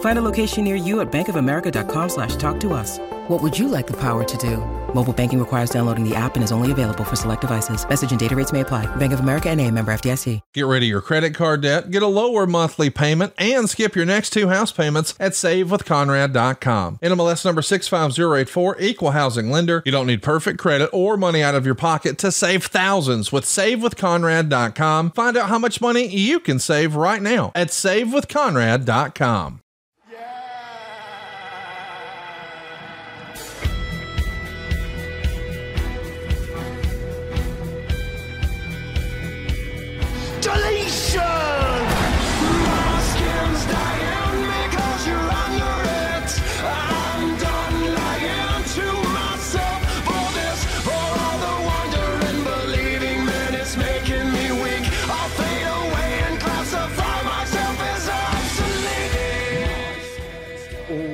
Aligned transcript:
Find 0.00 0.18
a 0.18 0.22
location 0.22 0.64
near 0.64 0.76
you 0.76 1.00
at 1.00 1.12
bankofamerica.com 1.12 2.08
slash 2.08 2.36
talk 2.36 2.60
to 2.60 2.72
us. 2.72 2.98
What 3.28 3.42
would 3.42 3.56
you 3.58 3.68
like 3.68 3.86
the 3.86 3.96
power 3.96 4.24
to 4.24 4.36
do? 4.38 4.56
Mobile 4.92 5.12
banking 5.12 5.38
requires 5.38 5.70
downloading 5.70 6.02
the 6.08 6.16
app 6.16 6.34
and 6.34 6.42
is 6.42 6.50
only 6.50 6.72
available 6.72 7.04
for 7.04 7.14
select 7.14 7.42
devices. 7.42 7.88
Message 7.88 8.10
and 8.10 8.18
data 8.18 8.34
rates 8.34 8.52
may 8.52 8.62
apply. 8.62 8.86
Bank 8.96 9.12
of 9.12 9.20
America 9.20 9.48
and 9.48 9.60
a 9.60 9.70
member 9.70 9.92
FDIC. 9.92 10.40
Get 10.52 10.66
rid 10.66 10.82
of 10.82 10.88
your 10.88 11.00
credit 11.00 11.32
card 11.32 11.60
debt, 11.60 11.92
get 11.92 12.02
a 12.02 12.08
lower 12.08 12.44
monthly 12.44 12.90
payment, 12.90 13.32
and 13.38 13.70
skip 13.70 13.94
your 13.94 14.04
next 14.04 14.30
two 14.30 14.48
house 14.48 14.72
payments 14.72 15.14
at 15.20 15.32
SaveWithConrad.com. 15.32 16.98
NMLS 17.00 17.44
number 17.44 17.62
65084, 17.62 18.80
equal 18.80 19.12
housing 19.12 19.48
lender. 19.48 19.80
You 19.86 19.92
don't 19.92 20.08
need 20.08 20.24
perfect 20.24 20.58
credit 20.58 20.90
or 20.92 21.16
money 21.16 21.40
out 21.40 21.54
of 21.54 21.64
your 21.64 21.76
pocket 21.76 22.18
to 22.18 22.32
save 22.32 22.66
thousands 22.66 23.30
with 23.30 23.44
SaveWithConrad.com. 23.44 25.12
Find 25.12 25.36
out 25.36 25.48
how 25.48 25.60
much 25.60 25.80
money 25.80 26.08
you 26.08 26.40
can 26.40 26.58
save 26.58 26.96
right 26.96 27.22
now 27.22 27.52
at 27.54 27.68
SaveWithConrad.com. 27.68 29.60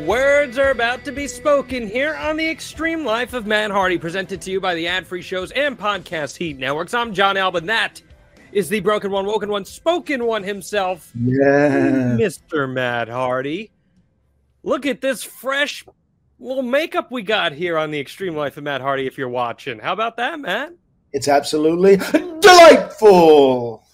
Words 0.06 0.56
are 0.56 0.70
about 0.70 1.04
to 1.04 1.10
be 1.12 1.26
spoken 1.26 1.88
here 1.88 2.14
on 2.14 2.36
the 2.36 2.48
Extreme 2.48 3.04
Life 3.04 3.32
of 3.32 3.44
Matt 3.44 3.72
Hardy, 3.72 3.98
presented 3.98 4.40
to 4.42 4.52
you 4.52 4.60
by 4.60 4.74
the 4.76 4.86
ad 4.86 5.04
free 5.04 5.20
shows 5.22 5.50
and 5.50 5.76
podcast 5.76 6.36
Heat 6.36 6.58
Networks. 6.58 6.94
I'm 6.94 7.12
John 7.12 7.36
Alba. 7.36 7.60
That 7.62 8.00
is 8.52 8.68
the 8.68 8.78
broken 8.80 9.10
one, 9.10 9.26
woken 9.26 9.48
one, 9.48 9.64
spoken 9.64 10.24
one 10.24 10.44
himself, 10.44 11.10
Yeah. 11.16 12.14
Mr. 12.16 12.72
Matt 12.72 13.08
Hardy. 13.08 13.72
Look 14.62 14.86
at 14.86 15.00
this 15.00 15.24
fresh 15.24 15.84
little 16.38 16.62
makeup 16.62 17.10
we 17.10 17.22
got 17.22 17.50
here 17.52 17.76
on 17.76 17.90
the 17.90 17.98
Extreme 17.98 18.36
Life 18.36 18.56
of 18.56 18.62
Matt 18.62 18.80
Hardy 18.82 19.06
if 19.08 19.18
you're 19.18 19.28
watching. 19.28 19.80
How 19.80 19.92
about 19.92 20.16
that, 20.18 20.38
Matt? 20.38 20.72
It's 21.12 21.26
absolutely 21.26 21.96
delightful. 22.40 23.84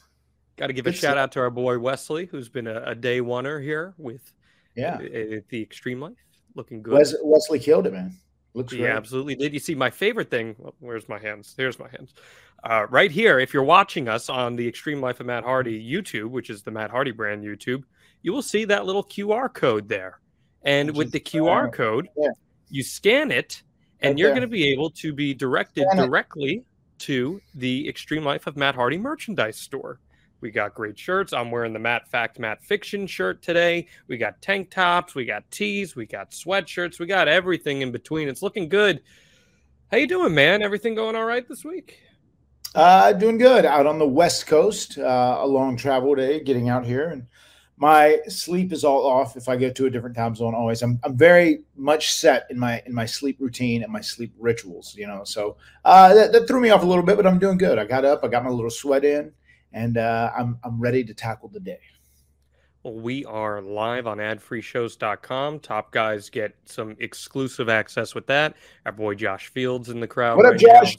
Got 0.57 0.67
to 0.67 0.73
give 0.75 0.85
a 0.87 0.91
It's- 0.91 1.01
shout 1.01 1.17
out 1.17 1.33
to 1.33 1.41
our 1.41 1.51
boy 1.51 1.79
Wesley, 1.79 2.27
who's 2.27 2.51
been 2.51 2.67
a, 2.67 2.83
a 2.85 2.95
day 2.95 3.21
oneer 3.23 3.63
here 3.63 3.95
with 3.97 4.33
Yeah. 4.75 4.99
the 4.99 5.63
Extreme 5.63 6.01
Life. 6.01 6.17
Looking 6.55 6.83
good. 6.83 6.95
Wes- 6.95 7.15
Wesley 7.23 7.59
killed 7.59 7.87
it, 7.87 7.93
man. 7.93 8.15
Looks 8.55 8.75
great. 8.75 8.91
absolutely 8.91 9.35
did. 9.35 9.55
You 9.55 9.59
see, 9.59 9.75
my 9.75 9.91
favorite 9.91 10.31
thing. 10.31 10.55
well, 10.59 10.75
where's 10.79 11.09
my 11.09 11.19
hands? 11.19 11.55
Here's 11.57 11.79
my 11.79 11.89
hands. 11.89 12.15
Uh, 12.63 12.87
right 12.91 13.11
here. 13.11 13.39
If 13.39 13.55
you're 13.55 13.63
watching 13.63 14.09
us 14.09 14.29
on 14.29 14.57
the 14.57 14.69
Extreme 14.69 15.01
Life 15.01 15.21
of 15.21 15.27
Matt 15.27 15.45
Hardy 15.45 15.83
YouTube, 15.83 16.29
which 16.31 16.51
is 16.51 16.63
the 16.63 16.71
Matt 16.71 16.91
Hardy 16.91 17.13
brand 17.13 17.43
YouTube, 17.43 17.85
you 18.23 18.33
will 18.33 18.43
see 18.43 18.65
that 18.67 18.85
little 18.85 19.03
QR 19.05 19.53
code 19.53 19.89
there. 19.89 20.21
And 20.65 20.89
Which 20.91 20.97
with 20.97 21.07
is, 21.09 21.13
the 21.13 21.21
QR 21.21 21.69
uh, 21.69 21.71
code, 21.71 22.09
yeah. 22.17 22.29
you 22.69 22.83
scan 22.83 23.31
it, 23.33 23.63
and 24.01 24.19
you're 24.19 24.31
going 24.31 24.43
to 24.43 24.47
be 24.47 24.71
able 24.71 24.91
to 24.91 25.13
be 25.13 25.35
directed 25.35 25.87
directly 25.97 26.63
to 26.99 27.41
the 27.55 27.89
Extreme 27.89 28.25
Life 28.25 28.47
of 28.47 28.57
Matt 28.57 28.77
Hardy 28.77 28.99
merchandise 28.99 29.57
store. 29.59 29.99
We 30.43 30.51
got 30.51 30.75
great 30.75 30.99
shirts. 30.99 31.33
I'm 31.33 31.53
wearing 31.53 31.73
the 31.73 31.79
Matt 31.79 32.09
Fact, 32.09 32.41
Matt 32.41 32.65
Fiction 32.65 33.07
shirt 33.07 33.43
today. 33.43 33.87
We 34.09 34.19
got 34.19 34.43
tank 34.43 34.71
tops, 34.71 35.15
we 35.15 35.25
got 35.25 35.49
tees, 35.53 35.95
we 35.95 36.05
got 36.05 36.33
sweatshirts, 36.33 36.99
we 36.99 37.07
got 37.07 37.29
everything 37.29 37.81
in 37.81 37.93
between. 37.93 38.29
It's 38.29 38.43
looking 38.43 38.69
good. 38.69 39.03
How 39.93 39.99
you 39.99 40.09
doing, 40.09 40.35
man? 40.35 40.61
Everything 40.61 40.97
going 40.97 41.15
all 41.15 41.25
right 41.25 41.49
this 41.49 41.65
week? 41.65 42.01
Uh, 42.75 43.13
doing 43.13 43.39
good 43.39 43.65
out 43.65 43.87
on 43.87 43.99
the 43.99 44.09
West 44.09 44.49
Coast. 44.49 44.99
Uh, 44.99 45.39
a 45.41 45.47
long 45.47 45.77
travel 45.77 46.15
day 46.15 46.41
getting 46.41 46.69
out 46.69 46.85
here, 46.85 47.11
and 47.11 47.27
my 47.77 48.19
sleep 48.27 48.73
is 48.73 48.83
all 48.83 49.07
off 49.07 49.37
if 49.37 49.49
I 49.49 49.57
go 49.57 49.71
to 49.71 49.87
a 49.87 49.91
different 49.91 50.17
time 50.17 50.35
zone. 50.35 50.55
Always, 50.55 50.83
I'm 50.83 50.99
I'm 51.05 51.17
very 51.17 51.65
much 51.77 52.15
set 52.15 52.47
in 52.49 52.59
my 52.59 52.83
in 52.87 52.95
my 52.95 53.05
sleep 53.05 53.37
routine 53.39 53.83
and 53.83 53.93
my 53.93 54.01
sleep 54.01 54.33
rituals. 54.39 54.97
You 54.97 55.07
know, 55.07 55.23
so 55.25 55.57
uh, 55.85 56.15
that, 56.15 56.33
that 56.33 56.49
threw 56.49 56.61
me 56.61 56.71
off 56.71 56.83
a 56.83 56.87
little 56.87 57.05
bit, 57.05 57.17
but 57.17 57.27
I'm 57.27 57.39
doing 57.39 57.59
good. 57.59 57.79
I 57.79 57.85
got 57.85 58.05
up, 58.05 58.25
I 58.25 58.29
got 58.29 58.45
my 58.45 58.51
little 58.51 58.71
sweat 58.71 59.05
in, 59.05 59.31
and 59.73 59.97
uh, 59.97 60.31
I'm 60.37 60.59
I'm 60.65 60.81
ready 60.81 61.05
to 61.05 61.15
tackle 61.15 61.49
the 61.49 61.61
day. 61.61 61.81
Well, 62.83 62.95
we 62.95 63.25
are 63.27 63.61
live 63.61 64.09
on 64.09 64.19
adfreeshows.com. 64.19 65.61
Top 65.61 65.93
guys 65.93 66.29
get 66.31 66.57
some 66.65 66.97
exclusive 66.99 67.69
access 67.69 68.15
with 68.15 68.27
that. 68.27 68.57
Our 68.87 68.93
boy 68.93 69.15
Josh 69.15 69.49
Fields 69.49 69.89
in 69.89 70.01
the 70.01 70.09
crowd. 70.09 70.37
What 70.37 70.47
up, 70.47 70.53
right 70.55 70.63
now. 70.63 70.81
Josh? 70.81 70.97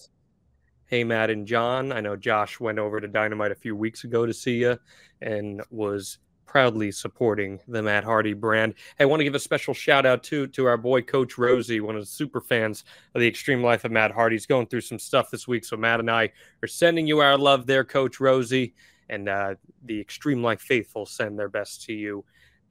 Hey, 0.85 1.03
Matt 1.03 1.29
and 1.29 1.45
John. 1.45 1.91
I 1.91 1.99
know 1.99 2.15
Josh 2.15 2.59
went 2.59 2.79
over 2.79 3.01
to 3.01 3.07
Dynamite 3.07 3.51
a 3.51 3.55
few 3.55 3.75
weeks 3.75 4.05
ago 4.05 4.25
to 4.25 4.33
see 4.33 4.57
you 4.57 4.77
and 5.21 5.61
was 5.71 6.19
proudly 6.45 6.91
supporting 6.91 7.59
the 7.67 7.81
Matt 7.81 8.03
Hardy 8.03 8.33
brand. 8.33 8.75
Hey, 8.97 9.03
I 9.03 9.05
want 9.05 9.19
to 9.19 9.23
give 9.23 9.35
a 9.35 9.39
special 9.39 9.73
shout 9.73 10.05
out 10.05 10.23
to 10.23 10.47
to 10.47 10.65
our 10.65 10.77
boy 10.77 11.01
Coach 11.01 11.37
Rosie, 11.37 11.79
one 11.79 11.95
of 11.95 12.01
the 12.01 12.07
super 12.07 12.41
fans 12.41 12.83
of 13.15 13.21
the 13.21 13.27
Extreme 13.27 13.63
Life 13.63 13.85
of 13.85 13.91
Matt 13.91 14.11
Hardy. 14.11 14.35
He's 14.35 14.45
going 14.45 14.67
through 14.67 14.81
some 14.81 14.99
stuff 14.99 15.31
this 15.31 15.47
week, 15.47 15.65
so 15.65 15.77
Matt 15.77 15.99
and 15.99 16.11
I 16.11 16.31
are 16.61 16.67
sending 16.67 17.07
you 17.07 17.19
our 17.19 17.37
love 17.37 17.65
there, 17.65 17.83
Coach 17.83 18.19
Rosie, 18.19 18.73
and 19.09 19.29
uh, 19.29 19.55
the 19.85 19.99
Extreme 19.99 20.43
Life 20.43 20.61
faithful 20.61 21.05
send 21.05 21.37
their 21.39 21.49
best 21.49 21.83
to 21.85 21.93
you 21.93 22.23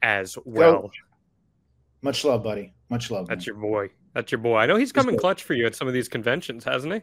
as 0.03 0.37
well. 0.44 0.82
Coach. 0.82 1.03
Much 2.03 2.25
love, 2.25 2.43
buddy. 2.43 2.75
Much 2.88 3.11
love. 3.11 3.28
That's 3.28 3.47
man. 3.47 3.55
your 3.55 3.62
boy. 3.62 3.91
That's 4.15 4.31
your 4.31 4.41
boy. 4.41 4.59
I 4.59 4.66
know 4.66 4.77
he's 4.77 4.93
coming 4.93 5.16
clutch 5.16 5.44
for 5.44 5.55
you 5.55 5.66
at 5.66 5.75
some 5.75 5.88
of 5.88 5.94
these 5.94 6.09
conventions, 6.09 6.65
hasn't 6.65 6.93
he? 6.93 7.00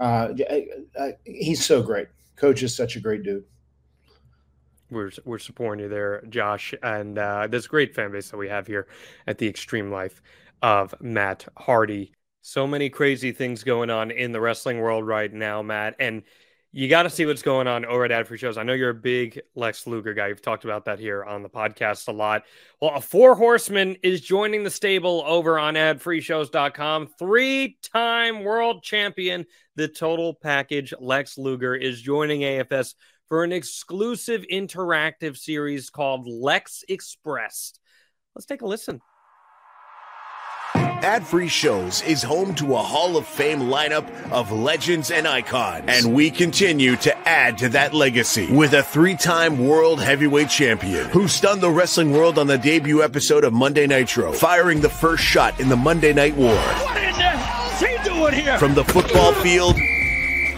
Uh, 0.00 0.28
yeah, 0.34 0.58
uh, 0.98 1.08
he's 1.24 1.64
so 1.64 1.82
great. 1.82 2.08
Coach 2.36 2.62
is 2.62 2.74
such 2.74 2.96
a 2.96 3.00
great 3.00 3.22
dude. 3.22 3.44
We're 4.90 5.10
we're 5.24 5.38
supporting 5.38 5.84
you 5.84 5.88
there, 5.88 6.22
Josh, 6.28 6.74
and 6.82 7.18
uh, 7.18 7.46
this 7.48 7.66
great 7.66 7.94
fan 7.94 8.12
base 8.12 8.30
that 8.30 8.36
we 8.36 8.48
have 8.48 8.66
here 8.66 8.88
at 9.26 9.38
the 9.38 9.46
Extreme 9.46 9.90
Life 9.90 10.22
of 10.62 10.94
Matt 11.00 11.46
Hardy. 11.56 12.12
So 12.42 12.66
many 12.66 12.88
crazy 12.88 13.32
things 13.32 13.62
going 13.62 13.90
on 13.90 14.10
in 14.10 14.32
the 14.32 14.40
wrestling 14.40 14.80
world 14.80 15.06
right 15.06 15.32
now, 15.32 15.62
Matt, 15.62 15.96
and 15.98 16.22
you 16.70 16.88
got 16.88 17.04
to 17.04 17.10
see 17.10 17.24
what's 17.24 17.42
going 17.42 17.66
on 17.66 17.84
over 17.86 18.04
at 18.04 18.12
Ad 18.12 18.28
Free 18.28 18.36
Shows. 18.36 18.58
I 18.58 18.62
know 18.62 18.74
you're 18.74 18.90
a 18.90 18.94
big 18.94 19.40
Lex 19.54 19.86
Luger 19.86 20.12
guy. 20.12 20.28
You've 20.28 20.42
talked 20.42 20.64
about 20.64 20.84
that 20.84 20.98
here 20.98 21.24
on 21.24 21.42
the 21.42 21.48
podcast 21.48 22.08
a 22.08 22.12
lot. 22.12 22.42
Well, 22.80 22.92
a 22.94 23.00
four 23.00 23.34
horseman 23.34 23.96
is 24.02 24.20
joining 24.20 24.64
the 24.64 24.70
stable 24.70 25.22
over 25.26 25.58
on 25.58 25.74
adfreeshows.com. 25.74 27.08
Three 27.18 27.78
time 27.82 28.44
world 28.44 28.82
champion, 28.82 29.46
the 29.76 29.88
total 29.88 30.34
package 30.34 30.92
Lex 31.00 31.38
Luger 31.38 31.74
is 31.74 32.02
joining 32.02 32.42
AFS 32.42 32.94
for 33.28 33.44
an 33.44 33.52
exclusive 33.52 34.44
interactive 34.50 35.36
series 35.36 35.90
called 35.90 36.26
Lex 36.26 36.84
Expressed. 36.88 37.80
Let's 38.34 38.46
take 38.46 38.62
a 38.62 38.66
listen. 38.66 39.00
Ad 40.74 41.24
Free 41.24 41.48
Shows 41.48 42.02
is 42.02 42.24
home 42.24 42.56
to 42.56 42.74
a 42.74 42.78
Hall 42.78 43.16
of 43.16 43.24
Fame 43.26 43.60
lineup 43.60 44.06
of 44.32 44.50
legends 44.50 45.12
and 45.12 45.28
icons. 45.28 45.84
And 45.86 46.12
we 46.12 46.28
continue 46.28 46.96
to 46.96 47.16
add 47.28 47.56
to 47.58 47.68
that 47.70 47.94
legacy 47.94 48.52
with 48.52 48.72
a 48.74 48.82
three 48.82 49.14
time 49.14 49.64
world 49.64 50.02
heavyweight 50.02 50.50
champion 50.50 51.08
who 51.10 51.28
stunned 51.28 51.60
the 51.60 51.70
wrestling 51.70 52.12
world 52.12 52.36
on 52.36 52.48
the 52.48 52.58
debut 52.58 53.02
episode 53.02 53.44
of 53.44 53.52
Monday 53.52 53.86
Nitro, 53.86 54.32
firing 54.32 54.80
the 54.80 54.88
first 54.88 55.22
shot 55.22 55.58
in 55.60 55.68
the 55.68 55.76
Monday 55.76 56.12
Night 56.12 56.34
War. 56.34 56.54
What 56.56 56.96
in 56.96 57.12
the 57.12 57.22
hell's 57.22 57.80
he 57.80 58.08
doing 58.08 58.34
here? 58.34 58.58
From 58.58 58.74
the 58.74 58.84
football 58.84 59.32
field 59.34 59.78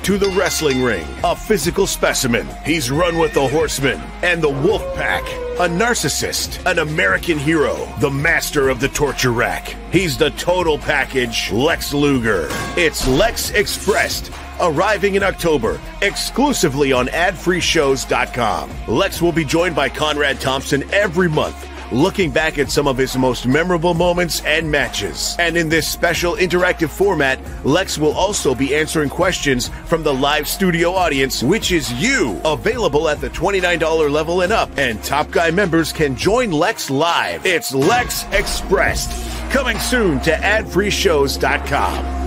to 0.03 0.19
the 0.19 0.29
wrestling 0.31 0.83
ring, 0.83 1.07
a 1.25 1.37
physical 1.37 1.87
specimen. 1.87 2.47
He's 2.65 2.91
run 2.91 3.19
with 3.19 3.35
the 3.35 3.47
Horsemen 3.47 4.01
and 4.23 4.43
the 4.43 4.49
Wolf 4.49 4.83
Pack, 4.95 5.23
a 5.59 5.69
narcissist, 5.69 6.65
an 6.71 6.79
American 6.79 7.39
hero, 7.39 7.87
the 8.01 8.11
master 8.11 8.69
of 8.69 8.81
the 8.81 8.89
torture 8.89 9.33
rack. 9.33 9.77
He's 9.93 10.17
the 10.17 10.31
total 10.31 10.79
package, 10.79 11.51
Lex 11.53 11.93
Luger. 11.93 12.49
It's 12.77 13.07
Lex 13.07 13.51
Expressed 13.51 14.31
arriving 14.61 15.15
in 15.15 15.23
October 15.23 15.81
exclusively 16.03 16.93
on 16.93 17.09
adfreeshows.com. 17.09 18.71
Lex 18.87 19.23
will 19.23 19.33
be 19.33 19.45
joined 19.45 19.75
by 19.75 19.89
Conrad 19.89 20.41
Thompson 20.41 20.85
every 20.93 21.29
month, 21.29 21.69
looking 21.93 22.31
back 22.31 22.59
at 22.59 22.71
some 22.71 22.87
of 22.87 22.97
his 22.97 23.17
most 23.17 23.47
memorable 23.47 23.95
moments 23.95 24.43
and 24.45 24.71
matches. 24.71 25.37
And 25.39 25.57
in 25.57 25.69
this 25.69 25.89
special 25.89 26.35
interactive 26.37 26.91
format, 26.91 27.41
Lex 27.65 27.99
will 27.99 28.13
also 28.13 28.55
be 28.55 28.75
answering 28.75 29.09
questions 29.09 29.69
from 29.87 30.03
the 30.03 30.15
live 30.15 30.47
studio 30.49 30.93
audience, 30.93 31.43
which 31.43 31.73
is 31.73 31.93
you, 31.95 32.41
available 32.45 33.09
at 33.09 33.21
the 33.21 33.31
$29 33.31 34.11
level 34.11 34.43
and 34.43 34.53
up. 34.53 34.71
And 34.77 35.03
Top 35.03 35.31
Guy 35.31 35.51
members 35.51 35.93
can 35.93 36.17
join 36.17 36.51
Lex 36.51 36.91
live. 36.91 37.45
It's 37.47 37.75
Lex 37.75 38.25
Expressed, 38.33 39.11
coming 39.51 39.79
soon 39.79 40.21
to 40.21 40.33
adfreeshows.com. 40.33 42.20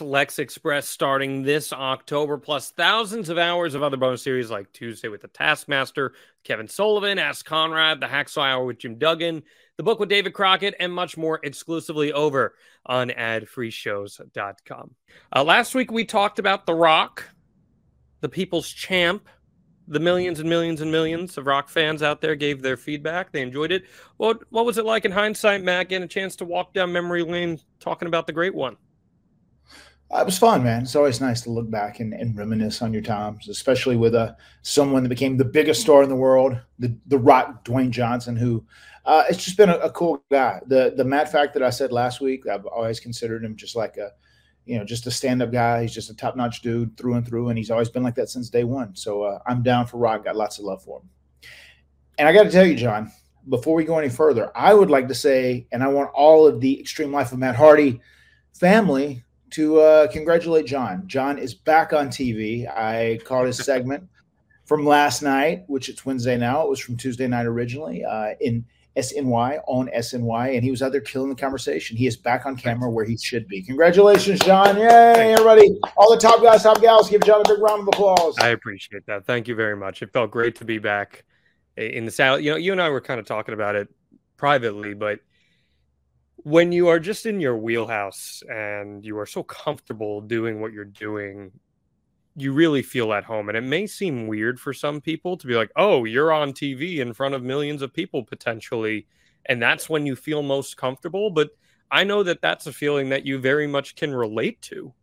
Lex 0.00 0.38
Express 0.38 0.86
starting 0.86 1.42
this 1.42 1.72
October, 1.72 2.36
plus 2.36 2.70
thousands 2.70 3.30
of 3.30 3.38
hours 3.38 3.74
of 3.74 3.82
other 3.82 3.96
bonus 3.96 4.22
series 4.22 4.50
like 4.50 4.70
Tuesday 4.74 5.08
with 5.08 5.22
the 5.22 5.28
Taskmaster, 5.28 6.12
Kevin 6.44 6.68
Sullivan, 6.68 7.18
Ask 7.18 7.46
Conrad, 7.46 7.98
the 7.98 8.06
Hacksaw 8.06 8.42
Hour 8.42 8.66
with 8.66 8.78
Jim 8.78 8.98
Duggan, 8.98 9.42
the 9.78 9.82
book 9.82 9.98
with 9.98 10.10
David 10.10 10.34
Crockett, 10.34 10.74
and 10.78 10.92
much 10.92 11.16
more 11.16 11.40
exclusively 11.42 12.12
over 12.12 12.54
on 12.84 13.08
adfreeshows.com. 13.08 14.94
Uh, 15.34 15.42
last 15.42 15.74
week 15.74 15.90
we 15.90 16.04
talked 16.04 16.38
about 16.38 16.66
The 16.66 16.74
Rock, 16.74 17.24
the 18.20 18.28
people's 18.28 18.68
champ. 18.68 19.26
The 19.90 20.00
millions 20.00 20.38
and 20.38 20.50
millions 20.50 20.82
and 20.82 20.92
millions 20.92 21.38
of 21.38 21.46
rock 21.46 21.70
fans 21.70 22.02
out 22.02 22.20
there 22.20 22.34
gave 22.34 22.60
their 22.60 22.76
feedback. 22.76 23.32
They 23.32 23.40
enjoyed 23.40 23.72
it. 23.72 23.84
What 24.18 24.42
what 24.50 24.66
was 24.66 24.76
it 24.76 24.84
like 24.84 25.06
in 25.06 25.12
hindsight, 25.12 25.64
Matt, 25.64 25.88
getting 25.88 26.04
a 26.04 26.08
chance 26.08 26.36
to 26.36 26.44
walk 26.44 26.74
down 26.74 26.92
memory 26.92 27.22
lane 27.22 27.58
talking 27.80 28.06
about 28.06 28.26
the 28.26 28.34
great 28.34 28.54
one? 28.54 28.76
Uh, 30.10 30.20
It 30.20 30.26
was 30.26 30.38
fun, 30.38 30.62
man. 30.62 30.82
It's 30.82 30.96
always 30.96 31.20
nice 31.20 31.42
to 31.42 31.50
look 31.50 31.70
back 31.70 32.00
and, 32.00 32.14
and 32.14 32.36
reminisce 32.36 32.80
on 32.80 32.92
your 32.92 33.02
times, 33.02 33.48
especially 33.48 33.96
with 33.96 34.14
uh, 34.14 34.32
someone 34.62 35.02
that 35.02 35.08
became 35.10 35.36
the 35.36 35.44
biggest 35.44 35.80
star 35.82 36.02
in 36.02 36.08
the 36.08 36.16
world, 36.16 36.58
the 36.78 36.96
the 37.06 37.18
Rock, 37.18 37.64
Dwayne 37.64 37.90
Johnson, 37.90 38.34
who 38.36 38.64
uh, 39.04 39.24
it's 39.28 39.44
just 39.44 39.56
been 39.56 39.70
a, 39.70 39.76
a 39.78 39.90
cool 39.90 40.22
guy. 40.30 40.60
The 40.66 40.94
the 40.96 41.04
Matt 41.04 41.30
fact 41.30 41.52
that 41.54 41.62
I 41.62 41.70
said 41.70 41.92
last 41.92 42.20
week, 42.20 42.46
I've 42.46 42.66
always 42.66 43.00
considered 43.00 43.44
him 43.44 43.54
just 43.56 43.76
like 43.76 43.96
a, 43.98 44.12
you 44.64 44.78
know, 44.78 44.84
just 44.84 45.06
a 45.06 45.10
stand 45.10 45.42
up 45.42 45.52
guy. 45.52 45.82
He's 45.82 45.94
just 45.94 46.10
a 46.10 46.16
top 46.16 46.36
notch 46.36 46.62
dude 46.62 46.96
through 46.96 47.14
and 47.14 47.26
through, 47.26 47.48
and 47.48 47.58
he's 47.58 47.70
always 47.70 47.90
been 47.90 48.02
like 48.02 48.14
that 48.14 48.30
since 48.30 48.48
day 48.48 48.64
one. 48.64 48.96
So 48.96 49.22
uh, 49.22 49.38
I'm 49.46 49.62
down 49.62 49.86
for 49.86 49.98
Rock. 49.98 50.24
Got 50.24 50.36
lots 50.36 50.58
of 50.58 50.64
love 50.64 50.82
for 50.82 51.00
him. 51.00 51.08
And 52.16 52.26
I 52.26 52.32
got 52.32 52.44
to 52.44 52.50
tell 52.50 52.66
you, 52.66 52.74
John, 52.74 53.12
before 53.48 53.74
we 53.74 53.84
go 53.84 53.98
any 53.98 54.08
further, 54.08 54.50
I 54.56 54.74
would 54.74 54.90
like 54.90 55.08
to 55.08 55.14
say, 55.14 55.66
and 55.70 55.82
I 55.82 55.88
want 55.88 56.10
all 56.14 56.46
of 56.46 56.60
the 56.60 56.80
Extreme 56.80 57.12
Life 57.12 57.32
of 57.32 57.38
Matt 57.38 57.56
Hardy 57.56 58.00
family 58.54 59.22
to 59.50 59.80
uh, 59.80 60.06
congratulate 60.08 60.66
John. 60.66 61.04
John 61.06 61.38
is 61.38 61.54
back 61.54 61.92
on 61.92 62.08
TV. 62.08 62.68
I 62.68 63.18
caught 63.24 63.46
his 63.46 63.56
segment 63.64 64.08
from 64.64 64.84
last 64.84 65.22
night, 65.22 65.64
which 65.66 65.88
it's 65.88 66.04
Wednesday 66.04 66.36
now. 66.36 66.62
It 66.62 66.68
was 66.68 66.80
from 66.80 66.96
Tuesday 66.96 67.26
night 67.26 67.46
originally 67.46 68.04
uh, 68.04 68.34
in 68.40 68.64
SNY 68.96 69.60
on 69.66 69.88
SNY, 69.96 70.54
and 70.54 70.64
he 70.64 70.70
was 70.70 70.82
out 70.82 70.92
there 70.92 71.00
killing 71.00 71.30
the 71.30 71.36
conversation. 71.36 71.96
He 71.96 72.06
is 72.06 72.16
back 72.16 72.46
on 72.46 72.56
camera 72.56 72.90
where 72.90 73.04
he 73.04 73.16
should 73.16 73.46
be. 73.46 73.62
Congratulations, 73.62 74.40
John! 74.40 74.76
Yay, 74.76 75.32
everybody! 75.32 75.78
All 75.96 76.10
the 76.14 76.20
top 76.20 76.42
guys, 76.42 76.64
top 76.64 76.80
gals, 76.80 77.08
give 77.08 77.22
John 77.22 77.40
a 77.40 77.48
big 77.48 77.60
round 77.60 77.82
of 77.82 77.88
applause. 77.88 78.36
I 78.38 78.48
appreciate 78.48 79.06
that. 79.06 79.24
Thank 79.24 79.48
you 79.48 79.54
very 79.54 79.76
much. 79.76 80.02
It 80.02 80.12
felt 80.12 80.30
great 80.30 80.56
to 80.56 80.64
be 80.64 80.78
back 80.78 81.24
in 81.76 82.04
the 82.04 82.10
South. 82.10 82.40
You 82.42 82.50
know, 82.50 82.56
you 82.56 82.72
and 82.72 82.82
I 82.82 82.90
were 82.90 83.00
kind 83.00 83.20
of 83.20 83.26
talking 83.26 83.54
about 83.54 83.76
it 83.76 83.88
privately, 84.36 84.94
but 84.94 85.20
when 86.44 86.72
you 86.72 86.88
are 86.88 87.00
just 87.00 87.26
in 87.26 87.40
your 87.40 87.56
wheelhouse 87.56 88.42
and 88.48 89.04
you 89.04 89.18
are 89.18 89.26
so 89.26 89.42
comfortable 89.42 90.20
doing 90.20 90.60
what 90.60 90.72
you're 90.72 90.84
doing, 90.84 91.50
you 92.36 92.52
really 92.52 92.82
feel 92.82 93.12
at 93.12 93.24
home. 93.24 93.48
And 93.48 93.58
it 93.58 93.62
may 93.62 93.86
seem 93.86 94.26
weird 94.26 94.60
for 94.60 94.72
some 94.72 95.00
people 95.00 95.36
to 95.36 95.46
be 95.46 95.54
like, 95.54 95.70
oh, 95.76 96.04
you're 96.04 96.32
on 96.32 96.52
TV 96.52 96.98
in 96.98 97.12
front 97.12 97.34
of 97.34 97.42
millions 97.42 97.82
of 97.82 97.92
people 97.92 98.22
potentially. 98.22 99.06
And 99.46 99.60
that's 99.60 99.88
when 99.88 100.06
you 100.06 100.14
feel 100.14 100.42
most 100.42 100.76
comfortable. 100.76 101.30
But 101.30 101.50
I 101.90 102.04
know 102.04 102.22
that 102.22 102.40
that's 102.40 102.66
a 102.66 102.72
feeling 102.72 103.08
that 103.08 103.26
you 103.26 103.38
very 103.38 103.66
much 103.66 103.96
can 103.96 104.14
relate 104.14 104.62
to. 104.62 104.94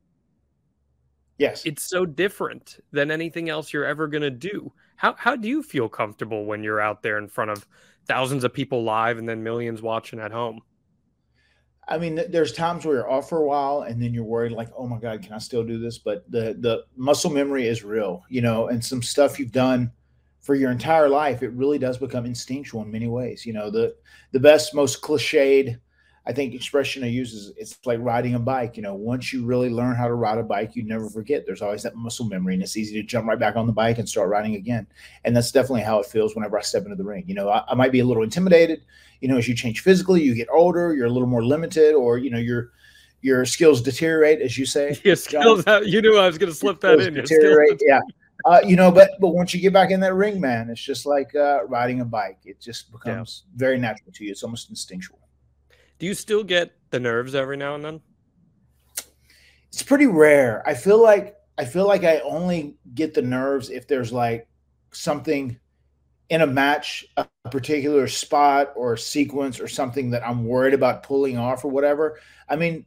yes, 1.38 1.66
It's 1.66 1.90
so 1.90 2.06
different 2.06 2.78
than 2.92 3.12
anything 3.12 3.50
else 3.50 3.74
you're 3.74 3.86
ever 3.86 4.08
going 4.08 4.22
to 4.22 4.32
do. 4.32 4.72
How, 4.96 5.16
how 5.18 5.36
do 5.36 5.50
you 5.50 5.62
feel 5.62 5.90
comfortable 5.90 6.46
when 6.46 6.64
you're 6.64 6.80
out 6.80 7.04
there 7.04 7.18
in 7.18 7.28
front 7.28 7.52
of 7.52 7.68
thousands 8.08 8.46
of 8.46 8.54
people 8.54 8.84
live 8.84 9.18
and 9.18 9.28
then 9.28 9.44
millions 9.44 9.82
watching 9.82 10.20
at 10.20 10.32
home? 10.32 10.62
I 11.88 11.98
mean, 11.98 12.20
there's 12.30 12.52
times 12.52 12.86
where 12.86 12.96
you're 12.96 13.12
off 13.12 13.30
for 13.30 13.38
a 13.38 13.46
while, 13.46 13.82
and 13.82 14.02
then 14.02 14.14
you're 14.14 14.24
worried, 14.24 14.52
like, 14.52 14.70
"Oh 14.76 14.88
my 14.88 14.98
God, 14.98 15.22
can 15.22 15.34
I 15.34 15.38
still 15.38 15.64
do 15.64 15.78
this?" 15.80 15.98
But 16.00 16.30
the 16.32 16.56
the 16.60 16.86
muscle 16.96 17.30
memory 17.32 17.68
is 17.68 17.84
real, 17.84 18.24
you 18.30 18.42
know, 18.42 18.68
and 18.68 18.84
some 18.84 19.04
stuff 19.04 19.40
you've 19.40 19.52
done 19.52 19.92
for 20.42 20.54
your 20.56 20.70
entire 20.72 21.10
life, 21.10 21.42
it 21.42 21.52
really 21.54 21.80
does 21.80 21.98
become 21.98 22.26
instinctual 22.26 22.84
in 22.84 22.92
many 22.92 23.08
ways. 23.08 23.46
You 23.46 23.54
know, 23.54 23.72
the 23.72 23.96
the 24.32 24.40
best, 24.40 24.76
most 24.76 25.02
cliched, 25.02 25.80
I 26.28 26.34
think, 26.34 26.56
expression 26.56 27.04
I 27.04 27.08
use 27.08 27.34
is 27.34 27.54
it's 27.56 27.78
like 27.86 28.00
riding 28.02 28.34
a 28.34 28.40
bike. 28.40 28.78
You 28.78 28.84
know, 28.84 28.96
once 28.96 29.32
you 29.32 29.46
really 29.46 29.70
learn 29.70 29.96
how 29.96 30.08
to 30.08 30.16
ride 30.16 30.40
a 30.40 30.44
bike, 30.44 30.76
you 30.76 30.84
never 30.84 31.08
forget. 31.08 31.46
There's 31.46 31.62
always 31.62 31.84
that 31.84 31.96
muscle 31.96 32.26
memory, 32.26 32.56
and 32.56 32.64
it's 32.64 32.78
easy 32.78 32.96
to 32.96 33.04
jump 33.04 33.28
right 33.28 33.40
back 33.40 33.56
on 33.56 33.68
the 33.68 33.74
bike 33.74 34.00
and 34.00 34.10
start 34.10 34.30
riding 34.30 34.56
again. 34.56 34.88
And 35.24 35.36
that's 35.36 35.52
definitely 35.52 35.84
how 35.84 36.00
it 36.00 36.08
feels 36.08 36.36
whenever 36.36 36.58
I 36.58 36.62
step 36.62 36.84
into 36.84 36.96
the 36.96 37.04
ring. 37.04 37.26
You 37.28 37.36
know, 37.36 37.50
I, 37.50 37.64
I 37.68 37.76
might 37.76 37.92
be 37.92 38.00
a 38.00 38.06
little 38.06 38.24
intimidated. 38.24 38.82
You 39.22 39.28
know, 39.28 39.38
as 39.38 39.48
you 39.48 39.56
change 39.56 39.82
physically, 39.82 40.24
you 40.24 40.34
get 40.34 40.48
older, 40.52 40.96
you're 40.96 41.06
a 41.06 41.12
little 41.12 41.28
more 41.28 41.46
limited, 41.46 41.94
or 41.94 42.18
you 42.18 42.32
know, 42.32 42.40
your 42.40 42.72
your 43.22 43.46
skills 43.46 43.82
deteriorate, 43.82 44.42
as 44.42 44.58
you 44.58 44.66
say. 44.66 45.00
Your 45.04 45.16
skills, 45.16 45.64
you 45.84 46.02
knew 46.02 46.18
I 46.18 46.28
was 46.28 46.38
going 46.38 46.52
to 46.52 46.58
slip 46.58 46.80
that 46.82 47.00
in. 47.00 47.14
Deteriorate, 47.14 47.82
yeah. 47.84 48.00
Uh, 48.46 48.62
you 48.64 48.76
know, 48.76 48.92
but 48.92 49.12
but 49.20 49.30
once 49.30 49.54
you 49.54 49.62
get 49.62 49.74
back 49.74 49.92
in 49.92 50.00
that 50.00 50.14
ring, 50.14 50.40
man, 50.40 50.70
it's 50.70 50.82
just 50.82 51.06
like 51.06 51.34
uh, 51.36 51.66
riding 51.66 52.02
a 52.02 52.06
bike. 52.06 52.40
It 52.46 52.60
just 52.60 52.92
becomes 52.92 53.44
very 53.56 53.80
natural 53.80 54.12
to 54.12 54.26
you. 54.26 54.32
It's 54.32 54.44
almost 54.44 54.70
instinctual. 54.70 55.20
Do 56.00 56.06
you 56.06 56.14
still 56.14 56.44
get 56.44 56.74
the 56.90 57.00
nerves 57.00 57.36
every 57.36 57.58
now 57.58 57.76
and 57.76 57.86
then? 57.86 58.02
It's 59.70 59.84
pretty 59.84 60.08
rare. 60.08 60.64
I 60.68 60.74
feel 60.74 61.02
like 61.02 61.36
I 61.58 61.66
feel 61.66 61.88
like 61.88 62.04
I 62.04 62.20
only 62.20 62.76
get 62.94 63.14
the 63.14 63.22
nerves 63.22 63.70
if 63.70 63.88
there's 63.88 64.12
like 64.12 64.48
something 64.92 65.58
in 66.30 66.42
a 66.42 66.48
match, 66.48 67.06
a 67.18 67.28
particular 67.52 68.08
spot 68.08 68.74
or 68.76 68.98
sequence 68.98 69.60
or 69.60 69.68
something 69.68 70.10
that 70.10 70.28
I'm 70.28 70.46
worried 70.46 70.74
about 70.74 71.04
pulling 71.04 71.38
off 71.38 71.64
or 71.64 71.72
whatever. 71.72 72.20
I 72.50 72.56
mean, 72.56 72.86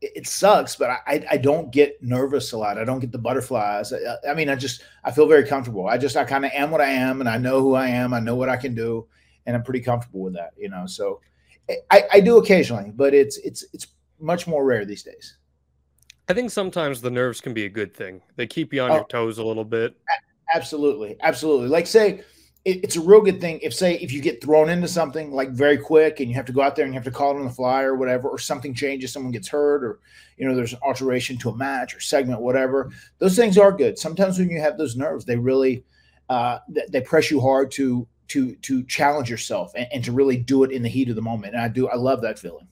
it, 0.00 0.26
sucks, 0.26 0.76
but 0.76 0.90
I, 0.90 0.98
I 1.06 1.26
I 1.32 1.36
don't 1.38 1.72
get 1.72 2.02
nervous 2.02 2.52
a 2.52 2.58
lot. 2.58 2.78
I 2.78 2.84
don't 2.84 3.00
get 3.00 3.12
the 3.12 3.18
butterflies. 3.18 3.92
I, 3.92 4.30
I 4.30 4.34
mean, 4.34 4.50
I 4.50 4.54
just 4.54 4.82
I 5.02 5.10
feel 5.10 5.26
very 5.26 5.46
comfortable. 5.46 5.86
I 5.86 5.96
just 5.96 6.16
I 6.16 6.24
kind 6.24 6.44
of 6.44 6.50
am 6.52 6.70
what 6.70 6.82
I 6.82 6.90
am, 6.90 7.20
and 7.20 7.28
I 7.28 7.38
know 7.38 7.60
who 7.60 7.74
I 7.74 7.88
am. 7.88 8.12
I 8.12 8.20
know 8.20 8.34
what 8.34 8.50
I 8.50 8.56
can 8.56 8.74
do, 8.74 9.06
and 9.46 9.56
I'm 9.56 9.62
pretty 9.62 9.80
comfortable 9.80 10.20
with 10.20 10.34
that. 10.34 10.50
You 10.58 10.68
know, 10.68 10.86
so 10.86 11.20
I, 11.90 12.04
I 12.14 12.20
do 12.20 12.38
occasionally, 12.38 12.92
but 12.94 13.14
it's 13.14 13.38
it's 13.38 13.64
it's 13.72 13.86
much 14.20 14.46
more 14.46 14.64
rare 14.64 14.84
these 14.84 15.02
days. 15.02 15.36
I 16.28 16.34
think 16.34 16.50
sometimes 16.50 17.00
the 17.00 17.10
nerves 17.10 17.40
can 17.40 17.52
be 17.54 17.64
a 17.66 17.68
good 17.68 17.94
thing. 17.94 18.22
They 18.36 18.46
keep 18.46 18.72
you 18.72 18.82
on 18.82 18.90
Oh. 18.90 18.94
your 18.96 19.06
toes 19.08 19.38
a 19.38 19.44
little 19.44 19.64
bit. 19.64 19.94
Absolutely, 20.54 21.16
absolutely. 21.20 21.68
Like 21.68 21.86
say, 21.86 22.22
it, 22.64 22.82
it's 22.84 22.96
a 22.96 23.00
real 23.00 23.20
good 23.20 23.40
thing 23.40 23.58
if 23.62 23.74
say 23.74 23.94
if 23.96 24.12
you 24.12 24.20
get 24.22 24.42
thrown 24.42 24.68
into 24.70 24.88
something 24.88 25.32
like 25.32 25.50
very 25.50 25.76
quick 25.76 26.20
and 26.20 26.28
you 26.28 26.34
have 26.34 26.46
to 26.46 26.52
go 26.52 26.62
out 26.62 26.76
there 26.76 26.84
and 26.84 26.94
you 26.94 26.98
have 26.98 27.04
to 27.04 27.10
call 27.10 27.32
it 27.32 27.40
on 27.40 27.44
the 27.44 27.50
fly 27.52 27.82
or 27.82 27.94
whatever, 27.94 28.28
or 28.28 28.38
something 28.38 28.72
changes, 28.74 29.12
someone 29.12 29.32
gets 29.32 29.48
hurt, 29.48 29.84
or 29.84 30.00
you 30.36 30.46
know 30.46 30.54
there's 30.54 30.72
an 30.72 30.78
alteration 30.82 31.36
to 31.38 31.50
a 31.50 31.56
match 31.56 31.94
or 31.94 32.00
segment, 32.00 32.40
whatever. 32.40 32.90
Those 33.18 33.36
things 33.36 33.58
are 33.58 33.72
good. 33.72 33.98
Sometimes 33.98 34.38
when 34.38 34.50
you 34.50 34.60
have 34.60 34.78
those 34.78 34.96
nerves, 34.96 35.24
they 35.24 35.36
really 35.36 35.84
uh, 36.28 36.58
they 36.88 37.00
press 37.02 37.30
you 37.30 37.40
hard 37.40 37.70
to 37.72 38.06
to 38.28 38.54
to 38.56 38.82
challenge 38.84 39.30
yourself 39.30 39.72
and, 39.74 39.86
and 39.92 40.04
to 40.04 40.12
really 40.12 40.36
do 40.36 40.64
it 40.64 40.70
in 40.70 40.82
the 40.82 40.88
heat 40.88 41.08
of 41.08 41.16
the 41.16 41.22
moment. 41.22 41.54
And 41.54 41.62
I 41.62 41.68
do, 41.68 41.88
I 41.88 41.96
love 41.96 42.22
that 42.22 42.38
feeling. 42.38 42.66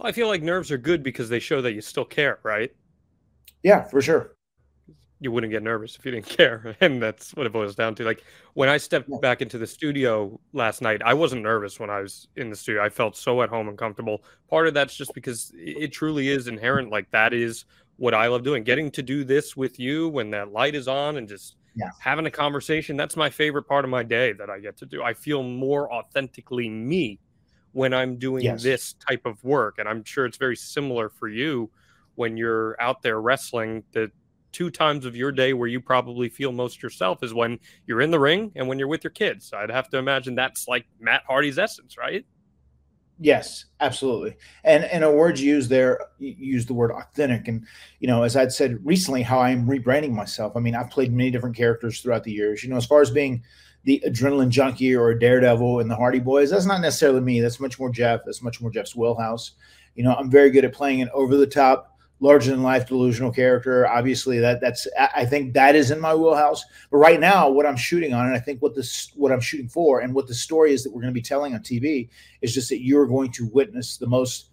I 0.00 0.12
feel 0.12 0.28
like 0.28 0.42
nerves 0.42 0.70
are 0.70 0.78
good 0.78 1.02
because 1.02 1.28
they 1.28 1.38
show 1.38 1.62
that 1.62 1.72
you 1.72 1.80
still 1.80 2.04
care, 2.04 2.38
right? 2.42 2.72
Yeah, 3.62 3.84
for 3.84 4.02
sure. 4.02 4.32
You 5.20 5.30
wouldn't 5.32 5.52
get 5.52 5.62
nervous 5.62 5.96
if 5.96 6.04
you 6.04 6.10
didn't 6.10 6.26
care. 6.36 6.76
And 6.80 7.00
that's 7.00 7.30
what 7.34 7.46
it 7.46 7.52
boils 7.52 7.74
down 7.74 7.94
to. 7.96 8.04
Like 8.04 8.22
when 8.54 8.68
I 8.68 8.76
stepped 8.76 9.08
Yeah. 9.08 9.18
back 9.22 9.40
into 9.40 9.56
the 9.56 9.66
studio 9.66 10.38
last 10.52 10.82
night, 10.82 11.00
I 11.04 11.14
wasn't 11.14 11.42
nervous 11.42 11.80
when 11.80 11.88
I 11.90 12.00
was 12.00 12.28
in 12.36 12.50
the 12.50 12.56
studio. 12.56 12.84
I 12.84 12.88
felt 12.90 13.16
so 13.16 13.40
at 13.42 13.48
home 13.48 13.68
and 13.68 13.78
comfortable. 13.78 14.24
Part 14.50 14.66
of 14.68 14.74
that's 14.74 14.94
just 14.96 15.14
because 15.14 15.52
it 15.54 15.92
truly 15.92 16.28
is 16.28 16.48
inherent. 16.48 16.90
Like 16.90 17.10
that 17.12 17.32
is 17.32 17.64
what 17.96 18.12
I 18.12 18.26
love 18.26 18.42
doing. 18.42 18.64
Getting 18.64 18.90
to 18.90 19.02
do 19.02 19.24
this 19.24 19.56
with 19.56 19.78
you 19.78 20.08
when 20.08 20.30
that 20.30 20.52
light 20.52 20.74
is 20.74 20.88
on 20.88 21.16
and 21.16 21.28
just 21.28 21.56
Yeah. 21.76 21.90
having 21.98 22.26
a 22.26 22.30
conversation. 22.30 22.96
That's 22.96 23.16
my 23.16 23.30
favorite 23.30 23.64
part 23.64 23.84
of 23.84 23.90
my 23.90 24.02
day 24.02 24.32
that 24.34 24.48
I 24.50 24.60
get 24.60 24.76
to 24.78 24.86
do. 24.86 25.02
I 25.02 25.14
feel 25.14 25.42
more 25.42 25.92
authentically 25.92 26.68
me 26.68 27.18
when 27.72 27.92
I'm 27.92 28.16
doing 28.16 28.44
Yes. 28.44 28.62
this 28.62 28.92
type 28.94 29.26
of 29.26 29.42
work. 29.42 29.78
And 29.78 29.88
I'm 29.88 30.04
sure 30.04 30.24
it's 30.26 30.36
very 30.38 30.56
similar 30.56 31.08
for 31.10 31.28
you 31.28 31.70
when 32.14 32.36
you're 32.36 32.80
out 32.80 33.02
there 33.02 33.20
wrestling, 33.20 33.82
the 33.92 34.10
two 34.52 34.70
times 34.70 35.04
of 35.04 35.16
your 35.16 35.32
day 35.32 35.52
where 35.52 35.66
you 35.66 35.80
probably 35.80 36.28
feel 36.28 36.52
most 36.52 36.80
yourself 36.80 37.24
is 37.24 37.34
when 37.34 37.58
you're 37.88 38.00
in 38.00 38.12
the 38.12 38.20
ring 38.20 38.52
and 38.54 38.68
when 38.68 38.78
you're 38.78 38.86
with 38.86 39.02
your 39.02 39.10
kids. 39.10 39.52
I'd 39.52 39.70
have 39.70 39.88
to 39.88 39.98
imagine 39.98 40.36
that's 40.36 40.68
like 40.68 40.86
Matt 41.00 41.24
Hardy's 41.26 41.58
essence, 41.58 41.98
right? 41.98 42.24
Yes, 43.20 43.66
absolutely. 43.80 44.36
And 44.64 44.84
and 44.84 45.04
a 45.04 45.10
word 45.10 45.38
you 45.38 45.54
use 45.54 45.68
there, 45.68 46.00
use 46.18 46.66
the 46.66 46.74
word 46.74 46.90
authentic. 46.90 47.46
And 47.46 47.64
you 48.00 48.08
know, 48.08 48.24
as 48.24 48.36
I'd 48.36 48.52
said 48.52 48.84
recently, 48.84 49.22
how 49.22 49.40
I'm 49.40 49.66
rebranding 49.66 50.12
myself. 50.12 50.56
I 50.56 50.60
mean, 50.60 50.74
I've 50.74 50.90
played 50.90 51.12
many 51.12 51.30
different 51.30 51.56
characters 51.56 52.00
throughout 52.00 52.24
the 52.24 52.32
years. 52.32 52.64
You 52.64 52.70
know, 52.70 52.76
as 52.76 52.86
far 52.86 53.02
as 53.02 53.10
being 53.10 53.44
the 53.84 54.02
adrenaline 54.04 54.48
junkie 54.48 54.96
or 54.96 55.10
a 55.10 55.18
daredevil 55.18 55.80
in 55.80 55.88
the 55.88 55.94
Hardy 55.94 56.18
Boys, 56.18 56.50
that's 56.50 56.66
not 56.66 56.80
necessarily 56.80 57.20
me. 57.20 57.40
That's 57.40 57.60
much 57.60 57.78
more 57.78 57.90
Jeff. 57.90 58.22
That's 58.24 58.42
much 58.42 58.60
more 58.60 58.70
Jeff's 58.70 58.96
wheelhouse. 58.96 59.52
You 59.94 60.02
know, 60.02 60.14
I'm 60.14 60.30
very 60.30 60.50
good 60.50 60.64
at 60.64 60.72
playing 60.72 61.00
an 61.02 61.10
over 61.14 61.36
the 61.36 61.46
top 61.46 61.93
larger 62.20 62.50
than 62.50 62.62
life 62.62 62.86
delusional 62.86 63.32
character. 63.32 63.86
Obviously, 63.88 64.38
that 64.40 64.60
that's 64.60 64.86
I 65.14 65.24
think 65.24 65.54
that 65.54 65.74
is 65.74 65.90
in 65.90 66.00
my 66.00 66.14
wheelhouse. 66.14 66.64
But 66.90 66.98
right 66.98 67.20
now, 67.20 67.48
what 67.48 67.66
I'm 67.66 67.76
shooting 67.76 68.14
on, 68.14 68.26
and 68.26 68.34
I 68.34 68.40
think 68.40 68.62
what 68.62 68.74
this 68.74 69.12
what 69.14 69.32
I'm 69.32 69.40
shooting 69.40 69.68
for, 69.68 70.00
and 70.00 70.14
what 70.14 70.26
the 70.26 70.34
story 70.34 70.72
is 70.72 70.82
that 70.84 70.90
we're 70.90 71.02
going 71.02 71.12
to 71.12 71.20
be 71.20 71.22
telling 71.22 71.54
on 71.54 71.60
TV 71.60 72.08
is 72.42 72.54
just 72.54 72.68
that 72.70 72.82
you're 72.82 73.06
going 73.06 73.30
to 73.32 73.46
witness 73.52 73.96
the 73.96 74.06
most 74.06 74.50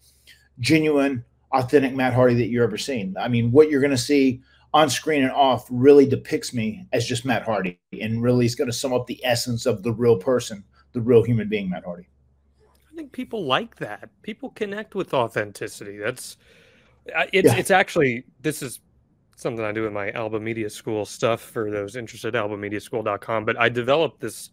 genuine, 0.60 1.24
authentic 1.52 1.94
Matt 1.94 2.14
Hardy 2.14 2.36
that 2.36 2.48
you've 2.48 2.64
ever 2.64 2.78
seen. 2.78 3.16
I 3.20 3.28
mean, 3.28 3.52
what 3.52 3.70
you're 3.70 3.82
going 3.82 3.92
to 3.92 3.98
see 3.98 4.42
on 4.74 4.90
screen 4.90 5.24
and 5.24 5.32
off 5.32 5.68
really 5.70 6.06
depicts 6.06 6.54
me 6.54 6.88
as 6.94 7.06
just 7.06 7.26
Matt 7.26 7.44
Hardy, 7.44 7.80
and 8.00 8.22
really 8.22 8.46
is 8.46 8.56
going 8.56 8.70
to 8.70 8.74
sum 8.74 8.94
up 8.94 9.08
the 9.08 9.24
essence 9.26 9.66
of 9.66 9.84
the 9.84 9.92
real 9.94 10.18
person, 10.18 10.64
the 10.94 11.02
real 11.02 11.24
human 11.24 11.50
being, 11.50 11.70
Matt 11.70 11.84
Hardy. 11.84 12.08
I 12.92 12.96
think 12.96 13.12
people 13.12 13.46
like 13.46 13.78
that. 13.78 14.10
People 14.22 14.50
connect 14.50 14.96
with 14.96 15.14
authenticity. 15.14 15.98
That's 15.98 16.38
it's 17.06 17.48
Yeah. 17.52 17.58
it's 17.58 17.72
actually 17.72 18.24
this 18.42 18.62
is 18.62 18.80
something 19.36 19.66
I 19.66 19.72
do 19.72 19.88
in 19.88 19.94
my 19.94 20.12
Alba 20.12 20.40
Media 20.40 20.70
School 20.70 21.06
stuff 21.06 21.42
for 21.42 21.72
those 21.72 21.96
interested 21.96 22.36
albamediaschool.com, 22.36 23.44
but 23.46 23.60
I 23.60 23.70
developed 23.70 24.20
this 24.22 24.52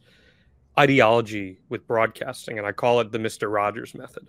ideology 0.78 1.58
with 1.68 1.86
broadcasting 1.86 2.56
and 2.58 2.66
I 2.66 2.72
call 2.72 3.00
it 3.00 3.12
the 3.12 3.18
Mr. 3.18 3.52
Rogers 3.52 3.94
method. 3.94 4.28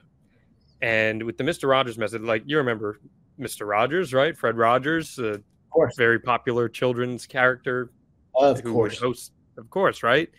And 0.81 1.23
with 1.23 1.37
the 1.37 1.43
Mr. 1.43 1.69
Rogers 1.69 1.97
method, 1.97 2.23
like 2.23 2.43
you 2.45 2.57
remember 2.57 2.99
Mr. 3.39 3.67
Rogers, 3.67 4.13
right? 4.13 4.35
Fred 4.37 4.57
Rogers, 4.57 5.17
a 5.19 5.33
Of 5.35 5.43
course, 5.69 5.95
very 5.97 6.19
popular 6.19 6.67
children's 6.67 7.25
character 7.25 7.91
of 8.35 8.63
course. 8.63 8.99
host, 8.99 9.31
of 9.57 9.69
course, 9.69 10.03
right? 10.03 10.29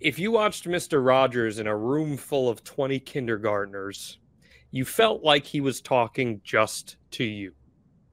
If 0.00 0.18
you 0.18 0.30
watched 0.30 0.64
Mr. 0.66 1.04
Rogers 1.04 1.58
in 1.58 1.66
a 1.66 1.76
room 1.76 2.16
full 2.16 2.48
of 2.48 2.62
20 2.64 2.98
kindergartners, 3.00 4.18
you 4.70 4.84
felt 4.84 5.22
like 5.22 5.44
he 5.44 5.60
was 5.60 5.80
talking 5.80 6.40
just 6.44 6.96
to 7.12 7.24
you. 7.24 7.52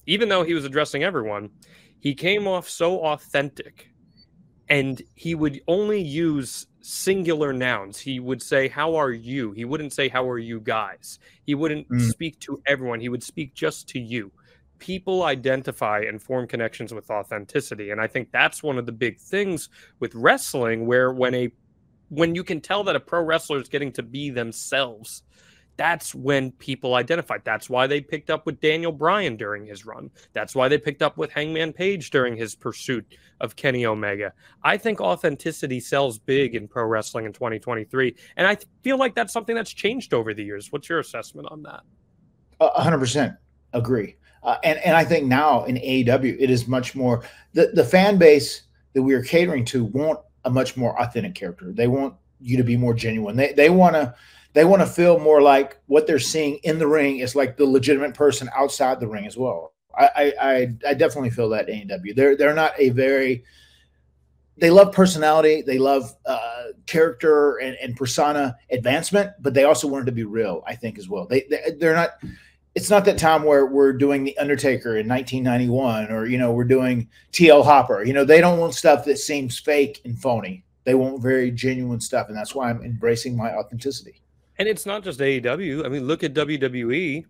Even 0.05 0.29
though 0.29 0.43
he 0.43 0.53
was 0.53 0.65
addressing 0.65 1.03
everyone, 1.03 1.49
he 1.99 2.13
came 2.13 2.47
off 2.47 2.69
so 2.69 2.99
authentic 3.05 3.89
and 4.69 5.01
he 5.15 5.35
would 5.35 5.61
only 5.67 6.01
use 6.01 6.67
singular 6.81 7.51
nouns. 7.53 7.99
He 7.99 8.19
would 8.19 8.41
say, 8.41 8.67
How 8.67 8.95
are 8.95 9.11
you? 9.11 9.51
He 9.51 9.65
wouldn't 9.65 9.93
say, 9.93 10.07
How 10.07 10.27
are 10.29 10.39
you 10.39 10.59
guys? 10.59 11.19
He 11.45 11.55
wouldn't 11.55 11.87
Mm. 11.89 12.09
speak 12.11 12.39
to 12.41 12.61
everyone. 12.65 12.99
He 12.99 13.09
would 13.09 13.23
speak 13.23 13.53
just 13.53 13.87
to 13.89 13.99
you. 13.99 14.31
People 14.77 15.23
identify 15.23 16.01
and 16.01 16.21
form 16.21 16.47
connections 16.47 16.93
with 16.93 17.09
authenticity. 17.09 17.91
And 17.91 17.99
I 18.01 18.07
think 18.07 18.31
that's 18.31 18.61
one 18.61 18.77
of 18.77 18.85
the 18.85 18.91
big 18.91 19.19
things 19.19 19.69
with 19.99 20.13
wrestling, 20.15 20.85
where 20.85 21.11
when 21.11 21.33
a 21.33 21.51
when 22.09 22.35
you 22.35 22.43
can 22.43 22.61
tell 22.61 22.83
that 22.83 22.95
a 22.95 22.99
pro 22.99 23.23
wrestler 23.23 23.59
is 23.59 23.67
getting 23.67 23.91
to 23.93 24.03
be 24.03 24.29
themselves, 24.29 25.23
that's 25.77 26.15
when 26.15 26.51
people 26.53 26.95
identified. 26.95 27.41
That's 27.43 27.69
why 27.69 27.87
they 27.87 28.01
picked 28.01 28.29
up 28.29 28.45
with 28.45 28.59
Daniel 28.61 28.91
Bryan 28.91 29.35
during 29.35 29.65
his 29.65 29.85
run. 29.85 30.09
That's 30.33 30.55
why 30.55 30.67
they 30.67 30.77
picked 30.77 31.01
up 31.01 31.17
with 31.17 31.31
Hangman 31.31 31.73
Page 31.73 32.09
during 32.11 32.35
his 32.35 32.55
pursuit 32.55 33.05
of 33.41 33.55
Kenny 33.55 33.85
Omega. 33.85 34.33
I 34.63 34.77
think 34.77 35.01
authenticity 35.01 35.79
sells 35.79 36.17
big 36.17 36.55
in 36.55 36.67
pro 36.67 36.85
wrestling 36.85 37.25
in 37.25 37.33
2023. 37.33 38.15
And 38.37 38.47
I 38.47 38.57
feel 38.83 38.97
like 38.97 39.15
that's 39.15 39.33
something 39.33 39.55
that's 39.55 39.71
changed 39.71 40.13
over 40.13 40.33
the 40.33 40.43
years. 40.43 40.71
What's 40.71 40.89
your 40.89 40.99
assessment 40.99 41.47
on 41.51 41.63
that? 41.63 41.81
Hundred 42.61 42.99
percent 42.99 43.33
agree. 43.73 44.15
Uh, 44.43 44.57
and 44.63 44.79
and 44.79 44.95
I 44.95 45.03
think 45.03 45.25
now 45.25 45.65
in 45.65 45.75
AEW 45.75 46.37
it 46.39 46.49
is 46.49 46.67
much 46.67 46.95
more 46.95 47.23
the 47.53 47.71
the 47.73 47.83
fan 47.83 48.17
base 48.17 48.63
that 48.93 49.01
we 49.01 49.13
are 49.13 49.23
catering 49.23 49.65
to 49.65 49.83
want 49.83 50.19
a 50.45 50.49
much 50.49 50.77
more 50.77 50.99
authentic 51.01 51.35
character. 51.35 51.73
They 51.73 51.87
want 51.87 52.13
you 52.39 52.55
to 52.57 52.63
be 52.63 52.77
more 52.77 52.93
genuine. 52.93 53.35
They 53.35 53.53
they 53.53 53.69
want 53.69 53.95
to 53.95 54.15
they 54.55 54.63
want 54.63 54.81
to 54.81 54.87
feel 54.87 55.19
more 55.19 55.41
like 55.41 55.77
what 55.87 56.07
they're 56.07 56.17
seeing 56.17 56.59
in 56.63 56.79
the 56.79 56.87
ring 56.87 57.19
is 57.19 57.35
like 57.35 57.57
the 57.57 57.65
legitimate 57.65 58.13
person 58.13 58.49
outside 58.55 59.01
the 59.01 59.07
ring 59.07 59.27
as 59.27 59.37
well. 59.37 59.73
I 59.97 60.33
I 60.41 60.73
I, 60.87 60.93
definitely 60.93 61.29
feel 61.29 61.49
that 61.49 61.67
AEW. 61.67 62.15
They're 62.15 62.37
they're 62.37 62.53
not 62.53 62.73
a 62.79 62.89
very 62.89 63.43
they 64.57 64.69
love 64.69 64.93
personality, 64.93 65.61
they 65.61 65.77
love 65.77 66.15
uh, 66.25 66.67
character 66.85 67.57
and, 67.57 67.75
and 67.81 67.97
persona 67.97 68.55
advancement, 68.71 69.31
but 69.41 69.53
they 69.53 69.65
also 69.65 69.89
want 69.89 70.03
it 70.03 70.05
to 70.05 70.13
be 70.13 70.23
real. 70.23 70.63
I 70.65 70.73
think 70.73 70.97
as 70.97 71.09
well. 71.09 71.27
They, 71.27 71.45
they 71.49 71.71
they're 71.77 71.93
not 71.93 72.11
it's 72.75 72.89
not 72.89 73.03
that 73.05 73.17
time 73.17 73.43
where 73.43 73.65
we're 73.65 73.91
doing 73.91 74.23
the 74.23 74.37
Undertaker 74.37 74.97
in 74.97 75.07
1991 75.07 76.11
or 76.11 76.27
you 76.27 76.37
know 76.37 76.53
we're 76.53 76.63
doing 76.63 77.09
TL 77.33 77.65
Hopper. 77.65 78.05
You 78.05 78.13
know 78.13 78.23
they 78.23 78.39
don't 78.39 78.59
want 78.59 78.73
stuff 78.73 79.03
that 79.03 79.19
seems 79.19 79.59
fake 79.59 79.99
and 80.05 80.17
phony. 80.17 80.63
They 80.85 80.95
want 80.95 81.21
very 81.21 81.51
genuine 81.51 81.99
stuff, 81.99 82.29
and 82.29 82.37
that's 82.37 82.55
why 82.55 82.69
I'm 82.69 82.83
embracing 82.83 83.35
my 83.35 83.53
authenticity. 83.53 84.21
And 84.57 84.67
it's 84.67 84.85
not 84.85 85.03
just 85.03 85.19
AEW. 85.19 85.85
I 85.85 85.89
mean, 85.89 86.05
look 86.07 86.23
at 86.23 86.33
WWE. 86.33 87.25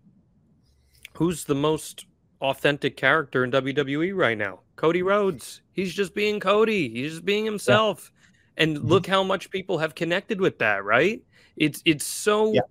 Who's 1.13 1.43
the 1.45 1.55
most 1.55 2.05
authentic 2.41 2.97
character 2.97 3.43
in 3.43 3.51
WWE 3.51 4.15
right 4.15 4.37
now? 4.37 4.59
Cody 4.75 5.01
Rhodes. 5.01 5.61
He's 5.71 5.93
just 5.93 6.13
being 6.13 6.39
Cody. 6.39 6.89
He's 6.89 7.13
just 7.13 7.25
being 7.25 7.45
himself. 7.45 8.11
And 8.57 8.77
Mhm. 8.77 8.87
look 8.89 9.07
how 9.07 9.23
much 9.23 9.49
people 9.49 9.77
have 9.77 9.95
connected 9.95 10.39
with 10.39 10.59
that, 10.59 10.83
right? 10.83 11.23
It's 11.55 11.81
it's 11.85 12.05
so 12.05 12.53
Yeah. 12.53 12.61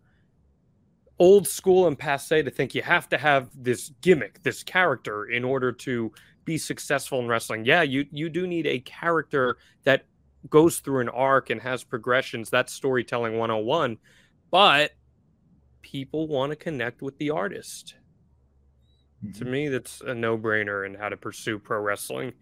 old 1.18 1.46
school 1.46 1.86
and 1.86 1.98
passe 1.98 2.42
to 2.42 2.50
think 2.50 2.74
you 2.74 2.82
have 2.82 3.08
to 3.08 3.18
have 3.18 3.48
this 3.54 3.90
gimmick, 4.00 4.42
this 4.42 4.62
character 4.62 5.26
in 5.26 5.44
order 5.44 5.72
to 5.72 6.12
be 6.44 6.58
successful 6.58 7.20
in 7.20 7.26
wrestling. 7.28 7.64
Yeah, 7.64 7.82
you 7.82 8.06
you 8.10 8.28
do 8.28 8.46
need 8.46 8.66
a 8.66 8.80
character 8.80 9.56
that 9.84 10.04
goes 10.50 10.80
through 10.80 11.00
an 11.00 11.08
arc 11.08 11.48
and 11.50 11.60
has 11.62 11.82
progressions. 11.84 12.50
That's 12.50 12.72
storytelling 12.72 13.38
101. 13.38 13.98
But 14.50 14.92
people 15.82 16.28
want 16.28 16.50
to 16.50 16.56
connect 16.56 17.02
with 17.02 17.18
the 17.18 17.30
artist. 17.30 17.94
To 19.22 19.28
mm-hmm. 19.28 19.50
me, 19.50 19.68
that's 19.68 20.00
a 20.02 20.14
no 20.14 20.36
brainer 20.36 20.86
in 20.86 20.94
how 20.94 21.08
to 21.08 21.16
pursue 21.16 21.58
pro 21.58 21.80
wrestling 21.80 22.32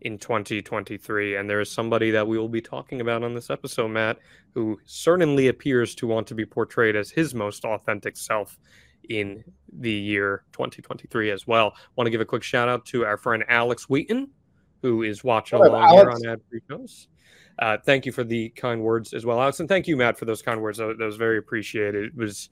in 0.00 0.18
2023. 0.18 1.36
And 1.36 1.48
there 1.48 1.60
is 1.60 1.70
somebody 1.70 2.10
that 2.10 2.26
we 2.26 2.38
will 2.38 2.48
be 2.48 2.60
talking 2.60 3.00
about 3.00 3.22
on 3.22 3.34
this 3.34 3.50
episode, 3.50 3.88
Matt, 3.88 4.18
who 4.52 4.78
certainly 4.84 5.48
appears 5.48 5.94
to 5.96 6.06
want 6.06 6.26
to 6.28 6.34
be 6.34 6.44
portrayed 6.44 6.96
as 6.96 7.10
his 7.10 7.34
most 7.34 7.64
authentic 7.64 8.16
self 8.16 8.58
in 9.08 9.44
the 9.72 9.92
year 9.92 10.44
2023 10.52 11.30
as 11.30 11.46
well. 11.46 11.74
Want 11.96 12.06
to 12.06 12.10
give 12.10 12.20
a 12.20 12.24
quick 12.24 12.42
shout 12.42 12.68
out 12.68 12.84
to 12.86 13.04
our 13.04 13.16
friend 13.16 13.44
Alex 13.48 13.88
Wheaton, 13.88 14.28
who 14.82 15.02
is 15.02 15.24
watching 15.24 15.58
What 15.58 15.68
up, 15.68 15.74
along 15.74 15.96
here 15.96 16.10
on 16.10 16.26
Ad 16.26 16.40
Free 16.48 16.60
Shows. 16.68 17.08
Uh, 17.58 17.78
thank 17.84 18.04
you 18.06 18.12
for 18.12 18.24
the 18.24 18.48
kind 18.50 18.82
words 18.82 19.12
as 19.12 19.24
well, 19.24 19.40
Alex, 19.40 19.60
and 19.60 19.68
thank 19.68 19.86
you, 19.86 19.96
Matt, 19.96 20.18
for 20.18 20.24
those 20.24 20.42
kind 20.42 20.60
words. 20.60 20.78
That, 20.78 20.98
was 20.98 21.16
very 21.16 21.38
appreciated. 21.38 22.06
It 22.06 22.16
was 22.16 22.48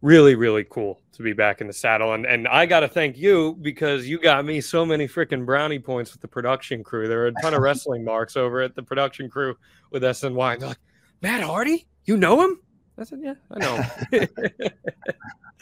really, 0.00 0.34
really 0.34 0.64
cool 0.68 1.00
to 1.12 1.22
be 1.22 1.32
back 1.32 1.60
in 1.60 1.66
the 1.66 1.72
saddle, 1.72 2.12
and 2.12 2.24
and 2.24 2.46
I 2.46 2.66
got 2.66 2.80
to 2.80 2.88
thank 2.88 3.18
you 3.18 3.56
because 3.60 4.08
you 4.08 4.20
got 4.20 4.44
me 4.44 4.60
so 4.60 4.86
many 4.86 5.08
freaking 5.08 5.44
brownie 5.44 5.80
points 5.80 6.12
with 6.12 6.20
the 6.20 6.28
production 6.28 6.84
crew. 6.84 7.08
There 7.08 7.18
were 7.18 7.26
a 7.26 7.42
ton 7.42 7.54
of 7.54 7.60
wrestling 7.60 8.04
marks 8.04 8.36
over 8.36 8.60
at 8.60 8.74
the 8.74 8.82
production 8.82 9.28
crew 9.28 9.56
with 9.90 10.02
SNY. 10.02 10.52
And 10.52 10.62
they're 10.62 10.68
like, 10.68 10.78
Matt 11.20 11.42
Hardy, 11.42 11.86
you 12.04 12.16
know 12.16 12.42
him? 12.42 12.60
I 12.98 13.04
said, 13.04 13.20
Yeah, 13.22 13.34
I 13.50 13.58
know. 13.58 13.82
him." 14.10 14.28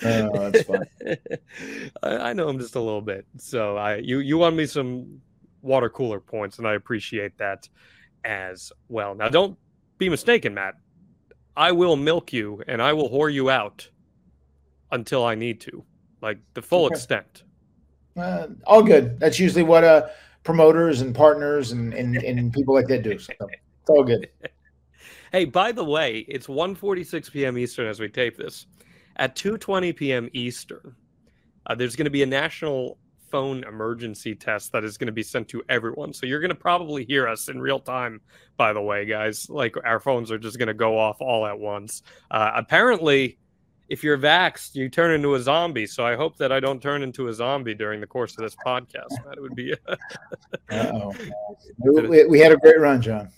Oh, 0.02 0.50
that's 0.50 0.62
fun. 0.62 0.86
I, 2.02 2.16
I 2.16 2.32
know 2.32 2.48
him 2.48 2.58
just 2.58 2.74
a 2.74 2.80
little 2.80 3.02
bit. 3.02 3.26
So 3.36 3.76
I 3.76 3.96
you 3.96 4.20
you 4.20 4.38
won 4.38 4.56
me 4.56 4.66
some 4.66 5.20
water 5.62 5.90
cooler 5.90 6.20
points, 6.20 6.58
and 6.58 6.66
I 6.66 6.74
appreciate 6.74 7.36
that 7.38 7.68
as 8.24 8.72
well. 8.88 9.14
Now 9.14 9.28
don't 9.28 9.58
be 9.98 10.08
mistaken, 10.08 10.54
Matt. 10.54 10.74
I 11.56 11.72
will 11.72 11.96
milk 11.96 12.32
you 12.32 12.62
and 12.66 12.80
I 12.80 12.92
will 12.92 13.10
whore 13.10 13.32
you 13.32 13.50
out 13.50 13.88
until 14.90 15.24
I 15.24 15.34
need 15.34 15.60
to, 15.62 15.84
like 16.22 16.38
the 16.54 16.62
full 16.62 16.86
Okay. 16.86 16.94
extent. 16.94 17.44
Uh, 18.16 18.48
all 18.66 18.82
good. 18.82 19.18
That's 19.20 19.38
usually 19.38 19.62
what 19.62 19.84
uh, 19.84 20.08
promoters 20.42 21.00
and 21.00 21.14
partners 21.14 21.72
and, 21.72 21.94
and 21.94 22.16
and 22.16 22.52
people 22.58 22.74
like 22.74 22.88
that 22.88 23.02
do. 23.02 23.18
So 23.18 23.32
it's 23.40 23.90
all 23.90 24.04
good. 24.04 24.28
Hey, 25.32 25.44
by 25.44 25.70
the 25.70 25.84
way, 25.84 26.24
it's 26.26 26.48
1:46 26.48 27.30
p.m. 27.30 27.56
Eastern 27.56 27.86
as 27.86 28.00
we 28.00 28.08
tape 28.08 28.36
this. 28.36 28.66
At 29.16 29.36
2:20 29.36 29.94
p.m. 29.94 30.28
Eastern, 30.32 30.96
uh, 31.66 31.76
there's 31.76 31.94
going 31.94 32.06
to 32.06 32.10
be 32.10 32.24
a 32.24 32.26
national 32.26 32.98
phone 33.30 33.64
emergency 33.64 34.34
test 34.34 34.72
that 34.72 34.84
is 34.84 34.98
going 34.98 35.06
to 35.06 35.12
be 35.12 35.22
sent 35.22 35.48
to 35.48 35.62
everyone. 35.68 36.12
So 36.12 36.26
you're 36.26 36.40
going 36.40 36.50
to 36.50 36.54
probably 36.54 37.04
hear 37.04 37.28
us 37.28 37.48
in 37.48 37.60
real 37.60 37.78
time. 37.80 38.20
By 38.56 38.72
the 38.72 38.80
way, 38.82 39.04
guys, 39.06 39.48
like 39.48 39.74
our 39.84 40.00
phones 40.00 40.30
are 40.30 40.38
just 40.38 40.58
going 40.58 40.68
to 40.68 40.74
go 40.74 40.98
off 40.98 41.20
all 41.20 41.46
at 41.46 41.58
once. 41.58 42.02
Uh, 42.30 42.50
apparently, 42.54 43.38
if 43.88 44.04
you're 44.04 44.18
vaxxed, 44.18 44.74
you 44.74 44.88
turn 44.88 45.10
into 45.12 45.34
a 45.34 45.40
zombie. 45.40 45.86
So 45.86 46.04
I 46.06 46.14
hope 46.16 46.36
that 46.38 46.52
I 46.52 46.60
don't 46.60 46.80
turn 46.80 47.02
into 47.02 47.28
a 47.28 47.32
zombie 47.32 47.74
during 47.74 48.00
the 48.00 48.06
course 48.06 48.36
of 48.38 48.44
this 48.44 48.54
podcast. 48.64 49.08
That 49.28 49.40
would 49.40 49.54
be. 49.54 49.74
Uh-oh. 50.70 51.12
we, 51.78 52.24
we 52.26 52.38
had 52.38 52.52
a 52.52 52.56
great 52.56 52.78
run, 52.78 53.00
John. 53.02 53.30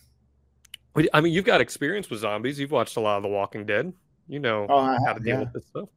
I 1.15 1.23
mean, 1.23 1.33
you've 1.33 1.47
got 1.47 1.63
experience 1.63 2.11
with 2.11 2.21
zombies. 2.21 2.61
You've 2.61 2.71
watched 2.71 2.97
a 2.99 3.01
lot 3.01 3.17
of 3.17 3.23
The 3.23 3.29
Walking 3.31 3.65
Dead. 3.65 3.93
You 4.29 4.41
know 4.41 4.67
Oh, 4.69 4.97
how 5.07 5.15
to 5.15 5.21
deal 5.21 5.35
yeah. 5.37 5.41
with 5.41 5.53
this 5.55 5.67
stuff. 5.67 5.89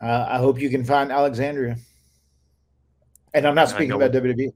Uh, 0.00 0.26
I 0.28 0.38
hope 0.38 0.58
you 0.58 0.70
can 0.70 0.84
find 0.84 1.12
Alexandria. 1.12 1.76
And 3.34 3.46
I'm 3.46 3.54
not 3.54 3.68
speaking 3.68 3.92
about 3.92 4.12
what- 4.12 4.22
WWE. 4.22 4.52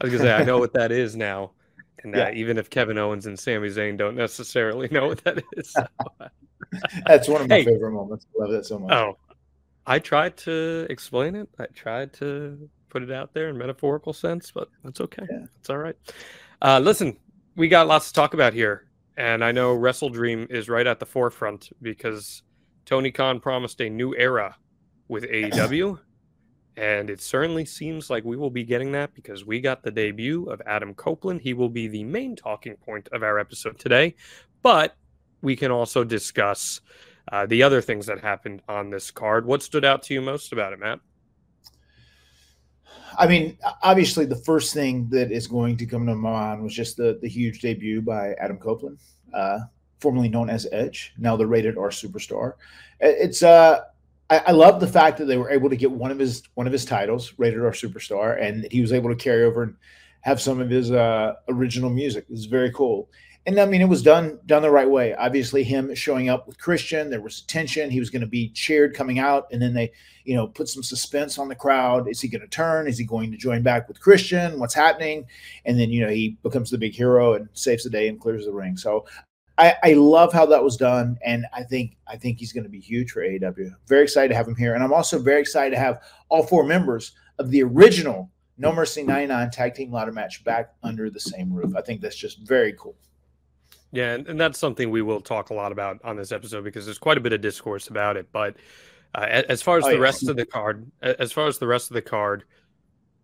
I 0.00 0.04
was 0.04 0.12
gonna 0.12 0.24
say 0.24 0.32
I 0.32 0.44
know 0.44 0.58
what 0.58 0.72
that 0.74 0.90
is 0.92 1.16
now, 1.16 1.52
and 2.02 2.14
Yeah. 2.14 2.32
even 2.32 2.58
if 2.58 2.68
Kevin 2.70 2.98
Owens 2.98 3.26
and 3.26 3.38
Sami 3.38 3.68
Zayn 3.68 3.96
don't 3.96 4.16
necessarily 4.16 4.88
know 4.88 5.06
what 5.08 5.22
that 5.24 5.42
is. 5.56 5.74
That's 7.06 7.28
one 7.28 7.42
of 7.42 7.48
my 7.48 7.56
Hey. 7.56 7.64
favorite 7.64 7.92
moments. 7.92 8.26
I 8.36 8.42
love 8.42 8.52
that 8.52 8.64
so 8.66 8.78
much. 8.78 8.92
oh, 8.92 9.16
I 9.86 9.98
tried 9.98 10.36
to 10.38 10.86
explain 10.90 11.34
it. 11.34 11.48
I 11.58 11.66
tried 11.66 12.12
to 12.14 12.68
put 12.88 13.02
it 13.02 13.10
out 13.10 13.32
there 13.34 13.48
in 13.48 13.58
metaphorical 13.58 14.12
sense, 14.12 14.50
but 14.52 14.68
that's 14.84 15.00
okay. 15.00 15.24
Yeah. 15.30 15.46
It's 15.58 15.70
all 15.70 15.78
right. 15.78 15.96
Uh, 16.60 16.78
listen, 16.78 17.16
we 17.56 17.68
got 17.68 17.86
lots 17.88 18.08
to 18.08 18.12
talk 18.12 18.34
about 18.34 18.52
here, 18.54 18.86
and 19.16 19.44
I 19.44 19.50
know 19.52 19.76
WrestleDream 19.76 20.50
is 20.50 20.68
right 20.68 20.86
at 20.86 21.00
the 21.00 21.06
forefront 21.06 21.70
because 21.82 22.42
Tony 22.86 23.10
Khan 23.10 23.40
promised 23.40 23.80
a 23.80 23.88
new 23.90 24.14
era 24.14 24.56
with 25.08 25.24
AEW. 25.24 25.98
And 26.76 27.10
it 27.10 27.20
certainly 27.20 27.64
seems 27.66 28.08
like 28.08 28.24
we 28.24 28.36
will 28.36 28.50
be 28.50 28.64
getting 28.64 28.92
that 28.92 29.14
because 29.14 29.44
we 29.44 29.60
got 29.60 29.82
the 29.82 29.90
debut 29.90 30.44
of 30.44 30.62
Adam 30.66 30.94
Copeland. 30.94 31.42
He 31.42 31.52
will 31.52 31.68
be 31.68 31.86
the 31.86 32.04
main 32.04 32.34
talking 32.34 32.76
point 32.76 33.08
of 33.12 33.22
our 33.22 33.38
episode 33.38 33.78
today. 33.78 34.14
But 34.62 34.96
we 35.42 35.54
can 35.54 35.70
also 35.70 36.02
discuss 36.02 36.80
uh, 37.30 37.46
the 37.46 37.62
other 37.62 37.80
things 37.80 38.06
that 38.06 38.20
happened 38.20 38.62
on 38.68 38.90
this 38.90 39.10
card. 39.10 39.44
What 39.44 39.62
stood 39.62 39.84
out 39.84 40.02
to 40.04 40.14
you 40.14 40.22
most 40.22 40.52
about 40.52 40.72
it, 40.72 40.78
Matt? 40.78 41.00
I 43.18 43.26
mean, 43.26 43.58
obviously, 43.82 44.24
the 44.24 44.36
first 44.36 44.72
thing 44.72 45.08
that 45.10 45.30
is 45.30 45.46
going 45.46 45.76
to 45.76 45.86
come 45.86 46.06
to 46.06 46.14
mind 46.14 46.62
was 46.62 46.74
just 46.74 46.96
the 46.96 47.18
the 47.20 47.28
huge 47.28 47.60
debut 47.60 48.00
by 48.00 48.32
Adam 48.34 48.58
Copeland, 48.58 48.98
uh, 49.34 49.60
formerly 50.00 50.28
known 50.28 50.48
as 50.48 50.66
Edge, 50.72 51.12
now 51.18 51.36
the 51.36 51.46
rated 51.46 51.76
R 51.76 51.90
superstar. 51.90 52.54
It's 53.00 53.42
uh, 53.42 53.80
I, 54.32 54.38
I 54.46 54.50
love 54.52 54.80
the 54.80 54.86
fact 54.86 55.18
that 55.18 55.26
they 55.26 55.36
were 55.36 55.50
able 55.50 55.68
to 55.68 55.76
get 55.76 55.90
one 55.90 56.10
of 56.10 56.18
his 56.18 56.42
one 56.54 56.66
of 56.66 56.72
his 56.72 56.84
titles, 56.84 57.34
rated 57.36 57.60
R 57.60 57.72
superstar, 57.72 58.40
and 58.40 58.66
he 58.70 58.80
was 58.80 58.92
able 58.92 59.10
to 59.10 59.16
carry 59.16 59.44
over 59.44 59.62
and 59.62 59.76
have 60.22 60.40
some 60.40 60.60
of 60.60 60.70
his 60.70 60.90
uh, 60.90 61.34
original 61.48 61.90
music. 61.90 62.26
It's 62.30 62.46
very 62.46 62.72
cool. 62.72 63.10
And 63.44 63.58
I 63.58 63.66
mean, 63.66 63.80
it 63.82 63.88
was 63.88 64.02
done 64.02 64.38
done 64.46 64.62
the 64.62 64.70
right 64.70 64.88
way. 64.88 65.14
Obviously, 65.14 65.64
him 65.64 65.94
showing 65.94 66.28
up 66.28 66.46
with 66.46 66.58
Christian, 66.58 67.10
there 67.10 67.20
was 67.20 67.42
tension. 67.42 67.90
He 67.90 68.00
was 68.00 68.10
going 68.10 68.20
to 68.20 68.26
be 68.26 68.48
cheered 68.50 68.94
coming 68.94 69.18
out, 69.18 69.48
and 69.52 69.60
then 69.60 69.74
they 69.74 69.92
you 70.24 70.36
know, 70.36 70.46
put 70.46 70.68
some 70.68 70.82
suspense 70.82 71.38
on 71.38 71.48
the 71.48 71.54
crowd. 71.54 72.08
Is 72.08 72.20
he 72.20 72.28
going 72.28 72.42
to 72.42 72.48
turn? 72.48 72.86
Is 72.86 72.98
he 72.98 73.04
going 73.04 73.30
to 73.30 73.36
join 73.36 73.62
back 73.62 73.88
with 73.88 74.00
Christian? 74.00 74.58
What's 74.58 74.74
happening? 74.74 75.26
And 75.64 75.78
then, 75.78 75.90
you 75.90 76.00
know, 76.00 76.10
he 76.10 76.36
becomes 76.42 76.70
the 76.70 76.78
big 76.78 76.94
hero 76.94 77.34
and 77.34 77.48
saves 77.52 77.84
the 77.84 77.90
day 77.90 78.08
and 78.08 78.20
clears 78.20 78.44
the 78.44 78.52
ring. 78.52 78.76
So 78.76 79.04
I, 79.62 79.76
I 79.82 79.92
love 79.92 80.32
how 80.32 80.44
that 80.46 80.62
was 80.62 80.76
done. 80.76 81.16
And 81.24 81.46
I 81.52 81.62
think, 81.62 81.96
I 82.08 82.16
think 82.16 82.38
he's 82.38 82.52
going 82.52 82.64
to 82.64 82.70
be 82.70 82.80
huge 82.80 83.12
for 83.12 83.20
AEW. 83.22 83.70
Very 83.86 84.02
excited 84.02 84.28
to 84.28 84.34
have 84.34 84.48
him 84.48 84.56
here. 84.56 84.74
And 84.74 84.82
I'm 84.82 84.92
also 84.92 85.18
very 85.20 85.40
excited 85.40 85.70
to 85.74 85.78
have 85.80 86.02
all 86.30 86.42
four 86.42 86.64
members 86.64 87.12
of 87.38 87.50
the 87.50 87.62
original 87.62 88.28
No 88.58 88.72
Mercy 88.72 89.04
99 89.04 89.50
tag 89.50 89.74
team 89.74 89.92
ladder 89.92 90.10
match 90.12 90.42
back 90.42 90.72
under 90.82 91.10
the 91.10 91.20
same 91.20 91.52
roof. 91.52 91.76
I 91.76 91.80
think 91.80 92.00
that's 92.00 92.16
just 92.16 92.38
very 92.40 92.74
cool. 92.78 92.96
Yeah, 93.92 94.14
and, 94.14 94.26
and 94.26 94.40
that's 94.40 94.58
something 94.58 94.90
we 94.90 95.02
will 95.02 95.20
talk 95.20 95.50
a 95.50 95.54
lot 95.54 95.70
about 95.70 96.00
on 96.02 96.16
this 96.16 96.32
episode 96.32 96.64
because 96.64 96.84
there's 96.86 96.98
quite 96.98 97.18
a 97.18 97.20
bit 97.20 97.32
of 97.32 97.40
discourse 97.40 97.88
about 97.88 98.16
it. 98.16 98.26
But 98.32 98.56
uh, 99.14 99.42
as 99.48 99.62
far 99.62 99.78
as 99.78 99.84
Oh, 99.84 99.88
the 99.90 99.94
yeah. 99.96 100.00
rest 100.00 100.28
of 100.28 100.36
the 100.36 100.46
card, 100.46 100.90
as 101.02 101.30
far 101.30 101.46
as 101.46 101.58
the 101.58 101.66
rest 101.66 101.90
of 101.90 101.94
the 101.94 102.02
card, 102.02 102.44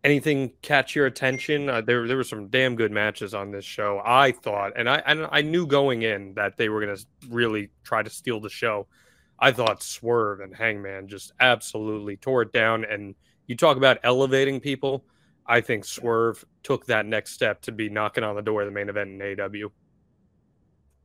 anything 0.04 0.52
catch 0.62 0.94
your 0.94 1.06
attention? 1.06 1.68
Uh, 1.68 1.80
there, 1.80 2.06
there 2.06 2.16
were 2.16 2.24
some 2.24 2.48
damn 2.48 2.76
good 2.76 2.92
matches 2.92 3.34
on 3.34 3.50
this 3.50 3.64
show. 3.64 4.00
I 4.04 4.32
thought, 4.32 4.72
and 4.76 4.88
I, 4.88 5.02
and 5.06 5.26
I 5.30 5.42
knew 5.42 5.66
going 5.66 6.02
in 6.02 6.34
that 6.34 6.56
they 6.56 6.68
were 6.68 6.84
going 6.84 6.96
to 6.96 7.04
really 7.28 7.70
try 7.84 8.02
to 8.02 8.10
steal 8.10 8.40
the 8.40 8.48
show. 8.48 8.86
I 9.38 9.52
thought 9.52 9.82
Swerve 9.82 10.40
and 10.40 10.54
Hangman 10.54 11.08
just 11.08 11.32
absolutely 11.38 12.16
tore 12.16 12.42
it 12.42 12.52
down. 12.52 12.84
And 12.84 13.14
you 13.46 13.56
talk 13.56 13.76
about 13.76 13.98
elevating 14.02 14.60
people. 14.60 15.04
I 15.46 15.60
think 15.60 15.84
Swerve 15.84 16.44
took 16.62 16.86
that 16.86 17.06
next 17.06 17.32
step 17.32 17.62
to 17.62 17.72
be 17.72 17.88
knocking 17.88 18.24
on 18.24 18.36
the 18.36 18.42
door 18.42 18.62
of 18.62 18.66
the 18.66 18.72
main 18.72 18.88
event 18.88 19.10
in 19.10 19.18
AEW. 19.18 19.70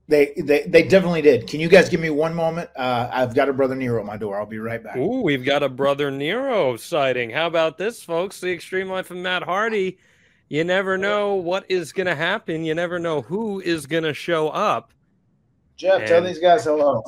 They, 0.08 0.34
they, 0.38 0.63
they 0.63 0.84
definitely 0.84 1.22
did. 1.22 1.48
Can 1.48 1.62
you 1.62 1.70
guys 1.70 1.88
give 1.88 2.02
me 2.02 2.10
one 2.10 2.36
moment? 2.36 2.70
Uh, 2.76 3.10
I've 3.12 3.34
got 3.34 3.48
a 3.48 3.54
brother 3.54 3.74
Nero 3.74 4.02
at 4.02 4.06
my 4.06 4.18
door. 4.18 4.38
I'll 4.38 4.46
be 4.46 4.60
right 4.60 4.84
back. 4.84 4.98
Ooh, 4.98 5.22
we've 5.22 5.46
got 5.46 5.63
a 5.63 5.70
brother 5.70 6.12
Nero 6.12 6.76
sighting. 6.76 7.30
How 7.30 7.48
about 7.48 7.78
this, 7.78 8.04
folks? 8.04 8.42
The 8.42 8.52
Extreme 8.52 8.89
Life 8.89 9.12
of 9.12 9.18
Matt 9.18 9.44
Hardy. 9.44 9.98
You 10.50 10.66
never 10.66 10.98
know 10.98 11.36
what 11.36 11.66
is 11.70 11.94
going 11.94 12.08
to 12.08 12.16
happen. 12.16 12.66
You 12.66 12.76
never 12.76 13.00
know 13.00 13.22
who 13.22 13.62
is 13.62 13.86
going 13.86 14.04
to 14.04 14.13
show 14.13 14.50
up. 14.50 14.92
Jeff, 15.78 16.06
tell 16.06 16.22
these 16.22 16.39
guys 16.39 16.66
hello. 16.66 17.02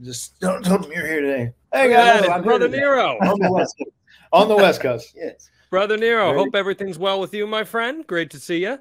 Just 0.00 0.38
don't 0.40 0.62
tell 0.64 0.78
them 0.78 0.92
you're 0.92 1.06
here 1.06 1.20
today. 1.20 1.52
Hey 1.72 1.88
guys, 1.90 2.20
that, 2.22 2.30
I'm 2.30 2.42
brother 2.42 2.68
here. 2.68 2.80
Nero. 2.80 3.16
on 3.20 3.38
the 3.40 3.50
west 3.50 3.74
coast. 3.78 3.90
On 4.32 4.48
the 4.48 4.56
west 4.56 4.80
coast. 4.80 5.12
Yes. 5.16 5.48
Brother 5.70 5.96
Nero, 5.96 6.26
Very- 6.26 6.38
hope 6.38 6.54
everything's 6.56 6.98
well 6.98 7.20
with 7.20 7.32
you, 7.32 7.46
my 7.46 7.62
friend. 7.62 8.04
Great 8.04 8.30
to 8.30 8.40
see 8.40 8.62
you. 8.62 8.78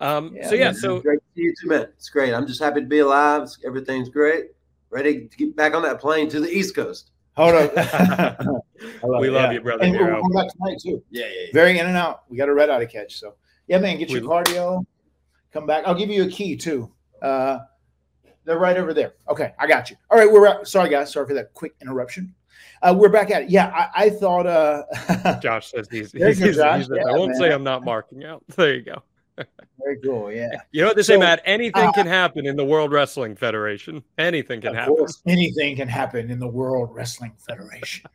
Um, 0.00 0.36
so 0.48 0.54
yeah, 0.54 0.64
man. 0.66 0.74
so 0.74 1.00
great 1.00 1.18
to 1.18 1.24
see 1.34 1.42
you 1.42 1.54
too, 1.60 1.68
man. 1.68 1.82
It's 1.96 2.08
great. 2.08 2.32
I'm 2.32 2.46
just 2.46 2.60
happy 2.62 2.80
to 2.80 2.86
be 2.86 3.00
alive. 3.00 3.42
It's- 3.42 3.58
Everything's 3.66 4.08
great. 4.08 4.46
Ready 4.90 5.26
to 5.28 5.36
get 5.36 5.54
back 5.56 5.74
on 5.74 5.82
that 5.82 6.00
plane 6.00 6.28
to 6.30 6.40
the 6.40 6.48
East 6.48 6.74
Coast. 6.74 7.10
Hold 7.36 7.54
on. 7.54 7.70
I 7.78 8.36
We 9.20 9.28
it, 9.28 9.32
love 9.32 9.44
yeah. 9.46 9.50
you, 9.52 9.60
brother 9.60 9.84
And 9.84 9.92
we're, 9.92 10.04
Nero. 10.06 10.22
we're 10.22 10.42
back 10.42 10.52
tonight 10.52 10.78
too. 10.82 11.02
Yeah, 11.10 11.26
yeah. 11.26 11.46
Very 11.52 11.78
in 11.78 11.86
and 11.86 11.96
out. 11.96 12.22
We 12.28 12.36
got 12.36 12.48
a 12.48 12.54
red 12.54 12.70
eye 12.70 12.78
to 12.78 12.86
catch. 12.86 13.18
So 13.18 13.34
yeah, 13.66 13.78
man, 13.78 13.98
get 13.98 14.10
your 14.10 14.22
We- 14.22 14.26
cardio. 14.28 14.84
Come 15.52 15.66
back. 15.66 15.84
I'll 15.86 15.94
give 15.94 16.10
you 16.10 16.24
a 16.24 16.28
key 16.28 16.56
too. 16.56 16.90
Uh, 17.22 17.60
they're 18.44 18.58
right 18.58 18.76
over 18.76 18.92
there. 18.94 19.14
Okay, 19.28 19.52
I 19.58 19.66
got 19.66 19.90
you. 19.90 19.96
All 20.10 20.18
right, 20.18 20.30
we're 20.30 20.46
out. 20.46 20.66
Sorry 20.68 20.88
guys. 20.90 21.12
Sorry 21.12 21.26
for 21.26 21.34
that 21.34 21.52
quick 21.54 21.74
interruption. 21.82 22.34
Uh, 22.82 22.94
we're 22.96 23.08
back 23.08 23.30
at 23.30 23.42
it. 23.42 23.50
Yeah, 23.50 23.68
I, 23.68 24.04
I 24.06 24.10
thought. 24.10 24.46
Uh, 24.46 24.84
Josh 25.42 25.70
says 25.70 25.88
he's, 25.90 26.12
There 26.12 26.22
you 26.22 26.34
he's, 26.34 26.38
go, 26.38 26.44
he's- 26.46 26.56
Josh. 26.56 26.86
he's- 26.86 27.06
I 27.08 27.16
won't 27.18 27.36
say. 27.36 27.52
I'm 27.52 27.64
not 27.64 27.84
marking 27.84 28.24
out. 28.24 28.42
There 28.56 28.74
you 28.74 28.82
go. 28.82 29.02
Very 29.78 29.98
cool. 30.02 30.32
Yeah. 30.32 30.48
You 30.72 30.82
know 30.82 30.88
what 30.88 30.96
they 30.96 31.02
say, 31.02 31.14
So, 31.14 31.20
Matt? 31.20 31.42
Anything 31.44 31.88
uh, 31.88 31.92
can 31.92 32.06
happen 32.06 32.46
in 32.46 32.56
the 32.56 32.64
World 32.64 32.92
Wrestling 32.92 33.36
Federation. 33.36 34.02
Anything 34.18 34.60
can 34.60 34.70
of 34.70 34.76
happen. 34.76 34.96
course, 34.96 35.20
anything 35.26 35.76
can 35.76 35.88
happen 35.88 36.30
in 36.30 36.38
the 36.38 36.48
World 36.48 36.94
Wrestling 36.94 37.32
Federation. 37.38 38.08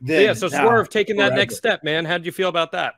Then, 0.00 0.22
yeah, 0.24 0.32
so 0.34 0.48
Swerve 0.48 0.88
taking 0.88 1.16
that 1.16 1.34
next 1.34 1.56
step, 1.56 1.84
man. 1.84 2.04
How 2.04 2.18
did 2.18 2.26
you 2.26 2.32
feel 2.32 2.48
about 2.48 2.72
that? 2.72 2.94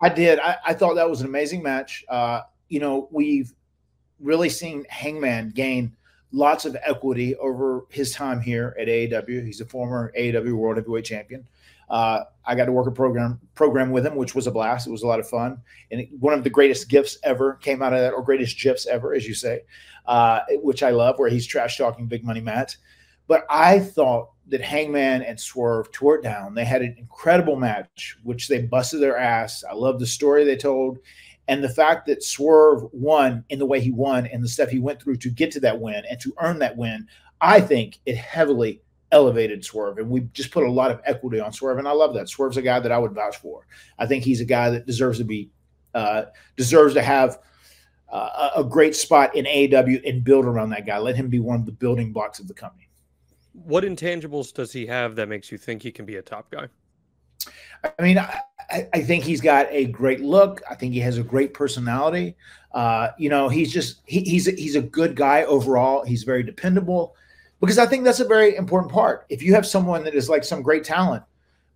I 0.00 0.08
did. 0.08 0.38
I, 0.38 0.56
I 0.66 0.74
thought 0.74 0.94
that 0.94 1.08
was 1.08 1.20
an 1.20 1.26
amazing 1.26 1.62
match. 1.62 2.04
Uh, 2.08 2.42
you 2.68 2.80
know, 2.80 3.08
we've 3.10 3.52
really 4.20 4.48
seen 4.48 4.84
Hangman 4.88 5.50
gain 5.50 5.96
lots 6.32 6.64
of 6.64 6.76
equity 6.84 7.34
over 7.36 7.86
his 7.90 8.12
time 8.12 8.40
here 8.40 8.76
at 8.78 8.86
AEW. 8.86 9.44
He's 9.44 9.60
a 9.60 9.64
former 9.64 10.12
AEW 10.16 10.52
World 10.52 10.76
Heavyweight 10.76 11.04
Champion. 11.04 11.46
Uh, 11.90 12.24
I 12.44 12.54
got 12.54 12.66
to 12.66 12.72
work 12.72 12.86
a 12.86 12.90
program 12.92 13.40
program 13.54 13.90
with 13.90 14.06
him, 14.06 14.16
which 14.16 14.34
was 14.34 14.46
a 14.46 14.50
blast. 14.50 14.86
It 14.86 14.90
was 14.90 15.02
a 15.02 15.06
lot 15.06 15.20
of 15.20 15.28
fun, 15.28 15.58
and 15.90 16.00
it- 16.00 16.08
one 16.18 16.34
of 16.34 16.44
the 16.44 16.50
greatest 16.50 16.88
gifts 16.88 17.18
ever 17.22 17.54
came 17.54 17.82
out 17.82 17.92
of 17.92 18.00
that, 18.00 18.12
or 18.12 18.22
greatest 18.22 18.60
gifs 18.60 18.86
ever, 18.86 19.14
as 19.14 19.26
you 19.26 19.34
say, 19.34 19.62
uh, 20.06 20.40
which 20.62 20.82
I 20.82 20.90
love, 20.90 21.18
where 21.18 21.30
he's 21.30 21.46
trash 21.46 21.78
talking 21.78 22.06
Big 22.06 22.24
Money 22.24 22.40
Matt. 22.40 22.76
But 23.26 23.44
I 23.50 23.78
thought 23.78 24.30
that 24.48 24.62
Hangman 24.62 25.22
and 25.22 25.38
Swerve 25.38 25.92
tore 25.92 26.16
it 26.16 26.22
down. 26.22 26.54
They 26.54 26.64
had 26.64 26.80
an 26.80 26.94
incredible 26.98 27.56
match, 27.56 28.16
which 28.22 28.48
they 28.48 28.62
busted 28.62 29.02
their 29.02 29.18
ass. 29.18 29.62
I 29.68 29.74
love 29.74 30.00
the 30.00 30.06
story 30.06 30.44
they 30.44 30.56
told. 30.56 30.98
And 31.48 31.62
the 31.62 31.68
fact 31.68 32.06
that 32.06 32.22
Swerve 32.22 32.84
won 32.92 33.44
in 33.50 33.58
the 33.58 33.66
way 33.66 33.80
he 33.80 33.90
won 33.90 34.26
and 34.26 34.42
the 34.42 34.48
stuff 34.48 34.70
he 34.70 34.78
went 34.78 35.02
through 35.02 35.16
to 35.16 35.30
get 35.30 35.50
to 35.52 35.60
that 35.60 35.80
win 35.80 36.02
and 36.08 36.20
to 36.20 36.34
earn 36.40 36.58
that 36.60 36.76
win, 36.76 37.06
I 37.40 37.60
think 37.60 37.98
it 38.06 38.16
heavily 38.16 38.82
elevated 39.12 39.64
Swerve. 39.64 39.98
And 39.98 40.10
we 40.10 40.20
just 40.32 40.50
put 40.50 40.64
a 40.64 40.70
lot 40.70 40.90
of 40.90 41.00
equity 41.04 41.40
on 41.40 41.52
Swerve. 41.52 41.78
And 41.78 41.88
I 41.88 41.92
love 41.92 42.14
that. 42.14 42.28
Swerve's 42.28 42.56
a 42.56 42.62
guy 42.62 42.80
that 42.80 42.92
I 42.92 42.98
would 42.98 43.12
vouch 43.12 43.36
for. 43.36 43.66
I 43.98 44.06
think 44.06 44.24
he's 44.24 44.40
a 44.40 44.44
guy 44.44 44.70
that 44.70 44.86
deserves 44.86 45.18
to 45.18 45.24
be, 45.24 45.50
uh, 45.94 46.24
deserves 46.56 46.94
to 46.94 47.02
have 47.02 47.38
uh, 48.10 48.50
a 48.56 48.64
great 48.64 48.94
spot 48.94 49.34
in 49.34 49.44
AEW 49.44 50.08
and 50.08 50.24
build 50.24 50.44
around 50.44 50.70
that 50.70 50.86
guy. 50.86 50.98
Let 50.98 51.16
him 51.16 51.28
be 51.28 51.40
one 51.40 51.56
of 51.56 51.66
the 51.66 51.72
building 51.72 52.12
blocks 52.12 52.38
of 52.38 52.48
the 52.48 52.54
company. 52.54 52.88
What 53.52 53.84
intangibles 53.84 54.52
does 54.52 54.72
he 54.72 54.86
have 54.86 55.16
that 55.16 55.28
makes 55.28 55.50
you 55.50 55.58
think 55.58 55.82
he 55.82 55.90
can 55.90 56.04
be 56.04 56.16
a 56.16 56.22
top 56.22 56.50
guy? 56.50 56.68
I 57.98 58.02
mean, 58.02 58.18
I, 58.18 58.40
I 58.70 58.88
I 58.94 59.00
think 59.02 59.24
he's 59.24 59.40
got 59.40 59.66
a 59.70 59.86
great 59.86 60.20
look. 60.20 60.62
I 60.68 60.74
think 60.74 60.92
he 60.92 61.00
has 61.00 61.18
a 61.18 61.22
great 61.22 61.54
personality. 61.54 62.36
Uh, 62.72 63.08
you 63.18 63.28
know, 63.28 63.48
he's 63.48 63.72
just 63.72 64.02
he, 64.06 64.20
he's 64.20 64.48
a, 64.48 64.52
he's 64.52 64.76
a 64.76 64.82
good 64.82 65.16
guy 65.16 65.44
overall. 65.44 66.04
He's 66.04 66.24
very 66.24 66.42
dependable 66.42 67.14
because 67.60 67.78
I 67.78 67.86
think 67.86 68.04
that's 68.04 68.20
a 68.20 68.24
very 68.24 68.56
important 68.56 68.92
part. 68.92 69.26
If 69.28 69.42
you 69.42 69.54
have 69.54 69.66
someone 69.66 70.04
that 70.04 70.14
is 70.14 70.28
like 70.28 70.44
some 70.44 70.62
great 70.62 70.84
talent, 70.84 71.22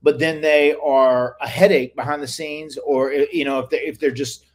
but 0.03 0.19
then 0.19 0.41
they 0.41 0.75
are 0.83 1.37
a 1.41 1.49
headache 1.49 1.95
behind 1.97 2.23
the 2.23 2.29
scenes, 2.29 2.79
or 2.79 3.13
you 3.13 3.45
know, 3.45 3.61
if 3.61 3.71
they 3.71 3.79
if 3.79 3.99
they're 3.99 4.11
just 4.11 4.47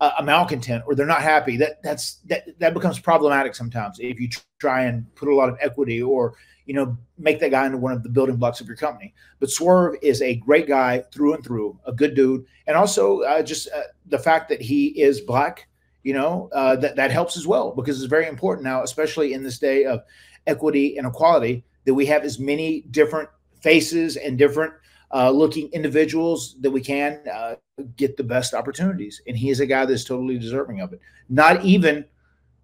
a, 0.00 0.12
a 0.18 0.22
malcontent 0.22 0.84
or 0.86 0.94
they're 0.94 1.06
not 1.06 1.22
happy, 1.22 1.56
that 1.56 1.82
that's 1.82 2.16
that 2.26 2.58
that 2.58 2.74
becomes 2.74 2.98
problematic 2.98 3.54
sometimes. 3.54 3.98
If 4.00 4.20
you 4.20 4.28
try 4.58 4.84
and 4.84 5.12
put 5.14 5.28
a 5.28 5.34
lot 5.34 5.48
of 5.48 5.56
equity 5.60 6.02
or 6.02 6.34
you 6.66 6.74
know, 6.74 6.98
make 7.16 7.40
that 7.40 7.52
guy 7.52 7.64
into 7.64 7.78
one 7.78 7.92
of 7.92 8.02
the 8.02 8.08
building 8.08 8.36
blocks 8.36 8.60
of 8.60 8.66
your 8.66 8.76
company. 8.76 9.14
But 9.38 9.50
Swerve 9.50 9.96
is 10.02 10.20
a 10.20 10.34
great 10.34 10.66
guy 10.66 11.04
through 11.12 11.34
and 11.34 11.44
through, 11.44 11.78
a 11.86 11.92
good 11.92 12.14
dude, 12.14 12.44
and 12.66 12.76
also 12.76 13.20
uh, 13.20 13.42
just 13.42 13.68
uh, 13.72 13.82
the 14.06 14.18
fact 14.18 14.48
that 14.48 14.60
he 14.60 14.88
is 15.00 15.20
black, 15.20 15.68
you 16.02 16.12
know, 16.12 16.50
uh, 16.52 16.76
that 16.76 16.96
that 16.96 17.10
helps 17.10 17.36
as 17.36 17.46
well 17.46 17.72
because 17.72 18.02
it's 18.02 18.10
very 18.10 18.26
important 18.26 18.64
now, 18.64 18.82
especially 18.82 19.32
in 19.32 19.42
this 19.42 19.58
day 19.58 19.84
of 19.84 20.02
equity 20.46 20.96
and 20.98 21.06
equality, 21.06 21.64
that 21.84 21.94
we 21.94 22.06
have 22.06 22.22
as 22.24 22.38
many 22.38 22.82
different 22.90 23.28
faces 23.60 24.16
and 24.16 24.36
different 24.38 24.72
uh, 25.14 25.30
looking 25.30 25.68
individuals 25.72 26.56
that 26.60 26.70
we 26.70 26.80
can 26.80 27.20
uh, 27.32 27.54
get 27.96 28.16
the 28.16 28.24
best 28.24 28.54
opportunities. 28.54 29.22
And 29.26 29.36
he 29.36 29.50
is 29.50 29.60
a 29.60 29.66
guy 29.66 29.84
that's 29.86 30.04
totally 30.04 30.38
deserving 30.38 30.80
of 30.80 30.92
it. 30.92 31.00
Not 31.28 31.64
even 31.64 32.04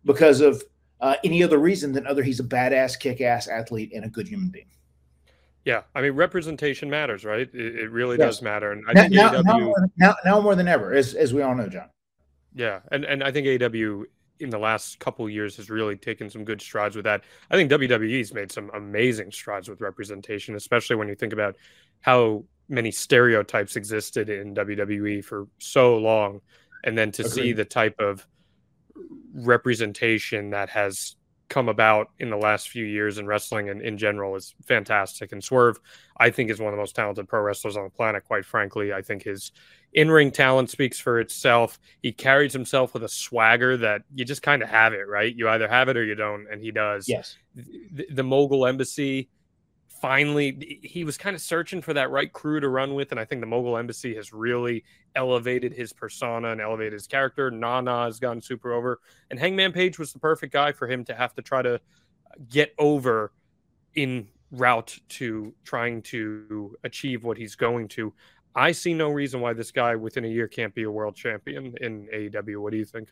because 0.05 0.41
of 0.41 0.63
uh, 1.01 1.17
any 1.25 1.43
other 1.43 1.59
reason 1.59 1.93
than 1.93 2.07
other 2.07 2.23
he's 2.23 2.41
a 2.41 2.45
badass, 2.45 2.99
kick-ass 2.99 3.49
athlete 3.49 3.93
and 3.95 4.05
a 4.05 4.09
good 4.09 4.27
human 4.29 4.49
being. 4.49 4.67
Yeah, 5.65 5.83
I 5.95 6.03
mean 6.03 6.13
representation 6.13 6.91
matters, 6.91 7.25
right? 7.25 7.49
It, 7.55 7.77
it 7.77 7.91
really 7.93 8.19
Yes. 8.19 8.37
does 8.37 8.43
matter, 8.43 8.73
and 8.73 8.85
I 8.89 8.93
Now, 8.95 9.01
think 9.03 9.47
now, 9.47 9.59
more- 9.61 9.91
now, 9.97 10.17
now 10.25 10.41
more 10.41 10.57
than 10.57 10.67
ever, 10.67 10.93
as 10.93 11.15
as 11.15 11.33
we 11.33 11.41
all 11.43 11.55
know, 11.55 11.69
John. 11.69 11.89
Yeah, 12.53 12.81
and 12.91 13.05
and 13.05 13.23
I 13.23 13.31
think 13.31 13.47
AEW 13.47 14.05
in 14.43 14.51
the 14.51 14.59
last 14.59 14.99
couple 14.99 15.29
years 15.31 15.57
has 15.57 15.71
really 15.71 15.97
taken 15.97 16.29
some 16.29 16.45
good 16.45 16.61
strides 16.61 16.97
with 16.97 17.05
that. 17.05 17.23
I 17.51 17.57
think 17.57 17.71
WWE's 17.71 18.35
made 18.35 18.51
some 18.51 18.71
amazing 18.75 19.31
strides 19.33 19.69
with 19.69 19.81
representation, 19.81 20.57
especially 20.57 20.97
when 20.97 21.09
you 21.09 21.15
think 21.15 21.33
about 21.33 21.57
how 22.01 22.45
many 22.69 22.91
stereotypes 22.91 23.77
existed 23.77 24.29
in 24.29 24.55
WWE 24.55 25.25
for 25.25 25.47
so 25.59 25.97
long, 25.97 26.41
and 26.85 26.97
then 26.97 27.13
to 27.13 27.29
see 27.29 27.53
the 27.53 27.65
type 27.65 27.95
of 28.01 28.27
representation 29.35 30.51
that 30.51 30.69
has 30.69 31.17
come 31.49 31.69
about 31.69 32.09
in 32.19 32.31
the 32.31 32.37
last 32.37 32.71
few 32.71 32.85
years 32.85 33.19
in 33.19 33.27
wrestling 33.27 33.69
and 33.69 33.83
in 33.83 33.99
general 33.99 34.35
is 34.37 34.55
fantastic. 34.67 35.33
And 35.33 35.45
Swerve, 35.45 35.79
I 36.17 36.31
think, 36.31 36.51
is 36.51 36.59
one 36.59 36.69
of 36.69 36.73
the 36.73 36.81
most 36.81 36.97
talented 36.97 37.29
pro 37.29 37.43
wrestlers 37.43 37.77
on 37.77 37.85
the 37.85 37.91
planet. 37.91 38.25
Quite 38.25 38.47
frankly, 38.47 38.93
I 38.93 39.03
think 39.03 39.23
his 39.23 39.53
in-ring 39.93 40.31
talent 40.31 40.71
speaks 40.71 40.99
for 40.99 41.21
itself. 41.21 41.79
He 42.03 42.13
carries 42.13 42.53
himself 42.53 42.95
with 42.95 43.05
a 43.05 43.09
swagger 43.09 43.77
that 43.79 44.03
you 44.15 44.25
just 44.25 44.43
kind 44.43 44.63
of 44.63 44.69
have 44.69 44.93
it, 44.93 45.09
right? 45.09 45.35
You 45.35 45.49
either 45.49 45.69
have 45.69 45.89
it 45.89 45.97
or 45.97 46.05
you 46.05 46.15
don't, 46.15 46.47
and 46.51 46.63
he 46.63 46.71
does. 46.71 47.09
Yes. 47.09 47.37
The, 47.55 48.07
the 48.11 48.23
Mogul 48.23 48.67
Embassy 48.67 49.29
finally 50.03 50.81
he 50.83 51.05
was 51.05 51.17
kind 51.17 51.37
of 51.37 51.41
searching 51.41 51.81
for 51.81 51.95
that 51.95 52.11
right 52.11 52.33
crew 52.33 52.59
to 52.59 52.69
run 52.69 52.95
with, 52.95 53.13
and 53.13 53.21
I 53.21 53.25
think 53.25 53.41
the 53.41 53.47
Mogul 53.47 53.79
Embassy 53.79 54.17
has 54.17 54.33
really 54.33 54.85
elevated 55.15 55.73
his 55.73 55.93
persona 55.93 56.51
and 56.51 56.61
elevated 56.61 56.95
his 56.95 57.07
character. 57.07 57.53
Nana 57.53 58.05
has 58.05 58.19
gotten 58.19 58.43
super 58.43 58.73
over, 58.73 59.01
and 59.31 59.39
Hangman 59.39 59.73
Page 59.73 60.01
was 60.01 60.13
the 60.13 60.19
perfect 60.19 60.53
guy 60.53 60.73
for 60.73 60.89
him 60.89 61.05
to 61.05 61.15
have 61.15 61.35
to 61.35 61.43
try 61.43 61.63
to 61.63 61.75
uh, 61.75 61.79
get 62.51 62.75
over 62.79 63.33
in 63.95 64.27
route 64.51 64.99
to 65.09 65.55
trying 65.65 66.03
to 66.03 66.77
achieve 66.83 67.23
what 67.23 67.39
he's 67.39 67.55
going 67.55 67.87
to. 67.89 68.13
I 68.55 68.73
see 68.73 68.93
no 68.95 69.11
reason 69.11 69.41
why 69.41 69.53
this 69.53 69.71
guy 69.71 69.97
within 69.97 70.25
a 70.25 70.29
year 70.29 70.47
can't 70.47 70.75
be 70.75 70.83
a 70.83 70.91
world 70.91 71.15
champion 71.15 71.75
in 71.81 72.07
AEW. 72.13 72.59
What 72.59 72.73
do 72.73 72.77
you 72.77 72.85
think? 72.85 73.09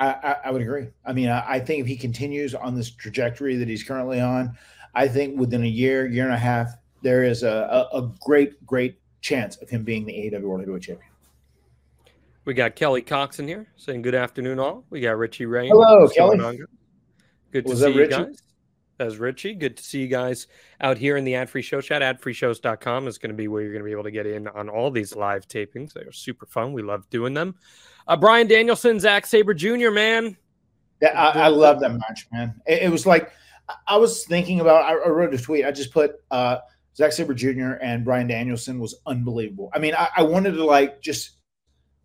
I, 0.00 0.36
I, 0.46 0.50
would 0.50 0.62
agree. 0.62 0.88
I 1.04 1.12
mean, 1.12 1.28
I, 1.28 1.44
I 1.48 1.60
think 1.60 1.82
if 1.82 1.86
he 1.86 1.96
continues 1.96 2.56
on 2.56 2.74
this 2.74 2.90
trajectory 2.90 3.54
that 3.56 3.68
he's 3.68 3.84
currently 3.84 4.20
on, 4.20 4.56
I 4.96 5.06
think 5.06 5.38
within 5.38 5.62
a 5.62 5.68
year, 5.68 6.06
year 6.06 6.24
and 6.24 6.34
a 6.34 6.38
half, 6.38 6.74
there 7.02 7.22
is 7.22 7.44
a, 7.44 7.88
a, 7.92 7.98
a 7.98 8.12
great, 8.20 8.64
great 8.66 8.98
chance 9.20 9.56
of 9.56 9.70
him 9.70 9.84
being 9.84 10.04
the 10.04 10.12
AEW 10.12 10.42
World 10.42 10.60
Heavyweight 10.60 10.82
Champion. 10.82 11.08
We 12.44 12.54
got 12.54 12.74
Kelly 12.74 13.02
Cox 13.02 13.38
in 13.38 13.46
here 13.46 13.68
saying 13.76 14.02
good 14.02 14.16
afternoon, 14.16 14.58
all. 14.58 14.84
We 14.90 15.00
got 15.00 15.16
Richie 15.16 15.46
Ray. 15.46 15.68
Hello, 15.68 16.08
Kelly. 16.08 16.58
Good 17.52 17.66
to 17.66 17.76
see 17.76 17.92
you 17.92 18.00
Richie? 18.00 18.10
guys. 18.10 18.42
That's 19.02 19.16
Richie. 19.16 19.54
Good 19.54 19.76
to 19.78 19.82
see 19.82 20.00
you 20.00 20.06
guys 20.06 20.46
out 20.80 20.96
here 20.96 21.16
in 21.16 21.24
the 21.24 21.34
ad 21.34 21.50
free 21.50 21.60
show 21.60 21.80
chat. 21.80 22.02
Adfreeshows.com 22.02 23.08
is 23.08 23.18
going 23.18 23.30
to 23.30 23.36
be 23.36 23.48
where 23.48 23.60
you're 23.60 23.72
going 23.72 23.82
to 23.82 23.84
be 23.84 23.90
able 23.90 24.04
to 24.04 24.12
get 24.12 24.26
in 24.26 24.46
on 24.46 24.68
all 24.68 24.92
these 24.92 25.16
live 25.16 25.48
tapings. 25.48 25.92
They 25.92 26.02
are 26.02 26.12
super 26.12 26.46
fun. 26.46 26.72
We 26.72 26.82
love 26.82 27.10
doing 27.10 27.34
them. 27.34 27.56
Uh, 28.06 28.16
Bryan 28.16 28.46
Danielson, 28.46 29.00
Zack 29.00 29.26
Sabre 29.26 29.54
Jr., 29.54 29.90
man. 29.90 30.36
That, 31.00 31.16
I, 31.16 31.46
I 31.46 31.48
love 31.48 31.80
that 31.80 31.90
match, 31.90 32.28
man. 32.32 32.54
It, 32.64 32.82
it 32.82 32.92
was 32.92 33.04
like 33.04 33.32
I- 33.88 33.96
was 33.96 34.24
thinking 34.24 34.60
about. 34.60 34.84
I, 34.84 35.08
wrote 35.08 35.34
a 35.34 35.38
tweet. 35.38 35.64
I 35.64 35.72
just 35.72 35.92
put 35.92 36.16
uh, 36.30 36.58
Zack 36.96 37.10
Sabre 37.10 37.34
Jr. 37.34 37.72
and 37.82 38.04
Bryan 38.04 38.28
Danielson 38.28 38.78
was 38.78 38.94
unbelievable. 39.06 39.68
I 39.74 39.80
mean, 39.80 39.94
I, 39.96 40.10
I 40.18 40.22
wanted 40.22 40.52
to 40.52 40.64
like 40.64 41.00
just 41.00 41.38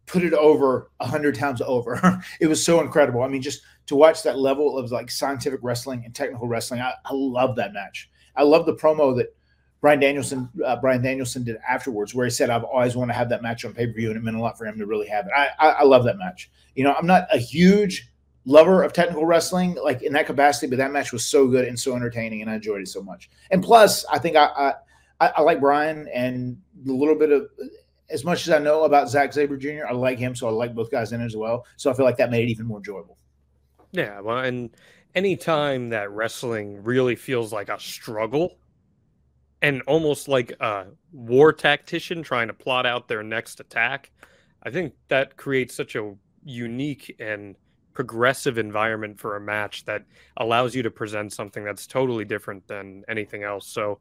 put 0.08 0.24
it 0.24 0.34
over 0.34 0.90
a 1.00 1.06
hundred 1.06 1.36
times 1.36 1.62
over. 1.62 2.22
it 2.40 2.48
was 2.48 2.66
so 2.66 2.82
incredible. 2.82 3.22
I 3.22 3.28
mean, 3.28 3.42
just 3.42 3.62
to 3.88 3.96
watch 3.96 4.24
that 4.24 4.40
level 4.40 4.78
of 4.78 4.92
like 4.92 5.12
scientific 5.12 5.60
wrestling 5.62 6.04
and 6.06 6.16
technical 6.16 6.48
wrestling. 6.48 6.82
I, 6.82 6.94
I 7.06 7.14
love 7.14 7.56
that 7.58 7.74
match. 7.74 8.10
I 8.36 8.44
love 8.44 8.66
the 8.66 8.76
promo 8.76 9.16
that 9.18 9.36
Bryan 9.82 10.00
Danielson 10.00 10.50
uh, 10.66 10.76
Bryan 10.78 11.02
Danielson 11.02 11.44
did 11.44 11.58
afterwards, 11.68 12.16
where 12.16 12.26
he 12.26 12.32
said, 12.32 12.50
"I've 12.50 12.64
always 12.64 12.96
wanted 12.96 13.14
to 13.14 13.18
have 13.20 13.30
that 13.30 13.44
match 13.44 13.64
on 13.64 13.74
pay 13.74 13.88
per 13.88 13.94
view, 13.94 14.10
and 14.10 14.18
it 14.18 14.24
meant 14.24 14.38
a 14.38 14.42
lot 14.42 14.58
for 14.58 14.66
him 14.66 14.80
to 14.80 14.86
really 14.86 15.08
have 15.08 15.28
it." 15.28 15.32
I, 15.36 15.50
I 15.60 15.70
I 15.70 15.84
love 15.84 16.04
that 16.06 16.18
match. 16.18 16.50
You 16.76 16.84
know, 16.84 16.94
I'm 16.94 17.06
not 17.06 17.28
a 17.32 17.38
huge 17.38 18.10
lover 18.46 18.82
of 18.82 18.94
technical 18.94 19.26
wrestling 19.26 19.76
like 19.84 20.02
in 20.02 20.14
that 20.14 20.26
capacity, 20.26 20.68
but 20.68 20.78
that 20.78 20.92
match 20.92 21.12
was 21.12 21.26
so 21.26 21.48
good 21.48 21.66
and 21.66 21.80
so 21.80 21.96
entertaining, 21.96 22.42
and 22.42 22.50
I 22.50 22.56
enjoyed 22.56 22.82
it 22.82 22.88
so 22.88 23.04
much. 23.04 23.30
And 23.52 23.64
plus, 23.64 24.04
I 24.06 24.18
think 24.18 24.36
I 24.36 24.46
I, 24.46 24.74
I, 25.20 25.34
I 25.38 25.42
like 25.42 25.60
Bryan 25.60 26.08
and 26.14 26.58
a 26.88 26.92
little 26.92 27.16
bit 27.16 27.32
of 27.32 27.48
as 28.10 28.24
much 28.24 28.48
as 28.48 28.54
I 28.54 28.60
know 28.60 28.84
about 28.84 29.10
Zack 29.10 29.34
Sabre 29.34 29.58
Jr. 29.58 29.88
I 29.90 29.94
like 29.94 30.18
him, 30.18 30.36
so 30.36 30.48
I 30.48 30.52
like 30.52 30.74
both 30.74 30.92
guys 30.92 31.12
in 31.12 31.22
as 31.22 31.36
well. 31.36 31.66
So 31.76 31.92
I 31.92 31.94
feel 31.94 32.06
like 32.06 32.18
that 32.18 32.32
made 32.32 32.48
it 32.48 32.52
even 32.52 32.66
more 32.66 32.78
enjoyable. 32.78 33.18
Yeah, 33.92 34.20
well, 34.20 34.40
and 34.40 34.70
anytime 35.16 35.90
that 35.90 36.12
wrestling 36.12 36.84
really 36.84 37.16
feels 37.16 37.52
like 37.52 37.70
a 37.70 37.80
struggle 37.80 38.58
and 39.62 39.82
almost 39.88 40.28
like 40.28 40.52
a 40.60 40.88
war 41.12 41.52
tactician 41.52 42.22
trying 42.22 42.48
to 42.48 42.54
plot 42.54 42.86
out 42.86 43.08
their 43.08 43.24
next 43.24 43.60
attack, 43.60 44.12
I 44.64 44.70
think 44.70 44.94
that 45.08 45.38
creates 45.38 45.76
such 45.76 45.96
a 45.96 46.14
unique 46.44 47.16
and 47.20 47.56
progressive 47.94 48.58
environment 48.58 49.20
for 49.20 49.36
a 49.36 49.42
match 49.42 49.84
that 49.86 50.04
allows 50.38 50.76
you 50.76 50.84
to 50.84 50.92
present 50.92 51.34
something 51.34 51.64
that's 51.64 51.88
totally 51.88 52.26
different 52.26 52.68
than 52.68 53.04
anything 53.10 53.44
else. 53.44 53.68
So 53.68 54.00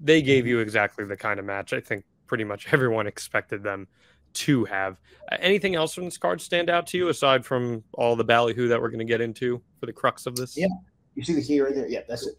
they 0.00 0.22
gave 0.22 0.46
you 0.46 0.60
exactly 0.60 1.04
the 1.04 1.16
kind 1.16 1.40
of 1.40 1.44
match 1.44 1.72
I 1.72 1.80
think 1.80 2.04
pretty 2.32 2.44
much 2.44 2.66
everyone 2.72 3.06
expected 3.06 3.62
them 3.62 3.86
to 4.32 4.64
have. 4.64 4.96
Uh, 5.30 5.36
Anything 5.40 5.74
else 5.74 5.92
from 5.92 6.06
this 6.06 6.16
card 6.16 6.40
stand 6.40 6.70
out 6.70 6.86
to 6.86 6.96
you 6.96 7.10
aside 7.10 7.44
from 7.44 7.84
all 7.92 8.16
the 8.16 8.24
ballyhoo 8.24 8.68
that 8.68 8.80
we're 8.80 8.88
going 8.88 9.00
to 9.00 9.04
get 9.04 9.20
into 9.20 9.60
for 9.78 9.84
the 9.84 9.92
crux 9.92 10.24
of 10.24 10.34
this? 10.34 10.56
Yeah. 10.56 10.68
You 11.14 11.22
see 11.22 11.34
the 11.34 11.42
key 11.42 11.60
right 11.60 11.74
there? 11.74 11.86
Yeah, 11.86 12.00
that's 12.08 12.26
it. 12.26 12.36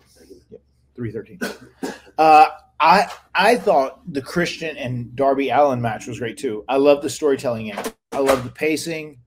Yep. 0.49 0.61
313. 0.95 1.93
Uh, 2.15 2.45
I 2.79 3.11
I 3.33 3.55
thought 3.55 4.01
the 4.13 4.21
Christian 4.21 4.77
and 4.77 5.15
Darby 5.15 5.49
Allin 5.49 5.81
match 5.81 6.05
was 6.05 6.19
great 6.19 6.37
too. 6.37 6.63
I 6.69 6.77
love 6.77 7.01
the 7.01 7.09
storytelling 7.09 7.69
in 7.69 7.79
it. 7.79 7.91
I 8.11 8.19
love 8.19 8.43
the 8.43 8.51
pacing. 8.51 9.17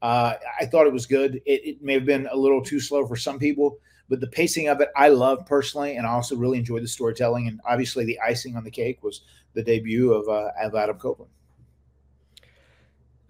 Uh, 0.00 0.36
I 0.58 0.64
thought 0.64 0.86
it 0.86 0.92
was 0.94 1.04
good. 1.04 1.42
It, 1.44 1.66
it 1.66 1.82
may 1.82 1.92
have 1.92 2.06
been 2.06 2.26
a 2.32 2.36
little 2.36 2.62
too 2.62 2.80
slow 2.80 3.06
for 3.06 3.16
some 3.16 3.38
people, 3.38 3.76
but 4.08 4.20
the 4.20 4.26
pacing 4.26 4.68
of 4.68 4.80
it 4.80 4.88
I 4.96 5.08
love 5.08 5.44
personally, 5.44 5.96
and 5.96 6.06
I 6.06 6.12
also 6.12 6.34
really 6.34 6.56
enjoyed 6.56 6.82
the 6.82 6.88
storytelling. 6.88 7.46
And 7.46 7.60
obviously, 7.68 8.06
the 8.06 8.18
icing 8.20 8.56
on 8.56 8.64
the 8.64 8.70
cake 8.70 9.02
was 9.02 9.20
the 9.54 9.62
debut 9.62 10.12
of 10.12 10.28
uh, 10.28 10.50
of 10.62 10.74
Adam 10.74 10.98
Copeland. 10.98 11.30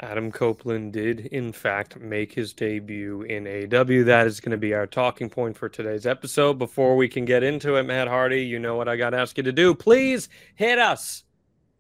Adam 0.01 0.33
Copeland 0.33 0.93
did, 0.93 1.21
in 1.21 1.53
fact, 1.53 2.01
make 2.01 2.33
his 2.33 2.53
debut 2.53 3.23
in 3.23 3.45
AEW. 3.45 4.05
That 4.05 4.27
is 4.27 4.41
going 4.41 4.51
to 4.51 4.59
be 4.59 4.75
our 4.75 4.89
talking 4.89 5.31
point 5.31 5.57
for 5.57 5.69
today's 5.69 6.05
episode. 6.05 6.55
Before 6.55 6.97
we 6.97 7.09
can 7.09 7.25
get 7.25 7.45
into 7.45 7.77
it, 7.77 7.85
Matt 7.85 8.09
Hardy, 8.09 8.45
you 8.45 8.59
know 8.59 8.75
what 8.75 8.89
I 8.89 8.97
got 8.97 9.11
to 9.11 9.19
ask 9.19 9.37
you 9.37 9.45
to 9.45 9.53
do. 9.53 9.73
Please 9.73 10.29
hit 10.57 10.79
us 10.79 11.23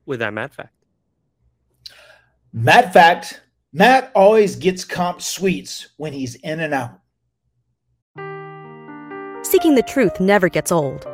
with 0.06 0.20
that 0.20 0.32
Matt 0.32 0.54
fact. 0.54 0.74
Matt 2.52 2.92
fact: 2.92 3.42
Matt 3.72 4.12
always 4.14 4.54
gets 4.54 4.84
comp 4.84 5.20
sweets 5.20 5.88
when 5.96 6.12
he's 6.12 6.36
in 6.36 6.60
and 6.60 6.72
out. 6.72 7.00
Seeking 9.44 9.74
the 9.74 9.82
truth 9.82 10.20
never 10.20 10.48
gets 10.48 10.70
old. 10.70 11.06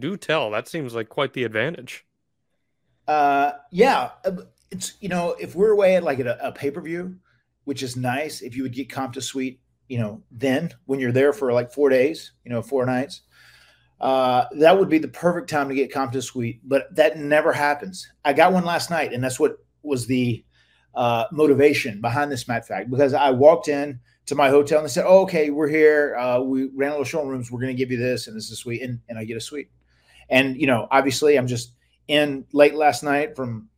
Do 0.00 0.16
tell. 0.16 0.50
That 0.50 0.68
seems 0.68 0.94
like 0.94 1.08
quite 1.08 1.32
the 1.32 1.44
advantage. 1.44 2.04
Uh, 3.06 3.52
yeah, 3.70 4.10
uh, 4.24 4.32
it's 4.70 4.94
you 5.00 5.08
know 5.08 5.36
if 5.38 5.54
we're 5.54 5.70
away 5.70 5.96
at 5.96 6.04
like 6.04 6.20
a, 6.20 6.38
a 6.42 6.52
pay 6.52 6.70
per 6.70 6.80
view, 6.80 7.16
which 7.64 7.82
is 7.82 7.96
nice. 7.96 8.42
If 8.42 8.56
you 8.56 8.62
would 8.62 8.72
get 8.72 8.90
comp 8.90 9.14
to 9.14 9.22
suite, 9.22 9.60
you 9.88 9.98
know, 9.98 10.22
then 10.30 10.70
when 10.86 11.00
you're 11.00 11.12
there 11.12 11.32
for 11.32 11.52
like 11.52 11.72
four 11.72 11.88
days, 11.88 12.32
you 12.44 12.50
know, 12.50 12.62
four 12.62 12.86
nights, 12.86 13.22
uh, 14.00 14.46
that 14.52 14.78
would 14.78 14.88
be 14.88 14.98
the 14.98 15.08
perfect 15.08 15.50
time 15.50 15.68
to 15.68 15.74
get 15.74 15.92
comp 15.92 16.12
to 16.12 16.22
suite. 16.22 16.60
But 16.64 16.94
that 16.96 17.18
never 17.18 17.52
happens. 17.52 18.10
I 18.24 18.32
got 18.32 18.52
one 18.52 18.64
last 18.64 18.90
night, 18.90 19.12
and 19.12 19.22
that's 19.22 19.40
what 19.40 19.58
was 19.82 20.06
the 20.06 20.44
uh, 20.94 21.24
motivation 21.32 22.00
behind 22.00 22.30
this 22.30 22.48
Matt 22.48 22.66
fact 22.66 22.90
because 22.90 23.14
I 23.14 23.30
walked 23.30 23.68
in 23.68 24.00
to 24.26 24.34
my 24.34 24.48
hotel 24.48 24.78
and 24.78 24.88
they 24.88 24.92
said, 24.92 25.04
oh, 25.06 25.22
"Okay, 25.22 25.50
we're 25.50 25.68
here. 25.68 26.16
Uh, 26.16 26.40
we 26.40 26.68
ran 26.74 26.90
a 26.90 26.92
little 26.92 27.04
showrooms. 27.04 27.50
We're 27.50 27.60
going 27.60 27.74
to 27.74 27.78
give 27.78 27.90
you 27.90 27.98
this, 27.98 28.26
and 28.26 28.36
this 28.36 28.44
is 28.46 28.52
a 28.52 28.56
suite, 28.56 28.82
and, 28.82 29.00
and 29.08 29.18
I 29.18 29.24
get 29.24 29.36
a 29.36 29.40
suite." 29.40 29.70
And 30.28 30.56
you 30.56 30.66
know, 30.66 30.88
obviously, 30.90 31.36
I'm 31.36 31.46
just 31.46 31.72
in 32.08 32.44
late 32.52 32.74
last 32.74 33.02
night 33.02 33.36
from 33.36 33.68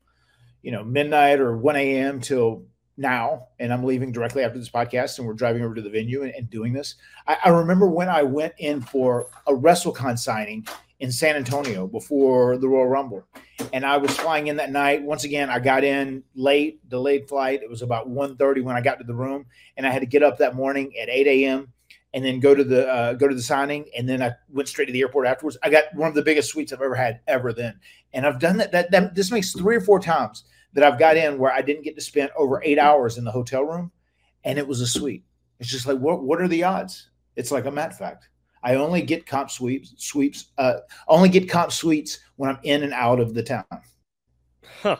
you 0.62 0.72
know 0.72 0.84
midnight 0.84 1.40
or 1.40 1.56
1 1.56 1.76
a.m. 1.76 2.20
till 2.20 2.64
now, 2.96 3.48
and 3.58 3.72
I'm 3.72 3.84
leaving 3.84 4.12
directly 4.12 4.42
after 4.42 4.58
this 4.58 4.70
podcast, 4.70 5.18
and 5.18 5.26
we're 5.26 5.34
driving 5.34 5.62
over 5.62 5.74
to 5.74 5.82
the 5.82 5.90
venue 5.90 6.22
and, 6.22 6.32
and 6.34 6.48
doing 6.48 6.72
this. 6.72 6.94
I, 7.26 7.36
I 7.44 7.48
remember 7.50 7.86
when 7.88 8.08
I 8.08 8.22
went 8.22 8.54
in 8.58 8.80
for 8.80 9.28
a 9.46 9.52
WrestleCon 9.52 10.18
signing 10.18 10.66
in 10.98 11.12
San 11.12 11.36
Antonio 11.36 11.86
before 11.86 12.56
the 12.56 12.68
Royal 12.68 12.88
Rumble, 12.88 13.26
and 13.72 13.84
I 13.84 13.98
was 13.98 14.16
flying 14.16 14.46
in 14.46 14.56
that 14.56 14.70
night. 14.70 15.02
Once 15.02 15.24
again, 15.24 15.50
I 15.50 15.58
got 15.58 15.84
in 15.84 16.22
late, 16.34 16.88
delayed 16.88 17.28
flight. 17.28 17.62
It 17.62 17.68
was 17.68 17.82
about 17.82 18.08
1.30 18.08 18.62
when 18.62 18.76
I 18.76 18.80
got 18.80 18.98
to 18.98 19.04
the 19.04 19.14
room, 19.14 19.46
and 19.76 19.86
I 19.86 19.90
had 19.90 20.00
to 20.00 20.06
get 20.06 20.22
up 20.22 20.38
that 20.38 20.54
morning 20.54 20.92
at 21.00 21.08
8 21.08 21.26
a.m. 21.26 21.72
and 22.16 22.24
then 22.24 22.40
go 22.40 22.54
to 22.54 22.64
the 22.64 22.88
uh, 22.88 23.12
go 23.12 23.28
to 23.28 23.34
the 23.34 23.42
signing, 23.42 23.84
and 23.96 24.08
then 24.08 24.22
I 24.22 24.32
went 24.48 24.68
straight 24.68 24.86
to 24.86 24.92
the 24.92 25.02
airport 25.02 25.26
afterwards. 25.26 25.58
I 25.62 25.68
got 25.68 25.94
one 25.94 26.08
of 26.08 26.14
the 26.14 26.22
biggest 26.22 26.50
suites 26.50 26.72
I've 26.72 26.80
ever 26.80 26.94
had 26.94 27.20
ever 27.26 27.52
then, 27.52 27.78
and 28.14 28.26
I've 28.26 28.40
done 28.40 28.56
that. 28.56 28.72
That, 28.72 28.90
that 28.90 29.14
this 29.14 29.30
makes 29.30 29.52
three 29.52 29.76
or 29.76 29.82
four 29.82 30.00
times 30.00 30.44
that 30.72 30.82
I've 30.82 30.98
got 30.98 31.18
in 31.18 31.36
where 31.36 31.52
I 31.52 31.60
didn't 31.60 31.84
get 31.84 31.94
to 31.94 32.00
spend 32.00 32.30
over 32.34 32.62
eight 32.64 32.78
hours 32.78 33.18
in 33.18 33.24
the 33.24 33.30
hotel 33.30 33.64
room, 33.64 33.92
and 34.44 34.58
it 34.58 34.66
was 34.66 34.80
a 34.80 34.86
suite. 34.86 35.24
It's 35.60 35.68
just 35.68 35.86
like 35.86 35.98
what 35.98 36.24
what 36.24 36.40
are 36.40 36.48
the 36.48 36.64
odds? 36.64 37.10
It's 37.36 37.52
like 37.52 37.66
a 37.66 37.70
Matt 37.70 37.96
fact. 37.96 38.30
I 38.62 38.76
only 38.76 39.02
get 39.02 39.26
comp 39.26 39.50
sweeps 39.50 39.92
sweeps. 39.98 40.46
Uh, 40.56 40.78
only 41.08 41.28
get 41.28 41.50
comp 41.50 41.70
suites 41.70 42.20
when 42.36 42.48
I'm 42.48 42.58
in 42.62 42.82
and 42.82 42.94
out 42.94 43.20
of 43.20 43.34
the 43.34 43.42
town. 43.42 43.64
Huh. 44.82 44.96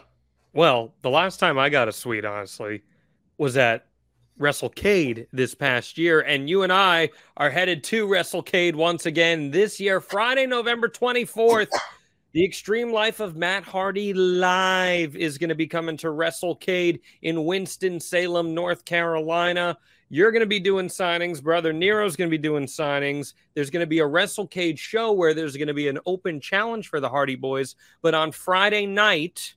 Well, 0.52 0.94
the 1.00 1.10
last 1.10 1.40
time 1.40 1.58
I 1.58 1.70
got 1.70 1.88
a 1.88 1.92
suite, 1.92 2.26
honestly, 2.26 2.82
was 3.38 3.56
at 3.56 3.85
WrestleCade 4.40 5.26
this 5.32 5.54
past 5.54 5.96
year, 5.96 6.20
and 6.20 6.48
you 6.48 6.62
and 6.62 6.72
I 6.72 7.10
are 7.36 7.50
headed 7.50 7.82
to 7.84 8.06
WrestleCade 8.06 8.74
once 8.74 9.06
again 9.06 9.50
this 9.50 9.80
year, 9.80 10.00
Friday, 10.00 10.46
November 10.46 10.88
24th. 10.88 11.70
The 12.32 12.44
Extreme 12.44 12.92
Life 12.92 13.20
of 13.20 13.34
Matt 13.34 13.64
Hardy 13.64 14.12
live 14.12 15.16
is 15.16 15.38
going 15.38 15.48
to 15.48 15.54
be 15.54 15.66
coming 15.66 15.96
to 15.98 16.08
WrestleCade 16.08 17.00
in 17.22 17.46
Winston-Salem, 17.46 18.54
North 18.54 18.84
Carolina. 18.84 19.78
You're 20.10 20.32
going 20.32 20.40
to 20.40 20.46
be 20.46 20.60
doing 20.60 20.88
signings. 20.88 21.42
Brother 21.42 21.72
Nero's 21.72 22.14
going 22.14 22.28
to 22.28 22.36
be 22.36 22.42
doing 22.42 22.66
signings. 22.66 23.32
There's 23.54 23.70
going 23.70 23.80
to 23.80 23.86
be 23.86 24.00
a 24.00 24.06
WrestleCade 24.06 24.78
show 24.78 25.12
where 25.12 25.32
there's 25.32 25.56
going 25.56 25.68
to 25.68 25.74
be 25.74 25.88
an 25.88 25.98
open 26.04 26.38
challenge 26.40 26.88
for 26.88 27.00
the 27.00 27.08
Hardy 27.08 27.36
Boys. 27.36 27.74
But 28.02 28.14
on 28.14 28.32
Friday 28.32 28.84
night, 28.84 29.54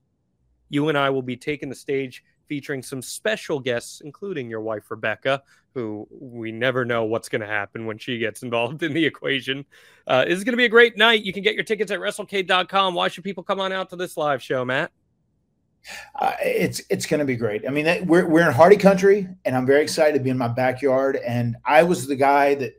you 0.69 0.87
and 0.87 0.97
I 0.97 1.09
will 1.09 1.21
be 1.21 1.35
taking 1.35 1.67
the 1.67 1.75
stage 1.75 2.23
featuring 2.49 2.83
some 2.83 3.01
special 3.01 3.59
guests, 3.59 4.01
including 4.01 4.49
your 4.49 4.59
wife, 4.59 4.89
Rebecca, 4.89 5.41
who 5.73 6.07
we 6.11 6.51
never 6.51 6.83
know 6.83 7.05
what's 7.05 7.29
going 7.29 7.41
to 7.41 7.47
happen 7.47 7.85
when 7.85 7.97
she 7.97 8.17
gets 8.17 8.43
involved 8.43 8.83
in 8.83 8.91
the 8.91 9.05
equation. 9.05 9.65
Uh, 10.07 10.25
this 10.25 10.37
is 10.37 10.43
going 10.43 10.53
to 10.53 10.57
be 10.57 10.65
a 10.65 10.69
great 10.69 10.97
night. 10.97 11.23
You 11.23 11.31
can 11.31 11.43
get 11.43 11.53
your 11.53 11.63
tickets 11.63 11.91
at 11.91 11.99
WrestleCade.com. 11.99 12.95
Why 12.95 13.07
should 13.07 13.23
people 13.23 13.43
come 13.43 13.61
on 13.61 13.71
out 13.71 13.89
to 13.91 13.95
this 13.95 14.17
live 14.17 14.41
show, 14.41 14.65
Matt? 14.65 14.91
Uh, 16.15 16.33
it's 16.43 16.81
it's 16.89 17.05
going 17.05 17.19
to 17.19 17.25
be 17.25 17.37
great. 17.37 17.65
I 17.65 17.71
mean, 17.71 17.85
that, 17.85 18.05
we're 18.05 18.27
we're 18.27 18.45
in 18.45 18.53
Hardy 18.53 18.75
country, 18.75 19.29
and 19.45 19.55
I'm 19.55 19.65
very 19.65 19.81
excited 19.81 20.17
to 20.17 20.19
be 20.23 20.29
in 20.29 20.37
my 20.37 20.49
backyard. 20.49 21.15
And 21.15 21.55
I 21.65 21.83
was 21.83 22.05
the 22.05 22.17
guy 22.17 22.55
that 22.55 22.73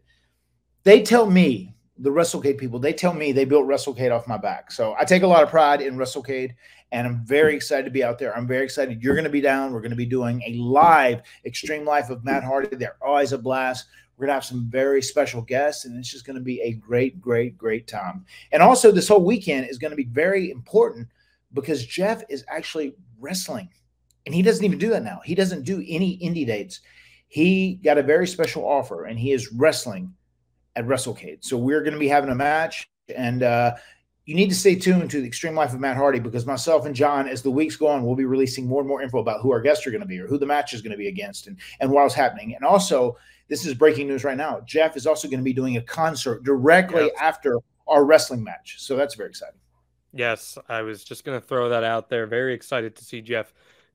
they 0.82 1.02
tell 1.02 1.24
me 1.24 1.74
the 2.00 2.10
WrestleCade 2.10 2.58
people. 2.58 2.78
They 2.78 2.92
tell 2.92 3.12
me 3.12 3.32
they 3.32 3.44
built 3.44 3.66
WrestleCade 3.66 4.10
off 4.10 4.26
my 4.26 4.38
back. 4.38 4.72
So 4.72 4.94
I 4.98 5.04
take 5.04 5.22
a 5.22 5.26
lot 5.26 5.42
of 5.42 5.50
pride 5.50 5.82
in 5.82 5.96
WrestleCade, 5.96 6.52
and 6.92 7.06
I'm 7.06 7.24
very 7.24 7.54
excited 7.54 7.84
to 7.84 7.90
be 7.90 8.02
out 8.02 8.18
there. 8.18 8.36
I'm 8.36 8.46
very 8.46 8.64
excited. 8.64 9.02
You're 9.02 9.14
going 9.14 9.24
to 9.24 9.30
be 9.30 9.40
down. 9.40 9.72
We're 9.72 9.80
going 9.80 9.90
to 9.90 9.96
be 9.96 10.06
doing 10.06 10.42
a 10.46 10.54
live 10.54 11.22
Extreme 11.44 11.84
Life 11.84 12.10
of 12.10 12.24
Matt 12.24 12.42
Hardy. 12.42 12.76
They're 12.76 12.96
always 13.00 13.32
a 13.32 13.38
blast. 13.38 13.86
We're 14.16 14.26
going 14.26 14.30
to 14.30 14.34
have 14.34 14.44
some 14.44 14.68
very 14.68 15.00
special 15.00 15.40
guests, 15.40 15.84
and 15.84 15.96
it's 15.98 16.10
just 16.10 16.26
going 16.26 16.36
to 16.36 16.42
be 16.42 16.60
a 16.60 16.72
great, 16.72 17.20
great, 17.20 17.56
great 17.56 17.86
time. 17.86 18.26
And 18.52 18.62
also, 18.62 18.92
this 18.92 19.08
whole 19.08 19.24
weekend 19.24 19.70
is 19.70 19.78
going 19.78 19.92
to 19.92 19.96
be 19.96 20.04
very 20.04 20.50
important 20.50 21.08
because 21.54 21.86
Jeff 21.86 22.22
is 22.28 22.44
actually 22.48 22.94
wrestling. 23.18 23.68
And 24.26 24.34
he 24.34 24.42
doesn't 24.42 24.64
even 24.64 24.78
do 24.78 24.90
that 24.90 25.02
now. 25.02 25.20
He 25.24 25.34
doesn't 25.34 25.64
do 25.64 25.82
any 25.86 26.18
indie 26.18 26.46
dates. 26.46 26.80
He 27.28 27.74
got 27.76 27.98
a 27.98 28.02
very 28.02 28.26
special 28.26 28.66
offer 28.66 29.04
and 29.06 29.18
he 29.18 29.32
is 29.32 29.52
wrestling 29.52 30.12
at 30.76 30.86
WrestleCade. 30.86 31.38
So 31.44 31.56
we're 31.56 31.80
going 31.80 31.94
to 31.94 31.98
be 31.98 32.08
having 32.08 32.30
a 32.30 32.34
match. 32.34 32.88
And 33.14 33.42
uh, 33.42 33.74
you 34.30 34.36
need 34.36 34.48
to 34.48 34.54
stay 34.54 34.76
tuned 34.76 35.10
to 35.10 35.20
the 35.20 35.26
Extreme 35.26 35.56
Life 35.56 35.72
of 35.74 35.80
Matt 35.80 35.96
Hardy 35.96 36.20
because 36.20 36.46
myself 36.46 36.86
and 36.86 36.94
John, 36.94 37.26
as 37.26 37.42
the 37.42 37.50
weeks 37.50 37.74
go 37.74 37.88
on, 37.88 38.04
we'll 38.04 38.14
be 38.14 38.26
releasing 38.26 38.64
more 38.64 38.80
and 38.80 38.86
more 38.88 39.02
info 39.02 39.18
about 39.18 39.40
who 39.40 39.50
our 39.50 39.60
guests 39.60 39.84
are 39.88 39.90
going 39.90 40.02
to 40.02 40.06
be 40.06 40.20
or 40.20 40.28
who 40.28 40.38
the 40.38 40.46
match 40.46 40.72
is 40.72 40.82
going 40.82 40.92
to 40.92 40.96
be 40.96 41.08
against 41.08 41.48
and, 41.48 41.56
and 41.80 41.90
what's 41.90 42.14
happening. 42.14 42.54
And 42.54 42.64
also, 42.64 43.16
this 43.48 43.66
is 43.66 43.74
breaking 43.74 44.06
news 44.06 44.22
right 44.22 44.36
now. 44.36 44.60
Jeff 44.64 44.96
is 44.96 45.04
also 45.04 45.26
going 45.26 45.40
to 45.40 45.44
be 45.44 45.52
doing 45.52 45.78
a 45.78 45.82
concert 45.82 46.44
directly 46.44 47.06
Yep. 47.06 47.12
after 47.20 47.58
our 47.88 48.04
wrestling 48.04 48.44
match. 48.44 48.76
So 48.78 48.94
that's 48.94 49.16
very 49.16 49.30
exciting. 49.30 49.58
Yes, 50.12 50.56
I 50.68 50.82
was 50.82 51.02
just 51.02 51.24
going 51.24 51.40
to 51.40 51.44
throw 51.44 51.68
that 51.70 51.82
out 51.82 52.08
there. 52.08 52.28
Very 52.28 52.54
excited 52.54 52.94
to 52.94 53.04
see 53.04 53.22
Jeff 53.22 53.52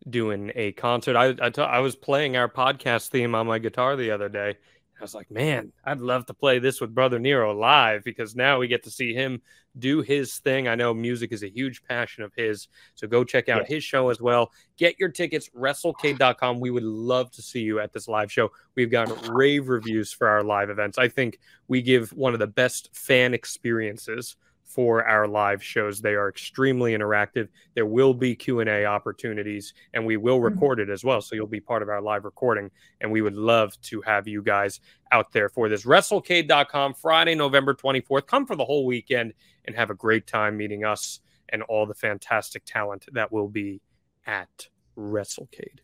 doing 0.09 0.51
a 0.53 0.73
concert. 0.73 1.15
I 1.15 1.33
I, 1.41 1.49
t- 1.49 1.61
I 1.61 1.79
was 1.79 1.95
playing 1.95 2.35
our 2.35 2.49
podcast 2.49 3.07
theme 3.07 3.35
on 3.35 3.47
my 3.47 3.57
guitar 3.57 3.95
the 3.95 4.11
other 4.11 4.27
day. 4.27 4.57
I 4.99 5.03
was 5.03 5.13
like, 5.13 5.29
man, 5.29 5.73
I'd 5.83 5.99
love 5.99 6.25
to 6.27 6.33
play 6.33 6.59
this 6.59 6.79
with 6.79 6.95
Brother 6.95 7.19
Nero 7.19 7.53
live 7.53 8.03
because 8.03 8.35
now 8.35 8.59
we 8.59 8.67
get 8.67 8.83
to 8.83 8.91
see 8.91 9.13
him 9.13 9.41
do 9.77 10.01
his 10.01 10.37
thing. 10.37 10.69
I 10.69 10.75
know 10.75 10.93
music 10.93 11.33
is 11.33 11.43
a 11.43 11.49
huge 11.49 11.83
passion 11.83 12.23
of 12.23 12.33
his. 12.33 12.69
So 12.95 13.05
go 13.05 13.25
check 13.25 13.49
out 13.49 13.67
his 13.67 13.83
show 13.83 14.09
as 14.09 14.21
well. 14.21 14.51
Get 14.77 14.97
your 14.97 15.09
tickets, 15.09 15.49
WrestleCade.com. 15.49 16.61
We 16.61 16.71
would 16.71 16.83
love 16.83 17.29
to 17.31 17.41
see 17.41 17.59
you 17.59 17.81
at 17.81 17.91
this 17.91 18.07
live 18.07 18.31
show. 18.31 18.51
We've 18.75 18.89
gotten 18.91 19.33
rave 19.33 19.67
reviews 19.67 20.13
for 20.13 20.27
our 20.27 20.43
live 20.43 20.69
events. 20.69 20.97
I 20.97 21.09
think 21.09 21.39
we 21.67 21.81
give 21.81 22.11
one 22.13 22.33
of 22.33 22.39
the 22.39 22.47
best 22.47 22.95
fan 22.95 23.33
experiences 23.33 24.37
for 24.75 25.05
our 25.05 25.25
live 25.25 25.63
shows. 25.63 26.01
They 26.01 26.15
are 26.15 26.27
extremely 26.27 26.91
interactive. 26.91 27.47
There 27.75 27.85
will 27.85 28.13
be 28.13 28.35
Q&A 28.35 28.85
opportunities 28.85 29.73
and 29.93 30.05
we 30.05 30.17
will 30.17 30.35
mm-hmm. 30.35 30.53
record 30.53 30.81
it 30.81 30.89
as 30.89 31.05
well. 31.05 31.21
So 31.21 31.33
you'll 31.33 31.47
be 31.47 31.61
part 31.61 31.81
of 31.81 31.87
our 31.87 32.01
live 32.01 32.25
recording 32.25 32.69
and 32.99 33.09
we 33.09 33.21
would 33.21 33.35
love 33.35 33.79
to 33.83 34.01
have 34.01 34.27
you 34.27 34.43
guys 34.43 34.81
out 35.13 35.31
there 35.31 35.47
for 35.47 35.69
this 35.69 35.85
WrestleCade.com 35.85 36.93
Friday, 36.95 37.35
November 37.35 37.73
24th. 37.73 38.27
Come 38.27 38.45
for 38.45 38.57
the 38.57 38.65
whole 38.65 38.85
weekend 38.85 39.33
and 39.63 39.73
have 39.77 39.91
a 39.91 39.95
great 39.95 40.27
time 40.27 40.57
meeting 40.57 40.83
us 40.83 41.21
and 41.49 41.63
all 41.63 41.85
the 41.85 41.95
fantastic 41.95 42.65
talent 42.65 43.05
that 43.13 43.31
will 43.31 43.47
be 43.47 43.79
at 44.27 44.67
WrestleCade. 44.97 45.79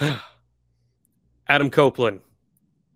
Adam 1.46 1.68
Copeland, 1.68 2.20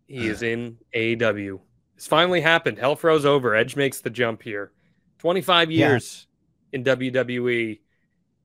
he 0.06 0.26
is 0.26 0.42
in 0.42 0.78
AEW. 0.94 1.60
It's 2.00 2.06
finally 2.06 2.40
happened. 2.40 2.78
Hell 2.78 2.96
froze 2.96 3.26
over. 3.26 3.54
Edge 3.54 3.76
makes 3.76 4.00
the 4.00 4.08
jump 4.08 4.42
here. 4.42 4.72
25 5.18 5.70
Yeah. 5.70 5.90
years 5.90 6.26
in 6.72 6.82
WWE, 6.82 7.82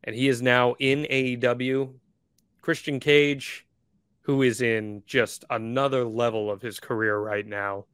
and 0.04 0.14
he 0.14 0.28
is 0.28 0.42
now 0.42 0.76
in 0.78 1.06
AEW. 1.10 1.98
Christian 2.62 3.00
Cage, 3.00 3.66
who 4.24 4.42
is 4.42 4.62
in 4.62 5.04
just 5.06 5.46
another 5.50 6.04
level 6.04 6.52
of 6.52 6.62
his 6.62 6.82
career 6.82 7.18
right 7.18 7.48
now. 7.48 7.86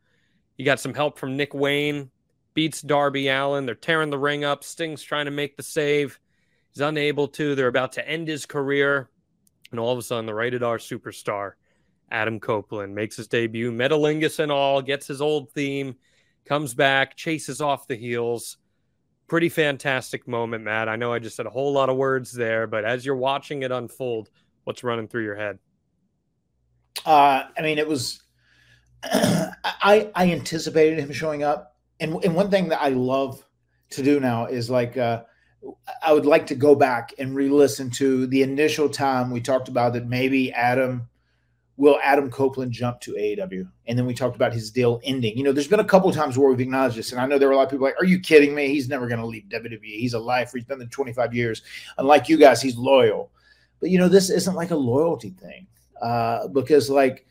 He 0.58 0.64
got 0.64 0.80
some 0.80 0.96
help 0.96 1.20
from 1.20 1.38
Nick 1.38 1.54
Wayne, 1.54 2.10
beats 2.56 2.82
Darby 2.82 3.28
Allin. 3.28 3.68
They're 3.68 3.76
tearing 3.76 4.10
the 4.10 4.18
ring 4.18 4.44
up. 4.44 4.64
Sting's 4.64 5.04
trying 5.04 5.26
to 5.26 5.32
make 5.32 5.58
the 5.58 5.64
save. 5.64 6.20
He's 6.74 6.82
unable 6.82 7.28
to. 7.28 7.54
They're 7.54 7.68
about 7.68 7.92
to 7.92 8.10
end 8.10 8.28
his 8.28 8.48
career. 8.48 9.12
And 9.70 9.80
all 9.80 9.94
of 9.94 10.00
a 10.00 10.02
sudden, 10.02 10.26
the 10.26 10.34
rated 10.34 10.64
R 10.64 10.80
superstar, 10.80 11.52
Adam 12.12 12.40
Copeland, 12.40 12.94
makes 12.94 13.16
his 13.16 13.28
debut, 13.28 13.72
Metalingus 13.72 14.40
and 14.40 14.52
all, 14.52 14.82
gets 14.82 15.08
his 15.08 15.22
old 15.22 15.52
theme, 15.52 15.96
comes 16.46 16.74
back, 16.74 17.16
chases 17.16 17.62
off 17.62 17.88
the 17.88 17.96
heels, 17.96 18.58
pretty 19.32 19.48
fantastic 19.48 20.28
moment, 20.28 20.66
Matt. 20.66 20.90
I 20.90 20.98
know 20.98 21.14
I 21.14 21.20
just 21.20 21.38
said 21.38 21.46
a 21.46 21.50
whole 21.50 21.72
lot 21.72 21.90
of 21.90 21.96
words 21.96 22.34
there, 22.34 22.68
but 22.68 22.84
as 22.84 23.06
you're 23.06 23.16
watching 23.16 23.64
it 23.64 23.72
unfold, 23.72 24.30
what's 24.66 24.84
running 24.84 25.08
through 25.08 25.24
your 25.24 25.38
head? 25.38 25.58
Uh, 27.06 27.44
I 27.58 27.62
mean, 27.62 27.78
it 27.78 27.88
was. 27.88 28.22
I 29.04 30.12
I 30.14 30.32
anticipated 30.32 31.00
him 31.00 31.14
showing 31.14 31.44
up, 31.44 31.78
and 32.02 32.24
and 32.26 32.36
one 32.36 32.52
thing 32.52 32.68
that 32.70 32.82
I 32.82 32.90
love 32.90 33.44
to 33.92 34.04
do 34.04 34.20
now 34.20 34.48
is 34.48 34.70
like 34.70 34.98
uh, 34.98 35.24
I 36.04 36.12
would 36.12 36.26
like 36.26 36.48
to 36.48 36.56
go 36.56 36.76
back 36.76 37.14
and 37.18 37.34
re-listen 37.34 37.90
to 37.92 38.28
the 38.28 38.44
initial 38.44 38.90
time 38.90 39.32
we 39.32 39.42
talked 39.42 39.70
about 39.70 39.94
that 39.94 40.08
maybe 40.08 40.52
Adam 40.52 41.08
will 41.82 41.98
Adam 42.04 42.30
Copeland 42.30 42.72
jump 42.72 43.02
to 43.02 43.14
AEW, 43.14 43.68
and 43.88 43.98
then 43.98 44.06
we 44.06 44.14
talked 44.14 44.36
about 44.36 44.54
his 44.54 44.70
deal 44.70 45.02
ending. 45.04 45.36
You 45.36 45.44
know, 45.44 45.52
there's 45.52 45.68
been 45.68 45.80
a 45.80 45.84
couple 45.84 46.08
of 46.08 46.16
times 46.16 46.38
where 46.38 46.48
we've 46.48 46.60
acknowledged 46.60 46.96
this, 46.96 47.12
and 47.12 47.20
I 47.20 47.26
know 47.26 47.40
there 47.40 47.48
were 47.48 47.56
a 47.56 47.58
lot 47.58 47.64
of 47.64 47.72
people 47.72 47.88
like, 47.88 48.00
"Are 48.00 48.06
you 48.06 48.20
kidding 48.20 48.54
me? 48.54 48.68
He's 48.68 48.88
never 48.88 49.08
going 49.08 49.20
to 49.20 49.26
leave 49.26 49.46
WWE. 49.50 49.80
He's 49.82 50.14
a 50.14 50.20
lifer. 50.20 50.58
He's 50.58 50.66
been 50.66 50.78
there 50.78 50.88
25 50.88 51.34
years. 51.34 51.64
Unlike 51.98 52.30
you 52.30 52.38
guys, 52.38 52.62
he's 52.62 52.78
loyal." 52.78 53.32
But 53.80 53.90
you 53.90 53.98
know, 53.98 54.08
this 54.08 54.30
isn't 54.30 54.54
like 54.54 54.70
a 54.70 54.76
loyalty 54.76 55.32
thing 55.32 55.66
uh, 56.04 56.50
because 56.50 56.88
like 56.88 57.26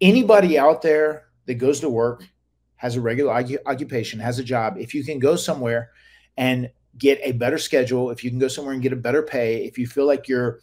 anybody 0.00 0.58
out 0.58 0.82
there 0.82 1.28
that 1.46 1.54
goes 1.54 1.78
to 1.78 1.88
work 1.88 2.26
has 2.74 2.96
a 2.96 3.00
regular 3.00 3.32
occu- 3.32 3.62
occupation 3.66 4.18
has 4.18 4.40
a 4.40 4.44
job 4.44 4.76
if 4.78 4.94
you 4.94 5.04
can 5.04 5.20
go 5.20 5.36
somewhere 5.36 5.90
and 6.36 6.68
get 6.98 7.20
a 7.22 7.30
better 7.30 7.56
schedule 7.56 8.10
if 8.10 8.24
you 8.24 8.30
can 8.30 8.40
go 8.40 8.48
somewhere 8.48 8.74
and 8.74 8.82
get 8.82 8.92
a 8.92 8.96
better 8.96 9.22
pay 9.22 9.64
if 9.64 9.78
you 9.78 9.86
feel 9.86 10.06
like 10.06 10.26
you're 10.26 10.58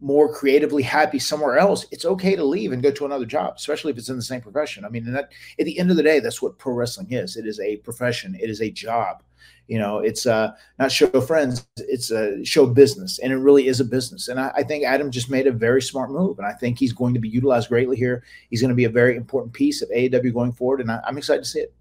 more 0.00 0.32
creatively 0.32 0.82
happy 0.82 1.18
somewhere 1.18 1.58
else 1.58 1.86
it's 1.90 2.04
okay 2.04 2.36
to 2.36 2.44
leave 2.44 2.72
and 2.72 2.82
go 2.82 2.90
to 2.90 3.06
another 3.06 3.24
job 3.24 3.54
especially 3.56 3.90
if 3.90 3.98
it's 3.98 4.10
in 4.10 4.16
the 4.16 4.22
same 4.22 4.40
profession. 4.40 4.84
I 4.84 4.88
mean 4.88 5.10
that 5.12 5.30
at 5.58 5.64
the 5.64 5.78
end 5.78 5.90
of 5.90 5.96
the 5.96 6.02
day 6.02 6.20
that's 6.20 6.42
what 6.42 6.58
pro 6.58 6.74
wrestling 6.74 7.12
is. 7.12 7.36
It 7.36 7.46
is 7.46 7.60
a 7.60 7.76
profession. 7.78 8.36
It 8.40 8.50
is 8.50 8.60
a 8.60 8.70
job. 8.70 9.22
You 9.68 9.78
know 9.78 9.98
it's 9.98 10.26
uh 10.26 10.52
not 10.78 10.92
show 10.92 11.08
friends 11.20 11.66
it's 11.76 12.10
a 12.10 12.44
show 12.44 12.66
business 12.66 13.18
and 13.18 13.32
it 13.32 13.38
really 13.38 13.68
is 13.68 13.80
a 13.80 13.84
business. 13.84 14.28
And 14.28 14.38
I, 14.38 14.52
I 14.54 14.62
think 14.62 14.84
adam 14.84 15.10
just 15.10 15.30
made 15.30 15.46
a 15.46 15.52
very 15.52 15.80
smart 15.80 16.10
move 16.10 16.38
and 16.38 16.46
i 16.46 16.52
think 16.52 16.78
he's 16.78 16.92
going 16.92 17.14
to 17.14 17.20
be 17.20 17.28
utilized 17.28 17.68
greatly 17.68 17.96
here. 17.96 18.22
He's 18.50 18.60
going 18.60 18.68
to 18.68 18.76
be 18.76 18.84
a 18.84 18.90
very 18.90 19.16
important 19.16 19.54
piece 19.54 19.80
of 19.82 19.88
aew 19.90 20.32
going 20.32 20.52
forward 20.52 20.80
and 20.80 20.90
I, 20.90 21.00
i'm 21.06 21.18
excited 21.18 21.42
to 21.42 21.48
see 21.48 21.60
it 21.60 21.72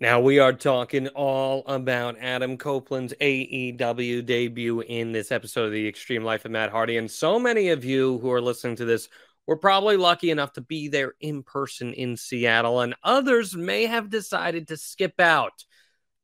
Now 0.00 0.18
we 0.18 0.38
are 0.38 0.54
talking 0.54 1.08
all 1.08 1.62
about 1.66 2.16
Adam 2.18 2.56
Copeland's 2.56 3.12
AEW 3.20 4.24
debut 4.24 4.80
in 4.80 5.12
this 5.12 5.30
episode 5.30 5.66
of 5.66 5.72
the 5.72 5.86
Extreme 5.86 6.24
Life 6.24 6.46
of 6.46 6.52
Matt 6.52 6.70
Hardy. 6.70 6.96
And 6.96 7.10
so 7.10 7.38
many 7.38 7.68
of 7.68 7.84
you 7.84 8.18
who 8.20 8.32
are 8.32 8.40
listening 8.40 8.76
to 8.76 8.86
this 8.86 9.10
were 9.46 9.58
probably 9.58 9.98
lucky 9.98 10.30
enough 10.30 10.54
to 10.54 10.62
be 10.62 10.88
there 10.88 11.12
in 11.20 11.42
person 11.42 11.92
in 11.92 12.16
Seattle, 12.16 12.80
and 12.80 12.94
others 13.04 13.54
may 13.54 13.84
have 13.84 14.08
decided 14.08 14.68
to 14.68 14.78
skip 14.78 15.20
out. 15.20 15.66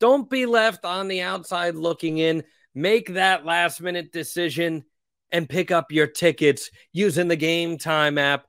Don't 0.01 0.31
be 0.31 0.47
left 0.47 0.87
on 0.87 1.07
the 1.09 1.21
outside 1.21 1.75
looking 1.75 2.17
in. 2.17 2.45
Make 2.75 3.13
that 3.13 3.45
last 3.45 3.83
minute 3.83 4.11
decision 4.11 4.85
and 5.31 5.51
pick 5.51 5.71
up 5.71 5.93
your 5.93 6.07
tickets 6.07 6.71
using 6.95 7.29
the 7.29 7.37
Game 7.37 7.77
Time 7.77 8.17
app 8.17 8.47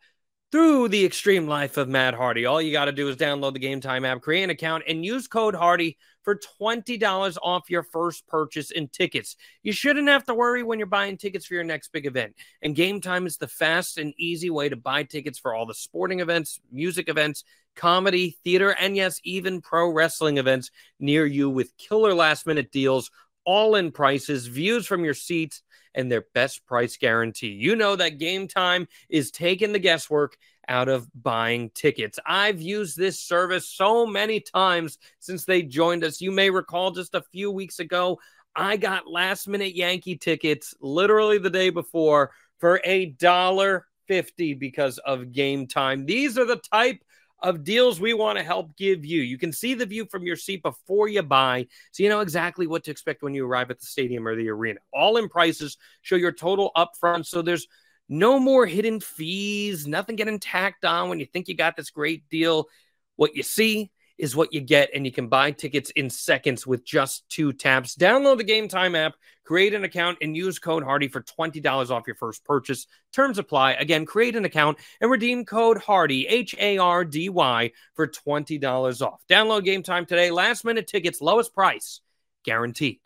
through 0.51 0.87
the 0.87 1.05
extreme 1.05 1.45
life 1.47 1.75
of 1.77 1.89
Matt 1.89 2.13
Hardy. 2.13 2.45
All 2.45 2.61
you 2.61 2.71
got 2.71 2.85
to 2.85 2.91
do 2.91 3.09
is 3.09 3.17
download 3.17 3.53
the 3.53 3.59
Game 3.59 3.81
Time 3.81 4.05
app, 4.05 4.21
create 4.21 4.43
an 4.43 4.49
account, 4.49 4.83
and 4.87 5.03
use 5.03 5.27
code 5.27 5.55
Hardy 5.55 5.97
for 6.23 6.39
$20 6.61 7.37
off 7.41 7.69
your 7.69 7.83
first 7.83 8.25
purchase 8.27 8.71
in 8.71 8.87
tickets. 8.87 9.35
You 9.63 9.73
shouldn't 9.73 10.07
have 10.07 10.25
to 10.25 10.33
worry 10.33 10.63
when 10.63 10.79
you're 10.79 10.87
buying 10.87 11.17
tickets 11.17 11.45
for 11.45 11.53
your 11.53 11.63
next 11.63 11.91
big 11.91 12.05
event. 12.05 12.35
And 12.61 12.75
Game 12.75 13.01
Time 13.01 13.25
is 13.25 13.37
the 13.37 13.47
fast 13.47 13.97
and 13.97 14.13
easy 14.17 14.49
way 14.49 14.69
to 14.69 14.77
buy 14.77 15.03
tickets 15.03 15.37
for 15.37 15.53
all 15.53 15.65
the 15.65 15.73
sporting 15.73 16.21
events, 16.21 16.59
music 16.71 17.09
events, 17.09 17.43
comedy, 17.75 18.37
theater, 18.43 18.71
and 18.71 18.95
yes, 18.95 19.19
even 19.23 19.61
pro 19.61 19.89
wrestling 19.89 20.37
events 20.37 20.71
near 20.99 21.25
you 21.25 21.49
with 21.49 21.77
killer 21.77 22.13
last 22.13 22.47
minute 22.47 22.71
deals, 22.71 23.11
all 23.47 23.75
in 23.75 23.91
prices, 23.91 24.45
views 24.45 24.85
from 24.85 25.05
your 25.05 25.13
seats 25.13 25.63
and 25.95 26.11
their 26.11 26.25
best 26.33 26.65
price 26.67 26.97
guarantee. 26.97 27.47
You 27.47 27.75
know 27.75 27.95
that 27.95 28.19
game 28.19 28.47
time 28.47 28.87
is 29.09 29.31
taking 29.31 29.71
the 29.71 29.79
guesswork 29.79 30.37
out 30.67 30.89
of 30.89 31.07
buying 31.15 31.71
tickets. 31.73 32.19
I've 32.25 32.61
used 32.61 32.97
this 32.97 33.19
service 33.19 33.67
so 33.67 34.05
many 34.05 34.41
times 34.41 34.99
since 35.19 35.45
they 35.45 35.63
joined 35.63 36.03
us. 36.03 36.19
You 36.19 36.31
may 36.31 36.49
recall 36.49 36.91
just 36.91 37.15
a 37.15 37.23
few 37.31 37.49
weeks 37.49 37.79
ago, 37.79 38.19
I 38.53 38.75
got 38.75 39.07
last 39.07 39.47
minute 39.47 39.75
Yankee 39.75 40.17
tickets 40.17 40.73
literally 40.81 41.37
the 41.37 41.49
day 41.49 41.69
before 41.69 42.31
for 42.59 42.81
a 42.83 43.05
dollar 43.05 43.87
fifty 44.07 44.53
because 44.53 44.97
of 44.99 45.31
game 45.31 45.67
time. 45.67 46.05
These 46.05 46.37
are 46.37 46.45
the 46.45 46.61
type 46.71 47.01
of 47.41 47.63
deals 47.63 47.99
we 47.99 48.13
want 48.13 48.37
to 48.37 48.43
help 48.43 48.75
give 48.75 49.05
you. 49.05 49.21
You 49.21 49.37
can 49.37 49.51
see 49.51 49.73
the 49.73 49.85
view 49.85 50.05
from 50.05 50.23
your 50.23 50.35
seat 50.35 50.63
before 50.63 51.07
you 51.07 51.21
buy, 51.23 51.67
so 51.91 52.03
you 52.03 52.09
know 52.09 52.21
exactly 52.21 52.67
what 52.67 52.83
to 52.85 52.91
expect 52.91 53.21
when 53.21 53.33
you 53.33 53.45
arrive 53.45 53.69
at 53.71 53.79
the 53.79 53.85
stadium 53.85 54.27
or 54.27 54.35
the 54.35 54.49
arena. 54.49 54.79
All 54.93 55.17
in 55.17 55.29
prices, 55.29 55.77
show 56.01 56.15
your 56.15 56.31
total 56.31 56.71
upfront, 56.75 57.25
so 57.25 57.41
there's 57.41 57.67
no 58.09 58.39
more 58.39 58.65
hidden 58.65 58.99
fees, 58.99 59.87
nothing 59.87 60.15
getting 60.15 60.39
tacked 60.39 60.85
on 60.85 61.09
when 61.09 61.19
you 61.19 61.25
think 61.25 61.47
you 61.47 61.55
got 61.55 61.75
this 61.75 61.89
great 61.89 62.27
deal. 62.29 62.67
What 63.15 63.35
you 63.35 63.43
see 63.43 63.91
is 64.17 64.35
what 64.35 64.53
you 64.53 64.61
get, 64.61 64.89
and 64.93 65.05
you 65.05 65.11
can 65.11 65.27
buy 65.27 65.51
tickets 65.51 65.89
in 65.91 66.09
seconds 66.09 66.65
with 66.65 66.83
just 66.83 67.27
two 67.29 67.53
taps. 67.53 67.95
Download 67.95 68.37
the 68.37 68.43
Game 68.43 68.67
Time 68.67 68.95
app, 68.95 69.13
create 69.43 69.73
an 69.73 69.83
account, 69.83 70.17
and 70.21 70.35
use 70.35 70.59
code 70.59 70.83
Hardy 70.83 71.07
for 71.07 71.21
$20 71.21 71.91
off 71.91 72.07
your 72.07 72.15
first 72.15 72.43
purchase. 72.43 72.87
Terms 73.13 73.37
apply. 73.37 73.73
Again, 73.73 74.05
create 74.05 74.35
an 74.35 74.45
account 74.45 74.77
and 75.01 75.11
redeem 75.11 75.45
code 75.45 75.77
Hardy, 75.77 76.27
H 76.27 76.55
A 76.59 76.77
R 76.77 77.05
D 77.05 77.29
Y, 77.29 77.71
for 77.95 78.07
$20 78.07 79.01
off. 79.01 79.21
Download 79.29 79.63
Game 79.63 79.83
Time 79.83 80.05
today. 80.05 80.31
Last 80.31 80.65
minute 80.65 80.87
tickets, 80.87 81.21
lowest 81.21 81.53
price, 81.53 82.01
guaranteed. 82.43 82.99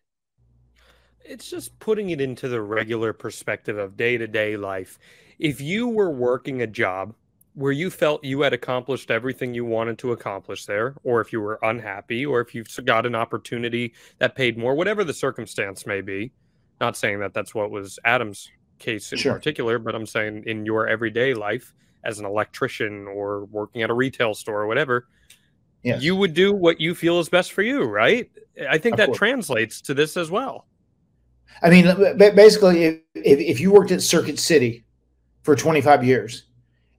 It's 1.24 1.50
just 1.50 1.78
putting 1.80 2.10
it 2.10 2.19
into 2.19 2.47
the 2.47 2.62
regular 2.62 3.13
perspective 3.13 3.78
of 3.78 3.95
day 3.95 4.17
to 4.17 4.28
day 4.28 4.58
life. 4.58 4.97
If 5.38 5.62
you 5.62 5.88
were 5.88 6.10
working 6.10 6.62
a 6.62 6.67
job 6.67 7.13
where 7.53 7.71
you 7.71 7.89
felt 7.89 8.23
you 8.23 8.41
had 8.41 8.53
accomplished 8.53 9.11
everything 9.11 9.53
you 9.53 9.65
wanted 9.65 9.97
to 9.99 10.11
accomplish 10.13 10.65
there, 10.65 10.95
or 11.03 11.19
if 11.21 11.33
you 11.33 11.41
were 11.41 11.59
unhappy, 11.63 12.25
or 12.25 12.39
if 12.39 12.55
you've 12.55 12.67
got 12.85 13.05
an 13.05 13.15
opportunity 13.15 13.93
that 14.19 14.35
paid 14.35 14.57
more, 14.57 14.73
whatever 14.73 15.03
the 15.03 15.13
circumstance 15.13 15.85
may 15.85 16.01
be. 16.01 16.31
Not 16.79 16.95
saying 16.97 17.19
that 17.19 17.33
that's 17.33 17.53
what 17.53 17.69
was 17.69 17.99
Adam's 18.05 18.49
case 18.79 19.11
in 19.11 19.17
Sure. 19.19 19.33
particular, 19.33 19.77
but 19.79 19.93
I'm 19.93 20.05
saying 20.07 20.43
in 20.47 20.65
your 20.65 20.87
everyday 20.87 21.33
life 21.33 21.73
as 22.03 22.19
an 22.19 22.25
electrician 22.25 23.05
or 23.05 23.45
working 23.45 23.83
at 23.83 23.89
a 23.89 23.93
retail 23.93 24.33
store 24.33 24.61
or 24.61 24.67
whatever, 24.67 25.07
Yes. 25.83 26.01
you 26.01 26.15
would 26.15 26.33
do 26.33 26.53
what 26.53 26.79
you 26.79 26.95
feel 26.95 27.19
is 27.19 27.27
best 27.29 27.51
for 27.51 27.61
you, 27.63 27.83
right? 27.83 28.29
I 28.69 28.77
think 28.77 28.93
Of 28.93 28.97
that 28.97 29.05
course. 29.07 29.17
translates 29.17 29.81
to 29.81 29.93
this 29.93 30.15
as 30.17 30.31
well. 30.31 30.67
I 31.61 31.69
mean, 31.69 31.85
basically, 32.17 32.85
if, 32.85 33.01
if 33.15 33.59
you 33.59 33.71
worked 33.71 33.91
at 33.91 34.01
Circuit 34.01 34.39
City 34.39 34.83
for 35.43 35.55
25 35.55 36.03
years 36.03 36.45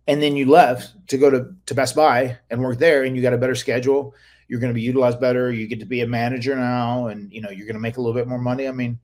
and 0.07 0.23
then 0.23 0.37
you 0.37 0.47
left 0.47 0.93
to 1.09 1.19
go 1.19 1.31
to, 1.31 1.55
to 1.67 1.75
Best 1.75 1.95
Buy 1.95 2.39
and 2.51 2.61
work 2.61 2.79
there 2.79 3.05
and 3.05 3.17
you 3.17 3.23
got 3.23 3.35
a 3.35 3.39
better 3.39 3.55
schedule, 3.55 4.15
you're 4.49 4.61
going 4.61 4.73
to 4.73 4.75
be 4.75 4.83
utilized 4.83 5.21
better. 5.21 5.53
You 5.53 5.67
get 5.67 5.81
to 5.81 5.87
be 5.87 6.01
a 6.01 6.07
manager 6.07 6.57
now 6.57 7.07
and, 7.07 7.33
you 7.33 7.41
know, 7.41 7.51
you're 7.51 7.67
going 7.67 7.77
to 7.77 7.81
make 7.81 7.97
a 7.97 8.01
little 8.01 8.15
bit 8.15 8.27
more 8.27 8.41
money. 8.41 8.67
I 8.67 8.73
mean, 8.73 8.99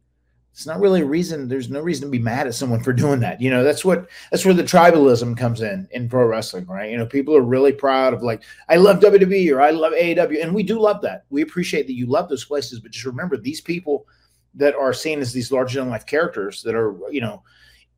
it's 0.52 0.66
not 0.66 0.80
really 0.80 1.02
a 1.02 1.06
reason. 1.06 1.46
There's 1.46 1.70
no 1.70 1.80
reason 1.80 2.08
to 2.08 2.10
be 2.10 2.18
mad 2.18 2.48
at 2.48 2.54
someone 2.54 2.82
for 2.82 2.92
doing 2.94 3.20
that. 3.20 3.40
You 3.40 3.50
know, 3.50 3.62
that's 3.62 3.84
what, 3.84 4.08
that's 4.32 4.44
where 4.44 4.54
the 4.54 4.64
tribalism 4.64 5.36
comes 5.36 5.60
in, 5.60 5.86
in 5.92 6.08
pro 6.08 6.26
wrestling, 6.26 6.66
right? 6.66 6.90
You 6.90 6.98
know, 6.98 7.06
people 7.06 7.36
are 7.36 7.42
really 7.42 7.72
proud 7.72 8.12
of 8.12 8.22
like, 8.22 8.42
I 8.68 8.76
love 8.76 8.98
WWE 8.98 9.54
or 9.54 9.60
I 9.60 9.70
love 9.70 9.92
AEW. 9.92 10.42
And 10.42 10.52
we 10.52 10.64
do 10.64 10.80
love 10.80 11.00
that. 11.02 11.24
We 11.30 11.42
appreciate 11.42 11.86
that 11.86 11.94
you 11.94 12.06
love 12.06 12.28
those 12.28 12.44
places, 12.44 12.80
but 12.80 12.90
just 12.90 13.06
remember 13.06 13.36
these 13.36 13.60
people 13.60 14.06
that 14.54 14.74
are 14.74 14.92
seen 14.92 15.20
as 15.20 15.32
these 15.32 15.52
larger 15.52 15.78
than 15.78 15.90
life 15.90 16.06
characters 16.06 16.62
that 16.62 16.74
are, 16.74 16.96
you 17.08 17.20
know, 17.20 17.44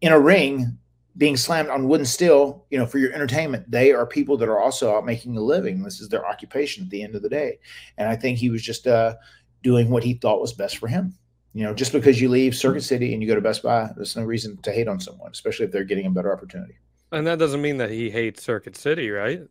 in 0.03 0.13
a 0.13 0.21
ring 0.21 0.77
being 1.17 1.37
slammed 1.37 1.69
on 1.69 1.89
wooden 1.89 2.07
steel, 2.07 2.65
you 2.71 2.79
know, 2.79 2.87
for 2.87 2.99
your 2.99 3.13
entertainment. 3.13 3.69
They 3.71 3.93
are 3.93 4.07
people 4.07 4.37
that 4.39 4.49
are 4.49 4.61
also 4.61 4.95
out 4.97 5.05
making 5.05 5.37
a 5.37 5.41
living. 5.41 5.83
This 5.83 6.01
is 6.01 6.09
their 6.09 6.27
occupation 6.27 6.85
at 6.85 6.91
the 6.91 7.03
end 7.03 7.15
of 7.15 7.23
the 7.23 7.29
day. 7.29 7.59
And 7.99 8.09
I 8.09 8.17
think 8.17 8.39
he 8.39 8.49
was 8.51 8.63
just 8.63 8.87
uh, 8.87 9.15
doing 9.63 9.91
what 9.91 10.05
he 10.05 10.15
thought 10.15 10.41
was 10.41 10.53
best 10.53 10.79
for 10.79 10.87
him. 10.87 11.15
You 11.53 11.65
know, 11.65 11.75
just 11.75 11.93
because 11.93 12.21
you 12.21 12.29
leave 12.29 12.55
Circuit 12.55 12.83
City 12.83 13.13
and 13.13 13.21
you 13.21 13.29
go 13.29 13.35
to 13.35 13.41
Best 13.41 13.63
Buy, 13.65 13.91
there's 13.97 14.17
no 14.17 14.23
reason 14.23 14.57
to 14.59 14.71
hate 14.71 14.87
on 14.87 15.01
someone, 15.01 15.33
especially 15.33 15.67
if 15.67 15.73
they're 15.73 15.83
getting 15.83 16.07
a 16.07 16.11
better 16.11 16.33
opportunity. 16.33 16.75
And 17.11 17.27
that 17.27 17.41
doesn't 17.41 17.61
mean 17.61 17.77
that 17.79 17.91
he 17.91 18.09
hates 18.09 18.45
Circuit 18.45 18.77
City, 18.77 19.11
right? 19.11 19.43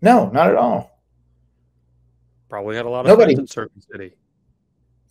No, 0.00 0.30
not 0.30 0.48
at 0.48 0.56
all. 0.56 0.98
Probably 2.48 2.74
had 2.74 2.86
a 2.86 2.88
lot 2.88 3.00
of 3.00 3.08
Nobody- 3.08 3.34
friends 3.34 3.50
in 3.50 3.52
Circuit 3.52 3.82
City. 3.92 4.12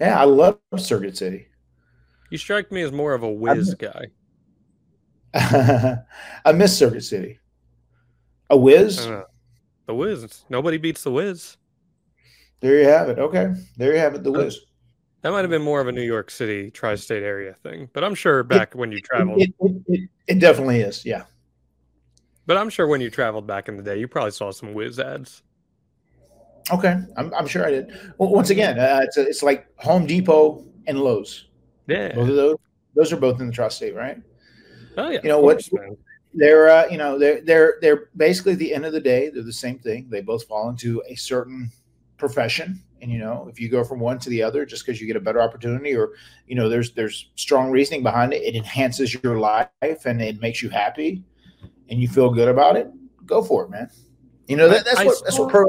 Yeah, 0.01 0.19
I 0.19 0.23
love 0.23 0.57
Circuit 0.77 1.15
City. 1.15 1.47
You 2.31 2.37
strike 2.39 2.71
me 2.71 2.81
as 2.81 2.91
more 2.91 3.13
of 3.13 3.21
a 3.21 3.31
Wiz 3.31 3.75
guy. 3.75 4.07
I 5.33 6.51
miss 6.53 6.77
Circuit 6.77 7.03
City. 7.03 7.39
A 8.49 8.57
Wiz? 8.57 9.05
Uh, 9.05 9.23
the 9.85 9.93
Wiz. 9.93 10.43
Nobody 10.49 10.77
beats 10.77 11.03
the 11.03 11.11
Wiz. 11.11 11.57
There 12.61 12.79
you 12.79 12.87
have 12.87 13.09
it. 13.09 13.19
Okay. 13.19 13.53
There 13.77 13.93
you 13.93 13.99
have 13.99 14.15
it. 14.15 14.23
The 14.23 14.31
Wiz. 14.31 14.59
That 15.21 15.31
might 15.31 15.41
have 15.41 15.49
been 15.49 15.61
more 15.61 15.81
of 15.81 15.87
a 15.87 15.91
New 15.91 16.03
York 16.03 16.31
City 16.31 16.71
tri-state 16.71 17.23
area 17.23 17.53
thing, 17.53 17.89
but 17.93 18.05
I'm 18.05 18.15
sure 18.15 18.41
back 18.41 18.73
when 18.73 18.91
you 18.91 19.01
traveled. 19.01 19.41
It, 19.41 19.53
it, 19.59 19.81
it, 19.87 20.09
it 20.27 20.39
definitely 20.39 20.79
is. 20.79 21.05
Yeah. 21.05 21.23
But 22.45 22.57
I'm 22.57 22.69
sure 22.69 22.87
when 22.87 23.01
you 23.01 23.09
traveled 23.09 23.45
back 23.45 23.67
in 23.67 23.75
the 23.75 23.83
day, 23.83 23.99
you 23.99 24.07
probably 24.07 24.31
saw 24.31 24.51
some 24.51 24.73
Wiz 24.73 24.97
ads. 24.97 25.43
Okay. 26.71 26.97
I'm, 27.17 27.33
I'm 27.33 27.47
sure 27.47 27.65
I 27.65 27.71
did. 27.71 27.91
Well, 28.17 28.29
once 28.29 28.49
again, 28.49 28.79
uh, 28.79 29.01
it's, 29.03 29.17
a, 29.17 29.27
it's 29.27 29.43
like 29.43 29.67
Home 29.79 30.05
Depot 30.05 30.65
and 30.87 30.99
Lowe's. 30.99 31.47
Yeah. 31.87 32.15
Both 32.15 32.29
of 32.29 32.35
those, 32.35 32.57
those 32.95 33.13
are 33.13 33.17
both 33.17 33.41
in 33.41 33.47
the 33.47 33.53
tri-state, 33.53 33.95
right? 33.95 34.17
Oh 34.97 35.09
yeah. 35.09 35.19
You 35.23 35.29
know 35.29 35.39
what? 35.39 35.67
They're, 36.33 36.69
uh, 36.69 36.85
you 36.87 36.97
know, 36.97 37.17
they're 37.17 37.41
they're 37.41 37.77
they're 37.81 38.09
basically 38.15 38.53
at 38.53 38.59
the 38.59 38.73
end 38.73 38.85
of 38.85 38.93
the 38.93 38.99
day, 38.99 39.29
they're 39.29 39.41
the 39.41 39.51
same 39.51 39.79
thing. 39.79 40.07
They 40.09 40.21
both 40.21 40.45
fall 40.45 40.69
into 40.69 41.01
a 41.07 41.15
certain 41.15 41.71
profession, 42.17 42.83
and 43.01 43.11
you 43.11 43.17
know, 43.17 43.47
if 43.49 43.59
you 43.59 43.67
go 43.67 43.83
from 43.83 43.99
one 43.99 44.19
to 44.19 44.29
the 44.29 44.43
other, 44.43 44.63
just 44.63 44.85
because 44.85 45.01
you 45.01 45.07
get 45.07 45.15
a 45.15 45.21
better 45.21 45.41
opportunity, 45.41 45.95
or 45.95 46.11
you 46.45 46.55
know, 46.55 46.69
there's 46.69 46.91
there's 46.91 47.31
strong 47.35 47.71
reasoning 47.71 48.03
behind 48.03 48.33
it. 48.33 48.43
It 48.43 48.55
enhances 48.55 49.15
your 49.23 49.39
life 49.39 49.69
and 49.81 50.21
it 50.21 50.39
makes 50.39 50.61
you 50.61 50.69
happy, 50.69 51.23
and 51.89 51.99
you 51.99 52.07
feel 52.07 52.29
good 52.29 52.47
about 52.47 52.75
it. 52.77 52.91
Go 53.25 53.41
for 53.41 53.63
it, 53.63 53.71
man. 53.71 53.89
You 54.47 54.55
know 54.55 54.69
that, 54.69 54.85
that's 54.85 54.99
I 54.99 55.05
what 55.05 55.23
that's 55.23 55.39
what 55.39 55.49
pro. 55.49 55.65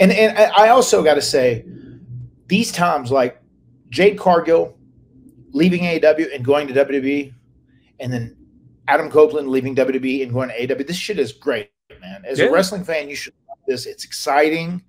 And 0.00 0.10
and 0.10 0.36
I 0.36 0.66
I 0.66 0.68
also 0.70 1.04
got 1.04 1.14
to 1.14 1.22
say, 1.22 1.64
these 2.48 2.72
times 2.72 3.12
like 3.12 3.40
Jade 3.90 4.18
Cargill 4.18 4.76
leaving 5.52 5.82
AEW 5.82 6.34
and 6.34 6.44
going 6.44 6.66
to 6.66 6.74
WWE, 6.74 7.32
and 8.02 8.12
then 8.12 8.36
Adam 8.88 9.08
Copeland 9.10 9.48
leaving 9.48 9.74
WWE 9.76 10.22
and 10.24 10.32
going 10.32 10.48
to 10.50 10.54
AEW. 10.58 10.86
This 10.86 10.96
shit 10.96 11.18
is 11.18 11.32
great, 11.32 11.70
man. 12.00 12.24
As 12.26 12.38
Yeah. 12.38 12.46
a 12.46 12.52
wrestling 12.52 12.84
fan, 12.84 13.08
you 13.08 13.14
should 13.14 13.32
love 13.48 13.58
this. 13.66 13.86
It's 13.86 14.04
exciting. 14.04 14.82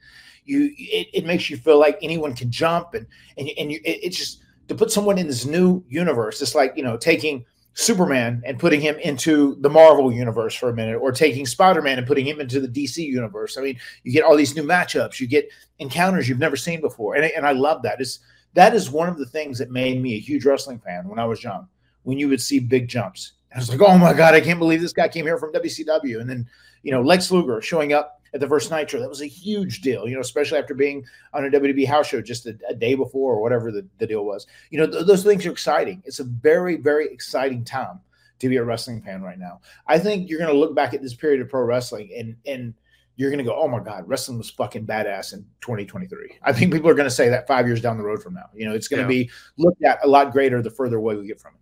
You 0.45 0.71
it, 0.77 1.07
it 1.13 1.25
makes 1.25 1.49
you 1.49 1.55
feel 1.57 1.79
like 1.79 1.97
anyone 2.01 2.33
can 2.35 2.51
jump 2.51 2.95
and 2.95 3.05
and 3.37 3.49
and 3.57 3.71
you, 3.71 3.79
it, 3.85 3.99
it's 4.03 4.17
just 4.17 4.41
to 4.67 4.75
put 4.75 4.91
someone 4.91 5.17
in 5.17 5.27
this 5.27 5.45
new 5.45 5.83
universe. 5.87 6.41
It's 6.41 6.55
like 6.55 6.73
you 6.75 6.83
know 6.83 6.97
taking 6.97 7.45
Superman 7.75 8.41
and 8.45 8.59
putting 8.59 8.81
him 8.81 8.95
into 8.99 9.55
the 9.61 9.69
Marvel 9.69 10.11
universe 10.11 10.53
for 10.53 10.69
a 10.69 10.73
minute, 10.73 10.97
or 10.97 11.11
taking 11.11 11.45
Spider 11.45 11.81
Man 11.81 11.97
and 11.97 12.05
putting 12.05 12.25
him 12.27 12.39
into 12.41 12.59
the 12.59 12.67
DC 12.67 12.97
universe. 12.97 13.57
I 13.57 13.61
mean, 13.61 13.79
you 14.03 14.11
get 14.11 14.23
all 14.23 14.35
these 14.35 14.55
new 14.55 14.63
matchups, 14.63 15.19
you 15.19 15.27
get 15.27 15.49
encounters 15.79 16.27
you've 16.27 16.39
never 16.39 16.55
seen 16.57 16.81
before, 16.81 17.15
and 17.15 17.25
and 17.25 17.45
I 17.45 17.53
love 17.53 17.81
that. 17.83 18.01
It's 18.01 18.19
that 18.53 18.73
is 18.75 18.91
one 18.91 19.09
of 19.09 19.17
the 19.17 19.25
things 19.25 19.57
that 19.59 19.71
made 19.71 20.01
me 20.01 20.15
a 20.15 20.19
huge 20.19 20.45
wrestling 20.45 20.79
fan 20.79 21.07
when 21.07 21.19
I 21.19 21.25
was 21.25 21.43
young. 21.43 21.67
When 22.03 22.17
you 22.19 22.27
would 22.29 22.41
see 22.41 22.59
big 22.59 22.87
jumps, 22.87 23.33
I 23.55 23.59
was 23.59 23.69
like, 23.69 23.81
oh 23.81 23.97
my 23.97 24.13
god, 24.13 24.33
I 24.33 24.41
can't 24.41 24.59
believe 24.59 24.81
this 24.81 24.93
guy 24.93 25.07
came 25.07 25.25
here 25.25 25.37
from 25.37 25.53
WCW, 25.53 26.19
and 26.19 26.29
then 26.29 26.47
you 26.83 26.91
know 26.91 27.01
Lex 27.01 27.31
Luger 27.31 27.61
showing 27.61 27.93
up 27.93 28.19
at 28.33 28.39
the 28.39 28.47
first 28.47 28.71
Nitro. 28.71 28.99
That 28.99 29.09
was 29.09 29.21
a 29.21 29.27
huge 29.27 29.81
deal, 29.81 30.07
you 30.07 30.15
know, 30.15 30.21
especially 30.21 30.57
after 30.57 30.73
being 30.73 31.05
on 31.33 31.45
a 31.45 31.49
WWE 31.49 31.87
house 31.87 32.07
show 32.07 32.21
just 32.21 32.45
a, 32.47 32.57
a 32.67 32.73
day 32.73 32.95
before 32.95 33.33
or 33.33 33.41
whatever 33.41 33.71
the, 33.71 33.85
the 33.99 34.07
deal 34.07 34.25
was. 34.25 34.47
You 34.71 34.79
know, 34.79 34.87
th- 34.87 35.05
those 35.05 35.23
things 35.23 35.45
are 35.45 35.51
exciting. 35.51 36.01
It's 36.05 36.19
a 36.19 36.23
very, 36.23 36.77
very 36.77 37.05
exciting 37.07 37.63
time 37.63 37.99
to 38.39 38.49
be 38.49 38.57
a 38.57 38.63
wrestling 38.63 39.01
fan 39.01 39.21
right 39.21 39.37
now. 39.37 39.61
I 39.87 39.99
think 39.99 40.29
you're 40.29 40.39
going 40.39 40.51
to 40.51 40.57
look 40.57 40.75
back 40.75 40.93
at 40.93 41.01
this 41.01 41.13
period 41.13 41.41
of 41.41 41.49
pro 41.49 41.61
wrestling 41.61 42.09
and 42.17 42.35
and 42.45 42.73
you're 43.15 43.29
going 43.29 43.37
to 43.37 43.43
go, 43.43 43.55
oh 43.55 43.67
my 43.67 43.79
god, 43.79 44.05
wrestling 44.07 44.39
was 44.39 44.49
fucking 44.49 44.87
badass 44.87 45.33
in 45.33 45.45
2023. 45.61 46.39
I 46.41 46.51
think 46.51 46.73
people 46.73 46.89
are 46.89 46.95
going 46.95 47.07
to 47.07 47.13
say 47.13 47.29
that 47.29 47.45
five 47.47 47.67
years 47.67 47.79
down 47.79 47.97
the 47.99 48.03
road 48.03 48.23
from 48.23 48.33
now. 48.33 48.49
You 48.55 48.65
know, 48.67 48.73
it's 48.73 48.87
going 48.87 49.07
to 49.07 49.13
Yeah. 49.13 49.25
be 49.25 49.29
looked 49.57 49.83
at 49.83 49.99
a 50.03 50.07
lot 50.07 50.31
greater 50.31 50.63
the 50.63 50.71
further 50.71 50.97
away 50.97 51.15
we 51.15 51.27
get 51.27 51.39
from 51.39 51.53
it. 51.53 51.59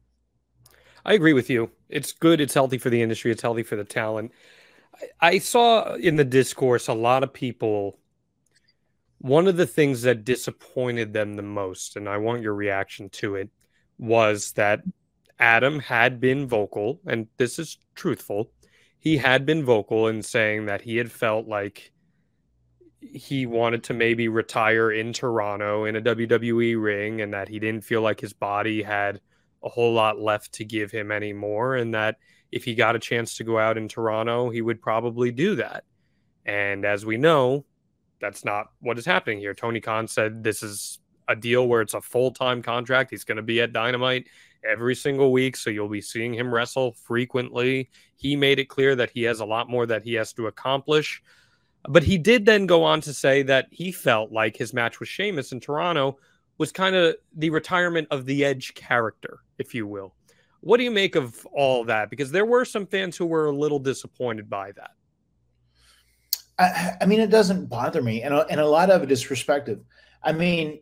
I 1.06 1.14
agree 1.14 1.34
with 1.34 1.50
you. 1.50 1.72
It's 1.90 2.12
good. 2.14 2.42
It's 2.42 2.54
healthy 2.54 2.78
for 2.78 2.90
the 2.90 3.02
industry. 3.02 3.32
It's 3.32 3.42
healthy 3.42 3.64
for 3.64 3.76
the 3.76 3.84
talent. 3.84 4.32
I, 5.22 5.28
I 5.28 5.40
saw 5.40 5.96
in 5.96 6.16
the 6.16 6.26
discourse 6.26 6.88
a 6.88 6.94
lot 6.94 7.24
of 7.24 7.34
people. 7.34 8.00
One 9.20 9.48
of 9.48 9.58
the 9.58 9.68
things 9.68 10.02
that 10.04 10.26
disappointed 10.26 11.14
them 11.14 11.36
the 11.36 11.44
most, 11.44 11.96
and 11.96 12.10
I 12.10 12.18
want 12.18 12.42
your 12.42 12.56
reaction 12.56 13.10
to 13.10 13.36
it, 13.36 13.50
was 14.00 14.54
that 14.54 14.82
Adam 15.38 15.80
had 15.80 16.20
been 16.20 16.48
vocal, 16.48 17.00
and 17.06 17.28
this 17.38 17.60
is 17.60 17.78
truthful. 17.94 18.52
He 19.00 19.18
had 19.18 19.46
been 19.46 19.64
vocal 19.64 20.08
in 20.08 20.22
saying 20.22 20.68
that 20.68 20.82
he 20.82 20.98
had 20.98 21.12
felt 21.12 21.48
like 21.48 21.92
he 23.02 23.48
wanted 23.48 23.84
to 23.86 23.94
maybe 23.94 24.28
retire 24.28 24.92
in 24.92 25.14
Toronto 25.14 25.86
in 25.86 25.96
a 25.96 26.02
WWE 26.02 26.82
ring 26.82 27.22
and 27.22 27.34
that 27.34 27.48
he 27.48 27.60
didn't 27.60 27.84
feel 27.84 28.02
like 28.02 28.20
his 28.20 28.34
body 28.34 28.84
had 28.84 29.20
a 29.64 29.70
whole 29.70 29.94
lot 29.94 30.20
left 30.20 30.54
to 30.54 30.66
give 30.66 30.92
him 30.92 31.12
anymore 31.12 31.76
and 31.76 31.94
that 31.94 32.18
if 32.52 32.66
he 32.66 32.76
got 32.76 32.96
a 32.96 33.00
chance 33.00 33.36
to 33.38 33.44
go 33.44 33.58
out 33.58 33.78
in 33.78 33.88
Toronto, 33.88 34.50
he 34.50 34.62
would 34.62 34.82
probably 34.82 35.32
do 35.32 35.56
that. 35.56 35.84
And 36.46 36.86
as 36.86 37.06
we 37.06 37.18
know, 37.18 37.66
that's 38.20 38.44
not 38.44 38.68
what 38.80 39.00
is 39.00 39.06
happening 39.06 39.40
here. 39.40 39.54
Tony 39.54 39.80
Khan 39.80 40.08
said 40.08 40.44
this 40.44 40.62
is 40.62 41.00
a 41.28 41.36
deal 41.36 41.68
where 41.68 41.82
it's 41.82 41.94
a 41.94 42.02
full-time 42.02 42.62
contract. 42.62 43.10
He's 43.12 43.24
going 43.24 43.38
to 43.38 43.42
be 43.42 43.62
at 43.62 43.74
Dynamite 43.74 44.28
every 44.70 44.96
single 44.96 45.32
week, 45.32 45.56
so 45.56 45.70
you'll 45.70 45.88
be 45.88 46.02
seeing 46.02 46.34
him 46.34 46.54
wrestle 46.54 46.92
frequently. 46.92 47.90
He 48.16 48.36
made 48.36 48.60
it 48.60 48.66
clear 48.66 48.96
that 48.96 49.12
he 49.12 49.24
has 49.24 49.40
a 49.40 49.46
lot 49.46 49.70
more 49.70 49.86
that 49.86 50.04
he 50.04 50.14
has 50.16 50.34
to 50.34 50.48
accomplish. 50.48 51.22
But 51.88 52.04
he 52.04 52.18
did 52.18 52.46
then 52.46 52.68
go 52.68 52.84
on 52.84 53.02
to 53.02 53.14
say 53.14 53.42
that 53.44 53.68
he 53.72 53.92
felt 53.92 54.32
like 54.32 54.56
his 54.56 54.74
match 54.74 55.00
with 55.00 55.10
Sheamus 55.10 55.52
in 55.52 55.60
Toronto 55.60 56.18
was 56.62 56.72
kind 56.72 56.96
of 56.96 57.16
the 57.36 57.50
retirement 57.50 58.08
of 58.12 58.28
the 58.28 58.46
Edge 58.46 58.76
character, 58.76 59.40
if 59.58 59.74
you 59.74 59.88
will. 59.88 60.14
What 60.60 60.78
do 60.78 60.84
you 60.84 60.92
make 60.92 61.16
of 61.16 61.44
all 61.48 61.86
that? 61.86 62.12
Because 62.12 62.30
there 62.30 62.46
were 62.46 62.66
some 62.66 62.86
fans 62.86 63.18
who 63.18 63.26
were 63.26 63.48
a 63.48 63.52
little 63.52 63.80
disappointed 63.80 64.48
by 64.48 64.72
that. 64.74 64.92
I, 66.60 66.98
I 67.02 67.06
mean, 67.08 67.20
it 67.20 67.32
doesn't 67.32 67.66
bother 67.66 68.04
me, 68.04 68.22
and 68.22 68.32
a, 68.32 68.46
and 68.46 68.62
a 68.62 68.68
lot 68.68 68.92
of 68.92 69.02
it 69.02 69.12
is 69.12 69.26
perspective. 69.26 69.80
I 70.22 70.34
mean, 70.34 70.82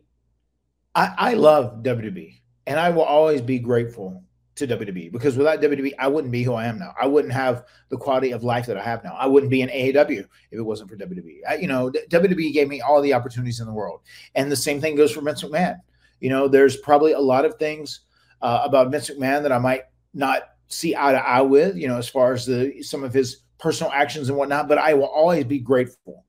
I, 0.94 1.14
I 1.16 1.32
love 1.32 1.82
WWE, 1.82 2.42
and 2.66 2.78
I 2.78 2.90
will 2.90 3.04
always 3.04 3.40
be 3.40 3.58
grateful 3.58 4.22
to 4.60 4.78
WWE 4.78 5.12
because 5.12 5.36
without 5.36 5.60
WWE, 5.60 5.92
I 5.98 6.08
wouldn't 6.08 6.32
be 6.32 6.42
who 6.42 6.54
I 6.54 6.66
am 6.66 6.78
now. 6.78 6.94
I 7.00 7.06
wouldn't 7.06 7.34
have 7.34 7.64
the 7.88 7.96
quality 7.96 8.30
of 8.30 8.44
life 8.44 8.66
that 8.66 8.76
I 8.76 8.82
have 8.82 9.02
now. 9.02 9.14
I 9.18 9.26
wouldn't 9.26 9.50
be 9.50 9.62
in 9.62 9.68
AEW 9.68 10.20
if 10.20 10.26
it 10.52 10.62
wasn't 10.62 10.90
for 10.90 10.96
WWE. 10.96 11.40
I, 11.48 11.54
you 11.56 11.66
know, 11.66 11.90
WWE 11.90 12.52
gave 12.52 12.68
me 12.68 12.80
all 12.80 13.02
the 13.02 13.14
opportunities 13.14 13.60
in 13.60 13.66
the 13.66 13.72
world, 13.72 14.00
and 14.34 14.50
the 14.50 14.56
same 14.56 14.80
thing 14.80 14.96
goes 14.96 15.12
for 15.12 15.20
Vince 15.20 15.42
McMahon. 15.42 15.78
You 16.20 16.30
know, 16.30 16.48
there's 16.48 16.76
probably 16.76 17.12
a 17.12 17.20
lot 17.20 17.44
of 17.44 17.56
things 17.56 18.00
uh, 18.42 18.62
about 18.64 18.90
Vince 18.90 19.10
McMahon 19.10 19.42
that 19.42 19.52
I 19.52 19.58
might 19.58 19.82
not 20.14 20.42
see 20.68 20.94
eye 20.94 21.12
to 21.12 21.18
eye 21.18 21.42
with. 21.42 21.76
You 21.76 21.88
know, 21.88 21.98
as 21.98 22.08
far 22.08 22.32
as 22.32 22.46
the 22.46 22.82
some 22.82 23.02
of 23.02 23.12
his 23.12 23.42
personal 23.58 23.92
actions 23.92 24.28
and 24.28 24.38
whatnot, 24.38 24.68
but 24.68 24.78
I 24.78 24.94
will 24.94 25.04
always 25.06 25.44
be 25.44 25.58
grateful 25.58 26.24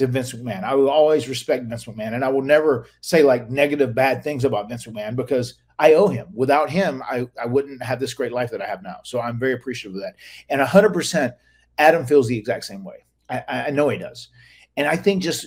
to 0.00 0.06
Vince 0.06 0.32
McMahon. 0.32 0.64
I 0.64 0.74
will 0.74 0.90
always 0.90 1.28
respect 1.28 1.64
Vince 1.66 1.84
McMahon, 1.84 2.14
and 2.14 2.24
I 2.24 2.28
will 2.28 2.42
never 2.42 2.86
say 3.02 3.22
like 3.22 3.50
negative, 3.50 3.94
bad 3.94 4.24
things 4.24 4.44
about 4.44 4.68
Vince 4.68 4.86
McMahon 4.86 5.14
because 5.14 5.54
I 5.80 5.94
owe 5.94 6.08
him. 6.08 6.28
Without 6.34 6.68
him, 6.68 7.02
I, 7.10 7.26
I 7.40 7.46
wouldn't 7.46 7.82
have 7.82 7.98
this 7.98 8.12
great 8.12 8.32
life 8.32 8.50
that 8.50 8.60
I 8.60 8.66
have 8.66 8.82
now. 8.82 8.98
So 9.02 9.18
I'm 9.18 9.38
very 9.38 9.54
appreciative 9.54 9.96
of 9.96 10.02
that. 10.02 10.16
And 10.50 10.60
100%, 10.60 11.32
Adam 11.78 12.04
feels 12.04 12.28
the 12.28 12.36
exact 12.36 12.66
same 12.66 12.84
way. 12.84 13.06
I, 13.30 13.42
I 13.48 13.70
know 13.70 13.88
he 13.88 13.96
does. 13.96 14.28
And 14.76 14.86
I 14.86 14.94
think 14.94 15.22
just 15.22 15.46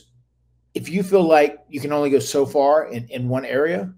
if 0.74 0.90
you 0.90 1.04
feel 1.04 1.22
like 1.22 1.60
you 1.70 1.80
can 1.80 1.94
only 1.94 2.10
go 2.10 2.18
so 2.18 2.48
far 2.48 2.86
in, 2.86 3.08
in 3.10 3.30
one 3.30 3.46
area, 3.46 3.94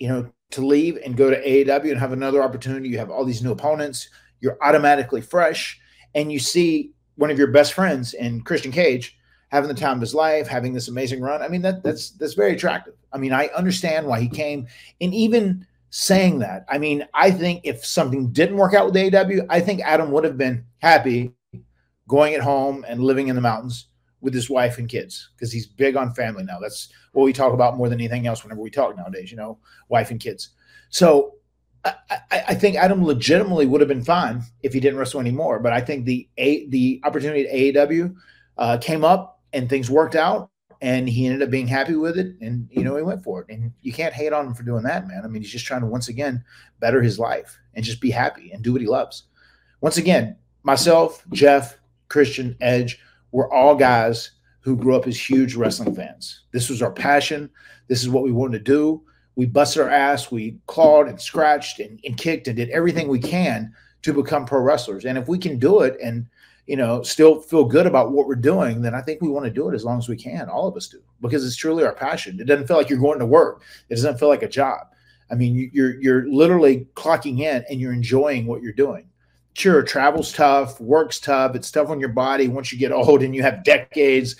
you 0.00 0.08
know, 0.08 0.28
to 0.50 0.66
leave 0.66 0.98
and 1.04 1.16
go 1.16 1.30
to 1.30 1.40
AEW 1.40 1.92
and 1.92 2.00
have 2.00 2.12
another 2.12 2.42
opportunity, 2.42 2.88
you 2.88 2.98
have 2.98 3.10
all 3.10 3.24
these 3.24 3.42
new 3.42 3.52
opponents, 3.52 4.08
you're 4.40 4.58
automatically 4.62 5.20
fresh, 5.20 5.80
and 6.16 6.32
you 6.32 6.40
see 6.40 6.90
one 7.14 7.30
of 7.30 7.38
your 7.38 7.52
best 7.52 7.74
friends 7.74 8.14
in 8.14 8.40
Christian 8.40 8.72
Cage 8.72 9.16
having 9.50 9.68
the 9.68 9.74
time 9.74 9.98
of 9.98 10.00
his 10.00 10.14
life, 10.14 10.46
having 10.46 10.72
this 10.72 10.88
amazing 10.88 11.20
run. 11.20 11.42
I 11.42 11.48
mean, 11.48 11.62
that 11.62 11.82
that's 11.82 12.10
that's 12.10 12.34
very 12.34 12.52
attractive. 12.52 12.94
I 13.12 13.18
mean, 13.18 13.32
I 13.32 13.46
understand 13.48 14.06
why 14.06 14.20
he 14.20 14.28
came, 14.28 14.66
and 15.00 15.12
even 15.14 15.66
saying 15.90 16.38
that, 16.38 16.64
I 16.68 16.78
mean, 16.78 17.06
I 17.14 17.32
think 17.32 17.62
if 17.64 17.84
something 17.84 18.30
didn't 18.30 18.56
work 18.56 18.74
out 18.74 18.86
with 18.86 18.94
AEW, 18.94 19.46
I 19.50 19.60
think 19.60 19.80
Adam 19.80 20.12
would 20.12 20.24
have 20.24 20.38
been 20.38 20.64
happy 20.78 21.32
going 22.06 22.34
at 22.34 22.40
home 22.40 22.84
and 22.88 23.02
living 23.02 23.28
in 23.28 23.34
the 23.34 23.42
mountains 23.42 23.86
with 24.20 24.34
his 24.34 24.48
wife 24.48 24.78
and 24.78 24.88
kids 24.88 25.30
because 25.34 25.52
he's 25.52 25.66
big 25.66 25.96
on 25.96 26.14
family 26.14 26.44
now. 26.44 26.58
That's 26.60 26.88
what 27.12 27.24
we 27.24 27.32
talk 27.32 27.52
about 27.52 27.76
more 27.76 27.88
than 27.88 28.00
anything 28.00 28.26
else 28.26 28.44
whenever 28.44 28.60
we 28.60 28.70
talk 28.70 28.96
nowadays, 28.96 29.30
you 29.30 29.36
know, 29.36 29.58
wife 29.88 30.10
and 30.10 30.20
kids. 30.20 30.50
So 30.90 31.34
I, 31.84 31.94
I, 32.30 32.54
think 32.54 32.76
Adam 32.76 33.04
legitimately 33.04 33.66
would 33.66 33.80
have 33.80 33.88
been 33.88 34.04
fine 34.04 34.42
if 34.62 34.72
he 34.74 34.80
didn't 34.80 34.98
wrestle 34.98 35.20
anymore. 35.20 35.60
But 35.60 35.72
I 35.72 35.80
think 35.80 36.04
the 36.04 36.28
a, 36.36 36.68
the 36.68 37.00
opportunity 37.04 37.46
at 37.74 37.88
AEW 37.88 38.14
uh, 38.58 38.78
came 38.78 39.04
up 39.04 39.39
and 39.52 39.68
things 39.68 39.90
worked 39.90 40.14
out, 40.14 40.50
and 40.80 41.08
he 41.08 41.26
ended 41.26 41.42
up 41.42 41.50
being 41.50 41.66
happy 41.66 41.94
with 41.94 42.18
it, 42.18 42.36
and 42.40 42.68
you 42.70 42.82
know 42.82 42.96
he 42.96 43.02
went 43.02 43.22
for 43.22 43.42
it. 43.42 43.54
And 43.54 43.72
you 43.82 43.92
can't 43.92 44.14
hate 44.14 44.32
on 44.32 44.46
him 44.46 44.54
for 44.54 44.62
doing 44.62 44.82
that, 44.84 45.06
man. 45.06 45.22
I 45.24 45.28
mean, 45.28 45.42
he's 45.42 45.52
just 45.52 45.66
trying 45.66 45.82
to 45.82 45.86
once 45.86 46.08
again 46.08 46.42
better 46.80 47.02
his 47.02 47.18
life 47.18 47.58
and 47.74 47.84
just 47.84 48.00
be 48.00 48.10
happy 48.10 48.50
and 48.52 48.62
do 48.62 48.72
what 48.72 48.80
he 48.80 48.86
loves. 48.86 49.24
Once 49.80 49.96
again, 49.96 50.36
myself, 50.62 51.24
Jeff, 51.32 51.78
Christian, 52.08 52.56
Edge, 52.60 52.98
we're 53.32 53.50
all 53.50 53.74
guys 53.74 54.32
who 54.60 54.76
grew 54.76 54.96
up 54.96 55.06
as 55.06 55.18
huge 55.18 55.54
wrestling 55.54 55.94
fans. 55.94 56.42
This 56.52 56.68
was 56.68 56.82
our 56.82 56.92
passion. 56.92 57.50
This 57.88 58.02
is 58.02 58.08
what 58.08 58.24
we 58.24 58.32
wanted 58.32 58.58
to 58.58 58.64
do. 58.72 59.02
We 59.36 59.46
busted 59.46 59.82
our 59.82 59.88
ass. 59.88 60.30
We 60.30 60.58
clawed 60.66 61.08
and 61.08 61.20
scratched 61.20 61.80
and, 61.80 61.98
and 62.04 62.16
kicked 62.16 62.46
and 62.46 62.56
did 62.56 62.68
everything 62.70 63.08
we 63.08 63.20
can 63.20 63.72
to 64.02 64.12
become 64.12 64.44
pro 64.44 64.60
wrestlers. 64.60 65.04
And 65.04 65.16
if 65.16 65.28
we 65.28 65.38
can 65.38 65.58
do 65.58 65.80
it 65.80 65.96
and 66.02 66.26
you 66.70 66.76
know 66.76 67.02
still 67.02 67.40
feel 67.40 67.64
good 67.64 67.86
about 67.86 68.12
what 68.12 68.28
we're 68.28 68.36
doing, 68.36 68.80
then 68.80 68.94
I 68.94 69.00
think 69.02 69.20
we 69.20 69.28
want 69.28 69.44
to 69.44 69.50
do 69.50 69.68
it 69.68 69.74
as 69.74 69.84
long 69.84 69.98
as 69.98 70.08
we 70.08 70.16
can. 70.16 70.48
All 70.48 70.68
of 70.68 70.76
us 70.76 70.86
do 70.86 71.02
because 71.20 71.44
it's 71.44 71.56
truly 71.56 71.84
our 71.84 71.92
passion. 71.92 72.38
It 72.40 72.44
doesn't 72.44 72.68
feel 72.68 72.76
like 72.76 72.88
you're 72.88 73.00
going 73.00 73.18
to 73.18 73.26
work. 73.26 73.62
It 73.88 73.96
doesn't 73.96 74.20
feel 74.20 74.28
like 74.28 74.44
a 74.44 74.48
job. 74.48 74.86
I 75.32 75.34
mean, 75.34 75.56
you- 75.56 75.70
you're 75.72 76.00
you're 76.00 76.28
literally 76.30 76.86
clocking 76.94 77.40
in 77.40 77.64
and 77.68 77.80
you're 77.80 77.92
enjoying 77.92 78.46
what 78.46 78.62
you're 78.62 78.72
doing. 78.72 79.08
Sure, 79.54 79.82
travel's 79.82 80.32
tough, 80.32 80.80
work's 80.80 81.18
tough. 81.18 81.56
It's 81.56 81.72
tough 81.72 81.88
on 81.88 81.98
your 81.98 82.10
body 82.10 82.46
once 82.46 82.72
you 82.72 82.78
get 82.78 82.92
old 82.92 83.24
and 83.24 83.34
you 83.34 83.42
have 83.42 83.64
decades 83.64 84.36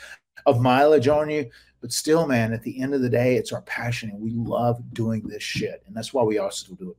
of 0.46 0.60
mileage 0.60 1.08
on 1.08 1.30
you. 1.30 1.50
But 1.80 1.92
still, 1.92 2.28
man, 2.28 2.52
at 2.52 2.62
the 2.62 2.80
end 2.80 2.94
of 2.94 3.00
the 3.00 3.10
day, 3.10 3.34
it's 3.34 3.52
our 3.52 3.62
passion 3.62 4.10
and 4.10 4.20
we 4.20 4.30
love 4.30 4.80
doing 4.94 5.26
this 5.26 5.42
shit. 5.42 5.82
And 5.88 5.96
that's 5.96 6.14
why 6.14 6.22
we 6.22 6.38
still 6.50 6.76
do 6.76 6.90
it. 6.90 6.96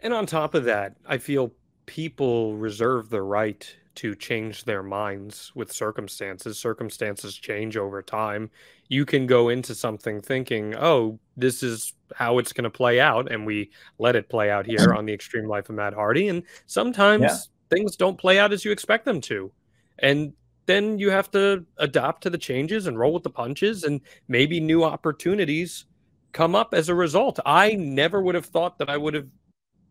And 0.00 0.14
on 0.14 0.24
top 0.24 0.54
of 0.54 0.64
that, 0.64 0.96
I 1.06 1.18
feel 1.18 1.52
people 1.86 2.56
reserve 2.56 3.10
the 3.10 3.20
right 3.20 3.76
to 3.96 4.14
change 4.14 4.64
their 4.64 4.82
minds 4.82 5.52
with 5.54 5.72
circumstances. 5.72 6.58
Circumstances 6.58 7.36
change 7.36 7.76
over 7.76 8.02
time. 8.02 8.50
You 8.88 9.04
can 9.04 9.26
go 9.26 9.48
into 9.48 9.74
something 9.74 10.20
thinking, 10.20 10.74
oh, 10.76 11.18
this 11.36 11.62
is 11.62 11.94
how 12.14 12.38
it's 12.38 12.52
going 12.52 12.64
to 12.64 12.70
play 12.70 13.00
out. 13.00 13.30
And 13.30 13.46
we 13.46 13.70
let 13.98 14.16
it 14.16 14.28
play 14.28 14.50
out 14.50 14.66
here 14.66 14.92
on 14.94 15.06
the 15.06 15.12
extreme 15.12 15.46
life 15.46 15.68
of 15.68 15.76
Matt 15.76 15.94
Hardy. 15.94 16.28
And 16.28 16.42
sometimes 16.66 17.50
Yeah. 17.70 17.76
things 17.76 17.96
don't 17.96 18.18
play 18.18 18.38
out 18.38 18.52
as 18.52 18.64
you 18.64 18.72
expect 18.72 19.04
them 19.04 19.20
to. 19.22 19.52
And 19.98 20.32
then 20.66 20.98
you 20.98 21.10
have 21.10 21.30
to 21.32 21.66
adapt 21.78 22.22
to 22.22 22.30
the 22.30 22.38
changes 22.38 22.86
and 22.86 22.98
roll 22.98 23.12
with 23.14 23.22
the 23.24 23.30
punches. 23.30 23.84
And 23.84 24.00
maybe 24.28 24.60
new 24.60 24.84
opportunities 24.84 25.86
come 26.32 26.54
up 26.54 26.72
as 26.74 26.88
a 26.88 26.94
result. 26.94 27.38
I 27.44 27.74
never 27.74 28.22
would 28.22 28.34
have 28.34 28.46
thought 28.46 28.78
that 28.78 28.88
I 28.88 28.96
would 28.96 29.14
have 29.14 29.26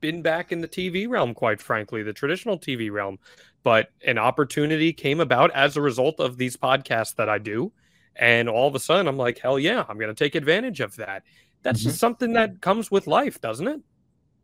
been 0.01 0.21
back 0.23 0.51
in 0.51 0.61
the 0.61 0.67
TV 0.67 1.07
realm, 1.07 1.33
quite 1.33 1.61
frankly, 1.61 2.03
the 2.03 2.13
traditional 2.13 2.57
TV 2.57 2.91
realm. 2.91 3.19
But 3.63 3.89
an 4.05 4.17
opportunity 4.17 4.93
came 4.93 5.19
about 5.19 5.51
as 5.51 5.77
a 5.77 5.81
result 5.81 6.19
of 6.19 6.37
these 6.37 6.57
podcasts 6.57 7.15
that 7.15 7.29
I 7.29 7.37
do. 7.37 7.71
And 8.15 8.49
all 8.49 8.67
of 8.67 8.75
a 8.75 8.79
sudden, 8.79 9.07
I'm 9.07 9.17
like, 9.17 9.39
hell 9.39 9.59
yeah, 9.59 9.85
I'm 9.87 9.97
going 9.97 10.13
to 10.13 10.23
take 10.23 10.35
advantage 10.35 10.79
of 10.79 10.95
that. 10.97 11.23
That's 11.63 11.79
mm-hmm. 11.79 11.89
just 11.89 11.99
something 11.99 12.33
that 12.33 12.61
comes 12.61 12.91
with 12.91 13.07
life, 13.07 13.39
doesn't 13.39 13.67
it? 13.67 13.81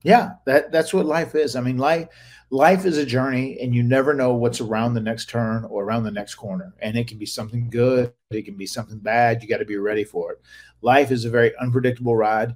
Yeah, 0.04 0.34
that 0.46 0.72
that's 0.72 0.94
what 0.94 1.06
life 1.06 1.36
is. 1.36 1.56
I 1.56 1.62
mean, 1.62 1.78
life 1.78 2.08
life 2.50 2.86
is 2.86 2.98
a 2.98 3.06
journey, 3.06 3.58
and 3.60 3.74
you 3.74 3.84
never 3.84 4.14
know 4.14 4.34
what's 4.36 4.62
around 4.62 4.94
the 4.94 5.02
next 5.02 5.30
turn 5.30 5.66
or 5.66 5.84
around 5.84 6.04
the 6.04 6.12
next 6.12 6.36
corner. 6.36 6.74
And 6.80 6.96
it 6.96 7.08
can 7.08 7.18
be 7.18 7.26
something 7.26 7.70
good, 7.70 8.14
it 8.30 8.46
can 8.46 8.56
be 8.56 8.68
something 8.68 9.00
bad. 9.00 9.42
You 9.42 9.50
got 9.50 9.58
to 9.58 9.66
be 9.66 9.78
ready 9.78 10.04
for 10.04 10.34
it. 10.34 10.42
Life 10.82 11.12
is 11.12 11.26
a 11.26 11.30
very 11.30 11.56
unpredictable 11.58 12.16
ride, 12.16 12.56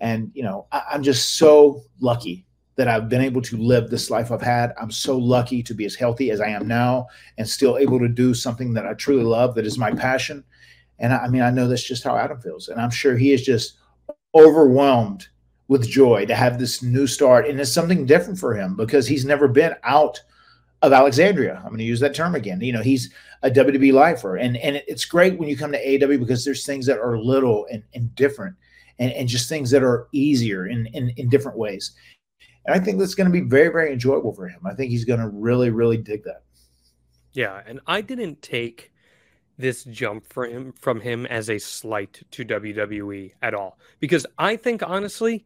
and 0.00 0.30
you 0.34 0.42
know, 0.42 0.66
I, 0.70 0.82
I'm 0.92 1.02
just 1.02 1.36
so 1.36 1.82
lucky 1.98 2.44
that 2.76 2.88
I've 2.88 3.08
been 3.08 3.20
able 3.20 3.42
to 3.42 3.56
live 3.56 3.90
this 3.90 4.10
life 4.10 4.32
I've 4.32 4.42
had. 4.42 4.72
I'm 4.80 4.90
so 4.90 5.16
lucky 5.16 5.62
to 5.62 5.74
be 5.74 5.84
as 5.84 5.94
healthy 5.94 6.30
as 6.30 6.40
I 6.40 6.48
am 6.48 6.66
now, 6.66 7.08
and 7.38 7.48
still 7.48 7.78
able 7.78 7.98
to 7.98 8.08
do 8.08 8.34
something 8.34 8.72
that 8.74 8.86
I 8.86 8.94
truly 8.94 9.24
love, 9.24 9.54
that 9.54 9.66
is 9.66 9.78
my 9.78 9.92
passion. 9.92 10.44
And 10.98 11.12
I, 11.12 11.18
I 11.18 11.28
mean, 11.28 11.42
I 11.42 11.50
know 11.50 11.68
that's 11.68 11.86
just 11.86 12.04
how 12.04 12.16
Adam 12.16 12.40
feels, 12.40 12.68
and 12.68 12.80
I'm 12.80 12.90
sure 12.90 13.16
he 13.16 13.32
is 13.32 13.42
just 13.42 13.78
overwhelmed 14.34 15.28
with 15.68 15.88
joy 15.88 16.26
to 16.26 16.34
have 16.34 16.58
this 16.58 16.82
new 16.82 17.06
start. 17.06 17.46
And 17.46 17.60
it's 17.60 17.72
something 17.72 18.06
different 18.06 18.38
for 18.38 18.54
him 18.54 18.76
because 18.76 19.06
he's 19.06 19.24
never 19.24 19.48
been 19.48 19.74
out 19.84 20.20
of 20.82 20.92
Alexandria. 20.92 21.56
I'm 21.56 21.68
going 21.68 21.78
to 21.78 21.84
use 21.84 22.00
that 22.00 22.14
term 22.14 22.34
again. 22.34 22.60
You 22.60 22.72
know, 22.72 22.82
he's 22.82 23.12
a 23.42 23.50
WWE 23.50 23.92
lifer. 23.92 24.36
And, 24.36 24.56
and 24.58 24.82
it's 24.86 25.04
great 25.04 25.38
when 25.38 25.48
you 25.48 25.56
come 25.56 25.72
to 25.72 25.84
AEW 25.84 26.18
because 26.20 26.44
there's 26.44 26.66
things 26.66 26.86
that 26.86 26.98
are 26.98 27.18
little 27.18 27.66
and, 27.70 27.82
and 27.94 28.14
different 28.14 28.56
and, 28.98 29.12
and 29.12 29.28
just 29.28 29.48
things 29.48 29.70
that 29.70 29.82
are 29.82 30.08
easier 30.12 30.66
in, 30.66 30.86
in, 30.86 31.10
in 31.16 31.28
different 31.28 31.56
ways. 31.56 31.92
And 32.64 32.74
I 32.74 32.84
think 32.84 32.98
that's 32.98 33.14
going 33.14 33.26
to 33.26 33.32
be 33.32 33.46
very, 33.46 33.68
very 33.68 33.92
enjoyable 33.92 34.32
for 34.32 34.48
him. 34.48 34.60
I 34.64 34.74
think 34.74 34.90
he's 34.90 35.04
going 35.04 35.20
to 35.20 35.28
really, 35.28 35.70
really 35.70 35.96
dig 35.96 36.24
that. 36.24 36.42
Yeah, 37.32 37.60
and 37.66 37.80
I 37.86 38.00
didn't 38.02 38.42
take 38.42 38.92
this 39.58 39.84
jump 39.84 40.26
for 40.26 40.46
him 40.46 40.72
from 40.72 41.00
him 41.00 41.26
as 41.26 41.50
a 41.50 41.58
slight 41.58 42.22
to 42.30 42.44
WWE 42.44 43.32
at 43.42 43.54
all 43.54 43.78
because 44.00 44.26
I 44.38 44.56
think 44.56 44.82
honestly 44.82 45.44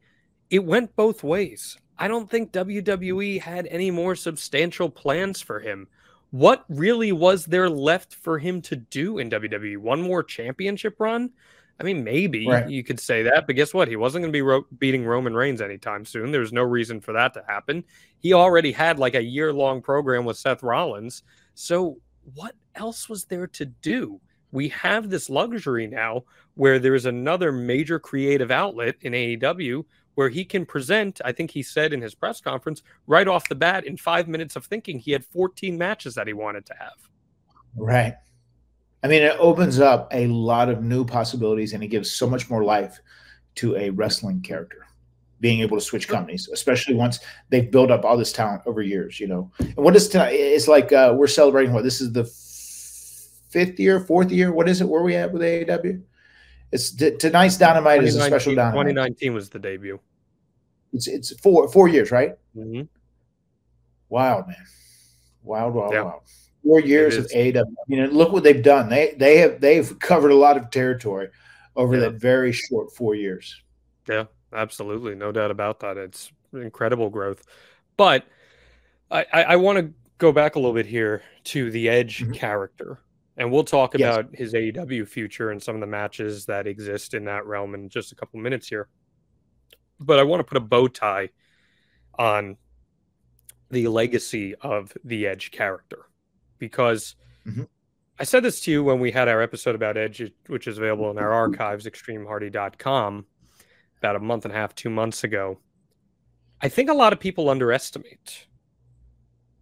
it 0.50 0.64
went 0.64 0.96
both 0.96 1.22
ways. 1.22 1.76
I 1.98 2.08
don't 2.08 2.30
think 2.30 2.52
WWE 2.52 3.40
had 3.40 3.66
any 3.66 3.90
more 3.90 4.14
substantial 4.14 4.90
plans 4.90 5.40
for 5.40 5.60
him. 5.60 5.88
What 6.30 6.64
really 6.68 7.12
was 7.12 7.46
there 7.46 7.70
left 7.70 8.14
for 8.14 8.38
him 8.38 8.60
to 8.62 8.76
do 8.76 9.18
in 9.18 9.30
WWE? 9.30 9.78
One 9.78 10.02
more 10.02 10.22
championship 10.22 10.96
run? 10.98 11.30
I 11.78 11.82
mean, 11.84 12.02
maybe 12.04 12.48
Right. 12.48 12.68
you 12.70 12.82
could 12.82 12.98
say 12.98 13.22
that, 13.24 13.46
but 13.46 13.54
guess 13.56 13.74
what? 13.74 13.88
He 13.88 13.96
wasn't 13.96 14.22
going 14.22 14.32
to 14.32 14.36
be 14.36 14.42
ro- 14.42 14.66
beating 14.78 15.04
Roman 15.04 15.34
Reigns 15.34 15.60
anytime 15.60 16.04
soon. 16.06 16.30
There's 16.32 16.52
no 16.52 16.62
reason 16.62 17.00
for 17.00 17.12
that 17.12 17.34
to 17.34 17.44
happen. 17.46 17.84
He 18.18 18.32
already 18.32 18.72
had 18.72 18.98
like 18.98 19.14
a 19.14 19.22
year 19.22 19.52
long 19.52 19.82
program 19.82 20.24
with 20.24 20.38
Seth 20.38 20.62
Rollins. 20.62 21.22
So, 21.54 21.98
what 22.34 22.54
else 22.74 23.08
was 23.08 23.24
there 23.26 23.46
to 23.48 23.66
do? 23.66 24.20
We 24.52 24.68
have 24.70 25.10
this 25.10 25.28
luxury 25.28 25.86
now 25.86 26.24
where 26.54 26.78
there 26.78 26.94
is 26.94 27.04
another 27.04 27.52
major 27.52 27.98
creative 27.98 28.50
outlet 28.50 28.94
in 29.02 29.12
AEW 29.12 29.84
where 30.14 30.30
he 30.30 30.44
can 30.46 30.64
present. 30.64 31.20
I 31.26 31.32
think 31.32 31.50
he 31.50 31.62
said 31.62 31.92
in 31.92 32.00
his 32.00 32.14
press 32.14 32.40
conference 32.40 32.82
right 33.06 33.28
off 33.28 33.48
the 33.50 33.54
bat 33.54 33.84
in 33.84 33.98
five 33.98 34.28
minutes 34.28 34.56
of 34.56 34.64
thinking, 34.64 34.98
he 34.98 35.12
had 35.12 35.24
14 35.26 35.76
matches 35.76 36.14
that 36.14 36.26
he 36.26 36.32
wanted 36.32 36.64
to 36.66 36.74
have. 36.78 36.94
Right. 37.76 38.14
I 39.02 39.08
mean, 39.08 39.22
it 39.22 39.36
opens 39.38 39.78
up 39.78 40.08
a 40.12 40.26
lot 40.26 40.68
of 40.68 40.82
new 40.82 41.04
possibilities 41.04 41.72
and 41.72 41.82
it 41.82 41.88
gives 41.88 42.10
so 42.10 42.28
much 42.28 42.50
more 42.50 42.64
life 42.64 42.98
to 43.56 43.76
a 43.76 43.90
wrestling 43.90 44.40
character 44.40 44.86
being 45.40 45.60
able 45.60 45.76
to 45.76 45.84
switch 45.84 46.08
companies, 46.08 46.48
especially 46.52 46.94
once 46.94 47.20
they've 47.50 47.70
built 47.70 47.90
up 47.90 48.04
all 48.04 48.16
this 48.16 48.32
talent 48.32 48.62
over 48.66 48.80
years, 48.82 49.20
you 49.20 49.26
know. 49.28 49.50
And 49.58 49.76
what 49.76 49.94
is 49.94 50.08
tonight? 50.08 50.30
It's 50.32 50.66
like 50.66 50.92
uh, 50.92 51.14
we're 51.16 51.26
celebrating 51.26 51.74
what 51.74 51.84
this 51.84 52.00
is 52.00 52.10
the 52.12 52.22
f- 52.22 53.50
fifth 53.50 53.78
year, 53.78 54.00
fourth 54.00 54.30
year. 54.32 54.50
What 54.52 54.68
is 54.68 54.80
it? 54.80 54.88
Where 54.88 55.02
we 55.02 55.14
at 55.14 55.30
with 55.32 55.42
AEW? 55.42 56.02
It's 56.72 56.90
t- 56.90 57.16
tonight's 57.16 57.58
Dynamite 57.58 58.02
is 58.02 58.16
a 58.16 58.22
special 58.22 58.52
2019 58.52 58.56
Dynamite. 58.56 58.94
2019 59.20 59.34
was 59.34 59.50
the 59.50 59.58
debut. 59.58 60.00
It's 60.92 61.06
it's 61.06 61.38
four 61.40 61.68
four 61.68 61.88
years, 61.88 62.10
right? 62.10 62.32
hmm 62.54 62.82
Wild 64.08 64.46
man, 64.48 64.56
wild, 65.42 65.74
wild, 65.74 65.92
Yeah. 65.92 66.02
wild. 66.02 66.22
Four 66.66 66.80
years 66.80 67.16
of. 67.16 67.26
AEW. 67.26 67.60
I 67.60 67.64
mean, 67.86 68.00
and 68.00 68.12
look 68.12 68.32
what 68.32 68.42
they've 68.42 68.62
done. 68.62 68.88
They 68.88 69.14
they 69.16 69.38
have 69.38 69.60
they've 69.60 69.96
covered 70.00 70.32
a 70.32 70.34
lot 70.36 70.56
of 70.56 70.70
territory 70.70 71.28
over 71.76 71.94
Yeah. 71.94 72.00
that 72.00 72.14
very 72.14 72.50
short 72.52 72.92
four 72.92 73.14
years. 73.14 73.62
Yeah, 74.08 74.24
absolutely. 74.52 75.14
No 75.14 75.30
doubt 75.32 75.50
about 75.50 75.80
that. 75.80 75.96
It's 75.96 76.32
incredible 76.52 77.08
growth. 77.10 77.44
But 77.96 78.24
I, 79.10 79.24
I, 79.32 79.42
I 79.44 79.56
want 79.56 79.78
to 79.78 79.92
go 80.18 80.32
back 80.32 80.56
a 80.56 80.58
little 80.58 80.74
bit 80.74 80.86
here 80.86 81.22
to 81.44 81.70
the 81.70 81.88
Edge 81.88 82.24
Mhm. 82.24 82.34
character. 82.34 82.98
And 83.36 83.52
we'll 83.52 83.64
talk 83.64 83.94
Yes. 83.96 84.16
about 84.16 84.34
his 84.34 84.54
AEW 84.54 85.04
future 85.06 85.50
and 85.50 85.62
some 85.62 85.74
of 85.76 85.80
the 85.82 85.86
matches 85.86 86.46
that 86.46 86.66
exist 86.66 87.12
in 87.14 87.24
that 87.26 87.44
realm 87.46 87.74
in 87.74 87.88
just 87.90 88.10
a 88.10 88.14
couple 88.14 88.40
minutes 88.40 88.66
here. 88.68 88.88
But 90.00 90.18
I 90.18 90.22
want 90.24 90.40
to 90.40 90.44
put 90.44 90.56
a 90.56 90.60
bow 90.60 90.88
tie 90.88 91.28
on 92.18 92.56
the 93.70 93.88
legacy 93.88 94.54
of 94.56 94.92
the 95.04 95.26
Edge 95.26 95.50
character 95.50 96.06
because 96.58 97.14
Mhm. 97.46 97.68
I 98.18 98.24
said 98.24 98.42
this 98.42 98.60
to 98.62 98.70
you 98.70 98.82
when 98.82 98.98
we 98.98 99.10
had 99.10 99.28
our 99.28 99.42
episode 99.42 99.74
about 99.74 99.96
Edge, 99.96 100.32
which 100.46 100.66
is 100.66 100.78
available 100.78 101.10
in 101.10 101.18
our 101.18 101.32
archives, 101.32 101.86
extremehardy.com, 101.86 103.26
about 103.98 104.16
a 104.16 104.20
month 104.20 104.44
and 104.44 104.54
a 104.54 104.56
half, 104.56 104.74
two 104.74 104.90
months 104.90 105.22
ago. 105.22 105.60
I 106.60 106.68
think 106.68 106.88
a 106.88 106.94
lot 106.94 107.12
of 107.12 107.20
people 107.20 107.50
underestimate 107.50 108.46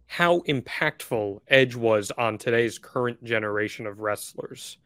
how 0.07 0.39
impactful 0.41 1.41
Edge 1.47 1.75
was 1.75 2.11
on 2.11 2.37
today's 2.37 2.79
current 2.79 3.21
generation 3.23 3.85
of 3.85 3.99
wrestlers. 3.99 4.77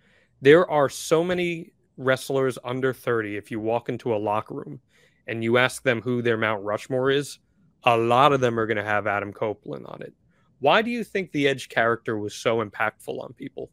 There 0.42 0.70
are 0.70 0.90
so 0.90 1.24
many 1.24 1.74
wrestlers 1.98 2.58
under 2.64 2.94
30. 2.94 3.36
If 3.38 3.52
you 3.52 3.60
walk 3.60 3.90
into 3.90 4.14
a 4.14 4.18
locker 4.18 4.56
room 4.56 4.80
and 5.28 5.44
you 5.44 5.58
ask 5.58 5.84
them 5.84 6.02
who 6.02 6.22
their 6.22 6.38
Mount 6.38 6.64
Rushmore 6.64 7.12
is, 7.12 7.38
a 7.84 7.96
lot 7.98 8.34
of 8.34 8.40
them 8.42 8.60
are 8.60 8.66
going 8.66 8.78
to 8.78 8.84
have 8.84 9.06
Adam 9.06 9.32
Copeland 9.32 9.86
on 9.86 10.02
it. 10.02 10.14
Why 10.60 10.82
do 10.82 10.92
you 10.92 11.04
think 11.04 11.32
the 11.32 11.48
Edge 11.48 11.70
character 11.70 12.18
was 12.18 12.36
so 12.36 12.64
impactful 12.64 13.22
on 13.22 13.34
people? 13.34 13.72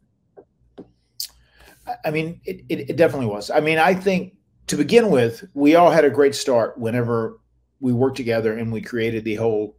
I- 2.05 2.11
mean, 2.11 2.41
it, 2.45 2.65
it, 2.69 2.89
it 2.91 2.95
definitely 2.97 3.27
was. 3.27 3.49
I 3.49 3.59
mean, 3.59 3.77
I 3.77 3.93
think 3.93 4.35
to 4.67 4.75
begin 4.75 5.09
with, 5.09 5.43
we 5.53 5.75
all 5.75 5.89
had 5.91 6.05
a 6.05 6.09
great 6.09 6.35
start 6.35 6.77
whenever 6.77 7.39
we 7.79 7.93
worked 7.93 8.17
together 8.17 8.57
and 8.57 8.71
we 8.71 8.81
created 8.81 9.23
the 9.23 9.35
whole 9.35 9.77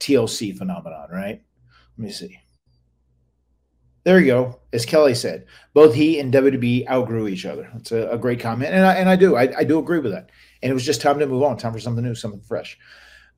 TLC 0.00 0.56
phenomenon, 0.56 1.08
right? 1.10 1.42
Let 1.98 2.04
me 2.04 2.10
see. 2.10 2.38
There 4.04 4.18
you 4.18 4.26
go. 4.26 4.60
As 4.72 4.84
Kelly 4.84 5.14
said, 5.14 5.46
both 5.74 5.94
he 5.94 6.18
and 6.18 6.34
WWE 6.34 6.88
outgrew 6.88 7.28
each 7.28 7.46
other. 7.46 7.70
That's 7.72 7.92
a, 7.92 8.08
a 8.10 8.18
great 8.18 8.40
comment, 8.40 8.74
and 8.74 8.84
I, 8.84 8.94
and 8.94 9.08
I 9.08 9.14
do, 9.14 9.36
I, 9.36 9.58
I 9.58 9.64
do 9.64 9.78
agree 9.78 10.00
with 10.00 10.10
that. 10.10 10.30
And 10.62 10.70
it 10.70 10.74
was 10.74 10.84
just 10.84 11.00
time 11.00 11.20
to 11.20 11.26
move 11.26 11.44
on, 11.44 11.56
time 11.56 11.72
for 11.72 11.78
something 11.78 12.04
new, 12.04 12.14
something 12.14 12.40
fresh. 12.40 12.78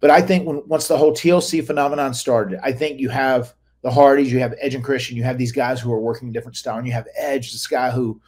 But 0.04 0.10
I 0.10 0.20
think 0.20 0.46
when 0.46 0.62
once 0.68 0.86
the 0.86 0.98
whole 0.98 1.12
TLC 1.12 1.66
phenomenon 1.66 2.12
started, 2.12 2.60
I 2.62 2.72
think 2.72 3.00
you 3.00 3.08
have 3.08 3.54
the 3.80 3.90
Hardys, 3.90 4.30
you 4.30 4.38
have 4.38 4.54
Edge 4.60 4.74
and 4.74 4.84
Christian, 4.84 5.16
you 5.16 5.22
have 5.22 5.38
these 5.38 5.50
guys 5.50 5.80
who 5.80 5.90
are 5.90 5.98
working 5.98 6.28
a 6.28 6.30
different 6.30 6.58
style, 6.58 6.76
and 6.76 6.86
you 6.86 6.92
have 6.92 7.08
Edge, 7.16 7.52
this 7.52 7.66
guy 7.66 7.90
who 7.90 8.20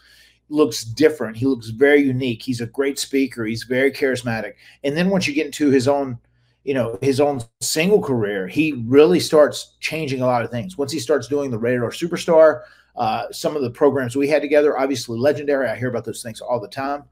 looks 0.49 0.85
different. 0.85 1.37
He 1.37 1.45
looks 1.45 1.69
very 1.69 2.01
unique. 2.01 2.43
He's 2.43 2.63
a 2.63 2.67
great 2.67 2.99
speaker. 2.99 3.45
He's 3.45 3.65
very 3.65 3.93
charismatic. 3.93 4.55
And 4.85 4.97
then 4.97 5.11
once 5.11 5.27
you 5.29 5.35
get 5.35 5.45
into 5.45 5.69
his 5.69 5.87
own, 5.87 6.19
you 6.65 6.73
know, 6.73 6.99
his 7.03 7.21
own 7.21 7.43
single 7.61 8.01
career, 8.01 8.49
he 8.49 8.83
really 8.87 9.21
starts 9.21 9.77
changing 9.79 10.23
a 10.23 10.27
lot 10.27 10.43
of 10.43 10.51
things. 10.51 10.79
Once 10.79 10.93
he 10.93 10.99
starts 10.99 11.29
doing 11.29 11.51
the 11.51 11.59
Rated 11.59 11.83
R 11.83 11.91
Superstar, 11.91 12.63
uh, 12.97 13.31
some 13.33 13.55
of 13.55 13.61
the 13.61 13.69
programs 13.69 14.17
we 14.17 14.29
had 14.29 14.41
together, 14.41 14.79
obviously 14.79 15.19
legendary. 15.19 15.69
I 15.69 15.77
hear 15.77 15.91
about 15.91 16.07
those 16.07 16.23
things 16.23 16.41
all 16.41 16.59
the 16.59 16.69
time. 16.69 17.05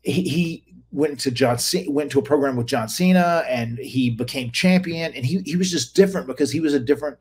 He, 0.00 0.22
he 0.22 0.64
went 0.92 1.20
to 1.20 1.30
John 1.30 1.58
C- 1.58 1.88
went 1.88 2.10
to 2.12 2.18
a 2.18 2.22
program 2.22 2.56
with 2.56 2.66
John 2.66 2.88
Cena, 2.88 3.44
and 3.48 3.78
he 3.78 4.10
became 4.10 4.50
champion. 4.50 5.12
And 5.14 5.24
he 5.24 5.40
he 5.44 5.56
was 5.56 5.70
just 5.70 5.94
different 5.94 6.26
because 6.26 6.50
he 6.50 6.60
was 6.60 6.74
a 6.74 6.80
different. 6.80 7.18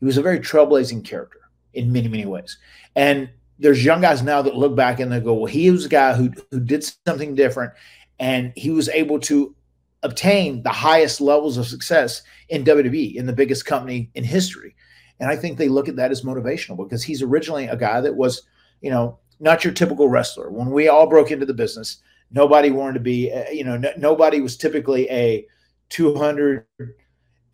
He 0.00 0.06
was 0.06 0.18
a 0.18 0.22
very 0.22 0.40
trailblazing 0.40 1.04
character 1.04 1.40
in 1.74 1.92
many 1.92 2.08
many 2.08 2.26
ways. 2.26 2.58
And 2.94 3.28
there's 3.58 3.84
young 3.84 4.00
guys 4.00 4.22
now 4.22 4.42
that 4.42 4.56
look 4.56 4.76
back 4.76 5.00
and 5.00 5.10
they 5.10 5.20
go, 5.20 5.34
well, 5.34 5.46
he 5.46 5.70
was 5.70 5.86
a 5.86 5.90
guy 5.90 6.14
who 6.14 6.30
who 6.50 6.60
did 6.60 6.84
something 7.06 7.34
different, 7.34 7.72
and 8.18 8.52
he 8.56 8.70
was 8.70 8.88
able 8.90 9.18
to 9.20 9.54
obtain 10.02 10.62
the 10.62 10.70
highest 10.70 11.20
levels 11.20 11.56
of 11.56 11.66
success 11.66 12.22
in 12.48 12.64
WWE 12.64 13.14
in 13.14 13.26
the 13.26 13.32
biggest 13.32 13.66
company 13.66 14.10
in 14.14 14.24
history. 14.24 14.74
And 15.18 15.30
I 15.30 15.36
think 15.36 15.56
they 15.56 15.68
look 15.68 15.88
at 15.88 15.96
that 15.96 16.10
as 16.10 16.22
motivational 16.22 16.76
because 16.76 17.02
he's 17.02 17.22
originally 17.22 17.66
a 17.66 17.76
guy 17.76 18.00
that 18.02 18.14
was, 18.14 18.42
you 18.82 18.90
know, 18.90 19.18
not 19.40 19.64
your 19.64 19.72
typical 19.72 20.08
wrestler. 20.08 20.50
When 20.50 20.70
we 20.70 20.88
all 20.88 21.06
broke 21.06 21.30
into 21.30 21.46
the 21.46 21.54
business, 21.54 21.98
nobody 22.30 22.70
wanted 22.70 22.94
to 22.94 23.00
be, 23.00 23.32
uh, 23.32 23.48
you 23.50 23.64
know, 23.64 23.74
n- 23.74 23.94
nobody 23.96 24.40
was 24.40 24.56
typically 24.56 25.08
a 25.10 25.46
200 25.90 26.66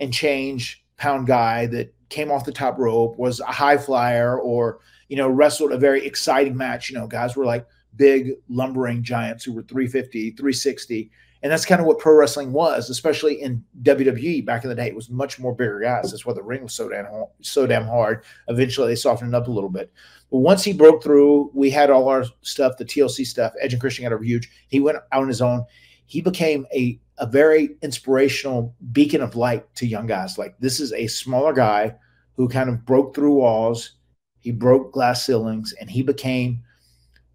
and 0.00 0.12
change 0.12 0.84
pound 0.96 1.26
guy 1.26 1.66
that 1.66 1.94
came 2.08 2.30
off 2.30 2.44
the 2.44 2.52
top 2.52 2.78
rope, 2.78 3.16
was 3.18 3.40
a 3.40 3.46
high 3.46 3.78
flyer, 3.78 4.38
or, 4.38 4.80
you 5.08 5.16
know, 5.16 5.28
wrestled 5.28 5.72
a 5.72 5.78
very 5.78 6.04
exciting 6.04 6.56
match. 6.56 6.90
You 6.90 6.98
know, 6.98 7.06
guys 7.06 7.36
were 7.36 7.46
like 7.46 7.66
big 7.96 8.32
lumbering 8.48 9.02
giants 9.02 9.44
who 9.44 9.52
were 9.52 9.62
350, 9.62 10.30
360. 10.32 11.10
And 11.42 11.50
that's 11.50 11.66
kind 11.66 11.80
of 11.80 11.86
what 11.88 11.98
pro 11.98 12.14
wrestling 12.14 12.52
was, 12.52 12.88
especially 12.88 13.42
in 13.42 13.64
WWE 13.82 14.46
back 14.46 14.62
in 14.62 14.70
the 14.70 14.76
day. 14.76 14.86
It 14.86 14.94
was 14.94 15.10
much 15.10 15.40
more 15.40 15.54
bigger 15.54 15.80
guys. 15.80 16.10
That's 16.10 16.24
why 16.24 16.34
the 16.34 16.42
ring 16.42 16.62
was 16.62 16.72
so 16.72 16.88
damn 16.88 17.06
so 17.40 17.66
damn 17.66 17.86
hard. 17.86 18.24
Eventually, 18.46 18.88
they 18.88 18.94
softened 18.94 19.34
up 19.34 19.48
a 19.48 19.50
little 19.50 19.68
bit. 19.68 19.92
Once 20.32 20.64
he 20.64 20.72
broke 20.72 21.02
through, 21.02 21.50
we 21.52 21.68
had 21.68 21.90
all 21.90 22.08
our 22.08 22.24
stuff, 22.40 22.78
the 22.78 22.84
TLC 22.86 23.26
stuff. 23.26 23.52
Edge 23.60 23.74
and 23.74 23.80
Christian 23.80 24.08
got 24.08 24.18
a 24.18 24.24
huge. 24.24 24.50
He 24.68 24.80
went 24.80 24.96
out 24.96 25.22
on 25.22 25.28
his 25.28 25.42
own. 25.42 25.64
He 26.06 26.22
became 26.22 26.66
a 26.74 26.98
a 27.18 27.26
very 27.26 27.76
inspirational 27.82 28.74
beacon 28.92 29.20
of 29.20 29.36
light 29.36 29.72
to 29.76 29.86
young 29.86 30.06
guys. 30.06 30.38
Like 30.38 30.58
this 30.58 30.80
is 30.80 30.92
a 30.94 31.06
smaller 31.06 31.52
guy 31.52 31.94
who 32.34 32.48
kind 32.48 32.70
of 32.70 32.86
broke 32.86 33.14
through 33.14 33.34
walls. 33.34 33.96
He 34.40 34.52
broke 34.52 34.92
glass 34.92 35.24
ceilings, 35.24 35.74
and 35.74 35.90
he 35.90 36.02
became 36.02 36.62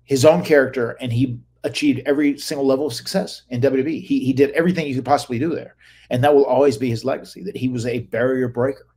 his 0.03 0.25
own 0.25 0.43
character. 0.43 0.97
And 0.99 1.13
he 1.13 1.39
achieved 1.63 2.01
every 2.07 2.39
single 2.39 2.65
level 2.65 2.87
of 2.87 2.93
success 2.93 3.43
in 3.49 3.61
WWE. 3.61 4.01
He 4.03 4.25
he 4.25 4.33
did 4.33 4.49
everything 4.51 4.87
you 4.87 4.95
could 4.95 5.05
possibly 5.05 5.37
do 5.37 5.53
there, 5.53 5.75
and 6.09 6.23
that 6.23 6.33
will 6.33 6.45
always 6.45 6.77
be 6.77 6.89
his 6.89 7.05
legacy. 7.05 7.43
That 7.43 7.55
he 7.55 7.69
was 7.69 7.85
a 7.85 7.99
barrier 7.99 8.47
breaker. 8.47 8.87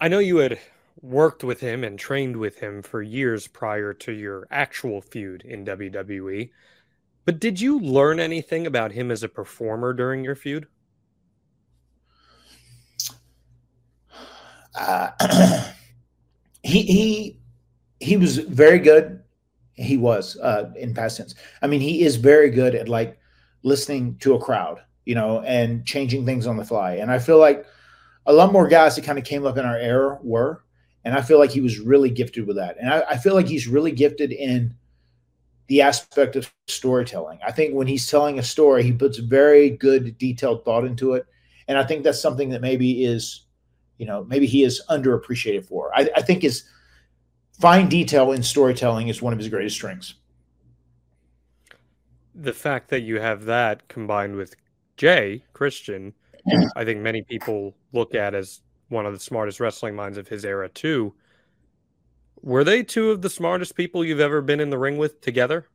I 0.00 0.08
know 0.08 0.18
you 0.18 0.38
had 0.38 0.58
worked 1.00 1.44
with 1.44 1.60
him 1.60 1.84
and 1.84 1.98
trained 1.98 2.36
with 2.36 2.58
him 2.58 2.82
for 2.82 3.02
years 3.02 3.46
prior 3.46 3.92
to 3.92 4.12
your 4.12 4.46
actual 4.50 5.00
feud 5.00 5.42
in 5.42 5.64
WWE. 5.64 6.50
But 7.24 7.40
did 7.40 7.60
you 7.60 7.80
learn 7.80 8.20
anything 8.20 8.66
about 8.66 8.92
him 8.92 9.10
as 9.10 9.22
a 9.22 9.28
performer 9.28 9.92
during 9.92 10.24
your 10.24 10.36
feud? 10.36 10.66
Uh, 14.78 15.10
he 16.62 16.82
he 16.82 17.40
he 18.00 18.16
was 18.16 18.38
very 18.38 18.78
good. 18.78 19.22
He 19.74 19.96
was 19.96 20.38
uh, 20.38 20.70
in 20.76 20.94
past 20.94 21.16
tense. 21.16 21.34
I 21.62 21.66
mean, 21.66 21.80
he 21.80 22.02
is 22.02 22.16
very 22.16 22.50
good 22.50 22.74
at 22.74 22.88
like 22.88 23.18
listening 23.62 24.16
to 24.18 24.34
a 24.34 24.40
crowd, 24.40 24.80
you 25.04 25.14
know, 25.14 25.40
and 25.40 25.84
changing 25.84 26.24
things 26.24 26.46
on 26.46 26.56
the 26.56 26.64
fly. 26.64 26.94
And 26.94 27.10
I 27.10 27.18
feel 27.18 27.38
like 27.38 27.66
a 28.26 28.32
lot 28.32 28.52
more 28.52 28.68
guys 28.68 28.96
that 28.96 29.04
kind 29.04 29.18
of 29.18 29.24
came 29.24 29.46
up 29.46 29.56
in 29.58 29.64
our 29.64 29.76
era 29.76 30.18
were, 30.22 30.62
and 31.06 31.14
I 31.14 31.22
feel 31.22 31.38
like 31.38 31.52
he 31.52 31.60
was 31.60 31.78
really 31.78 32.10
gifted 32.10 32.48
with 32.48 32.56
that. 32.56 32.76
And 32.80 32.92
I, 32.92 33.00
I 33.10 33.16
feel 33.16 33.34
like 33.34 33.46
he's 33.46 33.68
really 33.68 33.92
gifted 33.92 34.32
in 34.32 34.74
the 35.68 35.80
aspect 35.80 36.34
of 36.34 36.52
storytelling. 36.66 37.38
I 37.46 37.52
think 37.52 37.74
when 37.74 37.86
he's 37.86 38.10
telling 38.10 38.40
a 38.40 38.42
story, 38.42 38.82
he 38.82 38.90
puts 38.90 39.18
very 39.18 39.70
good 39.70 40.18
detailed 40.18 40.64
thought 40.64 40.84
into 40.84 41.12
it. 41.12 41.24
And 41.68 41.78
I 41.78 41.84
think 41.84 42.02
that's 42.02 42.20
something 42.20 42.48
that 42.50 42.60
maybe 42.60 43.04
is, 43.04 43.46
you 43.98 44.06
know, 44.06 44.24
maybe 44.24 44.46
he 44.46 44.64
is 44.64 44.82
underappreciated 44.90 45.64
for. 45.64 45.92
I, 45.94 46.10
I 46.16 46.22
think 46.22 46.42
his 46.42 46.64
fine 47.60 47.88
detail 47.88 48.32
in 48.32 48.42
storytelling 48.42 49.06
is 49.06 49.22
one 49.22 49.32
of 49.32 49.38
his 49.38 49.48
greatest 49.48 49.76
strengths. 49.76 50.14
The 52.34 52.52
fact 52.52 52.88
that 52.88 53.02
you 53.02 53.20
have 53.20 53.44
that 53.44 53.86
combined 53.86 54.34
with 54.34 54.56
Jay 54.96 55.44
Christian, 55.52 56.14
I 56.74 56.84
think 56.84 56.98
many 56.98 57.22
people 57.22 57.76
look 57.92 58.16
at 58.16 58.34
as 58.34 58.62
one 58.88 59.06
of 59.06 59.12
the 59.12 59.20
smartest 59.20 59.60
wrestling 59.60 59.94
minds 59.94 60.18
of 60.18 60.28
his 60.28 60.44
era 60.44 60.68
too. 60.68 61.14
Were 62.42 62.64
they 62.64 62.82
two 62.82 63.10
of 63.10 63.22
the 63.22 63.30
smartest 63.30 63.74
people 63.74 64.04
you've 64.04 64.20
ever 64.20 64.40
been 64.40 64.60
in 64.60 64.70
the 64.70 64.78
ring 64.78 64.98
with 64.98 65.20
together? 65.20 65.66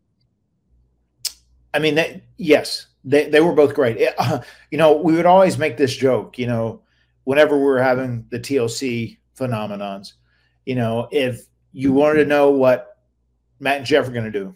I 1.74 1.80
mean, 1.80 1.96
they, 1.96 2.24
yes, 2.38 2.88
they, 3.04 3.30
they 3.30 3.42
were 3.42 3.54
both 3.54 3.74
great. 3.74 3.98
It- 3.98 4.16
uh, 4.18 4.42
you 4.70 4.78
know, 4.78 4.98
we 4.98 5.14
would 5.14 5.26
always 5.26 5.58
make 5.58 5.78
this 5.78 5.96
joke, 5.96 6.38
you 6.38 6.48
know, 6.48 6.82
whenever 7.24 7.58
we 7.58 7.64
were 7.64 7.82
having 7.82 8.26
the 8.30 8.40
TLC 8.40 9.18
phenomenons, 9.38 10.14
you 10.66 10.76
know, 10.76 11.08
if 11.12 11.42
you 11.74 11.94
wanted 11.94 12.24
to 12.24 12.26
know 12.26 12.52
what 12.52 12.98
Matt 13.60 13.78
and 13.78 13.86
Jeff 13.86 14.08
are 14.08 14.12
going 14.12 14.26
to 14.26 14.32
do, 14.32 14.56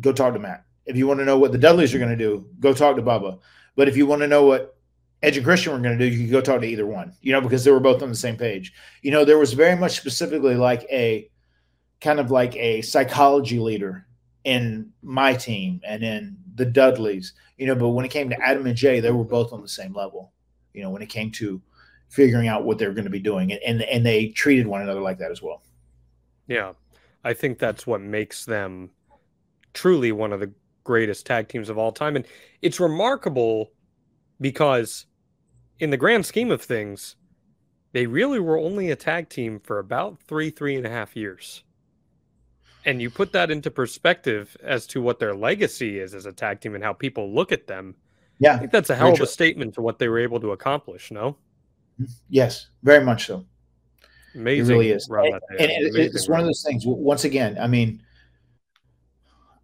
go 0.00 0.12
talk 0.12 0.32
to 0.34 0.38
Matt. 0.38 0.64
If 0.86 0.96
you 0.96 1.06
want 1.06 1.20
to 1.20 1.24
know 1.24 1.38
what 1.38 1.52
the 1.52 1.58
Dudleys 1.58 1.94
are 1.94 1.98
going 1.98 2.10
to 2.10 2.16
do, 2.16 2.46
go 2.60 2.72
talk 2.72 2.96
to 2.96 3.02
Bubba. 3.02 3.38
But 3.74 3.88
if 3.88 3.96
you 3.96 4.06
want 4.06 4.22
to 4.22 4.28
know 4.28 4.44
what 4.46 4.75
Edge 5.26 5.36
and 5.36 5.44
Christian 5.44 5.72
were 5.72 5.80
going 5.80 5.98
to 5.98 6.08
do, 6.08 6.14
you 6.14 6.24
could 6.24 6.30
go 6.30 6.40
talk 6.40 6.60
to 6.60 6.66
either 6.68 6.86
one, 6.86 7.12
you 7.20 7.32
know, 7.32 7.40
because 7.40 7.64
they 7.64 7.72
were 7.72 7.80
both 7.80 8.00
on 8.00 8.08
the 8.08 8.14
same 8.14 8.36
page. 8.36 8.72
You 9.02 9.10
know, 9.10 9.24
there 9.24 9.38
was 9.38 9.54
very 9.54 9.76
much 9.76 9.96
specifically 9.96 10.54
like 10.54 10.84
a 10.84 11.28
kind 12.00 12.20
of 12.20 12.30
like 12.30 12.54
a 12.54 12.80
psychology 12.82 13.58
leader 13.58 14.06
in 14.44 14.92
my 15.02 15.34
team 15.34 15.80
and 15.84 16.04
in 16.04 16.36
the 16.54 16.64
Dudleys, 16.64 17.32
you 17.58 17.66
know, 17.66 17.74
but 17.74 17.88
when 17.88 18.04
it 18.04 18.12
came 18.12 18.30
to 18.30 18.40
Adam 18.40 18.66
and 18.66 18.76
Jay, 18.76 19.00
they 19.00 19.10
were 19.10 19.24
both 19.24 19.52
on 19.52 19.62
the 19.62 19.68
same 19.68 19.92
level, 19.92 20.32
you 20.72 20.82
know, 20.82 20.90
when 20.90 21.02
it 21.02 21.08
came 21.08 21.32
to 21.32 21.60
figuring 22.08 22.46
out 22.46 22.64
what 22.64 22.78
they 22.78 22.86
were 22.86 22.94
going 22.94 23.02
to 23.02 23.10
be 23.10 23.18
doing. 23.18 23.50
And, 23.50 23.60
and, 23.66 23.82
and 23.82 24.06
they 24.06 24.28
treated 24.28 24.68
one 24.68 24.82
another 24.82 25.00
like 25.00 25.18
that 25.18 25.32
as 25.32 25.42
well. 25.42 25.64
Yeah. 26.46 26.74
I 27.24 27.34
think 27.34 27.58
that's 27.58 27.84
what 27.84 28.00
makes 28.00 28.44
them 28.44 28.90
truly 29.74 30.12
one 30.12 30.32
of 30.32 30.38
the 30.38 30.52
greatest 30.84 31.26
tag 31.26 31.48
teams 31.48 31.68
of 31.68 31.78
all 31.78 31.90
time. 31.90 32.14
And 32.14 32.24
it's 32.62 32.78
remarkable 32.78 33.72
because, 34.40 35.06
in 35.78 35.90
the 35.90 35.96
grand 35.96 36.26
scheme 36.26 36.50
of 36.50 36.62
things, 36.62 37.16
they 37.92 38.06
really 38.06 38.40
were 38.40 38.58
only 38.58 38.90
a 38.90 38.96
tag 38.96 39.28
team 39.28 39.60
for 39.60 39.78
about 39.78 40.18
three, 40.22 40.50
three 40.50 40.76
and 40.76 40.86
a 40.86 40.90
half 40.90 41.16
years. 41.16 41.62
And 42.84 43.02
you 43.02 43.10
put 43.10 43.32
that 43.32 43.50
into 43.50 43.70
perspective 43.70 44.56
as 44.62 44.86
to 44.88 45.02
what 45.02 45.18
their 45.18 45.34
legacy 45.34 45.98
is 45.98 46.14
as 46.14 46.26
a 46.26 46.32
tag 46.32 46.60
team 46.60 46.74
and 46.74 46.84
how 46.84 46.92
people 46.92 47.34
look 47.34 47.50
at 47.52 47.66
them. 47.66 47.94
Yeah. 48.38 48.54
I 48.54 48.58
think 48.58 48.70
that's 48.70 48.90
a 48.90 48.94
hell 48.94 49.12
of 49.12 49.20
a 49.20 49.26
statement 49.26 49.74
to 49.74 49.82
what 49.82 49.98
they 49.98 50.08
were 50.08 50.18
able 50.18 50.38
to 50.40 50.52
accomplish, 50.52 51.10
no? 51.10 51.36
Yes, 52.28 52.68
very 52.82 53.04
much 53.04 53.26
so. 53.26 53.44
Amazing. 54.34 54.66
It 54.66 54.78
really 54.78 54.90
is. 54.90 55.08
And, 55.08 55.40
and 55.58 55.60
it- 55.60 55.96
it's 55.96 56.28
one 56.28 56.40
of 56.40 56.46
those 56.46 56.62
things. 56.62 56.84
Once 56.86 57.24
again, 57.24 57.56
I 57.58 57.66
mean, 57.66 58.02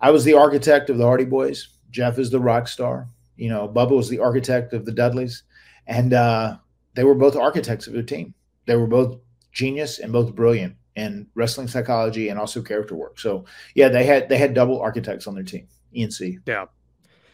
I 0.01 0.11
was 0.11 0.25
the 0.25 0.35
architect 0.35 0.91
of 0.91 0.99
the 0.99 1.05
Hardy 1.05 1.27
Boys. 1.27 1.69
Jeff 1.91 2.19
is 2.19 2.31
the 2.31 2.41
rock 2.41 2.67
star. 2.67 3.07
You 3.37 3.51
know, 3.51 3.69
Bubba 3.69 3.95
was 3.97 4.09
the 4.09 4.19
architect 4.19 4.73
of 4.73 4.85
the 4.85 4.93
Dudleys. 4.93 5.43
And 5.87 6.13
uh, 6.13 6.57
they 6.95 7.05
were 7.05 7.15
both 7.15 7.37
architects 7.37 7.87
of 7.87 7.93
their 7.93 8.03
team. 8.03 8.35
They 8.67 8.77
were 8.77 8.87
both 8.87 9.19
genius 9.53 9.99
and 9.99 10.13
both 10.13 10.35
brilliant 10.35 10.77
in 10.97 11.27
wrestling 11.35 11.69
psychology 11.69 12.29
and 12.29 12.39
also 12.39 12.63
character 12.63 12.95
work. 12.95 13.19
So 13.19 13.45
yeah, 13.75 13.89
they 13.89 14.05
had 14.05 14.29
they 14.29 14.39
had 14.39 14.55
double 14.55 14.81
architects 14.81 15.27
on 15.27 15.35
their 15.35 15.45
team. 15.45 15.67
ENC. 15.95 16.39
Yeah. 16.47 16.67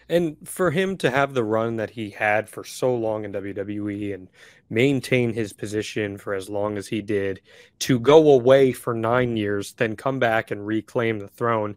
And 0.08 0.36
for 0.48 0.70
him 0.70 0.96
to 0.98 1.10
have 1.10 1.34
the 1.34 1.44
run 1.44 1.76
that 1.76 1.90
he 1.90 2.10
had 2.10 2.48
for 2.48 2.64
so 2.64 2.94
long 2.94 3.24
in 3.24 3.32
WWE 3.32 4.14
and 4.14 4.28
maintain 4.70 5.34
his 5.34 5.52
position 5.52 6.16
for 6.16 6.32
as 6.32 6.48
long 6.48 6.78
as 6.78 6.88
he 6.88 7.02
did, 7.02 7.42
to 7.80 8.00
go 8.00 8.30
away 8.30 8.72
for 8.72 8.94
nine 8.94 9.36
years, 9.36 9.74
then 9.74 9.96
come 9.96 10.18
back 10.18 10.50
and 10.50 10.66
reclaim 10.66 11.18
the 11.18 11.28
throne. 11.28 11.76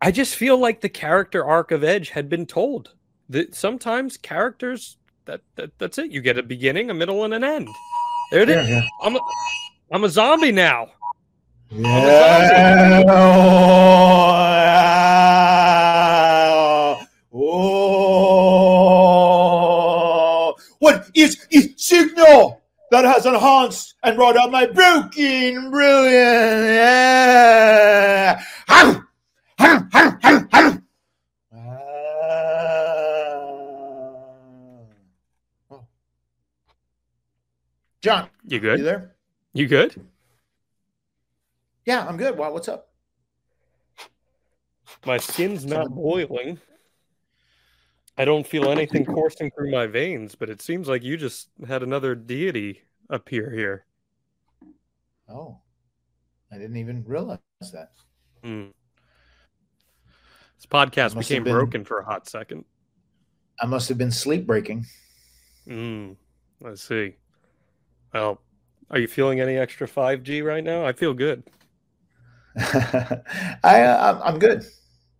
I 0.00 0.10
just 0.10 0.34
feel 0.34 0.56
like 0.56 0.80
the 0.80 0.88
character 0.88 1.44
arc 1.44 1.70
of 1.70 1.84
Edge 1.84 2.10
had 2.10 2.28
been 2.28 2.46
told. 2.46 2.94
That 3.28 3.54
sometimes 3.54 4.16
characters 4.16 4.96
that, 5.30 5.40
that 5.54 5.70
that's 5.78 5.98
it. 5.98 6.10
You 6.10 6.20
get 6.20 6.36
a 6.38 6.42
beginning, 6.42 6.90
a 6.90 6.94
middle, 6.94 7.22
and 7.24 7.32
an 7.32 7.44
end. 7.44 7.68
There 8.32 8.42
it 8.42 8.48
is. 8.48 8.68
Yeah, 8.68 8.80
yeah. 8.80 8.88
I'm 9.02 9.14
a, 9.14 9.20
I'm 9.92 10.02
a 10.04 10.08
zombie 10.08 10.50
now. 10.50 10.88
Yeah. 11.70 13.04
Oh, 17.32 17.76
what 20.80 21.08
is 21.14 21.46
a 21.52 21.60
signal 21.76 22.60
that 22.90 23.04
has 23.04 23.24
enhanced 23.24 23.94
and 24.02 24.16
brought 24.16 24.36
out 24.36 24.50
my 24.50 24.66
Broken 24.66 25.70
Brilliance? 25.70 26.66
Yeah. 26.74 28.42
Ham, 28.66 29.06
ham, 29.58 29.88
ham, 29.92 30.18
ham, 30.20 30.48
ham. 30.50 30.82
Ah. 31.54 31.58
Oh. 35.70 35.86
John, 38.00 38.28
You 38.46 38.60
good? 38.60 38.78
you 38.78 38.84
there? 38.84 39.14
You 39.52 39.66
good? 39.66 39.94
Yeah, 41.84 42.06
I'm 42.06 42.16
good. 42.16 42.36
Wow, 42.36 42.52
what's 42.52 42.68
up? 42.68 42.88
My 45.04 45.18
skin's 45.18 45.64
not 45.66 45.90
boiling. 45.94 46.58
I 48.16 48.24
don't 48.24 48.46
feel 48.46 48.68
anything 48.70 49.04
coursing 49.04 49.50
through 49.50 49.70
my 49.70 49.86
veins, 49.86 50.34
but 50.34 50.50
it 50.50 50.60
seems 50.60 50.88
like 50.88 51.02
you 51.02 51.16
just 51.16 51.48
had 51.66 51.82
another 51.82 52.14
deity 52.14 52.82
appear 53.08 53.50
here. 53.50 53.86
Oh. 55.28 55.58
I 56.52 56.58
didn't 56.58 56.76
even 56.76 57.04
realize 57.06 57.38
that. 57.72 57.92
Mm. 58.42 58.72
This 60.56 60.66
podcast 60.66 61.18
became 61.18 61.44
been- 61.44 61.52
broken 61.52 61.84
for 61.84 61.98
a 61.98 62.04
hot 62.04 62.28
second. 62.28 62.64
I 63.60 63.66
must 63.66 63.88
have 63.90 63.98
been 63.98 64.10
sleep 64.10 64.46
breaking. 64.46 64.86
Mm. 65.68 66.16
Let's 66.60 66.82
see. 66.82 67.16
Well, 68.12 68.40
are 68.90 68.98
you 68.98 69.06
feeling 69.08 69.40
any 69.40 69.56
extra 69.56 69.86
5G 69.86 70.44
right 70.44 70.64
now? 70.64 70.84
I 70.84 70.92
feel 70.92 71.14
good. 71.14 71.42
I, 72.56 73.22
uh, 73.82 74.20
I'm- 74.24 74.38
good. 74.38 74.64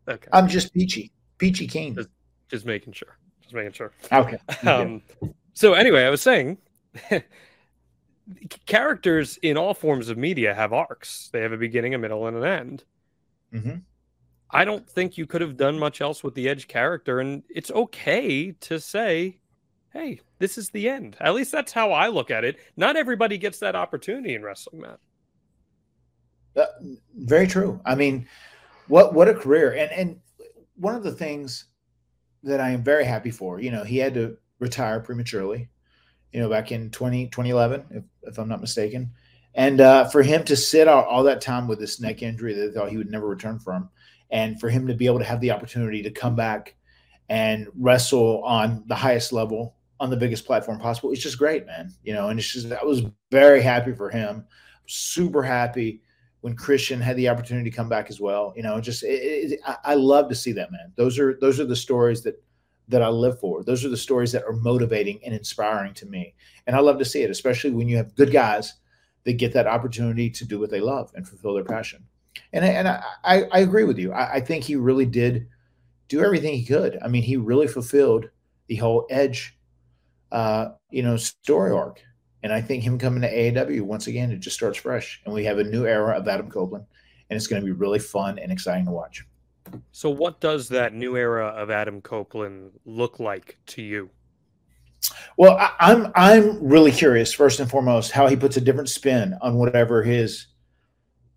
Okay. 0.08 0.28
I'm 0.32 0.48
just 0.48 0.74
peachy, 0.74 1.12
peachy 1.38 1.66
keen. 1.68 1.94
Just, 1.94 2.08
just 2.48 2.66
making 2.66 2.92
sure. 2.94 3.16
Just 3.42 3.54
making 3.54 3.72
sure. 3.72 3.92
Okay. 4.12 4.38
Um, 4.68 5.02
so 5.54 5.74
anyway, 5.74 6.04
I 6.04 6.10
was 6.10 6.20
saying 6.22 6.58
characters 8.66 9.38
in 9.42 9.56
all 9.56 9.74
forms 9.74 10.08
of 10.08 10.18
media 10.18 10.54
have 10.54 10.72
arcs. 10.72 11.28
They 11.32 11.40
have 11.42 11.52
a 11.52 11.56
beginning, 11.56 11.94
a 11.94 11.98
middle, 11.98 12.26
and 12.26 12.36
an 12.36 12.44
end. 12.44 12.84
hmm 13.52 13.74
I 14.52 14.64
don't 14.64 14.88
think 14.88 15.16
you 15.16 15.26
could 15.26 15.42
have 15.42 15.56
done 15.56 15.78
much 15.78 16.00
else 16.00 16.24
with 16.24 16.34
the 16.34 16.48
Edge 16.48 16.66
character, 16.66 17.20
and 17.20 17.44
it's 17.48 17.70
okay 17.70 18.50
to 18.50 18.80
say, 18.80 19.38
"Hey, 19.92 20.22
this 20.40 20.58
is 20.58 20.70
the 20.70 20.88
end." 20.88 21.16
At 21.20 21.34
least 21.34 21.52
that's 21.52 21.72
how 21.72 21.92
I 21.92 22.08
look 22.08 22.32
at 22.32 22.44
it. 22.44 22.58
Not 22.76 22.96
everybody 22.96 23.38
gets 23.38 23.60
that 23.60 23.76
opportunity 23.76 24.34
in 24.34 24.42
wrestling, 24.42 24.82
Matt. 24.82 24.98
Uh, 26.56 26.66
very 27.14 27.46
true. 27.46 27.80
I 27.84 27.94
mean, 27.94 28.26
what 28.88 29.14
what 29.14 29.28
a 29.28 29.34
career! 29.34 29.74
And 29.74 29.92
and 29.92 30.20
one 30.74 30.96
of 30.96 31.04
the 31.04 31.12
things 31.12 31.66
that 32.42 32.60
I 32.60 32.70
am 32.70 32.82
very 32.82 33.04
happy 33.04 33.30
for, 33.30 33.60
you 33.60 33.70
know, 33.70 33.84
he 33.84 33.98
had 33.98 34.14
to 34.14 34.36
retire 34.58 35.00
prematurely, 35.00 35.68
you 36.32 36.40
know, 36.40 36.48
back 36.48 36.72
in 36.72 36.90
20, 36.90 37.26
2011, 37.26 37.84
if, 37.90 38.04
if 38.22 38.38
I'm 38.38 38.48
not 38.48 38.60
mistaken. 38.60 39.12
And 39.54 39.80
uh, 39.80 40.08
for 40.08 40.22
him 40.22 40.44
to 40.44 40.56
sit 40.56 40.88
out 40.88 41.06
all 41.06 41.24
that 41.24 41.40
time 41.40 41.66
with 41.66 41.78
this 41.78 42.00
neck 42.00 42.22
injury 42.22 42.54
that 42.54 42.68
they 42.68 42.72
thought 42.72 42.90
he 42.90 42.96
would 42.96 43.10
never 43.10 43.26
return 43.26 43.58
from, 43.58 43.90
and 44.30 44.60
for 44.60 44.70
him 44.70 44.86
to 44.86 44.94
be 44.94 45.06
able 45.06 45.18
to 45.18 45.24
have 45.24 45.40
the 45.40 45.50
opportunity 45.50 46.02
to 46.02 46.10
come 46.10 46.36
back 46.36 46.76
and 47.28 47.66
wrestle 47.74 48.42
on 48.44 48.84
the 48.86 48.94
highest 48.94 49.32
level 49.32 49.74
on 50.00 50.10
the 50.10 50.16
biggest 50.16 50.46
platform 50.46 50.78
possible, 50.78 51.12
it's 51.12 51.22
just 51.22 51.38
great, 51.38 51.66
man. 51.66 51.92
You 52.02 52.14
know, 52.14 52.28
and 52.28 52.38
it's 52.38 52.52
just 52.52 52.72
I 52.72 52.84
was 52.84 53.02
very 53.30 53.62
happy 53.62 53.92
for 53.92 54.10
him, 54.10 54.44
super 54.86 55.42
happy 55.42 56.02
when 56.40 56.56
Christian 56.56 57.00
had 57.00 57.16
the 57.16 57.28
opportunity 57.28 57.70
to 57.70 57.76
come 57.76 57.88
back 57.88 58.08
as 58.08 58.18
well. 58.18 58.52
You 58.56 58.62
know, 58.62 58.80
just 58.80 59.02
it, 59.02 59.52
it, 59.52 59.60
I, 59.84 59.94
love 59.94 60.28
to 60.30 60.34
see 60.34 60.52
that, 60.52 60.72
man. 60.72 60.92
Those 60.96 61.18
are 61.18 61.38
those 61.40 61.60
are 61.60 61.66
the 61.66 61.76
stories 61.76 62.22
that 62.22 62.42
that 62.88 63.02
I 63.02 63.08
live 63.08 63.38
for. 63.38 63.62
Those 63.62 63.84
are 63.84 63.90
the 63.90 63.96
stories 63.96 64.32
that 64.32 64.44
are 64.44 64.54
motivating 64.54 65.20
and 65.24 65.34
inspiring 65.34 65.94
to 65.94 66.06
me, 66.06 66.34
and 66.66 66.74
I 66.74 66.80
love 66.80 66.98
to 66.98 67.04
see 67.04 67.22
it, 67.22 67.30
especially 67.30 67.70
when 67.70 67.88
you 67.88 67.98
have 67.98 68.16
good 68.16 68.32
guys 68.32 68.74
that 69.24 69.34
get 69.34 69.52
that 69.52 69.66
opportunity 69.66 70.30
to 70.30 70.44
do 70.46 70.58
what 70.58 70.70
they 70.70 70.80
love 70.80 71.12
and 71.14 71.28
fulfill 71.28 71.54
their 71.54 71.64
passion. 71.64 72.02
And 72.52 72.64
and 72.64 72.88
I, 72.88 73.02
I, 73.22 73.42
I 73.52 73.58
agree 73.60 73.84
with 73.84 73.98
you. 73.98 74.12
I, 74.12 74.34
I 74.34 74.40
think 74.40 74.64
he 74.64 74.76
really 74.76 75.06
did 75.06 75.46
do 76.08 76.24
everything 76.24 76.54
he 76.54 76.64
could. 76.64 76.98
I 77.02 77.08
mean, 77.08 77.22
he 77.22 77.36
really 77.36 77.68
fulfilled 77.68 78.28
the 78.66 78.76
whole 78.76 79.06
Edge, 79.10 79.56
uh, 80.32 80.70
you 80.90 81.02
know, 81.02 81.16
story 81.16 81.72
arc. 81.72 82.02
And 82.42 82.52
I 82.52 82.60
think 82.60 82.82
him 82.82 82.98
coming 82.98 83.20
to 83.22 83.30
AEW 83.30 83.82
once 83.82 84.06
again, 84.06 84.30
it 84.30 84.38
just 84.40 84.56
starts 84.56 84.78
fresh, 84.78 85.20
and 85.24 85.34
we 85.34 85.44
have 85.44 85.58
a 85.58 85.64
new 85.64 85.86
era 85.86 86.16
of 86.16 86.26
Adam 86.26 86.50
Copeland, 86.50 86.86
and 87.28 87.36
it's 87.36 87.46
going 87.46 87.60
to 87.60 87.66
be 87.66 87.72
really 87.72 87.98
fun 87.98 88.38
and 88.38 88.50
exciting 88.50 88.86
to 88.86 88.90
watch. 88.90 89.26
So, 89.92 90.08
what 90.08 90.40
does 90.40 90.68
that 90.70 90.94
new 90.94 91.16
era 91.16 91.48
of 91.48 91.70
Adam 91.70 92.00
Copeland 92.00 92.72
look 92.86 93.20
like 93.20 93.58
to 93.66 93.82
you? 93.82 94.10
Well, 95.36 95.56
I, 95.58 95.72
I'm 95.78 96.12
I'm 96.14 96.66
really 96.66 96.92
curious 96.92 97.32
first 97.32 97.60
and 97.60 97.70
foremost 97.70 98.10
how 98.10 98.26
he 98.26 98.36
puts 98.36 98.56
a 98.56 98.60
different 98.60 98.88
spin 98.88 99.36
on 99.42 99.56
whatever 99.56 100.02
his 100.02 100.46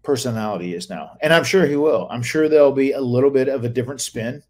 personality 0.03 0.73
is 0.73 0.89
now, 0.89 1.17
and 1.21 1.33
I'm 1.33 1.43
sure 1.43 1.65
he 1.65 1.75
will. 1.75 2.07
I'm 2.09 2.23
sure 2.23 2.47
there'll 2.47 2.71
be 2.71 2.93
a 2.93 3.01
little 3.01 3.29
bit 3.29 3.49
of 3.49 3.65
a 3.65 3.69
different 3.69 3.99
spin 3.99 4.41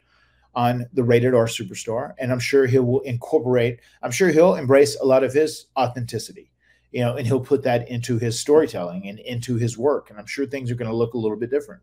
on 0.56 0.86
the 0.94 1.04
rated 1.04 1.34
R 1.34 1.46
superstar, 1.46 2.14
and 2.20 2.32
I'm 2.32 2.40
sure 2.40 2.66
he 2.66 2.80
will 2.80 3.02
incorporate. 3.02 3.80
I'm 4.02 4.12
sure 4.12 4.30
he'll 4.30 4.56
embrace 4.56 4.96
a 5.00 5.06
lot 5.06 5.24
of 5.24 5.34
his 5.34 5.68
authenticity, 5.78 6.52
you 6.92 7.02
know, 7.02 7.16
and 7.16 7.26
he'll 7.26 7.40
put 7.40 7.64
that 7.64 7.90
into 7.90 8.18
his 8.18 8.40
storytelling 8.40 9.08
and 9.08 9.20
into 9.20 9.56
his 9.56 9.78
work, 9.78 10.10
and 10.10 10.20
I'm 10.20 10.26
sure 10.26 10.46
things 10.46 10.70
are 10.72 10.76
going 10.76 10.92
to 10.92 10.96
look 10.96 11.14
a 11.14 11.18
little 11.18 11.38
bit 11.38 11.50
different. 11.50 11.82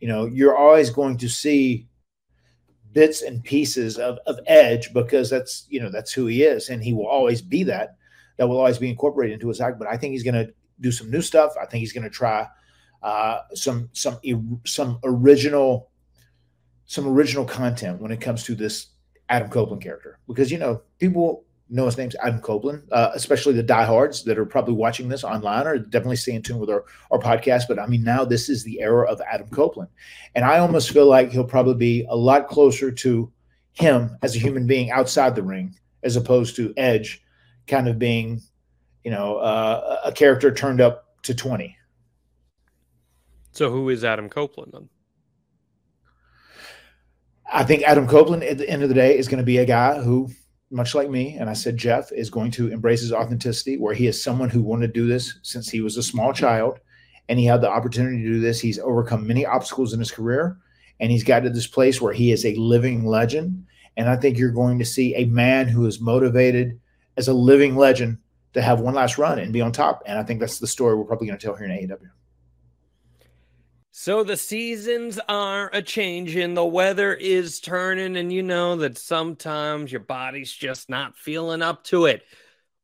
You 0.00 0.08
know, 0.08 0.26
you're 0.26 0.56
always 0.56 0.90
going 0.90 1.16
to 1.18 1.28
see 1.28 1.88
bits 2.92 3.22
and 3.22 3.42
pieces 3.44 3.98
of, 3.98 4.18
of 4.26 4.38
edge 4.46 4.92
because 4.92 5.30
that's 5.30 5.66
you 5.68 5.80
know 5.80 5.90
that's 5.90 6.12
who 6.12 6.26
he 6.26 6.42
is 6.42 6.70
and 6.70 6.82
he 6.82 6.92
will 6.92 7.06
always 7.06 7.40
be 7.40 7.62
that 7.62 7.96
that 8.36 8.48
will 8.48 8.58
always 8.58 8.78
be 8.78 8.90
incorporated 8.90 9.34
into 9.34 9.46
his 9.46 9.60
act 9.60 9.78
but 9.78 9.86
i 9.86 9.96
think 9.96 10.10
he's 10.10 10.24
going 10.24 10.34
to 10.34 10.52
do 10.80 10.90
some 10.90 11.08
new 11.08 11.22
stuff 11.22 11.52
i 11.60 11.64
think 11.64 11.80
he's 11.80 11.92
going 11.92 12.02
to 12.02 12.10
try 12.10 12.44
uh, 13.02 13.38
some 13.54 13.88
some 13.92 14.18
some 14.66 14.98
original 15.04 15.89
some 16.90 17.06
original 17.06 17.44
content 17.44 18.00
when 18.00 18.10
it 18.10 18.20
comes 18.20 18.42
to 18.44 18.54
this 18.54 18.88
adam 19.28 19.48
copeland 19.48 19.82
character 19.82 20.18
because 20.26 20.50
you 20.50 20.58
know 20.58 20.80
people 20.98 21.44
know 21.68 21.86
his 21.86 21.96
name's 21.96 22.16
adam 22.22 22.40
copeland 22.40 22.82
uh, 22.90 23.10
especially 23.14 23.52
the 23.52 23.62
diehards 23.62 24.24
that 24.24 24.38
are 24.38 24.46
probably 24.46 24.74
watching 24.74 25.08
this 25.08 25.22
online 25.22 25.66
or 25.66 25.78
definitely 25.78 26.16
stay 26.16 26.32
in 26.32 26.42
tune 26.42 26.58
with 26.58 26.68
our, 26.68 26.84
our 27.12 27.18
podcast 27.18 27.64
but 27.68 27.78
i 27.78 27.86
mean 27.86 28.02
now 28.02 28.24
this 28.24 28.48
is 28.48 28.64
the 28.64 28.80
era 28.80 29.08
of 29.08 29.20
adam 29.30 29.48
copeland 29.50 29.88
and 30.34 30.44
I 30.44 30.58
almost 30.58 30.90
feel 30.92 31.06
like 31.06 31.30
he'll 31.30 31.44
probably 31.44 31.74
be 31.74 32.06
a 32.08 32.16
lot 32.16 32.48
closer 32.48 32.90
to 32.90 33.32
him 33.72 34.16
as 34.22 34.36
a 34.36 34.38
human 34.38 34.66
being 34.66 34.90
outside 34.90 35.34
the 35.34 35.42
ring, 35.42 35.74
as 36.02 36.16
opposed 36.16 36.56
to 36.56 36.72
Edge 36.76 37.22
kind 37.66 37.88
of 37.88 37.98
being, 37.98 38.40
you 39.04 39.10
know, 39.10 39.36
uh, 39.36 40.00
a 40.04 40.12
character 40.12 40.52
turned 40.52 40.80
up 40.80 41.06
to 41.22 41.34
20. 41.34 41.76
So, 43.52 43.70
who 43.70 43.88
is 43.88 44.04
Adam 44.04 44.28
Copeland 44.28 44.72
then? 44.72 44.88
I 47.52 47.64
think 47.64 47.82
Adam 47.82 48.06
Copeland 48.06 48.44
at 48.44 48.58
the 48.58 48.68
end 48.68 48.82
of 48.82 48.88
the 48.88 48.94
day 48.94 49.18
is 49.18 49.26
going 49.26 49.38
to 49.38 49.44
be 49.44 49.58
a 49.58 49.64
guy 49.64 50.00
who, 50.00 50.30
much 50.70 50.94
like 50.94 51.10
me, 51.10 51.36
and 51.36 51.50
I 51.50 51.52
said 51.52 51.76
Jeff, 51.76 52.12
is 52.12 52.30
going 52.30 52.52
to 52.52 52.68
embrace 52.68 53.00
his 53.00 53.12
authenticity, 53.12 53.76
where 53.76 53.94
he 53.94 54.06
is 54.06 54.22
someone 54.22 54.50
who 54.50 54.62
wanted 54.62 54.88
to 54.88 55.00
do 55.00 55.08
this 55.08 55.38
since 55.42 55.68
he 55.68 55.80
was 55.80 55.96
a 55.96 56.02
small 56.02 56.32
child 56.32 56.78
and 57.28 57.38
he 57.38 57.44
had 57.44 57.60
the 57.60 57.70
opportunity 57.70 58.22
to 58.22 58.28
do 58.28 58.40
this. 58.40 58.60
He's 58.60 58.78
overcome 58.78 59.26
many 59.26 59.46
obstacles 59.46 59.92
in 59.92 59.98
his 59.98 60.10
career 60.10 60.58
and 61.00 61.10
he's 61.10 61.24
got 61.24 61.40
to 61.40 61.50
this 61.50 61.66
place 61.66 62.00
where 62.00 62.12
he 62.12 62.30
is 62.30 62.44
a 62.44 62.54
living 62.54 63.04
legend. 63.04 63.66
And 63.96 64.08
I 64.08 64.16
think 64.16 64.38
you're 64.38 64.50
going 64.50 64.78
to 64.78 64.84
see 64.84 65.14
a 65.14 65.24
man 65.24 65.66
who 65.66 65.86
is 65.86 66.00
motivated 66.00 66.78
as 67.16 67.28
a 67.28 67.32
living 67.32 67.76
legend 67.76 68.18
to 68.52 68.62
have 68.62 68.80
one 68.80 68.94
last 68.94 69.18
run 69.18 69.38
and 69.38 69.52
be 69.52 69.60
on 69.60 69.72
top. 69.72 70.02
And 70.06 70.18
I 70.18 70.22
think 70.22 70.40
that's 70.40 70.58
the 70.58 70.66
story 70.66 70.94
we're 70.94 71.04
probably 71.04 71.26
going 71.26 71.38
to 71.38 71.44
tell 71.44 71.56
here 71.56 71.66
in 71.66 71.88
AEW. 71.88 72.10
So 73.92 74.22
the 74.22 74.36
seasons 74.36 75.18
are 75.28 75.68
a 75.72 75.82
changing, 75.82 76.54
the 76.54 76.64
weather 76.64 77.12
is 77.12 77.58
turning, 77.58 78.16
and 78.16 78.32
you 78.32 78.40
know 78.40 78.76
that 78.76 78.96
sometimes 78.96 79.90
your 79.90 80.00
body's 80.00 80.52
just 80.52 80.88
not 80.88 81.16
feeling 81.18 81.60
up 81.60 81.82
to 81.84 82.06
it. 82.06 82.22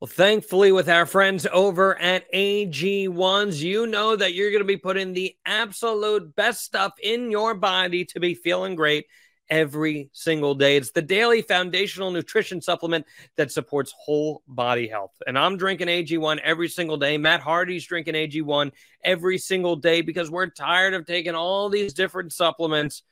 Well, 0.01 0.09
thankfully, 0.09 0.73
with 0.73 0.89
our 0.89 1.07
friends 1.07 1.47
over 1.51 1.97
at 1.97 2.31
AG1s, 2.33 3.63
you 3.63 3.87
know 3.87 4.17
that 4.17 4.35
you're 4.35 4.51
going 4.51 4.63
to 4.63 4.67
be 4.67 4.77
putting 4.77 5.13
the 5.13 5.37
absolute 5.47 6.35
best 6.35 6.65
stuff 6.65 6.95
in 7.01 7.31
your 7.31 7.55
body 7.55 8.05
to 8.07 8.21
be 8.21 8.35
feeling 8.35 8.75
great 8.75 9.07
every 9.49 10.11
single 10.13 10.55
day. 10.55 10.77
It's 10.77 10.91
the 10.91 11.03
daily 11.03 11.43
foundational 11.43 12.11
nutrition 12.11 12.61
supplement 12.61 13.07
that 13.37 13.53
supports 13.53 13.95
whole 13.97 14.43
body 14.47 14.89
health. 14.89 15.13
And 15.27 15.39
I'm 15.39 15.57
drinking 15.57 15.89
AG1 15.89 16.41
every 16.43 16.69
single 16.69 16.97
day. 16.97 17.19
Matt 17.19 17.41
Hardy's 17.41 17.87
drinking 17.87 18.15
AG1 18.15 18.73
every 19.05 19.39
single 19.39 19.77
day 19.77 20.01
because 20.01 20.31
we're 20.31 20.47
tired 20.47 20.95
of 20.95 21.07
taking 21.07 21.35
all 21.35 21.69
these 21.69 21.93
different 21.93 22.33
supplements 22.33 23.03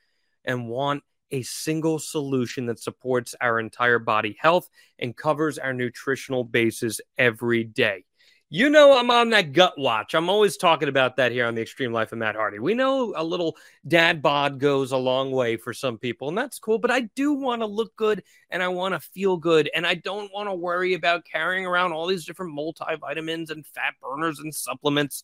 and 0.43 0.67
want 0.67 1.03
a 1.31 1.41
single 1.41 1.99
solution 1.99 2.67
that 2.67 2.79
supports 2.79 3.35
our 3.41 3.59
entire 3.59 3.99
body 3.99 4.37
health 4.39 4.69
and 4.99 5.15
covers 5.15 5.57
our 5.57 5.73
nutritional 5.73 6.43
bases 6.43 7.01
every 7.17 7.63
day. 7.63 8.05
You 8.51 8.69
know, 8.69 8.95
I'm 8.95 9.09
on 9.09 9.31
that 9.31 9.53
gut 9.53 9.73
watch. 9.75 10.13
I'm 10.13 10.29
always 10.29 10.55
talking 10.55 10.87
about 10.87 11.15
that 11.15 11.31
here 11.31 11.47
on 11.47 11.55
the 11.55 11.63
Extreme 11.63 11.93
Life 11.93 12.11
of 12.11 12.19
Matt 12.19 12.35
Hardy. 12.35 12.59
We 12.59 12.75
know 12.75 13.11
a 13.17 13.23
little 13.23 13.57
dad 13.87 14.21
bod 14.21 14.59
goes 14.59 14.91
a 14.91 14.97
long 14.97 15.31
way 15.31 15.57
for 15.57 15.73
some 15.73 15.97
people, 15.97 16.29
and 16.29 16.37
that's 16.37 16.59
cool. 16.59 16.77
But 16.77 16.91
I 16.91 17.01
do 17.15 17.33
want 17.33 17.63
to 17.63 17.65
look 17.65 17.95
good 17.95 18.23
and 18.51 18.61
I 18.61 18.67
want 18.67 18.93
to 18.93 18.99
feel 18.99 19.37
good, 19.37 19.69
and 19.75 19.85
I 19.85 19.95
don't 19.95 20.31
want 20.31 20.47
to 20.47 20.53
worry 20.53 20.93
about 20.93 21.25
carrying 21.25 21.65
around 21.65 21.91
all 21.91 22.05
these 22.05 22.23
different 22.23 22.55
multivitamins 22.55 23.49
and 23.49 23.65
fat 23.65 23.95
burners 23.99 24.39
and 24.39 24.53
supplements. 24.53 25.23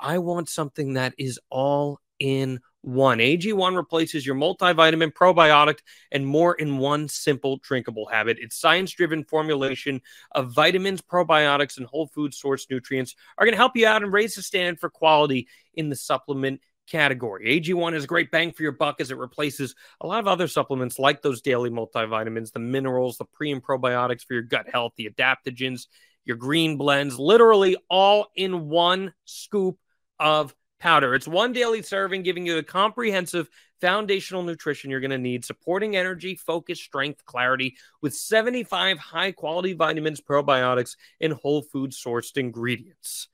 I 0.00 0.16
want 0.18 0.48
something 0.48 0.94
that 0.94 1.14
is 1.18 1.38
all 1.50 2.00
in 2.18 2.60
one. 2.84 3.18
AG1 3.18 3.76
replaces 3.76 4.26
your 4.26 4.36
multivitamin, 4.36 5.12
probiotic, 5.12 5.78
and 6.12 6.26
more 6.26 6.54
in 6.54 6.78
one 6.78 7.08
simple 7.08 7.58
drinkable 7.58 8.06
habit. 8.06 8.38
Its 8.38 8.58
science 8.58 8.92
driven 8.92 9.24
formulation 9.24 10.00
of 10.32 10.52
vitamins, 10.52 11.00
probiotics, 11.00 11.78
and 11.78 11.86
whole 11.86 12.06
food 12.08 12.34
source 12.34 12.66
nutrients 12.70 13.14
are 13.38 13.46
going 13.46 13.54
to 13.54 13.58
help 13.58 13.76
you 13.76 13.86
out 13.86 14.02
and 14.02 14.12
raise 14.12 14.34
the 14.34 14.42
standard 14.42 14.78
for 14.78 14.90
quality 14.90 15.48
in 15.74 15.88
the 15.88 15.96
supplement 15.96 16.60
category. 16.86 17.60
AG1 17.60 17.94
is 17.94 18.04
a 18.04 18.08
great 18.08 18.30
bang 18.30 18.52
for 18.52 18.62
your 18.62 18.72
buck 18.72 19.00
as 19.00 19.10
it 19.10 19.16
replaces 19.16 19.74
a 20.02 20.06
lot 20.06 20.20
of 20.20 20.28
other 20.28 20.48
supplements 20.48 20.98
like 20.98 21.22
those 21.22 21.40
daily 21.40 21.70
multivitamins, 21.70 22.52
the 22.52 22.58
minerals, 22.58 23.16
the 23.16 23.24
pre 23.24 23.50
and 23.50 23.62
probiotics 23.62 24.24
for 24.24 24.34
your 24.34 24.42
gut 24.42 24.66
health, 24.70 24.92
the 24.96 25.08
adaptogens, 25.08 25.86
your 26.24 26.36
green 26.36 26.76
blends, 26.76 27.18
literally 27.18 27.76
all 27.88 28.28
in 28.36 28.68
one 28.68 29.14
scoop 29.24 29.78
of 30.18 30.54
powder. 30.78 31.14
It's 31.14 31.28
one 31.28 31.52
daily 31.52 31.82
serving, 31.82 32.22
giving 32.22 32.46
you 32.46 32.54
the 32.56 32.62
comprehensive 32.62 33.48
foundational 33.80 34.42
nutrition 34.42 34.90
you're 34.90 35.00
going 35.00 35.10
to 35.10 35.18
need, 35.18 35.44
supporting 35.44 35.96
energy, 35.96 36.36
focus, 36.36 36.80
strength, 36.80 37.24
clarity 37.24 37.76
with 38.00 38.14
75 38.14 38.98
high 38.98 39.32
quality 39.32 39.72
vitamins, 39.72 40.20
probiotics, 40.20 40.96
and 41.20 41.32
whole 41.32 41.62
food 41.62 41.92
sourced 41.92 42.36
ingredients. 42.36 43.28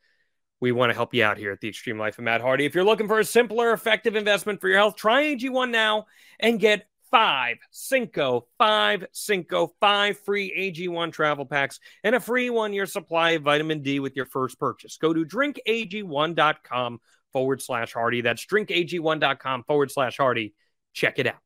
We 0.61 0.73
want 0.73 0.91
to 0.91 0.95
help 0.95 1.15
you 1.15 1.25
out 1.25 1.39
here 1.39 1.53
at 1.53 1.61
the 1.61 1.69
Extreme 1.69 1.99
Life 1.99 2.19
of 2.19 2.25
Matt 2.25 2.43
Hardy. 2.43 2.67
If 2.67 2.75
you're 2.75 2.85
looking 2.85 3.09
for 3.09 3.19
a 3.19 3.25
simpler, 3.25 3.73
effective 3.73 4.15
investment 4.15 4.61
for 4.61 4.69
your 4.69 4.77
health, 4.77 4.97
try 4.97 5.25
AG1 5.25 5.71
now 5.71 6.07
and 6.39 6.61
get 6.61 6.87
five 7.11 7.59
Cinco, 7.71 8.47
five 8.59 9.07
Cinco, 9.13 9.75
five 9.81 10.19
free 10.19 10.53
AG1 10.57 11.13
travel 11.13 11.47
packs 11.47 11.81
and 12.05 12.15
a 12.15 12.21
free 12.21 12.51
one 12.51 12.73
year 12.73 12.87
supply 12.87 13.31
of 13.33 13.43
vitamin 13.43 13.83
D 13.83 14.01
with 14.01 14.17
your 14.17 14.27
first 14.27 14.59
purchase. 14.59 14.97
Go 14.97 15.13
to 15.13 15.25
drinkag1.com 15.25 17.01
forward 17.33 17.63
slash 17.63 17.93
Hardy. 17.93 18.21
That's 18.21 18.45
drinkag1.com 18.47 19.65
forward 19.65 19.91
slash 19.91 20.17
Hardy. 20.17 20.55
Check 20.93 21.19
it 21.19 21.27
out. 21.27 21.37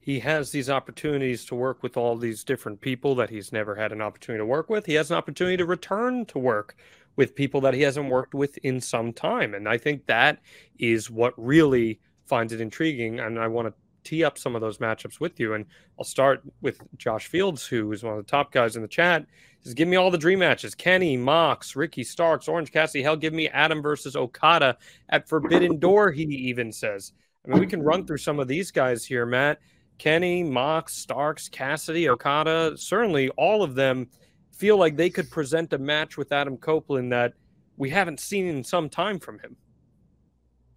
He 0.00 0.20
has 0.20 0.50
these 0.50 0.70
opportunities 0.70 1.44
to 1.46 1.54
work 1.54 1.82
with 1.82 1.96
all 1.96 2.16
these 2.16 2.42
different 2.42 2.80
people 2.80 3.14
that 3.16 3.30
he's 3.30 3.52
never 3.52 3.74
had 3.74 3.92
an 3.92 4.00
opportunity 4.00 4.40
to 4.40 4.46
work 4.46 4.70
with. 4.70 4.86
He 4.86 4.94
has 4.94 5.10
an 5.10 5.16
opportunity 5.16 5.58
to 5.58 5.66
return 5.66 6.24
to 6.26 6.38
work 6.38 6.76
with 7.16 7.34
people 7.34 7.60
that 7.62 7.74
he 7.74 7.82
hasn't 7.82 8.08
worked 8.08 8.32
with 8.32 8.56
in 8.58 8.80
some 8.80 9.12
time. 9.12 9.52
And 9.52 9.68
I 9.68 9.76
think 9.76 10.06
that 10.06 10.38
is 10.78 11.10
what 11.10 11.34
really 11.36 12.00
finds 12.26 12.52
it 12.52 12.60
intriguing. 12.60 13.20
And 13.20 13.38
I 13.38 13.48
want 13.48 13.68
to 13.68 13.74
tee 14.08 14.24
up 14.24 14.38
some 14.38 14.54
of 14.54 14.60
those 14.60 14.78
matchups 14.78 15.20
with 15.20 15.38
you. 15.38 15.54
And 15.54 15.66
I'll 15.98 16.04
start 16.04 16.42
with 16.62 16.80
Josh 16.96 17.26
Fields, 17.26 17.66
who 17.66 17.92
is 17.92 18.02
one 18.02 18.14
of 18.14 18.24
the 18.24 18.30
top 18.30 18.52
guys 18.52 18.76
in 18.76 18.82
the 18.82 18.88
chat. 18.88 19.26
Says, 19.60 19.74
give 19.74 19.88
me 19.88 19.96
all 19.96 20.10
the 20.10 20.16
dream 20.16 20.38
matches. 20.38 20.74
Kenny, 20.74 21.16
Mox, 21.16 21.76
Ricky 21.76 22.04
Starks, 22.04 22.48
Orange 22.48 22.72
Cassidy. 22.72 23.02
Hell, 23.02 23.16
give 23.16 23.34
me 23.34 23.48
Adam 23.48 23.82
versus 23.82 24.16
Okada 24.16 24.78
at 25.10 25.28
Forbidden 25.28 25.78
Door, 25.78 26.12
he 26.12 26.22
even 26.22 26.72
says. 26.72 27.12
I 27.44 27.50
mean, 27.50 27.60
we 27.60 27.66
can 27.66 27.82
run 27.82 28.06
through 28.06 28.18
some 28.18 28.38
of 28.38 28.48
these 28.48 28.70
guys 28.70 29.04
here, 29.04 29.26
Matt. 29.26 29.58
Kenny, 29.98 30.44
Mox, 30.44 30.94
Starks, 30.94 31.48
Cassidy, 31.48 32.08
Okada. 32.08 32.78
Certainly 32.78 33.30
all 33.30 33.62
of 33.62 33.74
them 33.74 34.08
feel 34.56 34.76
like 34.76 34.96
they 34.96 35.10
could 35.10 35.30
present 35.30 35.72
a 35.72 35.78
match 35.78 36.16
with 36.16 36.32
Adam 36.32 36.56
Copeland 36.56 37.12
that 37.12 37.34
we 37.76 37.90
haven't 37.90 38.20
seen 38.20 38.46
in 38.46 38.64
some 38.64 38.88
time 38.88 39.18
from 39.18 39.38
him. 39.40 39.56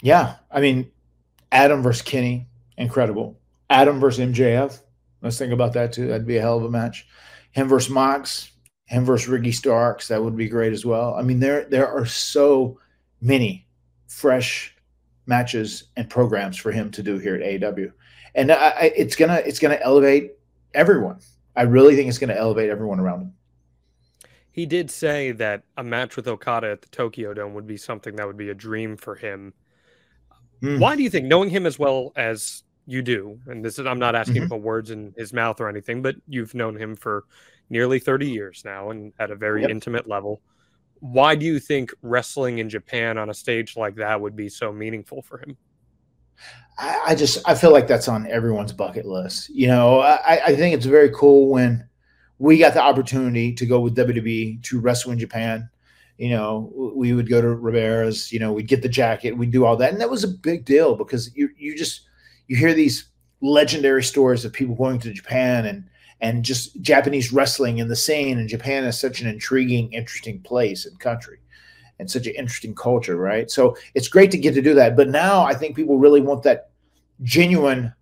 Yeah. 0.02 0.36
I 0.50 0.60
mean, 0.60 0.92
Adam 1.52 1.84
versus 1.84 2.02
Kenny, 2.02 2.48
incredible. 2.82 3.40
Adam 3.70 4.00
versus 4.00 4.26
MJF. 4.26 4.82
Let's 5.22 5.38
think 5.38 5.54
about 5.54 5.74
that 5.74 5.94
too. 5.94 6.08
That'd 6.08 6.28
be 6.28 6.38
a 6.38 6.42
hell 6.42 6.58
of 6.58 6.66
a 6.66 6.70
match. 6.70 7.08
Him 7.52 7.68
versus 7.68 7.90
Mox, 7.90 8.52
him 8.86 9.06
versus 9.06 9.28
Ricky 9.28 9.52
Starks. 9.52 10.08
That 10.08 10.24
would 10.24 10.36
be 10.36 10.50
great 10.50 10.74
as 10.74 10.86
well. 10.86 11.14
I 11.16 11.22
mean, 11.22 11.40
there 11.40 11.66
there 11.66 11.88
are 11.88 12.06
so 12.06 12.80
many 13.22 13.68
fresh 14.08 14.76
matches 15.28 15.86
and 15.96 16.10
programs 16.10 16.58
for 16.58 16.72
him 16.72 16.92
to 16.92 17.04
do 17.04 17.18
here 17.18 17.36
at 17.36 17.42
AEW, 17.42 17.92
and 18.36 18.52
I, 18.52 18.70
I, 18.70 18.94
it's 18.96 19.16
gonna 19.16 19.42
it's 19.46 19.60
gonna 19.60 19.80
elevate 19.82 20.34
everyone. 20.74 21.20
I 21.56 21.64
really 21.64 21.96
think 21.96 22.10
it's 22.10 22.18
gonna 22.18 22.34
elevate 22.34 22.70
everyone 22.70 23.00
around 23.00 23.22
him. 23.22 23.34
He 24.52 24.66
did 24.66 24.92
say 24.92 25.32
that 25.34 25.64
a 25.78 25.84
match 25.84 26.18
with 26.18 26.28
Okada 26.28 26.72
at 26.72 26.82
the 26.82 26.90
Tokyo 26.90 27.34
Dome 27.34 27.54
would 27.54 27.68
be 27.68 27.78
something 27.78 28.18
that 28.18 28.28
would 28.28 28.38
be 28.38 28.50
a 28.50 28.54
dream 28.54 28.98
for 28.98 29.16
him. 29.16 29.54
Mm. 30.62 30.80
Why 30.80 30.96
do 30.96 31.04
you 31.04 31.10
think, 31.10 31.26
knowing 31.26 31.50
him 31.50 31.66
as 31.66 31.80
well 31.80 32.12
as 32.18 32.64
you 32.88 33.02
do, 33.02 33.40
and 33.48 33.64
this 33.64 33.80
is 33.80 33.86
I'm 33.86 34.00
not 34.00 34.16
asking 34.16 34.38
Mhm. 34.38 34.44
to 34.44 34.50
put 34.50 34.62
words 34.62 34.92
in 34.92 35.14
his 35.18 35.34
mouth 35.34 35.62
or 35.62 35.70
anything, 35.70 36.02
but 36.02 36.16
you've 36.28 36.54
known 36.56 36.76
him 36.76 36.96
for 36.96 37.24
nearly 37.70 38.00
30 38.00 38.30
years 38.30 38.64
now 38.66 38.90
and 38.90 39.14
at 39.20 39.32
a 39.32 39.36
very 39.36 39.62
Yep. 39.62 39.70
intimate 39.72 40.08
level. 40.08 40.42
Why 41.00 41.36
do 41.36 41.46
you 41.46 41.60
think 41.60 41.92
wrestling 42.02 42.60
in 42.60 42.70
Japan 42.70 43.18
on 43.18 43.30
a 43.30 43.34
stage 43.34 43.78
like 43.78 43.96
that 43.96 44.20
would 44.20 44.36
be 44.36 44.50
so 44.50 44.72
meaningful 44.72 45.22
for 45.22 45.38
him? 45.40 45.58
I, 46.78 47.02
I 47.10 47.16
just 47.16 47.40
I 47.48 47.56
feel 47.56 47.72
like 47.72 47.88
that's 47.88 48.08
on 48.08 48.28
everyone's 48.28 48.74
bucket 48.74 49.06
list. 49.06 49.50
You 49.50 49.68
know, 49.68 50.00
I, 50.00 50.46
I 50.48 50.56
think 50.56 50.76
it's 50.76 50.86
very 50.86 51.10
cool 51.12 51.50
when 51.50 51.88
we 52.40 52.58
got 52.58 52.74
the 52.74 52.82
opportunity 52.82 53.54
to 53.54 53.66
go 53.66 53.80
with 53.80 53.96
WWE 53.96 54.62
to 54.64 54.80
wrestle 54.80 55.12
in 55.12 55.20
Japan. 55.20 55.70
You 56.18 56.30
know, 56.32 56.72
we 56.96 57.14
would 57.14 57.30
go 57.30 57.42
to 57.42 57.50
Rivera's. 57.56 58.32
You 58.32 58.40
know, 58.40 58.54
we'd 58.54 58.68
get 58.68 58.82
the 58.82 58.90
jacket, 58.90 59.32
we'd 59.38 59.52
do 59.52 59.66
all 59.66 59.76
that, 59.78 59.92
and 59.92 60.02
that 60.02 60.10
was 60.10 60.24
a 60.24 60.28
big 60.28 60.66
deal 60.66 60.96
because 60.96 61.36
you 61.36 61.50
you 61.58 61.76
just 61.78 62.02
you 62.52 62.58
hear 62.58 62.74
these 62.74 63.06
legendary 63.40 64.04
stories 64.04 64.44
of 64.44 64.52
people 64.52 64.76
going 64.76 65.00
to 65.00 65.14
Japan 65.14 65.68
and 65.68 65.86
and 66.20 66.44
just 66.44 66.80
Japanese 66.82 67.32
wrestling 67.32 67.78
in 67.78 67.88
the 67.88 67.96
scene. 67.96 68.38
And 68.38 68.50
Japan 68.50 68.84
is 68.84 69.00
such 69.00 69.22
an 69.22 69.28
intriguing, 69.28 69.94
interesting 69.94 70.42
place 70.42 70.86
and 70.86 71.00
country 71.00 71.40
and 71.98 72.12
such 72.12 72.28
an 72.28 72.36
interesting 72.36 72.76
culture, 72.76 73.16
right? 73.16 73.50
So 73.50 73.78
it's 73.96 74.10
great 74.10 74.32
to 74.32 74.38
get 74.38 74.54
to 74.56 74.62
do 74.62 74.74
that. 74.74 74.98
But 74.98 75.08
now 75.08 75.44
I 75.44 75.54
think 75.54 75.78
people 75.78 75.98
really 75.98 76.20
want 76.20 76.44
that 76.44 76.72
genuine 77.22 77.94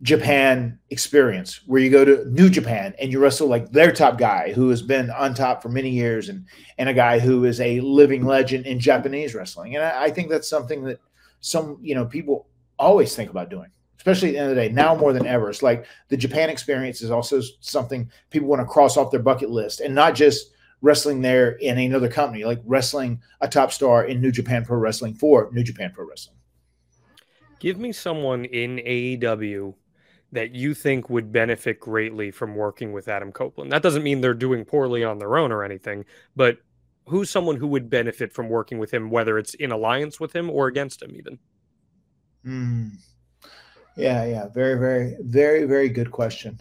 Japan 0.00 0.78
experience 0.88 1.60
where 1.66 1.82
you 1.82 1.90
go 1.90 2.04
to 2.06 2.24
New 2.30 2.48
Japan 2.48 2.94
and 2.98 3.12
you 3.12 3.18
wrestle 3.18 3.46
like 3.46 3.70
their 3.72 3.92
top 3.92 4.16
guy 4.16 4.54
who 4.54 4.70
has 4.70 4.80
been 4.80 5.10
on 5.10 5.34
top 5.34 5.62
for 5.62 5.68
many 5.68 5.90
years 5.90 6.30
and 6.30 6.46
and 6.78 6.88
a 6.88 6.94
guy 6.94 7.18
who 7.18 7.44
is 7.44 7.60
a 7.60 7.80
living 7.80 8.24
legend 8.24 8.64
in 8.64 8.80
Japanese 8.80 9.34
wrestling. 9.34 9.76
And 9.76 9.84
I, 9.84 10.04
I 10.04 10.10
think 10.10 10.30
that's 10.30 10.48
something 10.48 10.82
that 10.84 10.98
some, 11.40 11.78
you 11.82 11.94
know, 11.94 12.06
people 12.06 12.46
always 12.84 13.16
think 13.16 13.30
about 13.30 13.50
doing, 13.50 13.70
especially 13.96 14.28
at 14.28 14.32
the 14.32 14.38
end 14.38 14.50
of 14.50 14.56
the 14.56 14.62
day, 14.62 14.68
now 14.68 14.94
more 14.94 15.12
than 15.12 15.26
ever. 15.26 15.50
It's 15.50 15.62
like 15.62 15.86
the 16.08 16.16
Japan 16.16 16.50
experience 16.50 17.02
is 17.02 17.10
also 17.10 17.40
something 17.60 18.10
people 18.30 18.48
want 18.48 18.60
to 18.60 18.66
cross 18.66 18.96
off 18.96 19.10
their 19.10 19.22
bucket 19.22 19.50
list 19.50 19.80
and 19.80 19.94
not 19.94 20.14
just 20.14 20.52
wrestling 20.82 21.22
there 21.22 21.52
in 21.52 21.78
another 21.78 22.08
company, 22.08 22.44
like 22.44 22.60
wrestling 22.64 23.20
a 23.40 23.48
top 23.48 23.72
star 23.72 24.04
in 24.04 24.20
New 24.20 24.30
Japan 24.30 24.64
Pro 24.64 24.76
Wrestling 24.76 25.14
for 25.14 25.48
New 25.52 25.64
Japan 25.64 25.90
Pro 25.94 26.06
Wrestling. 26.06 26.36
Give 27.58 27.78
me 27.78 27.92
someone 27.92 28.44
in 28.44 28.76
AEW 28.76 29.74
that 30.32 30.54
you 30.54 30.74
think 30.74 31.08
would 31.08 31.32
benefit 31.32 31.80
greatly 31.80 32.30
from 32.30 32.54
working 32.54 32.92
with 32.92 33.08
Adam 33.08 33.32
Copeland. 33.32 33.72
That 33.72 33.82
doesn't 33.82 34.02
mean 34.02 34.20
they're 34.20 34.34
doing 34.34 34.64
poorly 34.64 35.04
on 35.04 35.18
their 35.18 35.38
own 35.38 35.52
or 35.52 35.64
anything, 35.64 36.04
but 36.36 36.58
who's 37.06 37.30
someone 37.30 37.56
who 37.56 37.68
would 37.68 37.88
benefit 37.88 38.32
from 38.32 38.48
working 38.48 38.78
with 38.78 38.92
him, 38.92 39.10
whether 39.10 39.38
it's 39.38 39.54
in 39.54 39.72
alliance 39.72 40.20
with 40.20 40.34
him 40.34 40.50
or 40.50 40.66
against 40.66 41.02
him, 41.02 41.14
even? 41.16 41.38
Hmm. 42.44 42.88
Yeah, 43.96 44.24
yeah. 44.24 44.48
Very, 44.48 44.78
very, 44.78 45.16
very, 45.20 45.64
very 45.64 45.88
good 45.88 46.10
question. 46.10 46.60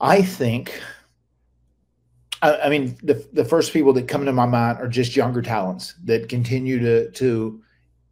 I 0.00 0.22
think, 0.22 0.80
I, 2.42 2.56
I 2.56 2.68
mean, 2.68 2.96
the, 3.02 3.26
the 3.32 3.44
first 3.44 3.72
people 3.72 3.92
that 3.94 4.08
come 4.08 4.24
to 4.24 4.32
my 4.32 4.46
mind 4.46 4.78
are 4.78 4.88
just 4.88 5.16
younger 5.16 5.42
talents 5.42 5.94
that 6.04 6.28
continue 6.28 6.78
to, 6.80 7.10
to, 7.12 7.62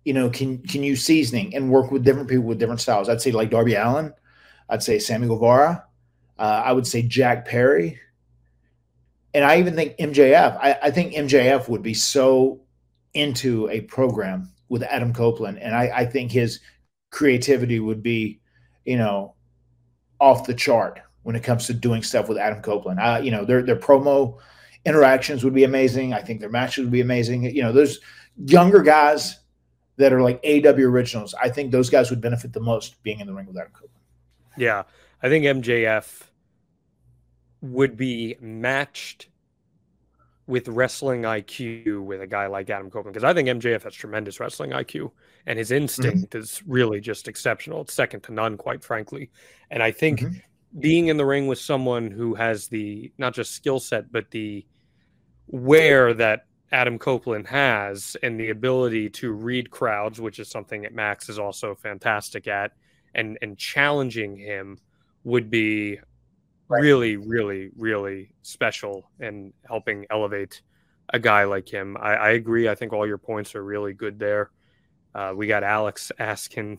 you 0.05 0.13
know, 0.13 0.31
can, 0.31 0.59
can 0.59 0.83
use 0.83 1.03
seasoning 1.03 1.55
and 1.55 1.71
work 1.71 1.91
with 1.91 2.05
different 2.05 2.29
people 2.29 2.45
with 2.45 2.59
different 2.59 2.81
styles. 2.81 3.09
I'd 3.09 3.23
say 3.23 3.33
like 3.33 3.51
Darby 3.51 3.75
Allin. 3.75 4.13
I'd 4.69 4.83
say 4.83 4.99
Sammy 4.99 5.27
Guevara. 5.27 5.85
Uh, 6.39 6.63
I 6.65 6.73
would 6.73 6.87
say 6.87 7.03
Jack 7.03 7.47
Perry. 7.47 7.99
And 9.33 9.45
I 9.45 9.59
even 9.59 9.75
think 9.75 9.97
MJF. 9.97 10.59
I, 10.61 10.79
I 10.83 10.91
think 10.91 11.15
MJF 11.15 11.69
would 11.69 11.83
be 11.83 11.95
so 11.95 12.61
into 13.15 13.69
a 13.71 13.81
program 13.83 14.53
with 14.69 14.83
Adam 14.83 15.13
Copeland. 15.13 15.59
And 15.59 15.75
I, 15.75 15.91
I 15.95 16.07
think 16.07 16.33
his 16.33 16.61
creativity 17.11 17.81
would 17.81 18.03
be, 18.03 18.41
you 18.85 18.97
know, 18.97 19.35
off 20.21 20.47
the 20.47 20.55
chart 20.55 21.01
when 21.23 21.37
it 21.37 21.43
comes 21.43 21.67
to 21.67 21.75
doing 21.75 22.03
stuff 22.03 22.29
with 22.29 22.39
Adam 22.39 22.63
Copeland. 22.63 23.01
Uh, 23.01 23.21
you 23.23 23.31
know, 23.31 23.45
their 23.45 23.63
their 23.63 23.77
promo 23.77 24.39
interactions 24.85 25.45
would 25.45 25.55
be 25.55 25.65
amazing. 25.65 26.13
I 26.13 26.23
think 26.23 26.41
their 26.41 26.51
matches 26.51 26.85
would 26.85 26.93
be 26.93 27.01
amazing. 27.01 27.45
You 27.45 27.63
know, 27.63 27.73
those 27.73 28.01
younger 28.45 28.83
guys 28.83 29.41
that 29.97 30.13
are 30.13 30.23
like 30.23 30.43
AEW 30.43 30.85
originals. 30.85 31.35
I 31.35 31.49
think 31.49 31.73
those 31.73 31.91
guys 31.91 32.11
would 32.11 32.21
benefit 32.21 32.53
the 32.53 32.61
most 32.61 33.03
being 33.03 33.21
in 33.21 33.27
the 33.27 33.35
ring 33.35 33.47
with 33.47 33.57
Adam 33.57 33.73
Copeland. 33.73 33.93
Yeah, 34.57 34.85
I 35.23 35.29
think 35.29 35.45
MJF 35.45 36.23
would 37.63 37.97
be 37.97 38.37
matched 38.41 39.29
with 40.47 40.69
wrestling 40.69 41.23
IQ 41.23 42.05
with 42.05 42.21
a 42.21 42.27
guy 42.27 42.47
like 42.47 42.71
Adam 42.71 42.91
Copeland 42.91 43.15
because 43.15 43.25
I 43.25 43.35
think 43.35 43.49
MJF 43.49 43.83
has 43.83 43.95
tremendous 43.95 44.39
wrestling 44.39 44.71
IQ 44.71 45.11
and 45.47 45.59
his 45.59 45.71
mm-hmm. 45.71 45.83
instinct 45.83 46.35
is 46.35 46.63
really 46.67 47.01
just 47.01 47.27
exceptional. 47.27 47.81
It's 47.83 47.95
second 47.95 48.23
to 48.25 48.33
none, 48.33 48.57
quite 48.57 48.85
frankly. 48.85 49.31
And 49.71 49.83
I 49.83 49.91
think 49.91 50.21
mm-hmm. 50.21 50.81
being 50.81 51.09
in 51.09 51.17
the 51.17 51.27
ring 51.27 51.49
with 51.49 51.59
someone 51.59 52.11
who 52.11 52.35
has 52.35 52.69
the 52.69 53.13
not 53.19 53.35
just 53.35 53.55
skill 53.55 53.81
set 53.81 54.13
but 54.13 54.31
the 54.31 54.65
where 55.49 56.15
that 56.15 56.47
Adam 56.73 56.99
Copeland 56.99 57.47
has 57.47 58.17
and 58.23 58.39
the 58.39 58.51
ability 58.51 59.09
to 59.09 59.33
read 59.33 59.71
crowds, 59.71 60.21
which 60.21 60.39
is 60.39 60.49
something 60.49 60.83
that 60.83 60.95
Max 60.95 61.29
is 61.29 61.39
also 61.39 61.75
fantastic 61.75 62.49
at, 62.49 62.73
and 63.15 63.39
and 63.41 63.57
challenging 63.57 64.37
him 64.37 64.79
would 65.25 65.49
be 65.49 65.99
really, 66.69 67.17
really, 67.17 67.71
really 67.77 68.31
special 68.43 69.11
and 69.21 69.53
helping 69.67 70.07
elevate 70.11 70.63
a 71.11 71.19
guy 71.19 71.45
like 71.45 71.69
him. 71.69 71.97
I, 72.01 72.15
I 72.15 72.31
agree. 72.31 72.69
I 72.69 72.75
think 72.75 72.93
all 72.93 73.07
your 73.07 73.19
points 73.19 73.55
are 73.55 73.63
really 73.63 73.93
good 73.93 74.19
there. 74.19 74.51
Uh, 75.15 75.33
we 75.35 75.47
got 75.47 75.63
Alex 75.63 76.13
asking 76.19 76.79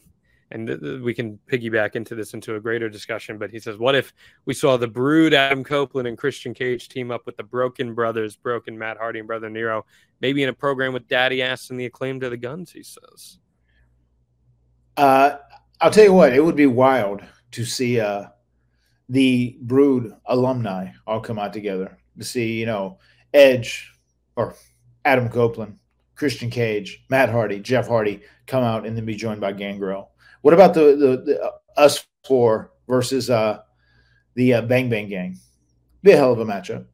and 0.52 0.68
th- 0.68 0.80
th- 0.80 1.02
we 1.02 1.14
can 1.14 1.40
piggyback 1.52 1.96
into 1.96 2.16
this 2.16 2.34
into 2.34 2.56
a 2.56 2.60
greater 2.60 2.90
discussion. 2.90 3.38
But 3.38 3.52
he 3.52 3.60
says, 3.60 3.78
"What 3.78 3.96
if 3.96 4.14
we 4.46 4.54
saw 4.54 4.78
the 4.78 4.88
Brood, 4.88 5.34
Adam 5.34 5.64
Copeland, 5.64 6.08
and 6.08 6.18
Christian 6.18 6.54
Cage 6.54 6.90
team 6.90 7.12
up 7.12 7.26
with 7.26 7.38
the 7.38 7.44
Broken 7.44 7.94
Brothers, 7.94 8.36
Broken 8.36 8.78
Matt 8.78 8.98
Hardy 8.98 9.20
and 9.20 9.28
Brother 9.28 9.50
Nero, 9.50 9.86
maybe 10.22 10.44
in 10.44 10.50
a 10.50 10.54
program 10.54 10.94
with 10.94 11.08
Daddy 11.08 11.42
Ass 11.42 11.70
and 11.70 11.80
the 11.80 11.86
Acclaimed 11.86 12.22
to 12.22 12.30
the 12.30 12.38
Gunns?" 12.38 12.72
He 12.72 12.84
says. 12.84 13.40
Uh, 14.96 15.38
I'll 15.80 15.92
tell 15.92 16.06
you 16.06 16.14
what, 16.14 16.34
it 16.34 16.44
would 16.44 16.56
be 16.56 16.66
wild 16.66 17.22
to 17.52 17.64
see 17.64 18.00
uh, 18.00 18.28
the 19.10 19.58
Brood 19.62 20.14
alumni 20.26 20.91
all 21.05 21.22
come 21.22 21.39
out 21.39 21.53
together 21.53 21.97
to 22.18 22.24
see, 22.24 22.60
you 22.60 22.66
know, 22.66 22.99
Edge 23.34 23.91
or 24.36 24.55
Adam 25.05 25.30
Copeland, 25.30 25.78
Christian 26.16 26.49
Cage, 26.49 27.03
Matt 27.10 27.30
Hardy, 27.30 27.60
Jeff 27.60 27.88
Hardy 27.88 28.22
come 28.45 28.64
out 28.64 28.86
and 28.86 28.97
then 28.97 29.05
be 29.05 29.16
joined 29.16 29.41
by 29.41 29.53
Gangrel. 29.53 30.12
What 30.41 30.53
about 30.53 30.74
the 30.74 30.95
the, 30.95 31.24
the 31.26 31.41
uh, 31.41 31.51
us 31.78 32.05
four 32.26 32.72
versus 32.88 33.30
uh, 33.30 33.60
the 34.36 34.55
uh, 34.55 34.62
Bang 34.62 34.89
Bang 34.89 35.10
Gang? 35.10 35.38
Be 36.03 36.12
a 36.12 36.18
hell 36.18 36.34
of 36.34 36.39
a 36.39 36.45
matchup. 36.45 36.86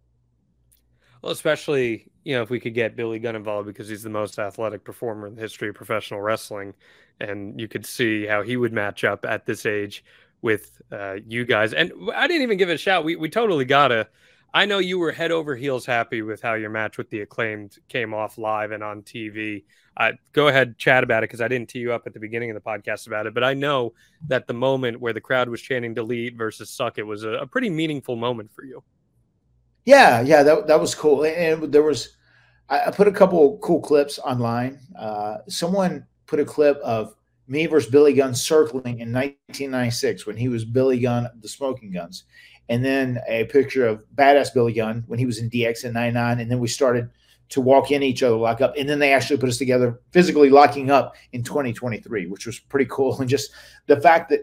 Well, 1.22 1.32
especially 1.32 2.11
you 2.24 2.36
know 2.36 2.41
if 2.41 2.49
we 2.49 2.59
could 2.59 2.74
get 2.74 2.95
Billy 2.95 3.20
Gunn 3.20 3.36
involved 3.36 3.68
because 3.68 3.88
he's 3.89 4.03
the 4.03 4.09
most 4.09 4.39
athletic 4.39 4.84
performer 4.84 5.28
in 5.28 5.36
the 5.36 5.41
history 5.41 5.70
of 5.70 5.76
professional 5.76 6.22
wrestling, 6.22 6.74
and 7.20 7.59
you 7.59 7.68
could 7.68 7.86
see 7.86 8.26
how 8.26 8.43
he 8.43 8.57
would 8.57 8.74
match 8.74 9.03
up 9.03 9.26
at 9.26 9.45
this 9.45 9.66
age 9.66 10.03
with 10.44 10.80
uh, 10.91 11.16
you 11.26 11.46
guys. 11.46 11.74
And 11.74 11.91
I 12.14 12.28
didn't 12.28 12.44
even 12.44 12.58
give 12.58 12.70
it 12.70 12.76
a 12.76 12.78
shout. 12.78 13.04
We 13.04 13.16
we 13.16 13.30
totally 13.30 13.66
gotta. 13.66 14.08
I 14.54 14.68
know 14.68 14.78
you 14.78 15.00
were 15.00 15.12
head 15.12 15.32
over 15.32 15.56
heels 15.56 15.84
happy 15.84 16.22
with 16.22 16.39
how 16.39 16.54
your 16.54 16.70
match 16.70 17.00
with 17.00 17.10
the 17.10 17.22
acclaimed 17.22 17.78
came 17.89 18.14
off 18.14 18.38
live 18.38 18.70
and 18.70 18.84
on 18.84 19.02
TV. 19.02 19.64
Uh, 19.98 20.12
go 20.32 20.48
ahead, 20.48 20.78
chat 20.78 21.04
about 21.04 21.24
it 21.24 21.30
because 21.30 21.41
I 21.41 21.48
didn't 21.48 21.70
tee 21.70 21.80
you 21.80 21.91
up 21.91 22.06
at 22.06 22.14
the 22.14 22.20
beginning 22.20 22.52
of 22.52 22.56
the 22.56 22.62
podcast 22.62 23.08
about 23.08 23.26
it. 23.26 23.34
But 23.34 23.44
I 23.44 23.56
know 23.56 23.94
that 24.28 24.46
the 24.46 24.54
moment 24.54 25.00
where 25.00 25.14
the 25.14 25.22
crowd 25.22 25.50
was 25.50 25.62
chanting 25.62 25.96
"delete" 25.96 26.36
versus 26.36 26.70
"suck" 26.70 27.00
it 27.00 27.04
was 27.04 27.24
a, 27.24 27.32
a 27.32 27.48
pretty 27.48 27.70
meaningful 27.72 28.16
moment 28.16 28.52
for 28.54 28.64
you. 28.64 28.84
Yeah, 29.86 30.22
yeah, 30.22 30.44
that 30.44 30.68
that 30.68 30.80
was 30.80 30.94
cool. 30.94 31.26
And 31.26 31.72
there 31.72 31.84
was, 31.84 32.16
I 32.70 32.86
I 32.86 32.91
put 32.91 33.08
a 33.08 33.12
couple 33.12 33.58
cool 33.60 33.82
clips 33.82 34.20
online. 34.20 34.80
Uh, 34.98 35.38
someone 35.48 36.06
put 36.28 36.39
a 36.39 36.46
clip 36.46 36.78
of 36.84 37.16
me 37.48 37.66
versus 37.66 37.91
Billy 37.91 38.14
Gunn 38.14 38.36
circling 38.36 39.00
in 39.00 39.12
1996 39.12 40.26
when 40.26 40.38
he 40.38 40.48
was 40.48 40.66
Billy 40.66 41.00
Gunn, 41.00 41.30
the 41.41 41.48
Smoking 41.48 41.91
Gunns, 41.91 42.24
and 42.70 42.84
then 42.84 43.20
a 43.28 43.46
picture 43.46 43.86
of 43.88 44.04
badass 44.16 44.54
Billy 44.54 44.74
Gunn 44.74 45.04
when 45.08 45.20
he 45.20 45.26
was 45.26 45.39
in 45.39 45.50
DX 45.50 45.86
in 45.86 45.94
'99, 45.94 46.39
and 46.39 46.50
then 46.50 46.60
we 46.60 46.68
started 46.68 47.10
to 47.50 47.62
walk 47.62 47.91
in 47.91 48.02
each 48.02 48.24
other, 48.24 48.36
lock 48.36 48.62
up, 48.62 48.74
and 48.78 48.89
then 48.89 49.00
they 49.00 49.14
actually 49.14 49.38
put 49.38 49.50
us 49.50 49.58
together 49.58 50.00
physically 50.12 50.50
locking 50.50 50.89
up 50.89 51.16
in 51.34 51.44
2023, 51.44 52.28
which 52.28 52.46
was 52.46 52.60
pretty 52.60 52.88
cool. 52.89 53.16
And 53.20 53.30
just 53.30 53.52
the 53.86 54.00
fact 54.00 54.30
that 54.30 54.41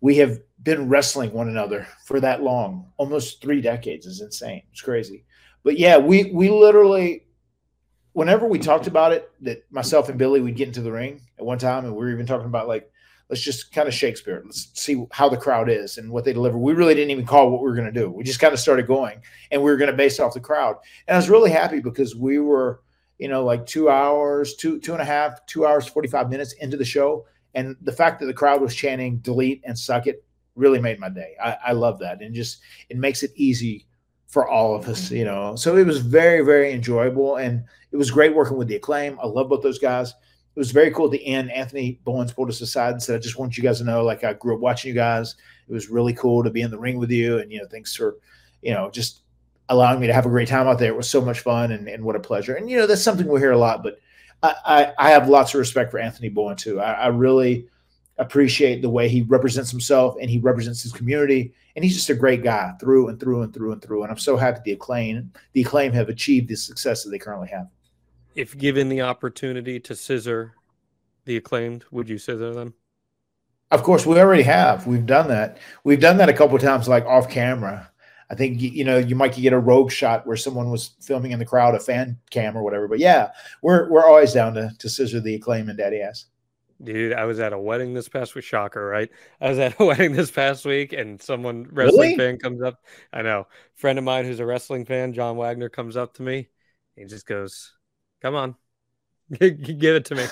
we 0.00 0.16
have 0.16 0.40
been 0.62 0.88
wrestling 0.88 1.32
one 1.32 1.48
another 1.48 1.86
for 2.04 2.20
that 2.20 2.42
long, 2.42 2.90
almost 2.96 3.40
three 3.40 3.60
decades, 3.60 4.06
is 4.06 4.20
insane. 4.20 4.62
It's 4.72 4.80
crazy. 4.80 5.24
But 5.62 5.78
yeah, 5.78 5.98
we 5.98 6.32
we 6.32 6.50
literally, 6.50 7.26
whenever 8.12 8.46
we 8.46 8.58
talked 8.58 8.86
about 8.86 9.12
it, 9.12 9.30
that 9.42 9.64
myself 9.70 10.08
and 10.08 10.18
Billy 10.18 10.40
would 10.40 10.56
get 10.56 10.68
into 10.68 10.82
the 10.82 10.92
ring 10.92 11.20
at 11.38 11.44
one 11.44 11.58
time, 11.58 11.84
and 11.84 11.94
we 11.94 12.04
were 12.04 12.10
even 12.10 12.26
talking 12.26 12.46
about 12.46 12.68
like, 12.68 12.90
let's 13.28 13.42
just 13.42 13.72
kind 13.72 13.86
of 13.86 13.94
Shakespeare. 13.94 14.42
Let's 14.44 14.70
see 14.74 15.04
how 15.12 15.28
the 15.28 15.36
crowd 15.36 15.70
is 15.70 15.98
and 15.98 16.10
what 16.10 16.24
they 16.24 16.32
deliver. 16.32 16.58
We 16.58 16.72
really 16.72 16.94
didn't 16.94 17.12
even 17.12 17.26
call 17.26 17.50
what 17.50 17.60
we 17.60 17.68
were 17.68 17.76
going 17.76 17.92
to 17.92 18.00
do. 18.00 18.10
We 18.10 18.24
just 18.24 18.40
kind 18.40 18.52
of 18.52 18.58
started 18.58 18.86
going, 18.86 19.22
and 19.50 19.62
we 19.62 19.70
were 19.70 19.76
going 19.76 19.90
to 19.90 19.96
base 19.96 20.18
off 20.18 20.34
the 20.34 20.40
crowd. 20.40 20.76
And 21.06 21.14
I 21.14 21.18
was 21.18 21.30
really 21.30 21.50
happy 21.50 21.80
because 21.80 22.16
we 22.16 22.40
were, 22.40 22.82
you 23.18 23.28
know, 23.28 23.44
like 23.44 23.66
two 23.66 23.88
hours, 23.88 24.54
two 24.56 24.80
two 24.80 24.92
and 24.92 25.02
a 25.02 25.04
half, 25.04 25.44
two 25.46 25.66
hours, 25.66 25.86
forty 25.86 26.08
five 26.08 26.28
minutes 26.30 26.52
into 26.54 26.76
the 26.76 26.84
show, 26.84 27.26
and 27.54 27.76
the 27.82 27.92
fact 27.92 28.20
that 28.20 28.26
the 28.26 28.34
crowd 28.34 28.60
was 28.60 28.74
chanting 28.74 29.18
"delete" 29.18 29.62
and 29.64 29.78
"suck 29.78 30.06
it" 30.06 30.24
really 30.56 30.80
made 30.80 30.98
my 30.98 31.08
day. 31.08 31.34
I, 31.42 31.56
I 31.68 31.72
love 31.72 32.00
that, 32.00 32.20
and 32.22 32.34
just 32.34 32.60
it 32.88 32.96
makes 32.96 33.22
it 33.22 33.30
easy 33.36 33.86
for 34.26 34.48
all 34.48 34.76
of 34.76 34.88
us, 34.88 35.10
you 35.10 35.24
know. 35.24 35.56
So 35.56 35.76
it 35.76 35.86
was 35.86 35.98
very, 35.98 36.44
very 36.44 36.72
enjoyable, 36.72 37.36
and 37.36 37.64
it 37.92 37.96
was 37.96 38.10
great 38.10 38.34
working 38.34 38.56
with 38.56 38.68
the 38.68 38.76
acclaim. 38.76 39.18
I 39.22 39.26
love 39.26 39.48
both 39.48 39.62
those 39.62 39.78
guys. 39.78 40.10
It 40.10 40.58
was 40.58 40.72
very 40.72 40.90
cool 40.90 41.06
at 41.06 41.12
the 41.12 41.26
end. 41.26 41.50
Anthony 41.50 42.00
Bowens 42.04 42.32
pulled 42.32 42.48
us 42.48 42.60
aside 42.60 42.92
and 42.92 43.02
said, 43.02 43.16
"I 43.16 43.18
just 43.18 43.38
want 43.38 43.56
you 43.56 43.62
guys 43.62 43.78
to 43.78 43.84
know, 43.84 44.02
like 44.04 44.24
I 44.24 44.32
grew 44.32 44.54
up 44.54 44.60
watching 44.60 44.88
you 44.88 44.94
guys. 44.94 45.36
It 45.68 45.72
was 45.72 45.90
really 45.90 46.12
cool 46.12 46.42
to 46.42 46.50
be 46.50 46.62
in 46.62 46.70
the 46.70 46.78
ring 46.78 46.98
with 46.98 47.10
you, 47.10 47.38
and 47.38 47.52
you 47.52 47.58
know, 47.60 47.66
thanks 47.70 47.94
for, 47.94 48.16
you 48.62 48.72
know, 48.72 48.90
just 48.90 49.22
allowing 49.68 50.00
me 50.00 50.08
to 50.08 50.12
have 50.12 50.26
a 50.26 50.30
great 50.30 50.48
time 50.48 50.66
out 50.66 50.78
there. 50.78 50.92
It 50.92 50.96
was 50.96 51.08
so 51.08 51.20
much 51.20 51.40
fun, 51.40 51.72
and, 51.72 51.88
and 51.88 52.04
what 52.04 52.16
a 52.16 52.20
pleasure. 52.20 52.56
And 52.56 52.68
you 52.68 52.78
know, 52.78 52.86
that's 52.86 53.02
something 53.02 53.28
we 53.28 53.40
hear 53.40 53.52
a 53.52 53.58
lot, 53.58 53.82
but 53.82 54.00
I, 54.42 54.54
I, 54.64 54.92
I 54.98 55.10
have 55.10 55.28
lots 55.28 55.54
of 55.54 55.58
respect 55.58 55.90
for 55.90 55.98
Anthony 55.98 56.28
Bowen 56.28 56.56
too. 56.56 56.80
I, 56.80 56.92
I 56.92 57.06
really 57.08 57.68
appreciate 58.18 58.82
the 58.82 58.90
way 58.90 59.08
he 59.08 59.22
represents 59.22 59.70
himself 59.70 60.14
and 60.20 60.28
he 60.28 60.38
represents 60.38 60.82
his 60.82 60.92
community. 60.92 61.54
And 61.74 61.84
he's 61.84 61.94
just 61.94 62.10
a 62.10 62.14
great 62.14 62.42
guy 62.42 62.72
through 62.78 63.08
and 63.08 63.18
through 63.18 63.42
and 63.42 63.54
through 63.54 63.72
and 63.72 63.82
through. 63.82 64.02
And 64.02 64.10
I'm 64.10 64.18
so 64.18 64.36
happy 64.36 64.60
the 64.64 64.72
acclaim, 64.72 65.32
the 65.52 65.62
acclaim 65.62 65.92
have 65.92 66.08
achieved 66.08 66.48
the 66.48 66.56
success 66.56 67.02
that 67.02 67.10
they 67.10 67.18
currently 67.18 67.48
have. 67.48 67.68
If 68.40 68.56
given 68.58 68.88
the 68.88 69.02
opportunity 69.02 69.78
to 69.80 69.94
scissor 69.94 70.56
the 71.26 71.36
acclaimed, 71.36 71.84
would 71.90 72.08
you 72.08 72.18
scissor 72.18 72.54
them? 72.54 72.74
Of 73.70 73.82
course, 73.84 74.04
we 74.04 74.18
already 74.18 74.42
have. 74.44 74.86
We've 74.86 75.06
done 75.06 75.28
that. 75.28 75.58
We've 75.84 76.00
done 76.00 76.16
that 76.18 76.28
a 76.28 76.32
couple 76.32 76.56
of 76.56 76.62
times, 76.62 76.88
like 76.88 77.04
off 77.06 77.28
camera. 77.30 77.90
I 78.30 78.34
think 78.34 78.60
you 78.60 78.84
know 78.84 78.98
you 78.98 79.14
might 79.16 79.34
get 79.34 79.52
a 79.52 79.58
rogue 79.58 79.90
shot 79.90 80.26
where 80.26 80.36
someone 80.36 80.70
was 80.70 80.90
filming 81.00 81.32
in 81.32 81.38
the 81.38 81.44
crowd, 81.44 81.74
a 81.74 81.80
fan 81.80 82.18
cam 82.30 82.56
or 82.56 82.62
whatever. 82.62 82.88
But 82.88 82.98
yeah, 83.00 83.30
we're 83.62 83.88
we're 83.90 84.06
always 84.06 84.32
down 84.32 84.54
to 84.54 84.72
to 84.78 84.88
scissor 84.88 85.20
the 85.20 85.34
acclaim 85.34 85.68
and 85.68 85.78
daddy 85.78 86.00
ass. 86.00 86.26
Dude, 86.82 87.12
I 87.12 87.24
was 87.26 87.38
at 87.40 87.52
a 87.52 87.58
wedding 87.58 87.92
this 87.92 88.08
past 88.08 88.34
week. 88.34 88.44
Shocker, 88.44 88.84
right? 88.86 89.10
I 89.40 89.50
was 89.50 89.58
at 89.58 89.78
a 89.78 89.84
wedding 89.84 90.12
this 90.12 90.30
past 90.30 90.64
week, 90.64 90.92
and 90.94 91.20
someone 91.20 91.68
wrestling 91.70 92.12
Really? 92.12 92.14
fan 92.14 92.38
comes 92.38 92.62
up. 92.62 92.82
I 93.12 93.20
know, 93.22 93.46
friend 93.74 93.98
of 93.98 94.04
mine 94.04 94.24
who's 94.24 94.40
a 94.40 94.46
wrestling 94.46 94.86
fan, 94.86 95.12
John 95.12 95.36
Wagner, 95.36 95.68
comes 95.68 95.96
up 95.96 96.14
to 96.14 96.22
me. 96.22 96.48
He 96.96 97.04
just 97.04 97.26
goes, 97.26 97.74
"Come 98.22 98.34
on, 98.34 98.54
give 99.38 99.94
it 99.96 100.04
to 100.06 100.14
me," 100.14 100.26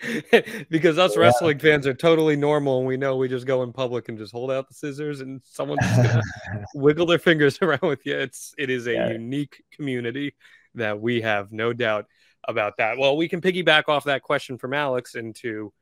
because 0.70 0.98
us 0.98 1.14
Yeah. 1.16 1.22
wrestling 1.22 1.58
fans 1.58 1.86
are 1.86 1.94
totally 1.94 2.36
normal, 2.36 2.78
and 2.78 2.86
we 2.86 2.96
know 2.96 3.16
we 3.16 3.28
just 3.28 3.46
go 3.46 3.62
in 3.62 3.72
public 3.72 4.08
and 4.08 4.18
just 4.18 4.32
hold 4.32 4.50
out 4.50 4.68
the 4.68 4.74
scissors, 4.74 5.20
and 5.20 5.40
someone's 5.44 5.86
gonna 5.86 6.22
wiggle 6.74 7.06
their 7.06 7.18
fingers 7.18 7.58
around 7.62 7.82
with 7.82 8.04
you. 8.06 8.16
It's 8.16 8.54
it 8.58 8.70
is 8.70 8.86
a 8.86 8.92
Yeah. 8.94 9.08
unique 9.10 9.62
community 9.72 10.34
that 10.74 11.00
we 11.00 11.22
have 11.22 11.52
no 11.52 11.72
doubt 11.72 12.06
about 12.48 12.76
that. 12.78 12.98
Well, 12.98 13.16
we 13.16 13.28
can 13.28 13.40
piggyback 13.40 13.88
off 13.88 14.04
that 14.04 14.22
question 14.22 14.56
from 14.58 14.72
Alex 14.74 15.14
into 15.14 15.72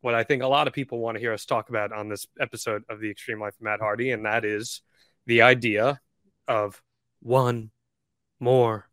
what 0.00 0.14
I 0.14 0.22
think 0.22 0.42
a 0.42 0.46
lot 0.46 0.68
of 0.68 0.74
people 0.74 0.98
want 0.98 1.16
to 1.16 1.20
hear 1.20 1.32
us 1.32 1.44
talk 1.46 1.70
about 1.70 1.90
on 1.92 2.08
this 2.08 2.26
episode 2.38 2.84
of 2.90 3.00
the 3.00 3.10
Extreme 3.10 3.40
Life 3.40 3.54
of 3.54 3.62
Matt 3.62 3.80
Hardy, 3.80 4.10
and 4.10 4.26
that 4.26 4.44
is 4.44 4.82
the 5.26 5.42
idea 5.42 5.98
of 6.46 6.80
one 7.20 7.70
more 8.38 8.88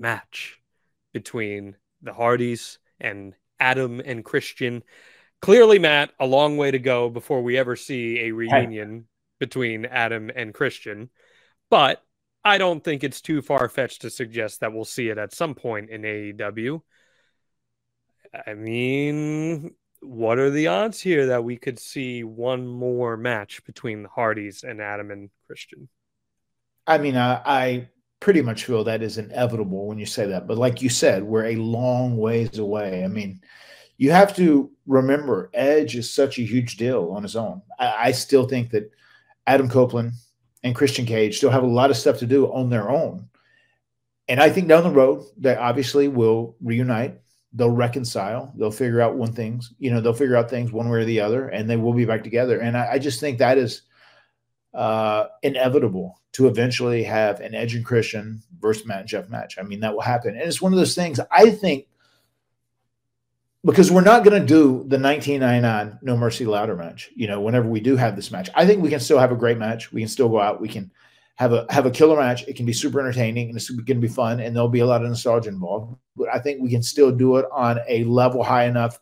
match 0.00 0.58
between 1.12 1.76
the 2.02 2.12
Hardys 2.12 2.78
and 3.00 3.34
Adam 3.60 4.00
and 4.04 4.24
Christian. 4.24 4.82
Clearly, 5.40 5.78
Matt, 5.78 6.12
a 6.20 6.26
long 6.26 6.56
way 6.56 6.70
to 6.70 6.78
go 6.78 7.10
before 7.10 7.42
we 7.42 7.58
ever 7.58 7.76
see 7.76 8.20
a 8.20 8.32
reunion 8.32 9.06
between 9.38 9.86
Adam 9.86 10.30
and 10.34 10.54
Christian. 10.54 11.10
But 11.68 12.02
I 12.44 12.58
don't 12.58 12.82
think 12.82 13.02
it's 13.02 13.20
too 13.20 13.42
far 13.42 13.68
fetched 13.68 14.02
to 14.02 14.10
suggest 14.10 14.60
that 14.60 14.72
we'll 14.72 14.84
see 14.84 15.08
it 15.08 15.18
at 15.18 15.34
some 15.34 15.54
point 15.54 15.90
in 15.90 16.02
AEW. 16.02 16.82
I 18.46 18.54
mean, 18.54 19.74
what 20.00 20.38
are 20.38 20.50
the 20.50 20.68
odds 20.68 21.00
here 21.00 21.26
that 21.26 21.44
we 21.44 21.56
could 21.56 21.78
see 21.78 22.24
one 22.24 22.66
more 22.66 23.16
match 23.16 23.64
between 23.64 24.02
the 24.02 24.08
Hardys 24.08 24.64
and 24.64 24.80
Adam 24.80 25.10
and 25.10 25.30
Christian? 25.46 25.88
I 26.86 26.98
mean, 26.98 27.16
uh, 27.16 27.42
I, 27.44 27.60
I 27.64 27.88
pretty 28.22 28.40
much 28.40 28.66
feel 28.66 28.84
that 28.84 29.02
is 29.02 29.18
inevitable 29.18 29.88
when 29.88 29.98
you 29.98 30.06
say 30.06 30.24
that. 30.26 30.46
But 30.46 30.56
like 30.56 30.80
you 30.80 30.88
said, 30.88 31.24
we're 31.24 31.46
a 31.46 31.56
long 31.56 32.16
ways 32.16 32.56
away. 32.56 33.02
I 33.04 33.08
mean, 33.08 33.40
you 33.96 34.12
have 34.12 34.34
to 34.36 34.70
remember 34.86 35.50
Edge 35.52 35.96
is 35.96 36.14
such 36.14 36.38
a 36.38 36.44
huge 36.44 36.76
deal 36.76 37.10
on 37.10 37.24
his 37.24 37.34
own. 37.34 37.62
I, 37.80 37.94
I 37.98 38.12
still 38.12 38.46
think 38.46 38.70
that 38.70 38.92
Adam 39.48 39.68
Copeland 39.68 40.12
and 40.62 40.72
Christian 40.72 41.04
Cage 41.04 41.38
still 41.38 41.50
have 41.50 41.64
a 41.64 41.66
lot 41.66 41.90
of 41.90 41.96
stuff 41.96 42.18
to 42.18 42.26
do 42.26 42.46
on 42.52 42.70
their 42.70 42.88
own. 42.88 43.28
And 44.28 44.38
I 44.38 44.50
think 44.50 44.68
down 44.68 44.84
the 44.84 44.90
road, 44.90 45.24
they 45.36 45.56
obviously 45.56 46.06
will 46.06 46.54
reunite. 46.62 47.18
They'll 47.52 47.70
reconcile. 47.70 48.52
They'll 48.56 48.70
figure 48.70 49.00
out 49.00 49.16
one 49.16 49.32
things, 49.32 49.74
you 49.80 49.90
know, 49.90 50.00
they'll 50.00 50.14
figure 50.14 50.36
out 50.36 50.48
things 50.48 50.70
one 50.70 50.88
way 50.88 51.00
or 51.00 51.04
the 51.04 51.20
other, 51.20 51.48
and 51.48 51.68
they 51.68 51.76
will 51.76 51.92
be 51.92 52.04
back 52.04 52.22
together. 52.22 52.60
And 52.60 52.76
I, 52.76 52.92
I 52.92 52.98
just 53.00 53.18
think 53.18 53.38
that 53.38 53.58
is 53.58 53.82
uh, 54.74 55.26
inevitable 55.42 56.20
to 56.32 56.48
eventually 56.48 57.02
have 57.02 57.40
an 57.40 57.54
Edge 57.54 57.74
and 57.74 57.84
Christian 57.84 58.42
versus 58.60 58.86
Matt 58.86 59.00
and 59.00 59.08
Jeff 59.08 59.28
match. 59.28 59.58
I 59.58 59.62
mean, 59.62 59.80
that 59.80 59.92
will 59.92 60.00
happen. 60.00 60.30
And 60.30 60.42
it's 60.42 60.62
one 60.62 60.72
of 60.72 60.78
those 60.78 60.94
things 60.94 61.20
I 61.30 61.50
think 61.50 61.86
because 63.64 63.90
we're 63.90 64.00
not 64.00 64.24
going 64.24 64.40
to 64.40 64.46
do 64.46 64.84
the 64.88 64.98
1999 64.98 65.98
No 66.02 66.16
Mercy 66.16 66.44
ladder 66.44 66.74
match, 66.74 67.10
you 67.14 67.28
know, 67.28 67.40
whenever 67.40 67.68
we 67.68 67.80
do 67.80 67.96
have 67.96 68.16
this 68.16 68.30
match. 68.30 68.50
I 68.54 68.66
think 68.66 68.82
we 68.82 68.90
can 68.90 69.00
still 69.00 69.18
have 69.18 69.32
a 69.32 69.36
great 69.36 69.58
match. 69.58 69.92
We 69.92 70.00
can 70.00 70.08
still 70.08 70.28
go 70.28 70.40
out. 70.40 70.60
We 70.60 70.68
can 70.68 70.90
have 71.36 71.52
a 71.52 71.66
have 71.70 71.86
a 71.86 71.90
killer 71.90 72.16
match. 72.16 72.46
It 72.48 72.56
can 72.56 72.66
be 72.66 72.72
super 72.72 73.00
entertaining 73.00 73.48
and 73.48 73.56
it's 73.56 73.70
going 73.70 73.86
to 73.86 73.94
be 73.94 74.08
fun 74.08 74.40
and 74.40 74.54
there'll 74.54 74.68
be 74.68 74.80
a 74.80 74.86
lot 74.86 75.02
of 75.02 75.08
nostalgia 75.08 75.48
involved. 75.48 75.96
But 76.16 76.28
I 76.32 76.38
think 76.38 76.60
we 76.60 76.70
can 76.70 76.82
still 76.82 77.12
do 77.12 77.36
it 77.36 77.46
on 77.52 77.78
a 77.88 78.04
level 78.04 78.42
high 78.42 78.64
enough 78.64 78.98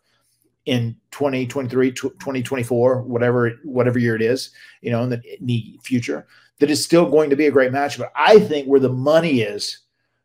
in 0.67 0.97
2023, 1.11 1.93
2024, 1.93 3.03
whatever 3.03 3.53
whatever 3.65 3.99
year 3.99 4.15
it 4.15 4.23
is, 4.23 4.51
you 4.83 4.91
know, 4.91 5.03
in 5.03 5.11
the, 5.11 5.23
in 5.39 5.47
the 5.47 5.81
future, 5.83 6.27
that 6.59 6.71
is 6.71 6.85
still 6.85 7.11
going 7.11 7.31
to 7.31 7.37
be 7.37 7.47
a 7.47 7.51
great 7.51 7.73
match. 7.73 7.99
But 7.99 8.13
I 8.15 8.39
think 8.39 8.67
where 8.67 8.81
the 8.81 8.93
money 8.93 9.41
is, 9.41 9.81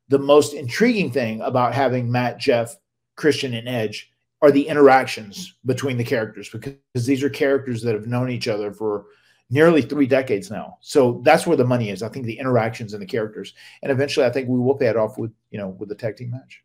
the 0.09 0.19
most 0.19 0.53
intriguing 0.53 1.11
thing 1.11 1.41
about 1.41 1.73
having 1.73 2.11
Matt, 2.11 2.37
Jeff, 2.37 2.75
Christian, 3.15 3.53
and 3.53 3.67
Edge 3.67 4.11
are 4.41 4.51
the 4.51 4.67
interactions 4.67 5.55
between 5.65 5.97
the 5.97 6.03
characters 6.03 6.49
because 6.49 7.05
these 7.05 7.23
are 7.23 7.29
characters 7.29 7.81
that 7.81 7.95
have 7.95 8.05
known 8.05 8.29
each 8.29 8.47
other 8.47 8.71
for 8.71 9.05
nearly 9.49 9.81
three 9.81 10.05
decades 10.05 10.51
now. 10.51 10.77
So 10.81 11.21
that's 11.23 11.47
where 11.47 11.57
the 11.57 11.65
money 11.65 11.89
is. 11.89 12.03
I 12.03 12.09
think 12.09 12.25
the 12.25 12.37
interactions 12.37 12.93
and 12.93 13.01
the 13.01 13.07
characters, 13.07 13.53
and 13.81 13.91
eventually, 13.91 14.25
I 14.25 14.29
think 14.29 14.49
we 14.49 14.59
will 14.59 14.75
pay 14.75 14.87
it 14.87 14.97
off 14.97 15.17
with 15.17 15.31
you 15.49 15.57
know 15.57 15.69
with 15.69 15.89
the 15.89 15.95
tag 15.95 16.17
team 16.17 16.31
match. 16.31 16.61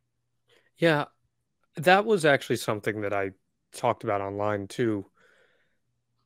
Yeah, 0.79 1.07
that 1.77 2.05
was 2.05 2.25
actually 2.25 2.57
something 2.57 3.03
that 3.03 3.13
I 3.13 3.31
talked 3.73 4.05
about 4.05 4.21
online 4.21 4.67
too. 4.69 5.07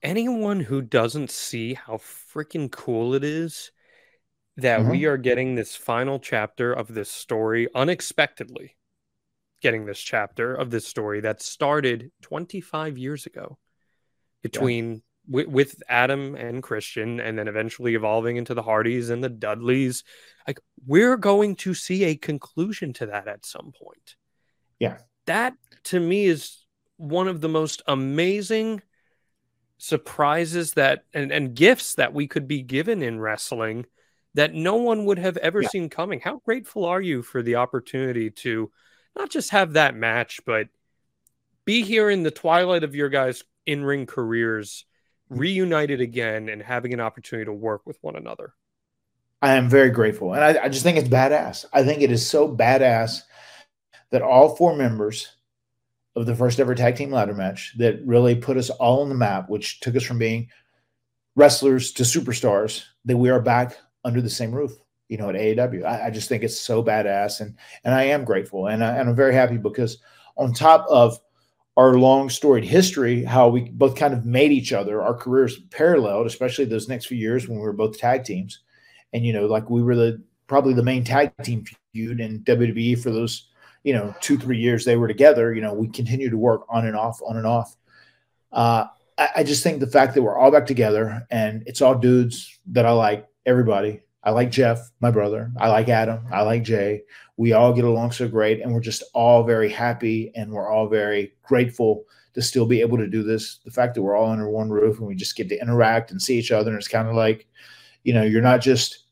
Anyone 0.02 0.60
who 0.60 0.82
doesn't 0.82 1.30
see 1.30 1.74
how 1.74 1.94
freaking 1.96 2.70
cool 2.70 3.14
it 3.14 3.24
is 3.24 3.72
that 4.56 4.80
Mhm. 4.80 4.90
we 4.90 5.04
are 5.06 5.16
getting 5.16 5.54
this 5.54 5.74
final 5.74 6.18
chapter 6.18 6.72
of 6.72 6.92
this 6.92 7.10
story 7.10 7.68
unexpectedly, 7.74 8.76
getting 9.62 9.86
this 9.86 10.00
chapter 10.00 10.54
of 10.54 10.70
this 10.70 10.86
story 10.86 11.20
that 11.20 11.40
started 11.40 12.12
25 12.20 12.98
years 12.98 13.24
ago 13.26 13.58
between 14.42 15.02
wi- 15.26 15.50
with 15.50 15.82
Adam 15.88 16.34
and 16.34 16.62
Christian, 16.62 17.18
and 17.18 17.38
then 17.38 17.48
eventually 17.48 17.94
evolving 17.94 18.36
into 18.36 18.52
the 18.52 18.62
Hardys 18.62 19.08
and 19.08 19.24
the 19.24 19.30
Dudleys. 19.30 20.04
Like, 20.46 20.60
we're 20.86 21.16
going 21.16 21.56
to 21.56 21.72
see 21.72 22.04
a 22.04 22.14
conclusion 22.14 22.92
to 22.94 23.06
that 23.06 23.26
at 23.26 23.46
some 23.46 23.72
point 23.72 24.16
Yeah. 24.78 25.00
that 25.24 25.54
to 25.84 25.98
me 25.98 26.26
is 26.26 26.63
one 26.96 27.28
of 27.28 27.40
the 27.40 27.48
most 27.48 27.82
amazing 27.86 28.82
surprises 29.78 30.74
that 30.74 31.04
and, 31.12 31.32
and 31.32 31.54
gifts 31.54 31.94
that 31.94 32.14
we 32.14 32.26
could 32.26 32.46
be 32.46 32.62
given 32.62 33.02
in 33.02 33.20
wrestling 33.20 33.86
that 34.34 34.54
no 34.54 34.76
one 34.76 35.04
would 35.04 35.18
have 35.18 35.36
ever 35.38 35.62
Yeah. 35.62 35.68
seen 35.68 35.88
coming. 35.88 36.20
How 36.20 36.40
grateful 36.44 36.84
are 36.84 37.00
you 37.00 37.22
for 37.22 37.42
the 37.42 37.56
opportunity 37.56 38.30
to 38.30 38.70
not 39.16 39.30
just 39.30 39.50
have 39.50 39.74
that 39.74 39.94
match, 39.94 40.40
but 40.44 40.68
be 41.64 41.82
here 41.82 42.10
in 42.10 42.22
the 42.22 42.30
twilight 42.30 42.84
of 42.84 42.94
your 42.94 43.08
guys' 43.08 43.44
in 43.64 43.84
ring 43.84 44.06
careers, 44.06 44.84
mm-hmm. 45.30 45.40
reunited 45.40 46.00
again 46.00 46.48
and 46.48 46.62
having 46.62 46.92
an 46.92 47.00
opportunity 47.00 47.46
to 47.46 47.52
work 47.52 47.82
with 47.86 47.98
one 48.00 48.16
another? 48.16 48.54
I 49.40 49.54
am 49.54 49.68
very 49.68 49.90
grateful. 49.90 50.34
And 50.34 50.42
I, 50.42 50.64
I 50.64 50.68
just 50.68 50.82
think 50.82 50.98
it's 50.98 51.08
badass. 51.08 51.66
I 51.72 51.84
think 51.84 52.02
it 52.02 52.10
is 52.10 52.26
so 52.26 52.48
badass 52.48 53.22
that 54.10 54.22
all 54.22 54.56
four 54.56 54.74
members 54.74 55.28
of 56.16 56.26
the 56.26 56.34
first 56.34 56.60
ever 56.60 56.74
tag 56.74 56.96
team 56.96 57.10
ladder 57.10 57.34
match 57.34 57.74
that 57.78 58.04
really 58.06 58.34
put 58.34 58.56
us 58.56 58.70
all 58.70 59.02
on 59.02 59.08
the 59.08 59.14
map, 59.14 59.48
which 59.48 59.80
took 59.80 59.96
us 59.96 60.04
from 60.04 60.18
being 60.18 60.48
wrestlers 61.36 61.92
to 61.92 62.04
superstars, 62.04 62.84
that 63.04 63.16
we 63.16 63.30
are 63.30 63.40
back 63.40 63.76
under 64.04 64.20
the 64.20 64.30
same 64.30 64.52
roof, 64.52 64.72
you 65.08 65.16
know, 65.16 65.28
at 65.28 65.34
AEW. 65.34 65.84
I, 65.84 66.06
I 66.06 66.10
just 66.10 66.28
think 66.28 66.44
it's 66.44 66.60
so 66.60 66.82
badass. 66.82 67.40
And 67.40 67.56
and 67.84 67.94
I 67.94 68.04
am 68.04 68.24
grateful. 68.24 68.68
And, 68.68 68.84
I, 68.84 68.96
and 68.96 69.08
I'm 69.08 69.16
very 69.16 69.34
happy 69.34 69.56
because 69.56 69.98
on 70.36 70.52
top 70.52 70.86
of 70.88 71.18
our 71.76 71.98
long 71.98 72.30
storied 72.30 72.64
history, 72.64 73.24
how 73.24 73.48
we 73.48 73.70
both 73.70 73.96
kind 73.96 74.14
of 74.14 74.24
made 74.24 74.52
each 74.52 74.72
other, 74.72 75.02
our 75.02 75.14
careers 75.14 75.58
paralleled, 75.70 76.26
especially 76.26 76.64
those 76.66 76.88
next 76.88 77.06
few 77.06 77.18
years 77.18 77.48
when 77.48 77.58
we 77.58 77.64
were 77.64 77.72
both 77.72 77.98
tag 77.98 78.22
teams 78.22 78.60
and 79.14 79.24
you 79.24 79.32
know 79.32 79.46
like 79.46 79.70
we 79.70 79.82
were 79.82 79.96
the 79.96 80.22
probably 80.46 80.74
the 80.74 80.82
main 80.82 81.02
tag 81.02 81.32
team 81.42 81.64
feud 81.94 82.20
in 82.20 82.40
WWE 82.40 83.00
for 83.00 83.10
those 83.10 83.48
you 83.84 83.92
know 83.92 84.14
two 84.20 84.36
three 84.36 84.58
years 84.58 84.84
they 84.84 84.96
were 84.96 85.08
together 85.08 85.54
you 85.54 85.60
know 85.60 85.72
we 85.72 85.86
continue 85.88 86.30
to 86.30 86.36
work 86.36 86.62
on 86.68 86.86
and 86.86 86.96
off 86.96 87.20
on 87.26 87.36
and 87.36 87.46
off. 87.46 87.76
Uh 88.52 88.86
I, 89.16 89.28
I 89.36 89.44
just 89.44 89.62
think 89.62 89.80
the 89.80 89.86
fact 89.86 90.14
that 90.14 90.22
we're 90.22 90.36
all 90.36 90.50
back 90.50 90.66
together 90.66 91.26
and 91.30 91.62
it's 91.66 91.80
all 91.80 91.94
dudes 91.94 92.58
that 92.72 92.86
I 92.86 92.92
like 92.92 93.28
everybody. 93.46 94.00
I 94.22 94.30
like 94.30 94.50
Jeff 94.50 94.90
my 95.00 95.10
brother. 95.10 95.52
I 95.58 95.68
like 95.68 95.88
Adam. 95.88 96.26
I 96.32 96.42
like 96.42 96.62
Jay. 96.62 97.02
We 97.36 97.52
all 97.52 97.72
get 97.72 97.84
along 97.84 98.12
so 98.12 98.26
great 98.26 98.62
and 98.62 98.72
we're 98.72 98.80
just 98.80 99.04
all 99.12 99.44
very 99.44 99.68
happy 99.68 100.32
and 100.34 100.50
we're 100.50 100.70
all 100.70 100.88
very 100.88 101.34
grateful 101.42 102.04
to 102.34 102.42
still 102.42 102.66
be 102.66 102.80
able 102.80 102.98
to 102.98 103.06
do 103.06 103.22
this. 103.22 103.60
The 103.64 103.70
fact 103.70 103.94
that 103.94 104.02
we're 104.02 104.16
all 104.16 104.30
under 104.30 104.48
one 104.48 104.70
roof 104.70 104.98
and 104.98 105.06
we 105.06 105.14
just 105.14 105.36
get 105.36 105.48
to 105.50 105.60
interact 105.60 106.10
and 106.10 106.20
see 106.20 106.38
each 106.38 106.50
other 106.50 106.70
and 106.70 106.78
it's 106.78 106.88
kind 106.88 107.08
of 107.08 107.14
like 107.14 107.46
you 108.02 108.12
know 108.12 108.22
you're 108.22 108.42
not 108.42 108.60
just 108.60 109.04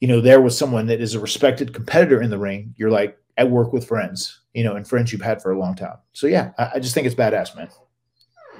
you 0.00 0.08
know 0.08 0.20
there 0.20 0.40
with 0.40 0.52
someone 0.52 0.86
that 0.86 1.00
is 1.00 1.14
a 1.14 1.20
respected 1.20 1.72
competitor 1.72 2.22
in 2.22 2.30
the 2.30 2.38
ring. 2.38 2.74
You're 2.76 2.90
like 2.90 3.18
at 3.38 3.50
work 3.50 3.72
with 3.72 3.86
friends 3.86 4.40
you 4.52 4.62
know 4.64 4.76
and 4.76 4.86
friends 4.86 5.12
you've 5.12 5.22
had 5.22 5.40
for 5.40 5.52
a 5.52 5.58
long 5.58 5.74
time 5.74 5.96
so 6.12 6.26
yeah 6.26 6.52
i, 6.58 6.72
I 6.74 6.78
just 6.80 6.94
think 6.94 7.06
it's 7.06 7.16
badass 7.16 7.56
man 7.56 7.68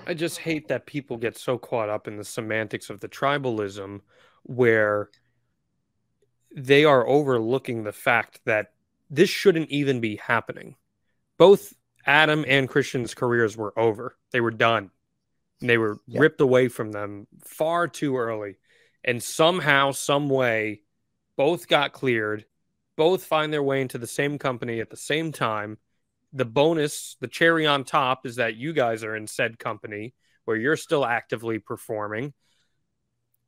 I 0.07 0.15
just 0.15 0.39
hate 0.39 0.69
that 0.69 0.87
people 0.87 1.19
get 1.19 1.37
so 1.37 1.59
caught 1.59 1.91
up 1.91 2.09
in 2.09 2.17
the 2.17 2.25
semantics 2.25 2.89
of 2.89 2.99
the 3.01 3.09
tribalism 3.11 4.01
where 4.45 5.11
they 6.57 6.87
are 6.87 7.07
overlooking 7.07 7.83
the 7.85 7.93
fact 7.93 8.41
that 8.47 8.73
this 9.11 9.29
shouldn't 9.29 9.69
even 9.69 10.01
be 10.01 10.17
happening. 10.17 10.77
Both 11.37 11.75
Adam 12.07 12.45
and 12.49 12.71
Christian's 12.71 13.13
careers 13.13 13.55
were 13.55 13.79
over. 13.79 14.17
They 14.33 14.41
were 14.41 14.51
done. 14.51 14.91
They 15.61 15.77
were 15.77 15.99
Yeah. 16.07 16.21
ripped 16.21 16.41
away 16.41 16.69
from 16.69 16.91
them 16.91 17.27
far 17.45 17.87
too 17.87 18.17
early. 18.17 18.57
And 19.05 19.23
somehow, 19.23 19.91
some 19.91 20.31
way, 20.31 20.83
both 21.37 21.69
got 21.69 21.93
cleared, 21.93 22.47
both 22.99 23.25
find 23.25 23.53
their 23.53 23.63
way 23.63 23.81
into 23.81 23.97
the 23.97 24.09
same 24.09 24.39
company 24.39 24.81
at 24.81 24.91
the 24.91 24.97
same 24.97 25.31
time. 25.31 25.79
The 26.33 26.45
bonus, 26.45 27.17
the 27.21 27.29
cherry 27.29 27.65
on 27.65 27.85
top, 27.85 28.27
is 28.27 28.37
that 28.37 28.57
you 28.57 28.73
guys 28.73 29.05
are 29.05 29.15
in 29.15 29.29
said 29.29 29.59
company 29.59 30.15
where 30.45 30.57
you're 30.57 30.77
still 30.77 31.07
actively 31.07 31.61
performing. 31.61 32.35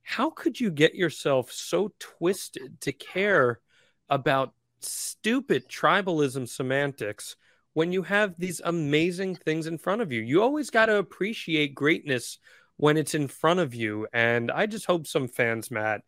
How 0.03 0.31
could 0.31 0.61
you 0.61 0.71
get 0.71 0.95
yourself 0.95 1.51
so 1.51 1.93
twisted 1.99 2.81
to 2.83 2.93
care 2.93 3.61
about 4.09 4.55
stupid 4.79 5.69
tribalism 5.69 6.49
semantics 6.49 7.35
when 7.73 7.93
you 7.93 8.03
have 8.03 8.35
these 8.39 8.63
amazing 8.65 9.35
things 9.35 9.67
in 9.67 9.79
front 9.79 10.01
of 10.01 10.13
you? 10.13 10.21
You 10.23 10.43
always 10.43 10.71
got 10.71 10.87
to 10.87 10.99
appreciate 10.99 11.75
greatness 11.75 12.39
when 12.77 12.97
it's 12.97 13.17
in 13.17 13.27
front 13.27 13.59
of 13.59 13.75
you. 13.75 14.07
And 14.13 14.51
I 14.53 14.67
just 14.67 14.87
hope 14.87 15.09
some 15.09 15.27
fans, 15.27 15.73
Matt, 15.73 16.03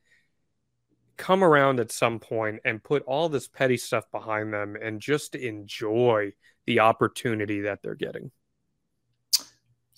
come 1.16 1.44
around 1.44 1.80
at 1.80 1.92
some 1.92 2.18
point 2.18 2.60
and 2.64 2.82
put 2.82 3.02
all 3.04 3.28
this 3.28 3.48
petty 3.48 3.76
stuff 3.76 4.04
behind 4.10 4.52
them 4.52 4.76
and 4.80 5.00
just 5.00 5.34
enjoy 5.34 6.32
the 6.66 6.80
opportunity 6.80 7.60
that 7.62 7.82
they're 7.82 7.94
getting. 7.94 8.30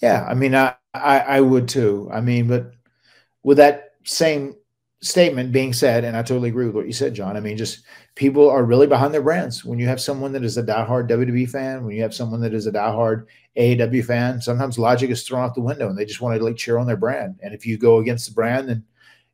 yeah 0.03 0.27
i 0.29 0.35
mean 0.35 0.55
I, 0.55 0.75
I 0.93 1.19
i 1.21 1.41
would 1.41 1.69
too. 1.69 2.09
I 2.13 2.21
mean 2.21 2.49
but 2.49 2.73
with 3.43 3.59
that 3.59 3.93
same 4.05 4.55
statement 5.01 5.53
being 5.53 5.73
said 5.75 6.03
and 6.05 6.17
i 6.17 6.23
totally 6.23 6.49
agree 6.49 6.65
with 6.67 6.75
what 6.75 6.87
you 6.87 6.93
said 6.93 7.15
john 7.15 7.37
i 7.37 7.41
mean 7.41 7.59
just 7.59 7.85
people 8.15 8.49
are 8.49 8.65
really 8.65 8.87
behind 8.87 9.13
their 9.13 9.23
brands. 9.23 9.65
When 9.65 9.79
you 9.79 9.87
have 9.87 10.01
someone 10.01 10.33
that 10.33 10.45
is 10.45 10.57
a 10.57 10.63
diehard 10.63 11.09
wwe 11.09 11.49
fan 11.49 11.85
when 11.85 11.95
you 11.95 12.03
have 12.03 12.15
someone 12.15 12.41
that 12.41 12.55
is 12.55 12.67
a 12.67 12.73
diehard 12.73 13.27
aew 13.57 14.05
fan 14.05 14.41
sometimes 14.41 14.79
logic 14.79 15.11
is 15.11 15.23
thrown 15.23 15.45
out 15.45 15.55
the 15.55 15.61
window 15.61 15.89
and 15.89 15.99
they 15.99 16.05
just 16.05 16.21
want 16.21 16.39
to 16.39 16.45
like 16.45 16.57
cheer 16.57 16.79
on 16.79 16.87
their 16.87 16.97
brand. 16.97 17.39
And 17.43 17.53
if 17.55 17.67
you 17.67 17.77
go 17.77 17.99
against 17.99 18.29
the 18.29 18.35
brand 18.35 18.69
then 18.69 18.85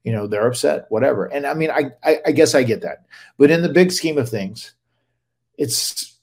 you 0.05 0.13
know 0.13 0.27
they're 0.27 0.47
upset 0.47 0.87
whatever. 0.89 1.27
And 1.27 1.47
i 1.47 1.55
mean 1.55 1.71
I, 1.71 1.91
I 2.03 2.19
i 2.27 2.33
guess 2.33 2.55
i 2.55 2.63
get 2.63 2.83
that. 2.83 3.07
But 3.39 3.51
in 3.51 3.63
the 3.63 3.69
big 3.69 3.93
scheme 3.93 4.19
of 4.19 4.29
things 4.29 4.75
it's 5.59 6.19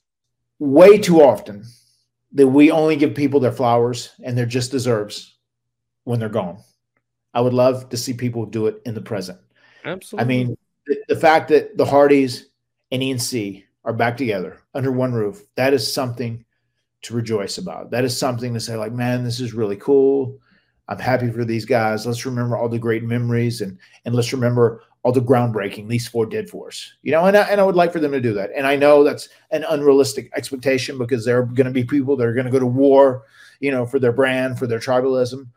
way 0.59 0.97
too 0.97 1.21
often 1.21 1.63
that 2.33 2.47
we 2.47 2.71
only 2.71 2.95
give 2.95 3.13
people 3.13 3.39
their 3.39 3.51
flowers 3.51 4.11
and 4.23 4.37
their 4.37 4.45
just 4.45 4.71
deserves 4.71 5.35
when 6.03 6.19
they're 6.19 6.29
gone. 6.29 6.57
I 7.33 7.41
would 7.41 7.53
love 7.53 7.89
to 7.89 7.97
see 7.97 8.13
people 8.13 8.45
do 8.45 8.65
it 8.65 8.81
in 8.85 8.95
the 8.95 9.01
present. 9.01 9.39
Absolutely. 9.85 10.23
i 10.23 10.27
mean 10.27 10.57
the, 10.87 10.97
the 11.09 11.15
fact 11.15 11.49
that 11.49 11.77
the 11.77 11.85
hardys 11.85 12.47
and 12.91 13.03
E&C 13.03 13.65
are 13.85 13.93
back 13.93 14.17
together 14.17 14.59
under 14.73 14.91
one 14.91 15.13
roof 15.13 15.43
that 15.55 15.73
is 15.73 15.91
something 15.91 16.43
to 17.03 17.13
rejoice 17.13 17.57
about. 17.57 17.91
That 17.91 18.03
is 18.03 18.17
something 18.17 18.53
to 18.53 18.59
say 18.59 18.75
like 18.75 18.91
man 18.91 19.23
this 19.23 19.39
is 19.39 19.53
really 19.53 19.77
cool 19.77 20.39
i'm 20.87 20.99
happy 20.99 21.29
for 21.29 21.45
these 21.45 21.65
guys. 21.65 22.05
Let's 22.05 22.25
remember 22.25 22.57
all 22.57 22.69
the 22.69 22.79
great 22.79 23.03
memories 23.03 23.61
and 23.61 23.77
and 24.05 24.15
let's 24.15 24.33
remember 24.33 24.83
all 25.03 25.11
the 25.11 25.21
groundbreaking 25.21 25.87
these 25.87 26.07
four 26.07 26.25
did 26.25 26.49
for 26.49 26.67
us 26.67 26.93
you 27.01 27.11
know 27.11 27.25
and 27.25 27.37
I, 27.37 27.43
and 27.43 27.61
I 27.61 27.63
would 27.63 27.75
like 27.75 27.93
for 27.93 27.99
them 27.99 28.11
to 28.11 28.21
do 28.21 28.33
that. 28.33 28.51
And 28.55 28.65
i 28.67 28.75
know 28.75 29.03
that's 29.03 29.29
an 29.51 29.65
unrealistic 29.69 30.29
expectation 30.35 30.97
because 30.97 31.25
there 31.25 31.39
are 31.39 31.45
going 31.45 31.65
to 31.65 31.71
be 31.71 31.83
people 31.83 32.15
that 32.15 32.27
are 32.27 32.33
going 32.33 32.45
to 32.45 32.51
go 32.51 32.59
to 32.59 32.65
war 32.65 33.23
you 33.59 33.71
know 33.71 33.85
for 33.85 33.99
their 33.99 34.11
brand 34.11 34.59
for 34.59 34.67
their 34.67 34.79
tribalism 34.79 35.47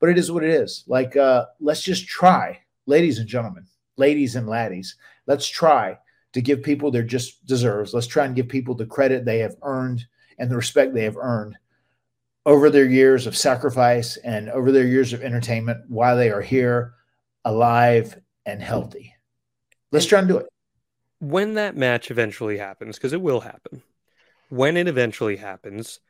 but 0.00 0.08
it 0.08 0.16
is 0.16 0.32
what 0.32 0.44
it 0.44 0.50
is. 0.50 0.84
Like 0.86 1.16
uh 1.16 1.46
let's 1.60 1.82
just 1.82 2.06
try 2.06 2.60
ladies 2.86 3.18
and 3.18 3.28
gentlemen 3.28 3.66
ladies 3.96 4.36
and 4.36 4.48
laddies 4.48 4.96
let's 5.26 5.46
try 5.46 5.96
to 6.32 6.40
give 6.40 6.62
people 6.62 6.90
their 6.90 7.02
just 7.02 7.44
deserves. 7.46 7.92
Let's 7.92 8.06
try 8.06 8.24
and 8.24 8.36
give 8.36 8.48
people 8.48 8.74
the 8.74 8.86
credit 8.86 9.24
they 9.24 9.38
have 9.38 9.56
earned 9.62 10.06
and 10.38 10.50
the 10.50 10.56
respect 10.56 10.94
they 10.94 11.04
have 11.04 11.16
earned 11.16 11.56
over 12.46 12.70
their 12.70 12.86
years 12.86 13.26
of 13.26 13.36
sacrifice 13.36 14.16
and 14.18 14.48
over 14.50 14.72
their 14.72 14.86
years 14.86 15.12
of 15.12 15.22
entertainment 15.22 15.78
while 15.88 16.16
they 16.16 16.30
are 16.30 16.42
here 16.42 16.94
alive 17.44 18.18
and 18.46 18.62
healthy 18.62 19.14
let's 19.92 20.06
try 20.06 20.18
and 20.18 20.28
do 20.28 20.38
it 20.38 20.46
when 21.20 21.54
that 21.54 21.76
match 21.76 22.10
eventually 22.10 22.58
happens, 22.58 22.96
because 22.96 23.12
it 23.12 23.20
will 23.20 23.40
happen, 23.40 23.82
when 24.48 24.76
it 24.76 24.88
eventually 24.88 25.36
happens, 25.36 26.00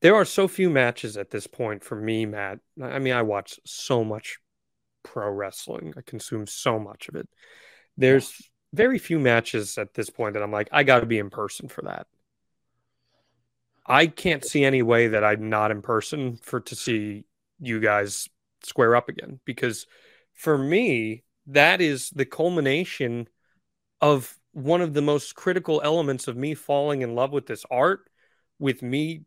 there 0.00 0.14
are 0.14 0.26
so 0.26 0.46
few 0.46 0.68
matches 0.68 1.16
at 1.16 1.30
this 1.30 1.46
point 1.46 1.82
for 1.82 1.96
me, 1.96 2.26
Matt. 2.26 2.60
I 2.80 2.98
mean, 2.98 3.14
I 3.14 3.22
watch 3.22 3.58
so 3.64 4.04
much 4.04 4.38
pro 5.02 5.30
wrestling. 5.30 5.94
I 5.96 6.02
consume 6.02 6.46
so 6.46 6.78
much 6.78 7.08
of 7.08 7.16
it. 7.16 7.28
There's 7.96 8.50
very 8.74 8.98
few 8.98 9.18
matches 9.18 9.78
at 9.78 9.94
this 9.94 10.10
point 10.10 10.34
that 10.34 10.42
I'm 10.42 10.52
like, 10.52 10.68
I 10.72 10.82
got 10.82 11.00
to 11.00 11.06
be 11.06 11.18
in 11.18 11.30
person 11.30 11.68
for 11.68 11.82
that. 11.82 12.06
I 13.86 14.06
can't 14.06 14.44
see 14.44 14.64
any 14.64 14.82
way 14.82 15.08
that 15.08 15.24
I'm 15.24 15.48
not 15.50 15.70
in 15.70 15.82
person 15.82 16.36
for 16.36 16.60
to 16.60 16.74
see 16.76 17.24
you 17.60 17.80
guys 17.80 18.28
square 18.62 18.96
up 18.96 19.08
again 19.08 19.40
because 19.44 19.86
for 20.32 20.56
me 20.56 21.22
that 21.46 21.80
is 21.80 22.10
the 22.10 22.24
culmination 22.24 23.28
of 24.00 24.36
one 24.52 24.80
of 24.80 24.94
the 24.94 25.02
most 25.02 25.34
critical 25.34 25.80
elements 25.84 26.28
of 26.28 26.36
me 26.36 26.54
falling 26.54 27.02
in 27.02 27.14
love 27.14 27.32
with 27.32 27.46
this 27.46 27.64
art 27.70 28.08
with 28.58 28.82
me 28.82 29.24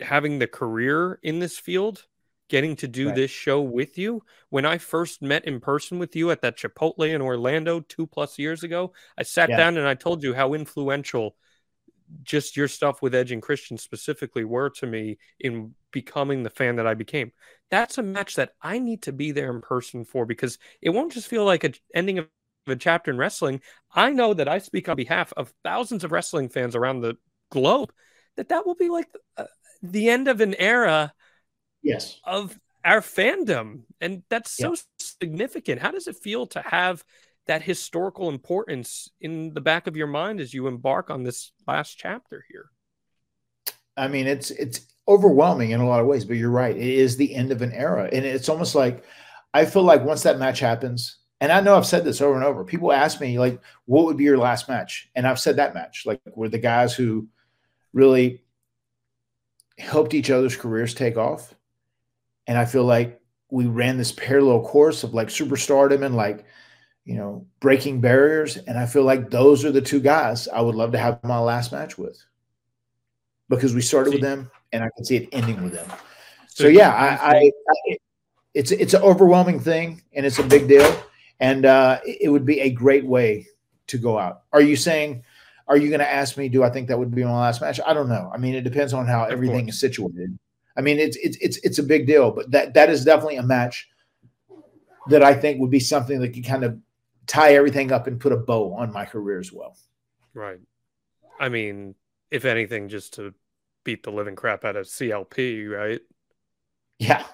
having 0.00 0.38
the 0.38 0.46
career 0.46 1.18
in 1.22 1.38
this 1.40 1.58
field 1.58 2.06
getting 2.48 2.76
to 2.76 2.86
do 2.86 3.06
Right. 3.06 3.16
this 3.16 3.30
show 3.30 3.60
with 3.60 3.98
you 3.98 4.22
when 4.50 4.64
i 4.64 4.78
first 4.78 5.20
met 5.22 5.44
in 5.46 5.58
person 5.60 5.98
with 5.98 6.14
you 6.14 6.30
at 6.30 6.42
that 6.42 6.56
chipotle 6.56 7.12
in 7.12 7.20
orlando 7.20 7.80
two 7.80 8.06
plus 8.06 8.38
years 8.38 8.62
ago 8.62 8.92
i 9.18 9.22
sat 9.24 9.48
Yeah. 9.50 9.56
down 9.56 9.76
and 9.78 9.88
i 9.88 9.94
told 9.94 10.22
you 10.22 10.32
how 10.34 10.54
influential 10.54 11.34
just 12.22 12.56
your 12.56 12.68
stuff 12.68 13.02
with 13.02 13.14
Edge 13.14 13.32
and 13.32 13.42
Christian 13.42 13.78
specifically 13.78 14.44
were 14.44 14.70
to 14.70 14.86
me 14.86 15.18
in 15.40 15.74
becoming 15.92 16.42
the 16.42 16.50
fan 16.50 16.76
that 16.76 16.86
I 16.86 16.94
became. 16.94 17.32
That's 17.70 17.98
a 17.98 18.02
match 18.02 18.36
that 18.36 18.52
I 18.62 18.78
need 18.78 19.02
to 19.02 19.12
be 19.12 19.32
there 19.32 19.50
in 19.52 19.60
person 19.60 20.04
for 20.04 20.26
because 20.26 20.58
it 20.80 20.90
won't 20.90 21.12
just 21.12 21.28
feel 21.28 21.44
like 21.44 21.64
a 21.64 21.72
ending 21.94 22.18
of 22.18 22.26
a 22.66 22.76
chapter 22.76 23.10
in 23.10 23.18
wrestling. 23.18 23.60
I 23.94 24.10
know 24.10 24.34
that 24.34 24.48
I 24.48 24.58
speak 24.58 24.88
on 24.88 24.96
behalf 24.96 25.32
of 25.36 25.52
thousands 25.64 26.04
of 26.04 26.12
wrestling 26.12 26.48
fans 26.48 26.76
around 26.76 27.00
the 27.00 27.16
globe 27.50 27.92
that 28.36 28.48
that 28.50 28.66
will 28.66 28.74
be 28.74 28.88
like 28.88 29.08
uh, 29.36 29.44
the 29.82 30.08
end 30.10 30.28
of 30.28 30.40
an 30.40 30.54
era 30.54 31.12
Yes. 31.82 32.20
of 32.24 32.58
our 32.84 33.00
fandom 33.00 33.82
and 34.00 34.22
that's 34.28 34.50
so 34.50 34.74
Yeah. 34.74 34.80
significant. 34.98 35.80
How 35.80 35.90
does 35.90 36.06
it 36.06 36.16
feel 36.16 36.46
to 36.48 36.62
have 36.62 37.04
that 37.46 37.62
historical 37.62 38.28
importance 38.28 39.10
in 39.20 39.54
the 39.54 39.60
back 39.60 39.86
of 39.86 39.96
your 39.96 40.06
mind 40.06 40.40
as 40.40 40.52
you 40.52 40.66
embark 40.66 41.10
on 41.10 41.22
this 41.22 41.52
last 41.66 41.96
chapter 41.96 42.44
here? 42.50 42.70
I 43.96 44.08
mean, 44.08 44.26
it's 44.26 44.50
it's 44.50 44.86
overwhelming 45.08 45.70
in 45.70 45.80
a 45.80 45.86
lot 45.86 46.00
of 46.00 46.06
ways, 46.06 46.24
but 46.24 46.36
you're 46.36 46.50
right. 46.50 46.76
It 46.76 46.82
is 46.82 47.16
the 47.16 47.34
end 47.34 47.50
of 47.52 47.62
an 47.62 47.72
era, 47.72 48.08
and 48.12 48.24
it's 48.24 48.48
almost 48.48 48.74
like 48.74 49.04
I 49.54 49.64
feel 49.64 49.82
like 49.82 50.04
once 50.04 50.22
that 50.24 50.38
match 50.38 50.60
happens, 50.60 51.18
and 51.40 51.50
I 51.50 51.60
know 51.60 51.76
I've 51.76 51.86
said 51.86 52.04
this 52.04 52.20
over 52.20 52.34
and 52.34 52.44
over. 52.44 52.64
People 52.64 52.92
ask 52.92 53.20
me 53.20 53.38
like, 53.38 53.60
"What 53.86 54.04
would 54.04 54.16
be 54.16 54.24
your 54.24 54.38
last 54.38 54.68
match?" 54.68 55.08
And 55.14 55.26
I've 55.26 55.40
said 55.40 55.56
that 55.56 55.74
match, 55.74 56.04
like, 56.04 56.20
were 56.34 56.48
the 56.48 56.58
guys 56.58 56.94
who 56.94 57.28
really 57.92 58.42
helped 59.78 60.14
each 60.14 60.30
other's 60.30 60.56
careers 60.56 60.94
take 60.94 61.16
off, 61.16 61.54
and 62.46 62.58
I 62.58 62.64
feel 62.64 62.84
like 62.84 63.20
we 63.50 63.66
ran 63.66 63.96
this 63.96 64.12
parallel 64.12 64.62
course 64.62 65.04
of 65.04 65.14
like 65.14 65.28
superstardom 65.28 66.04
and 66.04 66.16
like 66.16 66.44
you 67.06 67.14
know 67.14 67.46
breaking 67.60 68.00
barriers, 68.02 68.58
and 68.58 68.76
I 68.78 68.84
feel 68.84 69.04
like 69.04 69.30
those 69.30 69.64
are 69.64 69.72
the 69.72 69.80
two 69.80 70.00
guys 70.00 70.48
I 70.48 70.60
would 70.60 70.74
love 70.74 70.92
to 70.92 70.98
have 70.98 71.22
my 71.24 71.38
last 71.38 71.72
match 71.72 71.96
with 71.96 72.22
because 73.48 73.74
we 73.74 73.80
started 73.80 74.12
with 74.12 74.22
them 74.22 74.50
and 74.72 74.82
I 74.84 74.88
can 74.96 75.04
see 75.04 75.16
it 75.16 75.28
ending 75.32 75.62
with 75.62 75.72
them. 75.72 75.88
So 76.48 76.64
So, 76.64 76.68
yeah, 76.68 76.92
I, 76.92 77.36
I, 77.36 77.52
I 77.70 77.96
it's 78.54 78.72
it's 78.72 78.92
an 78.92 79.02
overwhelming 79.02 79.60
thing 79.60 80.02
and 80.14 80.26
it's 80.26 80.38
a 80.38 80.42
big 80.42 80.68
deal, 80.68 81.02
and 81.40 81.64
uh, 81.64 82.00
it 82.04 82.18
it 82.22 82.28
would 82.28 82.44
be 82.44 82.60
a 82.60 82.70
great 82.70 83.06
way 83.06 83.46
to 83.86 83.98
go 83.98 84.18
out. 84.18 84.42
Are 84.52 84.60
you 84.62 84.76
saying? 84.76 85.22
Are 85.68 85.76
you 85.76 85.88
going 85.88 86.00
to 86.00 86.08
ask 86.08 86.36
me? 86.36 86.48
Do 86.48 86.62
I 86.62 86.70
think 86.70 86.86
that 86.86 86.96
would 86.98 87.12
be 87.12 87.24
my 87.24 87.40
last 87.40 87.60
match? 87.60 87.80
I 87.84 87.92
don't 87.92 88.08
know. 88.08 88.30
I 88.32 88.38
mean, 88.38 88.54
it 88.54 88.62
depends 88.62 88.92
on 88.92 89.04
how 89.06 89.24
Of 89.24 89.32
everything 89.32 89.64
course. 89.66 89.74
is 89.74 89.80
situated. 89.80 90.38
I 90.76 90.80
mean, 90.80 90.98
it's 90.98 91.16
it's 91.16 91.36
it's 91.38 91.56
it's 91.58 91.78
a 91.78 91.82
big 91.82 92.06
deal, 92.06 92.30
but 92.30 92.50
that 92.52 92.74
that 92.74 92.88
is 92.88 93.04
definitely 93.04 93.36
a 93.36 93.42
match 93.42 93.88
that 95.08 95.22
I 95.24 95.34
think 95.34 95.60
would 95.60 95.70
be 95.70 95.80
something 95.80 96.20
that 96.20 96.34
could 96.34 96.44
kind 96.44 96.64
of 96.64 96.78
tie 97.26 97.54
everything 97.54 97.92
up 97.92 98.06
and 98.06 98.20
put 98.20 98.32
a 98.32 98.36
bow 98.36 98.74
on 98.74 98.92
my 98.92 99.04
career 99.04 99.38
as 99.38 99.52
well. 99.52 99.76
Right. 100.34 100.60
I 101.38 101.48
mean, 101.48 101.94
if 102.30 102.44
anything, 102.44 102.88
just 102.88 103.14
to 103.14 103.34
beat 103.84 104.02
the 104.02 104.10
living 104.10 104.36
crap 104.36 104.64
out 104.64 104.76
of 104.76 104.86
CLP, 104.86 105.68
right? 105.70 106.00
Yeah, 106.98 107.24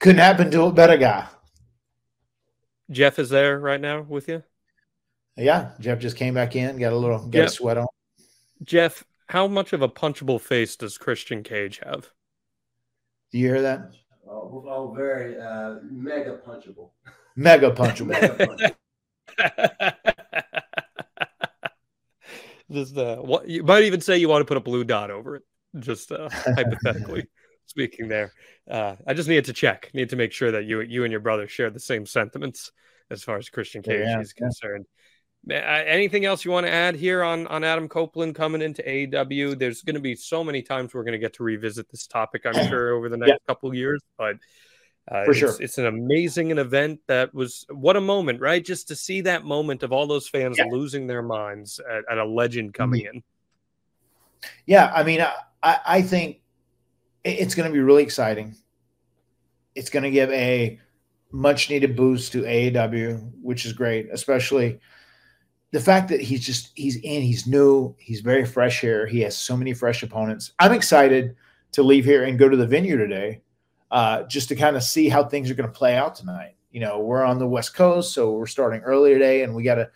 couldn't 0.00 0.20
happen 0.20 0.50
to 0.50 0.62
a 0.62 0.72
better 0.72 0.96
guy. 0.96 1.26
Jeff 2.90 3.18
is 3.18 3.28
there 3.28 3.58
right 3.60 3.80
now 3.80 4.00
with 4.00 4.28
you. 4.28 4.42
Yeah, 5.36 5.72
Jeff 5.78 6.00
just 6.00 6.16
came 6.16 6.34
back 6.34 6.56
in, 6.56 6.78
got 6.78 6.92
a 6.92 6.96
little, 6.96 7.18
got 7.18 7.34
Yep. 7.34 7.46
a 7.46 7.50
sweat 7.50 7.78
on. 7.78 7.86
Jeff, 8.62 9.04
how 9.28 9.46
much 9.46 9.72
of 9.72 9.82
a 9.82 9.88
punchable 9.88 10.40
face 10.40 10.74
does 10.74 10.98
Christian 10.98 11.42
Cage 11.42 11.80
have? 11.84 12.10
Do 13.30 13.38
you 13.38 13.46
hear 13.48 13.62
that? 13.62 13.92
Oh, 14.28 14.64
oh 14.68 14.92
very 14.96 15.38
uh, 15.40 15.76
mega 15.82 16.38
punchable. 16.38 16.90
Mega 17.36 17.70
punchable. 17.70 18.08
Mega 18.08 18.74
just 22.70 22.96
uh, 22.96 23.16
what 23.16 23.48
you 23.48 23.62
might 23.62 23.84
even 23.84 24.00
say 24.00 24.16
you 24.18 24.28
want 24.28 24.40
to 24.40 24.44
put 24.44 24.56
a 24.56 24.60
blue 24.60 24.84
dot 24.84 25.10
over 25.10 25.36
it, 25.36 25.42
just 25.78 26.12
uh, 26.12 26.28
hypothetically 26.56 27.26
speaking. 27.66 28.08
There, 28.08 28.32
uh, 28.70 28.96
I 29.06 29.14
just 29.14 29.28
needed 29.28 29.46
to 29.46 29.52
check, 29.52 29.90
need 29.94 30.10
to 30.10 30.16
make 30.16 30.32
sure 30.32 30.52
that 30.52 30.64
you 30.64 30.80
you 30.80 31.04
and 31.04 31.10
your 31.10 31.20
brother 31.20 31.48
share 31.48 31.70
the 31.70 31.80
same 31.80 32.06
sentiments 32.06 32.72
as 33.10 33.22
far 33.22 33.36
as 33.38 33.48
Christian 33.48 33.82
Cage 33.82 34.00
Yeah, 34.06 34.20
is 34.20 34.34
yeah. 34.36 34.46
concerned. 34.46 34.86
Uh, 35.48 35.54
Anything 35.54 36.26
else 36.26 36.44
you 36.44 36.50
want 36.50 36.66
to 36.66 36.72
add 36.72 36.94
here 36.96 37.22
on 37.22 37.46
on 37.46 37.64
Adam 37.64 37.88
Copeland 37.88 38.34
coming 38.34 38.62
into 38.62 38.82
AEW? 38.82 39.58
There's 39.58 39.82
going 39.82 39.94
to 39.94 40.00
be 40.00 40.14
so 40.14 40.44
many 40.44 40.62
times 40.62 40.92
we're 40.92 41.04
going 41.04 41.12
to 41.12 41.18
get 41.18 41.34
to 41.34 41.42
revisit 41.42 41.90
this 41.90 42.06
topic, 42.06 42.42
I'm 42.44 42.52
sure, 42.68 42.90
over 42.94 43.08
the 43.08 43.16
next 43.16 43.30
Yeah. 43.30 43.36
couple 43.46 43.74
years. 43.74 44.00
But 44.18 44.36
uh, 45.10 45.24
For 45.24 45.30
it's, 45.30 45.38
sure. 45.40 45.54
it's 45.60 45.78
an 45.78 45.86
amazing 45.86 46.52
an 46.52 46.58
event 46.58 47.00
that 47.08 47.34
was 47.34 47.66
what 47.70 47.96
a 47.96 48.00
moment, 48.00 48.40
right? 48.40 48.64
Just 48.64 48.88
to 48.88 48.96
see 48.96 49.20
that 49.22 49.44
moment 49.44 49.82
of 49.82 49.92
all 49.92 50.06
those 50.06 50.28
fans 50.28 50.56
Yeah. 50.58 50.64
Mm-hmm. 50.64 50.74
losing 50.74 51.06
their 51.06 51.22
minds 51.22 51.80
at, 51.80 52.04
at 52.10 52.18
a 52.18 52.24
legend 52.24 52.74
coming 52.74 53.02
in. 53.12 53.22
Yeah, 54.66 54.90
I 54.94 55.02
mean, 55.02 55.20
I, 55.20 55.34
I 55.62 55.78
I 55.86 56.02
think 56.02 56.40
it's 57.24 57.54
going 57.54 57.68
to 57.68 57.72
be 57.72 57.80
really 57.80 58.02
exciting. 58.02 58.54
It's 59.74 59.90
going 59.90 60.04
to 60.04 60.10
give 60.10 60.30
a 60.30 60.78
much 61.32 61.70
needed 61.70 61.94
boost 61.94 62.32
to 62.32 62.42
AEW, 62.42 63.30
which 63.42 63.64
is 63.66 63.72
great, 63.72 64.08
especially 64.12 64.80
the 65.72 65.80
fact 65.80 66.08
that 66.08 66.20
he's 66.20 66.44
just 66.44 66.70
he's 66.74 66.96
in, 66.96 67.22
he's 67.22 67.46
new, 67.46 67.94
he's 67.98 68.20
very 68.20 68.44
fresh 68.44 68.80
here. 68.80 69.06
He 69.06 69.20
has 69.20 69.36
so 69.36 69.56
many 69.56 69.72
fresh 69.74 70.02
opponents. 70.02 70.52
I'm 70.58 70.72
excited 70.72 71.36
to 71.72 71.82
leave 71.82 72.04
here 72.04 72.24
and 72.24 72.38
go 72.38 72.48
to 72.48 72.56
the 72.56 72.66
venue 72.66 72.96
today, 72.96 73.42
uh, 73.90 74.22
just 74.24 74.48
to 74.48 74.56
kind 74.56 74.76
of 74.76 74.82
see 74.82 75.08
how 75.08 75.24
things 75.24 75.50
are 75.50 75.54
going 75.54 75.68
to 75.70 75.78
play 75.78 75.96
out 75.96 76.14
tonight. 76.14 76.54
You 76.70 76.80
know, 76.80 77.00
we're 77.00 77.24
on 77.24 77.38
the 77.38 77.46
West 77.46 77.74
Coast, 77.74 78.14
so 78.14 78.32
we're 78.32 78.46
starting 78.46 78.80
early 78.82 79.12
today, 79.12 79.42
and 79.42 79.54
we 79.54 79.62
got 79.62 79.76
to 79.76 79.90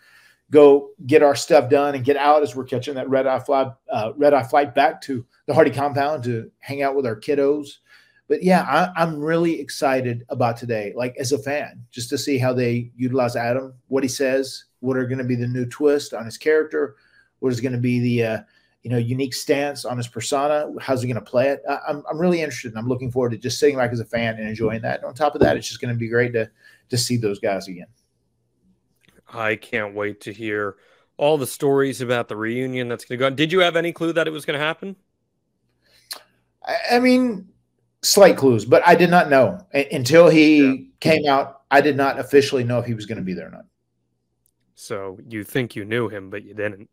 go 0.51 0.89
get 1.07 1.23
our 1.23 1.35
stuff 1.35 1.69
done 1.69 1.95
and 1.95 2.03
get 2.03 2.17
out 2.17 2.43
as 2.43 2.55
we're 2.55 2.65
catching 2.65 2.95
that 2.95 3.09
red 3.09 3.25
eye 3.25 3.39
flight, 3.39 3.67
uh, 3.89 4.11
red 4.15 4.33
eye 4.33 4.43
flight 4.43 4.75
back 4.75 5.01
to 5.01 5.25
the 5.47 5.53
Hardy 5.53 5.71
compound 5.71 6.23
to 6.23 6.51
hang 6.59 6.81
out 6.81 6.95
with 6.95 7.05
our 7.05 7.15
kiddos. 7.15 7.77
But 8.27 8.43
yeah, 8.43 8.63
I, 8.63 9.01
I'm 9.01 9.19
really 9.19 9.59
excited 9.59 10.25
about 10.29 10.57
today, 10.57 10.93
like 10.95 11.15
as 11.17 11.31
a 11.31 11.39
fan, 11.39 11.85
just 11.91 12.09
to 12.09 12.17
see 12.17 12.37
how 12.37 12.53
they 12.53 12.91
utilize 12.95 13.35
Adam, 13.35 13.73
what 13.87 14.03
he 14.03 14.09
says, 14.09 14.65
what 14.79 14.97
are 14.97 15.05
going 15.05 15.19
to 15.19 15.23
be 15.23 15.35
the 15.35 15.47
new 15.47 15.65
twist 15.65 16.13
on 16.13 16.25
his 16.25 16.37
character, 16.37 16.95
what 17.39 17.51
is 17.51 17.61
going 17.61 17.71
to 17.73 17.77
be 17.77 17.99
the 17.99 18.23
uh, 18.23 18.39
you 18.85 18.91
know 18.91 18.97
unique 18.97 19.33
stance 19.33 19.83
on 19.83 19.97
his 19.97 20.07
persona, 20.07 20.71
how's 20.79 21.01
he 21.01 21.07
going 21.07 21.15
to 21.15 21.31
play 21.31 21.49
it. 21.49 21.63
I, 21.67 21.79
I'm 21.87 22.03
I'm 22.07 22.19
really 22.19 22.41
interested, 22.41 22.71
and 22.71 22.77
I'm 22.77 22.87
looking 22.87 23.11
forward 23.11 23.31
to 23.31 23.37
just 23.37 23.57
sitting 23.57 23.77
back 23.77 23.91
as 23.91 23.99
a 23.99 24.05
fan 24.05 24.35
and 24.37 24.47
enjoying 24.47 24.83
that. 24.83 24.97
And 24.97 25.05
on 25.05 25.15
top 25.15 25.33
of 25.33 25.41
that, 25.41 25.57
it's 25.57 25.67
just 25.67 25.81
going 25.81 25.91
to 25.91 25.97
be 25.97 26.07
great 26.07 26.33
to 26.33 26.51
to 26.89 26.97
see 26.97 27.17
those 27.17 27.39
guys 27.39 27.67
again. 27.67 27.87
I 29.33 29.55
can't 29.55 29.95
wait 29.95 30.21
to 30.21 30.31
hear 30.31 30.75
all 31.17 31.39
the 31.39 31.47
stories 31.47 31.99
about 31.99 32.27
the 32.27 32.35
reunion 32.35 32.87
that's 32.87 33.05
going 33.05 33.17
to 33.17 33.19
go 33.23 33.25
on. 33.25 33.35
Did 33.35 33.51
you 33.51 33.61
have 33.61 33.75
any 33.75 33.91
clue 33.91 34.13
that 34.13 34.27
it 34.27 34.31
was 34.31 34.45
going 34.45 34.59
to 34.59 34.63
happen? 34.63 34.95
I, 36.63 36.75
I 36.91 36.99
mean, 36.99 37.47
slight 38.03 38.37
clues, 38.37 38.65
but 38.65 38.87
I 38.87 38.93
did 38.93 39.09
not 39.09 39.31
know 39.31 39.65
A- 39.73 39.89
until 39.95 40.29
he 40.29 40.91
came 40.99 41.25
out. 41.27 41.61
I 41.71 41.81
did 41.81 41.97
not 41.97 42.19
officially 42.19 42.63
know 42.63 42.77
if 42.77 42.85
he 42.85 42.93
was 42.93 43.07
going 43.07 43.17
to 43.17 43.23
be 43.23 43.33
there 43.33 43.47
or 43.47 43.51
not. 43.51 43.65
So 44.75 45.17
you 45.27 45.43
think 45.43 45.75
you 45.75 45.85
knew 45.85 46.07
him, 46.07 46.29
but 46.29 46.43
you 46.43 46.53
didn't. 46.53 46.87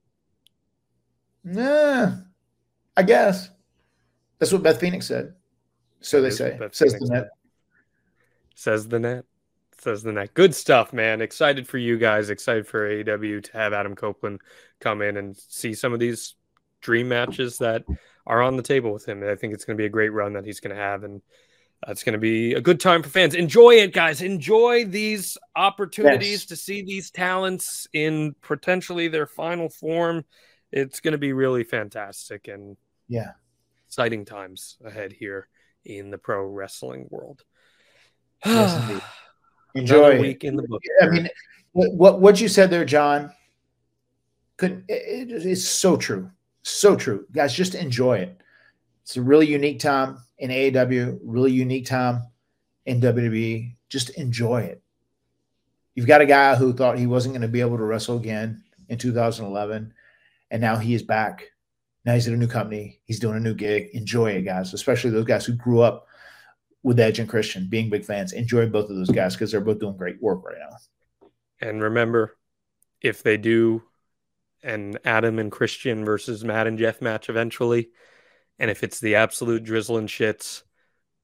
Nah, 1.45 2.13
I 2.97 3.03
guess 3.03 3.51
that's 4.39 4.53
what 4.53 4.63
Beth 4.63 4.81
Phoenix 4.81 5.07
said. 5.07 5.35
So 6.01 6.21
they 6.21 6.31
say. 6.31 6.59
Says 6.73 6.95
the 6.95 7.07
net. 7.07 7.29
Says 8.55 8.89
the 8.89 8.99
net. 8.99 9.25
Says 9.79 10.03
the 10.03 10.13
net. 10.13 10.35
Good 10.35 10.55
stuff, 10.55 10.93
man. 10.93 11.21
Excited 11.21 11.67
for 11.67 11.79
you 11.79 11.99
guys. 11.99 12.31
Excited 12.31 12.67
for 12.67 12.89
AEW 12.89 13.43
to 13.45 13.53
have 13.53 13.73
Adam 13.73 13.95
Copeland 13.95 14.41
come 14.81 15.03
in 15.03 15.17
and 15.17 15.37
see 15.37 15.75
some 15.75 15.93
of 15.93 16.01
these 16.01 16.35
dream 16.81 17.09
matches 17.09 17.59
that 17.59 17.85
are 18.27 18.43
on 18.43 18.57
the 18.57 18.63
table 18.63 18.93
with 18.93 19.07
him. 19.07 19.23
And 19.23 19.31
I 19.31 19.37
think 19.37 19.55
it's 19.55 19.65
going 19.65 19.77
to 19.77 19.81
be 19.81 19.87
a 19.87 19.91
great 19.91 20.13
run 20.13 20.35
that 20.35 20.45
he's 20.45 20.61
going 20.61 20.75
to 20.75 20.81
have. 20.81 21.03
And 21.03 21.23
it's 21.89 22.05
going 22.05 22.13
to 22.13 22.19
be 22.19 22.55
a 22.55 22.61
good 22.61 22.79
time 22.79 23.03
for 23.03 23.09
fans. 23.09 23.35
Enjoy 23.35 23.73
it, 23.75 23.93
guys. 23.93 24.23
Enjoy 24.23 24.85
these 24.85 25.37
opportunities 25.57 26.43
Yes. 26.43 26.47
to 26.47 26.57
see 26.57 26.83
these 26.83 27.11
talents 27.11 27.89
in 27.93 28.35
potentially 28.43 29.09
their 29.09 29.27
final 29.27 29.69
form. 29.69 30.25
It's 30.73 31.01
going 31.01 31.13
to 31.13 31.19
be 31.19 31.33
really 31.33 31.65
fantastic. 31.65 32.49
And 32.49 32.77
Yeah. 33.09 33.33
exciting 33.87 34.25
times 34.25 34.79
ahead 34.85 35.13
here 35.13 35.49
in 35.85 36.11
the 36.11 36.19
pro 36.19 36.45
wrestling 36.45 37.07
world. 37.11 37.43
Yes, 38.45 39.03
Enjoy. 39.75 40.21
week 40.21 40.45
in 40.45 40.57
the 40.57 40.63
book. 40.65 40.83
I 41.01 41.07
mean, 41.09 41.29
what 41.73 42.21
what, 42.21 42.41
you 42.41 42.49
said 42.49 42.69
there, 42.69 42.85
John, 42.85 43.33
could 44.59 44.85
it, 44.89 45.31
it 45.31 45.47
is 45.47 45.67
so 45.67 45.97
true, 45.97 46.31
so 46.63 46.95
true, 46.95 47.27
guys. 47.33 47.55
Just 47.55 47.75
enjoy 47.75 48.19
it. 48.19 48.39
It's 49.03 49.17
a 49.17 49.23
really 49.23 49.47
unique 49.47 49.81
time 49.81 50.19
in 50.39 50.51
AEW, 50.51 51.21
really 51.23 51.53
unique 51.53 51.87
time 51.87 52.23
in 52.85 53.01
WWE. 53.01 53.75
Just 53.89 54.11
enjoy 54.11 54.63
it. 54.63 54.83
You've 55.95 56.07
got 56.07 56.21
a 56.21 56.27
guy 56.27 56.55
who 56.55 56.73
thought 56.73 56.99
he 56.99 57.07
wasn't 57.07 57.35
going 57.35 57.43
to 57.43 57.49
be 57.49 57.61
able 57.61 57.79
to 57.79 57.85
wrestle 57.85 58.17
again 58.17 58.63
in 58.89 58.99
2011, 58.99 59.93
and 60.53 60.61
now 60.61 60.77
he 60.77 60.95
is 60.95 61.03
back. 61.03 61.51
Now 62.05 62.15
he's 62.15 62.29
at 62.29 62.35
a 62.35 62.37
new 62.37 62.47
company. 62.47 63.01
He's 63.07 63.19
doing 63.19 63.37
a 63.37 63.41
new 63.41 63.55
gig. 63.55 63.89
Enjoy 63.95 64.33
it, 64.33 64.43
guys. 64.43 64.75
Especially 64.75 65.11
those 65.11 65.25
guys 65.25 65.47
who 65.47 65.55
grew 65.55 65.81
up 65.81 66.07
with 66.83 67.01
Edge 67.01 67.19
and 67.19 67.29
Christian, 67.29 67.69
being 67.69 67.89
big 67.89 68.05
fans. 68.05 68.33
Enjoy 68.33 68.67
both 68.67 68.91
of 68.91 68.97
those 68.97 69.11
guys 69.11 69.35
because 69.35 69.51
they're 69.51 69.61
both 69.61 69.79
doing 69.79 69.97
great 69.97 70.21
work 70.21 70.45
right 70.45 70.59
now. 70.59 71.29
And 71.67 71.81
remember, 71.81 72.37
if 73.01 73.23
they 73.23 73.37
do 73.39 73.83
an 74.63 74.99
Adam 75.05 75.39
and 75.39 75.51
Christian 75.51 76.05
versus 76.05 76.45
Matt 76.45 76.67
and 76.67 76.79
Jeff 76.79 77.01
match 77.01 77.29
eventually, 77.31 77.91
and 78.59 78.71
if 78.71 78.83
it's 78.83 79.01
the 79.01 79.15
absolute 79.15 79.65
drizzle 79.65 79.97
and 79.97 80.09
shits, 80.09 80.65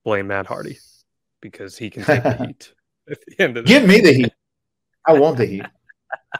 blame 0.04 0.28
Matt 0.28 0.46
Hardy 0.46 0.78
because 1.42 1.76
he 1.76 1.90
can 1.90 2.04
take 2.04 2.22
the 2.22 2.32
heat 2.46 2.72
at 3.10 3.18
the 3.26 3.42
end 3.42 3.56
of 3.58 3.66
the 3.66 3.68
Give 3.68 3.86
me 3.86 4.00
the 4.00 4.12
heat. 4.12 4.32
I 5.06 5.12
want 5.18 5.36
the 5.36 5.46
heat. 5.46 5.66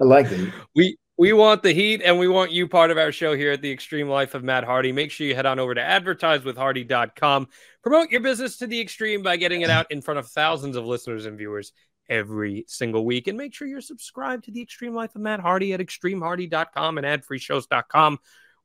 I 0.00 0.04
like 0.04 0.30
the 0.30 0.36
heat. 0.36 0.54
We 0.74 0.96
we 1.18 1.32
want 1.32 1.64
the 1.64 1.72
heat 1.72 2.00
and 2.04 2.16
we 2.16 2.28
want 2.28 2.52
you 2.52 2.68
part 2.68 2.92
of 2.92 2.96
our 2.96 3.10
show 3.10 3.34
here 3.34 3.50
at 3.50 3.60
the 3.60 3.70
Extreme 3.70 4.08
Life 4.08 4.34
of 4.34 4.44
Matt 4.44 4.62
Hardy. 4.62 4.92
Make 4.92 5.10
sure 5.10 5.26
you 5.26 5.34
head 5.34 5.46
on 5.46 5.58
over 5.58 5.74
to 5.74 5.80
advertisewithhardy.com. 5.80 7.48
Promote 7.82 8.10
your 8.10 8.20
business 8.20 8.56
to 8.58 8.68
the 8.68 8.80
extreme 8.80 9.22
by 9.22 9.36
getting 9.36 9.62
it 9.62 9.70
out 9.70 9.90
in 9.90 10.00
front 10.00 10.18
of 10.18 10.28
thousands 10.28 10.76
of 10.76 10.86
listeners 10.86 11.26
and 11.26 11.36
viewers 11.36 11.72
every 12.08 12.64
single 12.68 13.04
week. 13.04 13.26
And 13.26 13.36
make 13.36 13.52
sure 13.52 13.66
you're 13.66 13.80
subscribed 13.80 14.44
to 14.44 14.52
the 14.52 14.62
Extreme 14.62 14.94
Life 14.94 15.16
of 15.16 15.20
Matt 15.20 15.40
Hardy 15.40 15.72
at 15.72 15.80
extremehardy.com 15.80 16.98
and 16.98 17.06
adfreeshows.com, 17.06 18.18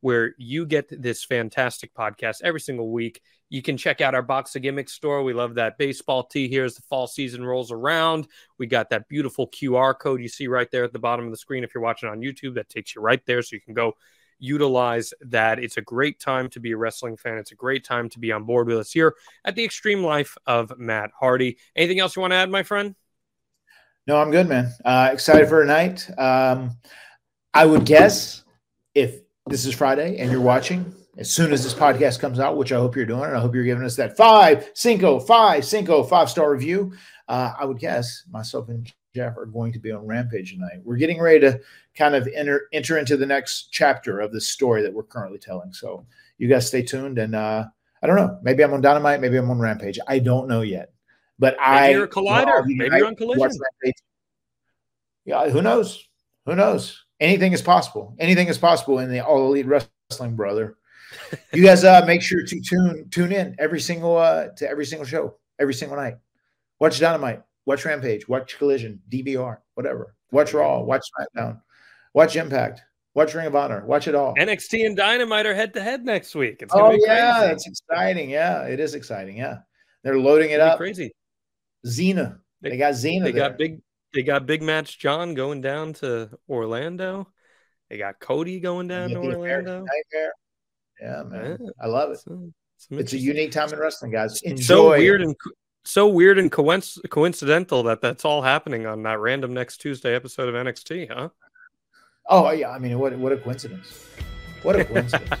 where 0.04 0.34
you 0.36 0.66
get 0.66 0.86
this 1.00 1.24
fantastic 1.24 1.94
podcast 1.94 2.42
every 2.44 2.60
single 2.60 2.90
week. 2.90 3.22
You 3.48 3.62
can 3.62 3.78
check 3.78 4.02
out 4.02 4.14
our 4.14 4.20
Box 4.20 4.54
of 4.54 4.60
Gimmicks 4.60 4.92
store. 4.92 5.22
We 5.22 5.32
love 5.32 5.54
that 5.54 5.78
baseball 5.78 6.24
tee 6.24 6.46
here 6.46 6.66
as 6.66 6.74
the 6.74 6.82
fall 6.82 7.06
season 7.06 7.42
rolls 7.42 7.72
around. 7.72 8.28
We 8.58 8.66
got 8.66 8.90
that 8.90 9.08
beautiful 9.08 9.48
QR 9.48 9.98
code 9.98 10.20
you 10.20 10.28
see 10.28 10.46
right 10.46 10.70
there 10.70 10.84
at 10.84 10.92
the 10.92 10.98
bottom 10.98 11.24
of 11.24 11.30
the 11.30 11.38
screen 11.38 11.64
if 11.64 11.74
you're 11.74 11.82
watching 11.82 12.10
on 12.10 12.20
YouTube. 12.20 12.56
That 12.56 12.68
takes 12.68 12.94
you 12.94 13.00
right 13.00 13.24
there 13.24 13.40
so 13.40 13.56
you 13.56 13.62
can 13.62 13.72
go 13.72 13.94
utilize 14.38 15.14
that. 15.22 15.58
It's 15.58 15.78
a 15.78 15.82
great 15.82 16.20
time 16.20 16.50
to 16.50 16.60
be 16.60 16.72
a 16.72 16.76
wrestling 16.76 17.16
fan. 17.16 17.38
It's 17.38 17.52
a 17.52 17.56
great 17.56 17.82
time 17.82 18.10
to 18.10 18.18
be 18.18 18.30
on 18.30 18.44
board 18.44 18.66
with 18.66 18.76
us 18.76 18.92
here 18.92 19.14
at 19.42 19.54
the 19.54 19.64
Extreme 19.64 20.04
Life 20.04 20.36
of 20.46 20.78
Matt 20.78 21.12
Hardy. 21.18 21.56
Anything 21.74 22.00
else 22.00 22.14
you 22.14 22.20
want 22.20 22.32
to 22.32 22.36
add, 22.36 22.50
my 22.50 22.62
friend? 22.62 22.94
No, 24.06 24.18
I'm 24.18 24.30
good, 24.30 24.50
man. 24.50 24.70
Uh, 24.84 25.08
excited 25.14 25.48
for 25.48 25.62
tonight. 25.62 26.10
Um, 26.18 26.76
I 27.54 27.64
would 27.64 27.86
guess 27.86 28.44
if 28.94 29.23
this 29.46 29.66
is 29.66 29.74
Friday 29.74 30.18
and 30.18 30.30
you're 30.30 30.40
watching, 30.40 30.94
as 31.18 31.30
soon 31.30 31.52
as 31.52 31.62
this 31.62 31.74
podcast 31.74 32.18
comes 32.18 32.40
out, 32.40 32.56
which 32.56 32.72
I 32.72 32.76
hope 32.76 32.96
you're 32.96 33.04
doing, 33.04 33.24
and 33.24 33.36
I 33.36 33.40
hope 33.40 33.54
you're 33.54 33.64
giving 33.64 33.84
us 33.84 33.96
that 33.96 34.16
five, 34.16 34.70
cinco, 34.74 35.20
five, 35.20 35.64
cinco, 35.64 36.02
five 36.02 36.30
star 36.30 36.50
review. 36.50 36.92
Uh, 37.28 37.52
I 37.58 37.64
would 37.64 37.78
guess 37.78 38.24
myself 38.30 38.68
and 38.68 38.90
Jeff 39.14 39.36
are 39.36 39.46
going 39.46 39.72
to 39.72 39.78
be 39.78 39.92
on 39.92 40.06
Rampage 40.06 40.52
tonight. 40.52 40.80
We're 40.82 40.96
getting 40.96 41.20
ready 41.20 41.40
to 41.40 41.60
kind 41.94 42.14
of 42.14 42.28
enter 42.34 42.68
enter 42.72 42.98
into 42.98 43.16
the 43.16 43.26
next 43.26 43.68
chapter 43.70 44.20
of 44.20 44.32
this 44.32 44.48
story 44.48 44.82
that 44.82 44.92
we're 44.92 45.04
currently 45.04 45.38
telling. 45.38 45.72
So 45.72 46.04
you 46.38 46.48
guys 46.48 46.66
stay 46.66 46.82
tuned, 46.82 47.18
and 47.18 47.34
uh, 47.34 47.66
I 48.02 48.06
don't 48.06 48.16
know. 48.16 48.38
Maybe 48.42 48.64
I'm 48.64 48.72
on 48.72 48.80
Dynamite, 48.80 49.20
maybe 49.20 49.36
I'm 49.36 49.50
on 49.50 49.58
Rampage. 49.58 49.98
I 50.08 50.18
don't 50.18 50.48
know 50.48 50.62
yet, 50.62 50.92
but 51.38 51.58
I 51.60 51.90
you're 51.90 52.04
a 52.04 52.08
collider. 52.08 52.64
Maybe 52.66 52.96
you're 52.96 53.06
on 53.06 53.14
Collision. 53.14 53.50
Yeah, 55.26 55.48
who 55.48 55.62
knows? 55.62 56.06
Who 56.44 56.56
knows? 56.56 57.03
Anything 57.20 57.52
is 57.52 57.62
possible. 57.62 58.14
Anything 58.18 58.48
is 58.48 58.58
possible 58.58 58.98
in 58.98 59.10
the 59.10 59.20
All 59.20 59.46
Elite 59.46 59.66
Wrestling, 59.66 60.34
brother. 60.36 60.76
You 61.52 61.62
guys, 61.62 61.84
uh, 61.84 62.04
make 62.06 62.22
sure 62.22 62.42
to 62.44 62.60
tune 62.60 63.08
tune 63.10 63.32
in 63.32 63.54
every 63.58 63.80
single 63.80 64.16
uh 64.16 64.48
to 64.56 64.68
every 64.68 64.84
single 64.84 65.06
show, 65.06 65.36
every 65.60 65.74
single 65.74 65.96
night. 65.96 66.14
Watch 66.80 66.98
Dynamite, 66.98 67.42
watch 67.66 67.84
Rampage, 67.84 68.28
watch 68.28 68.58
Collision, 68.58 69.00
DBR, 69.10 69.58
whatever. 69.74 70.14
Watch 70.32 70.52
Raw, 70.52 70.80
watch 70.80 71.02
SmackDown, 71.16 71.60
watch 72.14 72.34
Impact, 72.34 72.82
watch 73.14 73.32
Ring 73.34 73.46
of 73.46 73.54
Honor, 73.54 73.86
watch 73.86 74.08
it 74.08 74.16
all. 74.16 74.34
NXT 74.34 74.84
and 74.86 74.96
Dynamite 74.96 75.46
are 75.46 75.54
head 75.54 75.72
to 75.74 75.82
head 75.82 76.04
next 76.04 76.34
week. 76.34 76.56
It's 76.60 76.74
Oh 76.74 76.90
be 76.90 76.98
yeah, 77.06 77.38
crazy. 77.38 77.46
that's 77.48 77.66
exciting. 77.68 78.28
Yeah, 78.30 78.62
it 78.64 78.80
is 78.80 78.94
exciting. 78.96 79.36
Yeah, 79.36 79.58
they're 80.02 80.18
loading 80.18 80.50
it 80.50 80.54
It's 80.54 80.58
gonna 80.58 80.70
be 80.70 80.72
up. 80.72 80.78
crazy. 80.78 81.14
Cena, 81.84 82.40
they, 82.60 82.76
got 82.76 82.96
Cena. 82.96 83.24
They 83.24 83.30
there. 83.32 83.50
got 83.50 83.58
big. 83.58 83.80
They 84.14 84.22
got 84.22 84.46
big 84.46 84.62
match 84.62 84.98
John 84.98 85.34
going 85.34 85.60
down 85.60 85.92
to 85.94 86.30
Orlando. 86.48 87.28
They 87.90 87.98
got 87.98 88.20
Cody 88.20 88.60
going 88.60 88.86
down 88.88 89.08
to 89.08 89.14
got 89.16 89.22
the 89.22 89.30
American 89.36 89.72
Orlando. 89.72 89.86
Yeah, 91.00 91.22
man, 91.24 91.58
Yeah. 91.60 91.70
I 91.82 91.86
love 91.88 92.12
it. 92.12 92.18
So, 92.18 92.52
some 92.78 92.98
It's 92.98 93.12
a 93.12 93.18
unique 93.18 93.50
time 93.50 93.72
in 93.72 93.78
wrestling, 93.78 94.12
guys. 94.12 94.40
Enjoy. 94.42 94.62
so 94.62 94.88
weird 94.90 95.20
and 95.22 95.34
so 95.84 96.06
weird 96.08 96.38
and 96.38 96.50
coinc- 96.50 97.10
coincidental 97.10 97.82
that 97.82 98.00
that's 98.00 98.24
all 98.24 98.40
happening 98.42 98.86
on 98.86 99.02
that 99.02 99.18
random 99.18 99.52
next 99.52 99.78
Tuesday 99.78 100.14
episode 100.14 100.48
of 100.48 100.54
NXT, 100.54 101.08
huh? 101.12 101.28
Oh 102.28 102.50
yeah, 102.52 102.70
I 102.70 102.78
mean, 102.78 102.98
what 102.98 103.18
what 103.18 103.32
a 103.32 103.36
coincidence! 103.36 104.06
What 104.62 104.76
a 104.80 104.84
coincidence! 104.84 105.40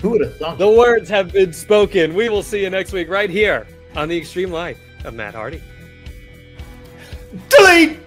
Who 0.00 0.10
would 0.10 0.22
have 0.22 0.36
thunk? 0.36 0.58
The 0.58 0.70
words 0.70 1.08
have 1.10 1.32
been 1.32 1.52
spoken. 1.52 2.14
We 2.14 2.28
will 2.28 2.42
see 2.42 2.62
you 2.62 2.70
next 2.70 2.92
week 2.92 3.08
right 3.08 3.30
here 3.30 3.66
on 3.94 4.08
the 4.08 4.16
Extreme 4.16 4.50
Life 4.50 4.78
of 5.04 5.14
Matt 5.14 5.34
Hardy. 5.34 5.62
Delete. 7.32 8.01